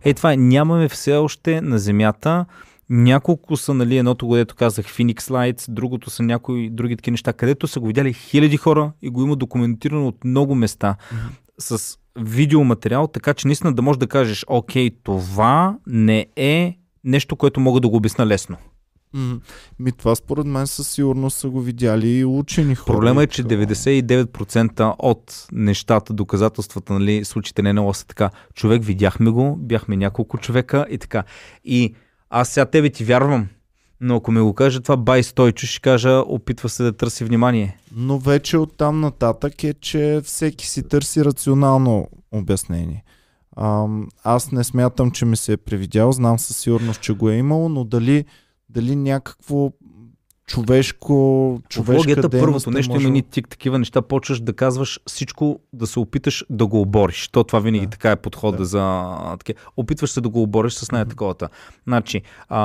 Е, 0.05 0.15
това 0.15 0.32
е. 0.32 0.36
Нямаме 0.36 0.89
все 0.89 1.16
още 1.16 1.61
на 1.61 1.78
Земята 1.78 2.47
няколко 2.90 3.57
са, 3.57 3.74
нали, 3.74 3.97
едното, 3.97 4.28
което 4.28 4.55
казах, 4.55 4.86
Phoenix 4.86 5.20
Lights, 5.20 5.70
другото 5.70 6.11
са 6.11 6.23
някои 6.23 6.70
други 6.70 6.97
такива 6.97 7.12
неща, 7.12 7.32
където 7.32 7.66
са 7.66 7.81
го 7.81 7.86
видяли 7.86 8.12
хиляди 8.12 8.57
хора 8.57 8.93
и 9.02 9.11
го 9.11 9.23
има 9.23 9.36
документирано 9.36 10.09
от 10.09 10.24
много 10.24 10.55
места 10.55 10.97
mm-hmm. 11.01 11.77
с 11.77 11.98
видеоматериал, 12.16 13.07
така 13.07 13.35
че 13.35 13.48
наистина 13.48 13.73
да 13.73 13.82
можеш 13.82 13.98
да 13.98 14.07
кажеш, 14.07 14.44
окей, 14.48 14.90
това 15.02 15.78
не 15.86 16.27
е 16.36 16.78
нещо, 17.05 17.36
което 17.36 17.61
мога 17.61 17.81
да 17.81 17.89
го 17.89 17.97
обясна 17.97 18.27
лесно. 18.27 18.57
Ми 19.78 19.93
това 19.93 20.15
според 20.15 20.47
мен 20.47 20.66
със 20.66 20.89
сигурност 20.89 21.39
са 21.39 21.49
го 21.49 21.61
видяли 21.61 22.09
и 22.09 22.24
учени 22.24 22.74
хора. 22.74 22.95
Проблема 22.95 23.23
е, 23.23 23.27
че 23.27 23.45
99% 23.45 24.95
от 24.99 25.47
нещата, 25.53 26.12
доказателствата, 26.12 26.93
нали, 26.93 27.24
случаите 27.24 27.62
не 27.62 27.70
е 27.70 27.95
са 27.95 28.07
така. 28.07 28.31
Човек 28.55 28.85
видяхме 28.85 29.31
го, 29.31 29.57
бяхме 29.57 29.97
няколко 29.97 30.39
човека 30.39 30.87
и 30.91 30.99
така. 30.99 31.24
И 31.65 31.95
аз 32.31 32.49
сега 32.49 32.66
тебе 32.66 32.91
ти 32.91 33.05
вярвам, 33.05 33.49
но 34.01 34.16
ако 34.16 34.32
ми 34.32 34.41
го 34.41 34.55
каже 34.55 34.81
това 34.81 34.97
бай 34.97 35.23
Стойчо, 35.23 35.66
ще 35.66 35.81
кажа, 35.81 36.23
опитва 36.27 36.69
се 36.69 36.82
да 36.82 36.93
търси 36.93 37.24
внимание. 37.24 37.78
Но 37.97 38.19
вече 38.19 38.59
оттам 38.59 39.01
нататък 39.01 39.65
е, 39.65 39.74
че 39.74 40.20
всеки 40.24 40.66
си 40.66 40.89
търси 40.89 41.24
рационално 41.24 42.09
обяснение. 42.32 43.05
Аз 44.24 44.53
не 44.53 44.65
смятам, 44.65 45.11
че 45.11 45.24
ми 45.24 45.37
се 45.37 45.53
е 45.53 45.57
привидял, 45.57 46.12
знам 46.12 46.39
със 46.39 46.57
сигурност, 46.57 47.01
че 47.01 47.12
го 47.12 47.31
е 47.31 47.35
имало, 47.35 47.69
но 47.69 47.85
дали 47.85 48.24
дали 48.73 48.97
някакво 48.97 49.73
човешко, 50.47 51.61
човешка 51.69 52.07
дейност 52.07 52.31
първото 52.31 52.71
нещо 52.71 52.93
може... 52.93 53.07
има 53.07 53.13
ни 53.13 53.23
тик 53.23 53.49
такива 53.49 53.79
неща, 53.79 54.03
почваш 54.03 54.41
да 54.41 54.53
казваш 54.53 55.01
всичко, 55.07 55.61
да 55.73 55.87
се 55.87 55.99
опиташ 55.99 56.45
да 56.51 56.67
го 56.67 56.81
обориш. 56.81 57.29
То 57.29 57.45
това 57.45 57.61
винаги 57.61 57.87
да. 57.87 57.91
така 57.91 58.11
е 58.11 58.17
подхода 58.17 58.57
да. 58.57 58.65
за 58.65 59.15
таке. 59.39 59.55
Опитваш 59.77 60.11
се 60.11 60.21
да 60.21 60.29
го 60.29 60.43
обориш 60.43 60.73
с 60.73 60.93
най-таковата. 60.93 61.49
Значи, 61.87 62.23
а, 62.49 62.61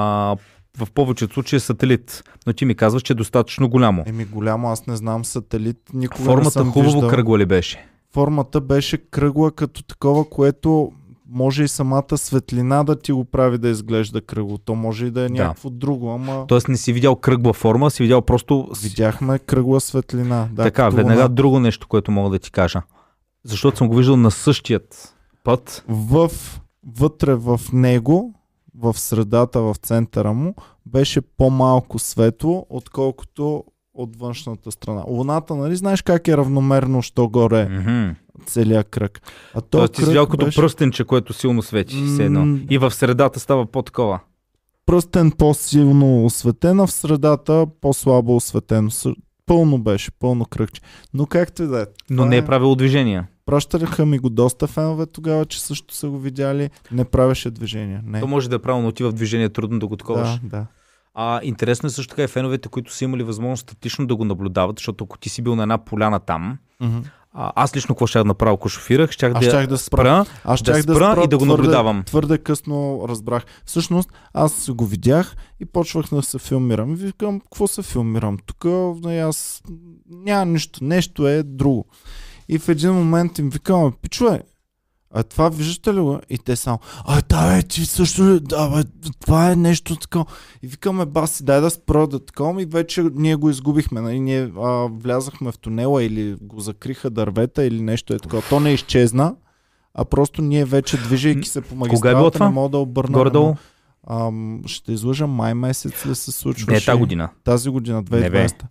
в 0.78 0.92
повечето 0.94 1.34
случаи 1.34 1.58
е 1.58 1.60
сателит, 1.60 2.24
но 2.48 2.54
ти 2.54 2.66
ми 2.66 2.76
казваш, 2.76 3.02
че 3.02 3.14
е 3.14 3.16
достатъчно 3.16 3.70
голямо. 3.70 4.04
Еми 4.08 4.26
голямо, 4.26 4.72
аз 4.72 4.88
не 4.88 4.96
знам 4.96 5.26
сателит, 5.26 5.78
никога 5.94 6.24
Формата 6.24 6.46
не 6.46 6.52
съм 6.52 6.72
хубаво 6.72 6.92
виждал. 6.92 7.10
кръгла 7.10 7.40
ли 7.40 7.46
беше? 7.46 7.86
Формата 8.14 8.62
беше 8.62 8.98
кръгла 8.98 9.52
като 9.52 9.84
такова, 9.84 10.30
което 10.30 10.92
може 11.30 11.64
и 11.64 11.68
самата 11.68 12.18
светлина 12.18 12.84
да 12.84 13.00
ти 13.00 13.12
го 13.12 13.26
прави 13.26 13.58
да 13.58 13.70
изглежда 13.70 14.22
кръгло. 14.22 14.58
То 14.58 14.76
може 14.76 15.06
и 15.06 15.12
да 15.12 15.26
е 15.26 15.30
някакво 15.30 15.70
да. 15.70 15.76
друго, 15.76 16.10
ама... 16.10 16.46
Тоест 16.48 16.68
не 16.68 16.78
си 16.78 16.94
видял 16.94 17.16
кръгла 17.16 17.54
форма, 17.54 17.92
си 17.92 18.04
видял 18.04 18.22
просто... 18.22 18.70
Видяхме 18.84 19.40
кръгла 19.40 19.82
светлина. 19.82 20.50
Да, 20.52 20.64
така, 20.64 20.90
веднага 20.90 21.22
луна... 21.22 21.36
друго 21.36 21.60
нещо, 21.60 21.88
което 21.88 22.12
мога 22.12 22.30
да 22.30 22.40
ти 22.40 22.52
кажа. 22.52 22.82
Защото 23.44 23.78
съм 23.78 23.88
го 23.88 23.96
виждал 23.96 24.18
на 24.18 24.32
същият 24.32 25.16
път. 25.44 25.86
В, 25.88 26.32
вътре 26.98 27.36
в 27.36 27.60
него, 27.74 28.34
в 28.78 29.00
средата, 29.00 29.62
в 29.62 29.76
центъра 29.82 30.34
му, 30.34 30.56
беше 30.86 31.22
по-малко 31.22 32.00
светло, 32.00 32.66
отколкото 32.70 33.64
от 33.96 34.16
външната 34.16 34.72
страна. 34.72 35.04
Луната, 35.08 35.56
нали 35.56 35.76
знаеш 35.76 36.02
как 36.02 36.28
е 36.28 36.38
равномерно, 36.38 37.02
що 37.02 37.28
горе 37.28 37.68
mm-hmm. 37.70 38.16
целият 38.46 38.90
кръг. 38.90 39.22
А 39.54 39.62
то 39.62 39.78
Тоест 39.78 39.94
ти 39.94 40.06
си 40.06 40.14
като 40.14 40.46
беше... 40.46 40.62
пръстенче, 40.62 41.04
което 41.04 41.34
силно 41.34 41.62
свети. 41.62 41.96
Mm-hmm. 41.96 42.68
И 42.70 42.78
в 42.78 42.92
средата 42.92 43.40
става 43.40 43.66
по-такова. 43.66 44.20
Пръстен 44.86 45.32
по-силно 45.32 46.26
осветен, 46.26 46.80
а 46.80 46.88
в 46.88 46.92
средата 46.92 47.68
по-слабо 47.82 48.36
осветено. 48.36 48.90
Пълно 49.46 49.78
беше, 49.78 50.12
пълно 50.12 50.46
кръгче. 50.46 50.82
Но 51.14 51.26
както 51.26 51.64
и 51.64 51.68
да 51.68 51.82
е. 51.82 51.86
Но 52.10 52.26
не 52.26 52.36
е, 52.36 52.40
е 52.40 52.46
правило 52.46 52.76
движение. 52.76 53.24
Пращаха 53.46 54.06
ми 54.06 54.20
го 54.20 54.30
доста 54.30 54.68
фенове 54.68 55.06
тогава, 55.06 55.46
че 55.46 55.62
също 55.62 55.96
са 55.96 56.10
го 56.10 56.20
видяли. 56.20 56.70
Не 56.92 57.06
правеше 57.06 57.52
движение. 57.52 58.02
Не. 58.06 58.20
То 58.20 58.28
може 58.28 58.50
да 58.50 58.56
е 58.56 58.60
правилно 58.60 58.88
отива 58.88 59.10
в 59.10 59.14
движение, 59.14 59.50
трудно 59.50 59.80
да 59.80 59.88
го 59.88 59.98
таковаш. 59.98 60.40
Да, 60.40 60.48
да. 60.50 60.66
А, 61.18 61.40
интересно 61.44 61.88
е 61.88 61.90
също 61.90 62.10
така 62.10 62.24
и 62.24 62.28
феновете, 62.28 62.70
които 62.70 62.94
са 62.94 63.04
имали 63.04 63.24
възможност 63.24 63.62
статично 63.62 64.08
да 64.08 64.16
го 64.16 64.26
наблюдават, 64.26 64.80
защото 64.80 65.04
ако 65.04 65.18
ти 65.18 65.30
си 65.30 65.42
бил 65.42 65.56
на 65.56 65.64
една 65.64 65.78
поляна 65.78 66.20
там, 66.20 66.58
mm-hmm. 66.82 67.04
а, 67.34 67.52
аз 67.56 67.76
лично 67.76 67.96
какво 67.96 68.08
ще 68.08 68.24
направя, 68.24 68.54
ако 68.54 68.70
шофирах, 68.70 69.12
щях 69.12 69.34
да, 69.34 69.42
щях 69.42 69.68
да 69.68 69.78
спра, 69.78 70.26
аз 70.44 70.62
да, 70.62 70.74
спра, 70.74 70.94
да 70.94 70.96
спра 70.96 71.24
и 71.24 71.28
да 71.28 71.38
го 71.38 71.46
наблюдавам. 71.46 72.04
Твърде, 72.04 72.28
твърде 72.28 72.44
късно 72.44 73.06
разбрах. 73.10 73.46
Всъщност, 73.66 74.10
аз 74.34 74.72
го 74.72 74.86
видях 74.86 75.36
и 75.60 75.66
почвах 75.66 76.06
да 76.12 76.22
се 76.24 76.40
филмирам. 76.40 76.96
Викам, 76.96 77.40
какво 77.40 77.68
се 77.68 77.82
филмирам? 77.82 78.38
Тук 78.46 78.66
аз 79.06 79.64
няма 80.10 80.46
нищо, 80.46 80.84
нещо 80.84 81.28
е 81.28 81.44
друго. 81.44 81.86
И 82.50 82.60
в 82.60 82.70
един 82.70 82.94
момент 82.94 83.40
им 83.40 83.50
викам, 83.50 83.94
пичове, 84.02 84.42
а 85.18 85.24
това 85.24 85.50
виждате 85.50 85.94
ли 85.94 86.00
го? 86.00 86.20
И 86.30 86.38
те 86.38 86.56
само, 86.56 86.80
а 87.06 87.22
да, 87.30 87.56
бе, 87.56 87.64
ти 87.64 87.86
също 87.86 88.24
ли? 88.24 88.40
Да, 88.40 88.70
бе, 88.70 89.10
това 89.20 89.52
е 89.52 89.56
нещо 89.56 89.96
такова. 89.96 90.26
И 90.64 90.68
викаме, 90.68 91.06
баси, 91.06 91.44
дай 91.44 91.62
да 91.62 91.70
спра 91.70 92.08
да 92.08 92.26
такова. 92.26 92.62
И 92.62 92.66
вече 92.66 93.04
ние 93.14 93.36
го 93.36 93.50
изгубихме. 93.50 94.02
Нали? 94.02 94.20
Ние 94.20 94.52
а, 94.58 94.88
влязахме 94.92 95.52
в 95.52 95.58
тунела 95.58 96.04
или 96.04 96.38
го 96.42 96.60
закриха 96.60 97.10
дървета 97.10 97.64
или 97.64 97.82
нещо 97.82 98.14
е 98.14 98.20
такова. 98.20 98.44
То 98.50 98.60
не 98.60 98.74
изчезна, 98.74 99.36
а 99.94 100.06
просто 100.06 100.42
ние 100.42 100.66
вече, 100.66 100.98
движейки 100.98 101.50
се 101.50 101.62
по 101.62 101.76
магистралата, 101.76 102.44
е 102.44 102.48
не 102.48 102.54
мога 102.54 102.70
да 102.70 102.78
обърнем. 102.78 103.14
Горе-долу? 103.14 103.56
Ам, 104.10 104.62
ще 104.66 104.92
излъжа 104.92 105.28
май 105.28 105.54
месец 105.54 106.06
ли 106.06 106.16
се 106.16 106.32
случва? 106.32 106.74
Не, 106.74 106.82
тази 106.82 107.00
година. 107.00 107.30
Тази 107.44 107.70
година, 107.70 108.04
2020. 108.04 108.64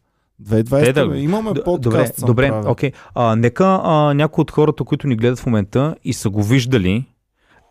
2020 0.43 0.93
да, 0.93 1.19
имаме 1.19 1.55
подкаст. 1.55 2.21
Добре, 2.21 2.49
добре 2.49 2.69
окей. 2.71 2.93
А, 3.15 3.37
нека 3.37 3.81
а, 3.83 4.15
някои 4.15 4.43
от 4.43 4.51
хората, 4.51 4.85
които 4.85 5.07
ни 5.07 5.17
гледат 5.17 5.39
в 5.39 5.47
момента 5.47 5.97
и 6.05 6.13
са 6.13 6.31
го 6.31 6.43
виждали 6.43 7.05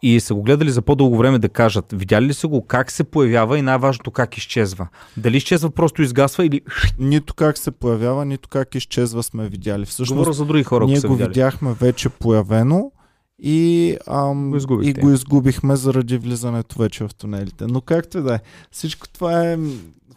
и 0.01 0.19
са 0.19 0.33
го 0.33 0.43
гледали 0.43 0.71
за 0.71 0.81
по-дълго 0.81 1.17
време 1.17 1.39
да 1.39 1.49
кажат, 1.49 1.85
видяли 1.91 2.25
ли 2.25 2.33
са 2.33 2.47
го 2.47 2.67
как 2.67 2.91
се 2.91 3.03
появява 3.03 3.59
и 3.59 3.61
най-важното 3.61 4.11
как 4.11 4.37
изчезва. 4.37 4.87
Дали 5.17 5.37
изчезва 5.37 5.69
просто 5.69 6.01
изгасва 6.01 6.45
или... 6.45 6.61
Нито 6.99 7.33
как 7.33 7.57
се 7.57 7.71
появява, 7.71 8.25
нито 8.25 8.49
как 8.49 8.75
изчезва 8.75 9.23
сме 9.23 9.49
видяли. 9.49 9.85
Всъщност, 9.85 10.17
Говоря 10.17 10.33
за 10.33 10.45
други 10.45 10.63
хора, 10.63 10.85
ние 10.85 10.99
го 10.99 11.13
видяли. 11.13 11.29
видяхме 11.29 11.73
вече 11.73 12.09
появено 12.09 12.91
и, 13.39 13.97
ам, 14.07 14.51
го 14.51 14.81
и 14.81 14.93
го 14.93 15.11
изгубихме 15.11 15.75
заради 15.75 16.17
влизането 16.17 16.79
вече 16.79 17.03
в 17.03 17.15
тунелите. 17.15 17.65
Но 17.67 17.81
както 17.81 18.17
и 18.17 18.21
да 18.21 18.35
е, 18.35 18.39
всичко 18.71 19.09
това 19.09 19.43
е 19.43 19.57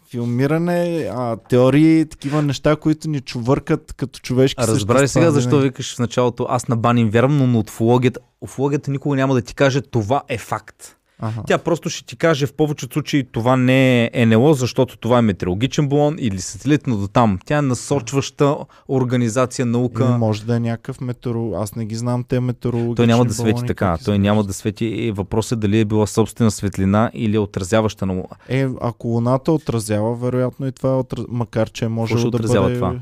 филмиране, 0.09 1.09
а, 1.13 1.37
теории, 1.37 2.05
такива 2.05 2.41
неща, 2.41 2.75
които 2.75 3.09
ни 3.09 3.21
чувъркат 3.21 3.93
като 3.93 4.19
човешки 4.19 4.63
Разбрали 4.63 5.07
сега 5.07 5.31
защо 5.31 5.59
викаш 5.59 5.95
в 5.95 5.99
началото, 5.99 6.45
аз 6.49 6.67
на 6.67 6.77
Банин 6.77 7.09
вярвам, 7.09 7.51
но 7.51 7.59
от 7.59 7.69
уфологията, 7.69 8.19
уфологията 8.41 8.91
никога 8.91 9.15
няма 9.15 9.33
да 9.33 9.41
ти 9.41 9.55
каже 9.55 9.81
това 9.81 10.23
е 10.29 10.37
факт. 10.37 10.96
Ага. 11.19 11.43
Тя 11.47 11.57
просто 11.57 11.89
ще 11.89 12.05
ти 12.05 12.15
каже 12.17 12.47
в 12.47 12.53
повечето 12.53 12.93
случаи 12.93 13.27
това 13.31 13.57
не 13.57 14.09
е 14.13 14.25
НЛО, 14.25 14.53
защото 14.53 14.97
това 14.97 15.17
е 15.19 15.21
метеорологичен 15.21 15.87
балон 15.89 16.15
или 16.19 16.41
сателит, 16.41 16.87
но 16.87 16.97
до 16.97 17.07
там. 17.07 17.39
Тя 17.45 17.57
е 17.57 17.61
насочваща 17.61 18.55
организация, 18.89 19.65
наука. 19.65 20.05
Или 20.05 20.17
може 20.17 20.45
да 20.45 20.55
е 20.55 20.59
някакъв 20.59 21.01
метеоролог. 21.01 21.55
Аз 21.57 21.75
не 21.75 21.85
ги 21.85 21.95
знам 21.95 22.23
те 22.23 22.39
метеорологични 22.39 22.95
Той 22.95 23.07
няма 23.07 23.25
да 23.25 23.33
свети 23.33 23.51
балони, 23.51 23.67
така. 23.67 23.97
Той 24.05 24.19
няма 24.19 24.43
да 24.43 24.53
свети. 24.53 25.11
Въпросът 25.15 25.57
е 25.57 25.59
дали 25.59 25.79
е 25.79 25.85
била 25.85 26.07
собствена 26.07 26.51
светлина 26.51 27.11
или 27.13 27.35
е 27.35 27.39
отразяваща 27.39 28.05
на 28.05 28.23
Е, 28.49 28.67
ако 28.81 29.07
Луната 29.07 29.51
отразява, 29.51 30.15
вероятно 30.15 30.67
и 30.67 30.71
това 30.71 30.89
е 30.89 30.93
отраз... 30.93 31.25
макар 31.29 31.69
че 31.69 31.85
е 31.85 31.87
можело 31.89 32.21
да 32.21 32.27
отразява 32.27 32.65
бъде... 32.65 32.75
това? 32.75 32.95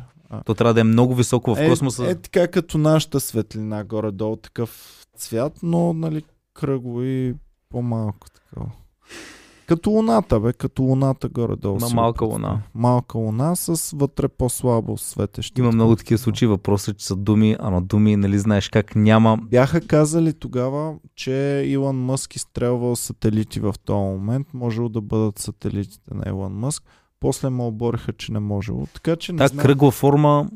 То 0.45 0.53
трябва 0.53 0.73
да 0.73 0.81
е 0.81 0.83
много 0.83 1.15
високо 1.15 1.55
в 1.55 1.59
Е, 1.59 1.69
космоса. 1.69 2.09
е, 2.09 2.15
така 2.15 2.47
като 2.47 2.77
нашата 2.77 3.19
светлина 3.19 3.83
горе-долу 3.83 4.35
такъв 4.35 5.01
цвят, 5.17 5.53
но 5.63 5.93
нали 5.93 6.23
кръгло 6.53 7.03
и 7.03 7.33
по-малко 7.75 8.27
такова. 8.29 8.71
Като 9.67 9.89
луната, 9.89 10.39
бе, 10.39 10.53
като 10.53 10.83
луната 10.83 11.29
горе-долу. 11.29 11.79
Ма 11.79 11.89
малка 11.89 12.25
луна. 12.25 12.61
Малка 12.75 13.17
луна 13.17 13.55
с 13.55 13.91
вътре 13.97 14.27
по-слабо 14.27 14.97
светещи. 14.97 15.61
Има 15.61 15.71
много 15.71 15.95
такива 15.95 16.17
случаи. 16.17 16.47
Въпросът 16.47 16.95
е, 16.95 16.97
че 16.97 17.05
са 17.05 17.15
думи, 17.15 17.55
ама 17.59 17.81
думи, 17.81 18.15
нали 18.15 18.39
знаеш 18.39 18.69
как 18.69 18.95
няма. 18.95 19.37
Бяха 19.37 19.81
казали 19.87 20.33
тогава, 20.33 20.95
че 21.15 21.63
Илон 21.67 21.95
Мъск 22.05 22.35
изстрелвал 22.35 22.95
сателити 22.95 23.59
в 23.59 23.75
този 23.85 23.97
момент. 23.97 24.47
Можело 24.53 24.89
да 24.89 25.01
бъдат 25.01 25.39
сателитите 25.39 26.13
на 26.13 26.23
Илон 26.29 26.53
Мъск. 26.53 26.83
После 27.19 27.49
му 27.49 27.67
обориха, 27.67 28.13
че 28.13 28.31
не 28.31 28.39
можело. 28.39 28.87
Така 28.93 29.15
че 29.15 29.31
не 29.31 29.37
Та 29.37 29.47
знам. 29.47 29.63
кръгла 29.63 29.91
форма, 29.91 30.49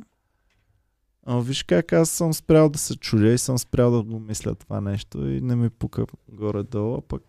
А, 1.26 1.40
виж 1.40 1.64
как 1.64 1.94
аз 1.94 2.10
съм 2.10 2.34
спрял 2.34 2.70
да 2.70 2.80
се 2.80 2.96
чудя 2.96 3.28
и 3.28 3.38
съм 3.38 3.58
спрял 3.58 3.92
да 3.92 4.02
го 4.02 4.20
мисля 4.20 4.56
това 4.56 4.82
нещо 4.82 5.28
и 5.28 5.42
не 5.42 5.56
ми 5.56 5.70
пука 5.70 6.06
горе-долу, 6.32 7.02
пък... 7.02 7.22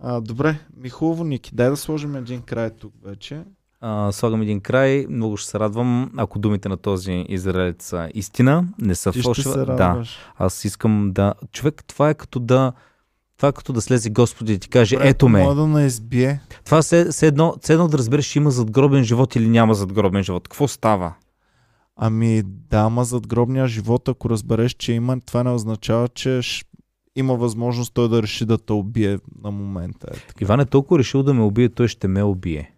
А, 0.00 0.20
добре, 0.20 0.58
ми 0.76 0.88
хубаво, 0.88 1.24
Ники. 1.24 1.54
Дай 1.54 1.70
да 1.70 1.76
сложим 1.76 2.16
един 2.16 2.42
край 2.42 2.70
тук 2.70 2.92
вече. 3.04 3.44
а, 3.80 4.12
слагам 4.12 4.42
един 4.42 4.60
край. 4.60 5.06
Много 5.10 5.36
ще 5.36 5.50
се 5.50 5.58
радвам, 5.58 6.10
ако 6.16 6.38
думите 6.38 6.68
на 6.68 6.76
този 6.76 7.24
израелец 7.28 7.84
са 7.84 8.08
истина, 8.14 8.64
не 8.78 8.94
са 8.94 9.12
Ти 9.12 9.22
фалшива. 9.22 9.64
Да, 9.64 10.04
аз 10.36 10.64
искам 10.64 11.10
да... 11.12 11.34
Човек, 11.52 11.84
това 11.86 12.10
е 12.10 12.14
като 12.14 12.40
да... 12.40 12.72
Това 13.36 13.48
е 13.48 13.52
като 13.52 13.72
да 13.72 13.80
слезе 13.80 14.10
Господи 14.10 14.52
и 14.52 14.58
ти 14.58 14.68
каже, 14.68 14.96
Добре, 14.96 15.08
ето 15.08 15.28
ме. 15.28 15.54
Да 15.54 15.66
не 15.66 15.86
избие. 15.86 16.40
Това 16.64 16.82
се, 16.82 17.12
се, 17.12 17.26
едно, 17.26 17.54
се 17.62 17.72
едно 17.72 17.88
да 17.88 17.98
разбереш, 17.98 18.36
има 18.36 18.50
задгробен 18.50 19.04
живот 19.04 19.36
или 19.36 19.48
няма 19.48 19.74
задгробен 19.74 20.22
живот. 20.22 20.48
Какво 20.48 20.68
става? 20.68 21.14
Ами 22.00 22.42
да, 22.44 22.78
ама 22.78 23.04
зад 23.04 23.26
гробния 23.26 23.66
живот, 23.66 24.08
ако 24.08 24.30
разбереш, 24.30 24.72
че 24.72 24.92
има, 24.92 25.20
това 25.20 25.44
не 25.44 25.50
означава, 25.50 26.08
че 26.08 26.40
има 27.16 27.34
възможност 27.34 27.94
той 27.94 28.08
да 28.08 28.22
реши 28.22 28.44
да 28.44 28.58
те 28.58 28.72
убие 28.72 29.18
на 29.44 29.50
момента. 29.50 30.06
Е, 30.10 30.16
така. 30.16 30.44
Иван 30.44 30.60
е 30.60 30.64
толкова 30.64 30.98
решил 30.98 31.22
да 31.22 31.34
ме 31.34 31.42
убие, 31.42 31.68
той 31.68 31.88
ще 31.88 32.08
ме 32.08 32.22
убие. 32.22 32.74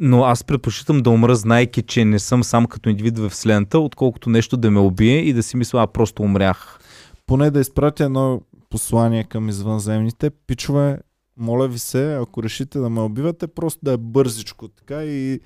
Но 0.00 0.24
аз 0.24 0.44
предпочитам 0.44 1.02
да 1.02 1.10
умра, 1.10 1.36
знайки, 1.36 1.82
че 1.82 2.04
не 2.04 2.18
съм 2.18 2.44
сам 2.44 2.66
като 2.66 2.88
индивид 2.88 3.18
в 3.18 3.30
Вселената, 3.30 3.78
отколкото 3.78 4.30
нещо 4.30 4.56
да 4.56 4.70
ме 4.70 4.80
убие 4.80 5.18
и 5.18 5.32
да 5.32 5.42
си 5.42 5.56
мисля, 5.56 5.82
а 5.82 5.86
просто 5.86 6.22
умрях. 6.22 6.78
Поне 7.26 7.50
да 7.50 7.60
изпратя 7.60 8.04
едно 8.04 8.40
послание 8.70 9.24
към 9.24 9.48
извънземните. 9.48 10.30
Пичове, 10.30 10.98
моля 11.38 11.68
ви 11.68 11.78
се, 11.78 12.14
ако 12.14 12.42
решите 12.42 12.78
да 12.78 12.90
ме 12.90 13.00
убивате, 13.00 13.46
просто 13.46 13.80
да 13.82 13.92
е 13.92 13.96
бързичко 13.96 14.68
така 14.68 15.04
и 15.04 15.40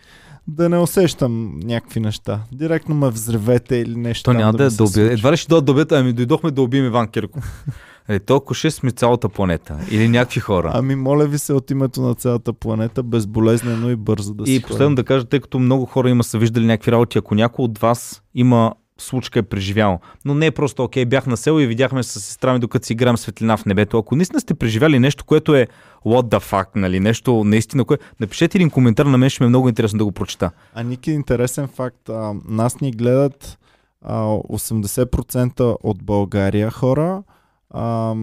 да 0.48 0.68
не 0.68 0.78
усещам 0.78 1.60
някакви 1.64 2.00
неща. 2.00 2.40
Директно 2.52 2.94
ме 2.94 3.10
взревете 3.10 3.76
или 3.76 3.96
нещо. 3.96 4.24
То 4.24 4.32
няма 4.32 4.52
да, 4.52 4.70
се 4.70 4.76
да 4.76 4.84
убие. 4.84 5.12
Едва 5.12 5.32
ли 5.32 5.36
ще 5.36 5.48
дойдат 5.48 5.64
да 5.64 5.72
убият, 5.72 5.92
ами 5.92 6.12
дойдохме 6.12 6.50
да 6.50 6.62
убием 6.62 6.86
Иван 6.86 7.08
Кирков. 7.08 7.64
Е, 8.08 8.18
толкова 8.18 8.54
ще 8.54 8.70
сме 8.70 8.90
цялата 8.90 9.28
планета. 9.28 9.78
Или 9.90 10.08
някакви 10.08 10.40
хора. 10.40 10.70
Ами 10.74 10.94
моля 10.94 11.26
ви 11.26 11.38
се 11.38 11.52
от 11.52 11.70
името 11.70 12.02
на 12.02 12.14
цялата 12.14 12.52
планета, 12.52 13.02
безболезнено 13.02 13.90
и 13.90 13.96
бързо 13.96 14.34
да 14.34 14.46
си 14.46 14.54
И 14.54 14.62
последно 14.62 14.96
да 14.96 15.04
кажа, 15.04 15.24
тъй 15.24 15.40
като 15.40 15.58
много 15.58 15.86
хора 15.86 16.10
има 16.10 16.24
са 16.24 16.38
виждали 16.38 16.66
някакви 16.66 16.92
работи, 16.92 17.18
ако 17.18 17.34
някой 17.34 17.64
от 17.64 17.78
вас 17.78 18.22
има 18.34 18.72
случка 19.02 19.38
е 19.38 19.42
преживял, 19.42 20.00
но 20.24 20.34
не 20.34 20.46
е 20.46 20.50
просто, 20.50 20.84
окей, 20.84 21.04
бях 21.04 21.26
на 21.26 21.36
село 21.36 21.60
и 21.60 21.66
видяхме 21.66 22.02
с 22.02 22.20
сестра 22.20 22.52
ми, 22.52 22.58
докато 22.58 22.86
си 22.86 22.92
играем 22.92 23.16
светлина 23.16 23.56
в 23.56 23.66
небето. 23.66 23.98
Ако 23.98 24.16
наистина 24.16 24.40
сте 24.40 24.54
преживяли 24.54 24.98
нещо, 24.98 25.24
което 25.24 25.54
е 25.54 25.66
what 26.04 26.22
the 26.22 26.50
fuck, 26.50 26.66
нали, 26.74 27.00
нещо 27.00 27.44
наистина, 27.44 27.84
кое... 27.84 27.98
напишете 28.20 28.58
един 28.58 28.70
коментар, 28.70 29.06
на 29.06 29.18
мен 29.18 29.30
ще 29.30 29.42
ми 29.42 29.46
е 29.46 29.48
много 29.48 29.68
интересно 29.68 29.98
да 29.98 30.04
го 30.04 30.12
прочета. 30.12 30.50
А 30.74 30.82
Ники, 30.82 31.10
интересен 31.10 31.68
факт. 31.68 32.08
А, 32.08 32.34
нас 32.48 32.80
ни 32.80 32.90
гледат 32.90 33.58
а, 34.02 34.22
80% 34.22 35.76
от 35.82 36.02
България 36.04 36.70
хора, 36.70 37.22
а, 37.70 38.14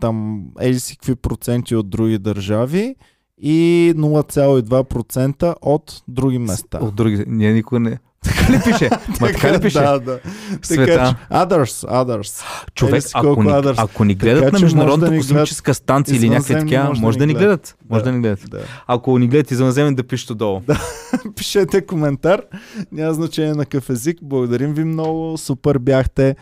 там 0.00 0.44
еди 0.60 0.80
си 0.80 0.96
какви 0.96 1.14
проценти 1.14 1.76
от 1.76 1.90
други 1.90 2.18
държави 2.18 2.96
и 3.38 3.92
0,2% 3.96 5.54
от 5.62 6.02
други 6.08 6.38
места. 6.38 6.78
От 6.82 6.94
други, 6.94 7.24
ние 7.26 7.52
никога 7.52 7.80
не... 7.80 7.98
Така 8.22 8.52
ли 8.52 8.60
пише? 8.64 8.90
Ма 9.20 9.26
така 9.26 9.52
ли 9.52 9.60
пише? 9.60 9.78
Да, 9.78 9.98
да. 9.98 10.18
Света. 10.62 10.86
Така, 10.86 11.14
others, 11.44 11.88
others. 11.88 12.44
Човек, 12.74 13.04
ако 13.14 13.42
ни, 13.42 13.50
others. 13.50 13.74
ако 13.76 14.04
ни 14.04 14.18
Така 14.18 14.24
гледат 14.26 14.44
че 14.44 14.52
на 14.52 14.60
Международната 14.60 15.12
да 15.12 15.18
космическа 15.18 15.74
станция 15.74 16.16
или 16.16 16.28
някъде 16.28 16.52
извънземни 16.52 16.70
така, 16.70 16.84
може 16.88 17.00
да 17.00 17.06
може 17.06 17.18
да 17.18 17.26
ни 17.26 17.34
гледат. 17.34 17.76
Може 17.90 18.04
да 18.04 18.12
ни 18.12 18.20
гледат. 18.20 18.50
Да. 18.50 18.58
Ако 18.86 19.18
ни 19.18 19.28
гледат 19.28 19.50
извънземен, 19.50 19.94
да 19.94 20.02
пишете 20.02 20.34
долу. 20.34 20.60
Пишете 21.36 21.86
коментар. 21.86 22.42
Няма 22.92 23.14
значение 23.14 23.54
на 23.54 23.64
какъв 23.66 23.90
език. 23.90 24.18
Благодарим 24.22 24.74
ви 24.74 24.84
много. 24.84 25.38
Супер 25.38 25.78
бяхте. 25.78 26.36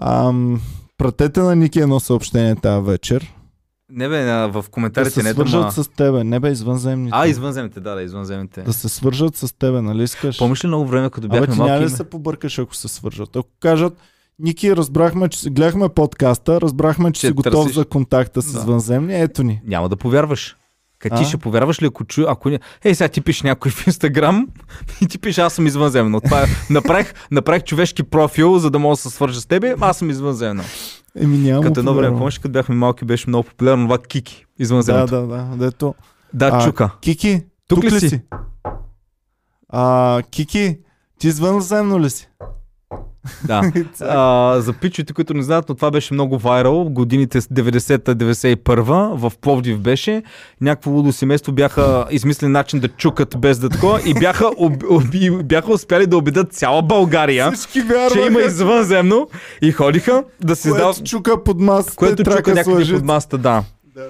Ам, 0.00 0.60
пратете 0.98 1.40
на 1.40 1.56
Ники 1.56 1.80
едно 1.80 2.00
съобщение 2.00 2.56
тази 2.56 2.86
вечер. 2.86 3.34
Не 3.92 4.08
бе, 4.08 4.24
в 4.24 4.52
Да 4.54 4.62
коментарите 4.62 5.10
се 5.10 5.22
не 5.22 5.32
свържат 5.32 5.60
дома... 5.60 5.70
с 5.72 5.88
тебе. 5.88 6.24
Не 6.24 6.40
бе, 6.40 6.50
извънземните. 6.50 7.10
А, 7.14 7.26
извънземните, 7.26 7.80
да, 7.80 7.94
да, 7.94 8.02
извънземните. 8.02 8.62
Да 8.62 8.72
се 8.72 8.88
свържат 8.88 9.36
с 9.36 9.52
тебе, 9.52 9.82
нали 9.82 10.02
искаш? 10.02 10.38
Помниш 10.38 10.64
ли 10.64 10.68
много 10.68 10.86
време, 10.86 11.10
като 11.10 11.26
Абе, 11.26 11.40
бяхме 11.40 11.46
ти 11.46 11.58
няма 11.58 11.68
малки? 11.70 11.84
ли 11.84 11.90
да 11.90 11.96
се 11.96 12.04
побъркаш, 12.04 12.58
ако 12.58 12.74
се 12.74 12.88
свържат? 12.88 13.36
Ако 13.36 13.48
кажат, 13.60 13.92
Ники, 14.38 14.76
разбрахме, 14.76 15.28
че 15.28 15.38
си- 15.38 15.50
гледахме 15.50 15.88
подкаста, 15.88 16.60
разбрахме, 16.60 17.12
че 17.12 17.18
Ще 17.18 17.26
си 17.26 17.32
готов 17.32 17.52
търсиш. 17.54 17.74
за 17.74 17.84
контакта 17.84 18.42
с 18.42 18.52
Да. 18.52 18.58
извънземни, 18.58 19.14
ето 19.14 19.42
ни. 19.42 19.60
Няма 19.64 19.88
да 19.88 19.96
повярваш. 19.96 20.56
Ка 20.98 21.10
ти 21.10 21.24
ще 21.24 21.36
повярваш 21.36 21.82
ли, 21.82 21.86
ако 21.86 22.04
чу... 22.04 22.24
Ако... 22.28 22.50
не- 22.50 22.60
Ей, 22.84 22.94
сега 22.94 23.08
ти 23.08 23.20
пише 23.20 23.46
някой 23.46 23.70
в 23.70 23.86
Инстаграм 23.86 24.46
и 25.00 25.06
ти 25.06 25.18
пише, 25.18 25.40
аз 25.40 25.52
съм 25.52 25.66
извънземно. 25.66 26.20
Това 26.20 26.42
е... 26.42 26.46
направих, 26.70 27.14
направих 27.30 27.62
човешки 27.62 28.02
профил, 28.02 28.58
за 28.58 28.70
да 28.70 28.78
мога 28.78 28.92
да 28.92 28.96
се 28.96 29.10
свържа 29.10 29.40
с 29.40 29.46
тебе, 29.46 29.74
аз 29.80 29.96
съм 29.96 30.10
извънземно. 30.10 30.62
Еми 31.16 31.38
няма 31.38 31.62
Като 31.62 31.80
едно 31.80 31.94
време, 31.94 32.16
помниш, 32.18 32.38
като 32.38 32.52
бяхме 32.52 32.74
малки, 32.74 33.04
беше 33.04 33.28
много 33.28 33.48
популярно 33.48 33.84
това 33.86 33.98
Кики. 33.98 34.46
Да, 34.58 34.62
Извънземното. 34.62 35.26
да, 35.26 35.26
да. 35.26 35.56
Дето. 35.56 35.94
Да, 36.34 36.50
А, 36.52 36.64
чука. 36.64 36.90
Кики, 37.00 37.44
Тук 37.68 37.84
ли 37.84 38.00
си? 38.00 38.20
А, 39.68 40.22
Кики, 40.30 40.78
ти 41.18 41.28
извънземно 41.28 42.00
ли 42.00 42.10
си? 42.10 42.28
Да. 43.44 43.72
А, 44.00 44.60
за 44.60 44.72
пичовете, 44.72 45.12
които 45.12 45.34
не 45.34 45.42
знаят, 45.42 45.68
но 45.68 45.74
това 45.74 45.90
беше 45.90 46.14
много 46.14 46.38
вайрал. 46.38 46.84
Годините 46.84 47.40
с 47.40 47.46
90-та, 47.46 48.14
91-та 48.14 48.92
в 48.92 49.32
Пловдив 49.40 49.78
беше. 49.78 50.22
Някакво 50.60 50.90
лудо 50.90 51.12
семейство 51.12 51.52
бяха 51.52 52.06
измислили 52.10 52.50
начин 52.50 52.80
да 52.80 52.88
чукат 52.88 53.36
без 53.38 53.58
да 53.58 53.68
такова 53.68 54.00
и 54.06 54.14
бяха, 54.14 54.46
об, 54.56 54.82
об, 54.90 55.04
бяха 55.44 55.72
успяли 55.72 56.06
да 56.06 56.16
убедят 56.16 56.52
цяла 56.52 56.82
България, 56.82 57.52
че 58.12 58.20
има 58.20 58.40
извънземно 58.40 59.28
и 59.62 59.72
ходиха 59.72 60.24
да 60.40 60.56
си 60.56 60.70
което 60.70 61.02
чука 61.02 61.44
под 61.44 61.60
масата 61.60 61.96
Което 61.96 62.24
чука 62.24 62.54
някъде 62.54 62.92
под 62.92 63.04
масата, 63.04 63.38
да. 63.38 63.64
Да. 63.94 64.06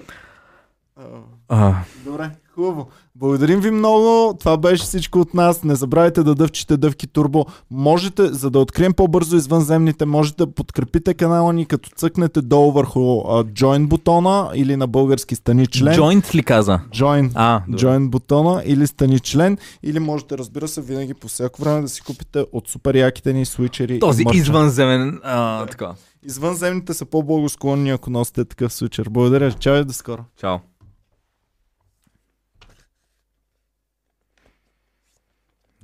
А, 1.49 1.75
Добре, 2.05 2.31
хубаво. 2.55 2.89
Благодарим 3.21 3.61
ви 3.61 3.71
много. 3.71 4.37
Това 4.39 4.57
беше 4.57 4.83
всичко 4.83 5.19
от 5.19 5.35
нас. 5.35 5.65
Не 5.65 5.75
забравяйте 5.75 6.23
да 6.23 6.35
дъвчите 6.35 6.77
дъвки 6.77 7.07
турбо. 7.07 7.47
Можете, 7.71 8.27
за 8.27 8.51
да 8.51 8.59
открием 8.59 8.93
по-бързо 8.93 9.37
извънземните, 9.37 10.07
можете 10.07 10.37
да 10.37 10.53
подкрепите 10.53 11.15
канала 11.15 11.53
ни, 11.53 11.67
като 11.67 11.91
цъкнете 11.91 12.43
долу 12.43 12.73
върху 12.73 13.01
а, 13.01 13.45
Join 13.45 13.87
бутона 13.87 14.51
или 14.55 14.77
на 14.77 14.87
български 14.87 15.35
стани 15.35 15.67
член. 15.67 15.95
Joint 15.95 16.35
ли 16.35 16.43
каза? 16.43 16.81
Join. 16.95 17.31
А, 17.35 17.63
добре. 17.69 17.85
Join 17.85 18.09
бутона 18.09 18.63
или 18.67 18.87
стани 18.87 19.21
член. 19.21 19.59
Или 19.83 19.99
можете, 19.99 20.39
разбира 20.39 20.69
се, 20.69 20.81
винаги 20.81 21.15
по 21.15 21.29
всяко 21.29 21.63
време 21.63 21.81
да 21.81 21.89
си 21.89 22.03
купите 22.03 22.45
от 22.53 22.69
супер 22.69 22.95
яките 22.95 23.33
ни 23.33 23.45
свичери. 23.47 24.01
Този 24.01 24.25
и 24.35 24.37
извънземен... 24.37 25.21
А, 25.23 25.67
така. 25.67 25.93
Извънземните 26.27 26.95
са 26.95 27.05
по-благосклонни, 27.05 27.91
ако 27.91 28.11
носите 28.11 28.45
такъв 28.45 28.73
свичер. 28.73 29.09
Благодаря. 29.11 29.53
Чао 29.53 29.77
и 29.77 29.85
до 29.85 29.93
скоро. 29.93 30.25
Чао. 30.41 30.59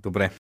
Добре. 0.07 0.31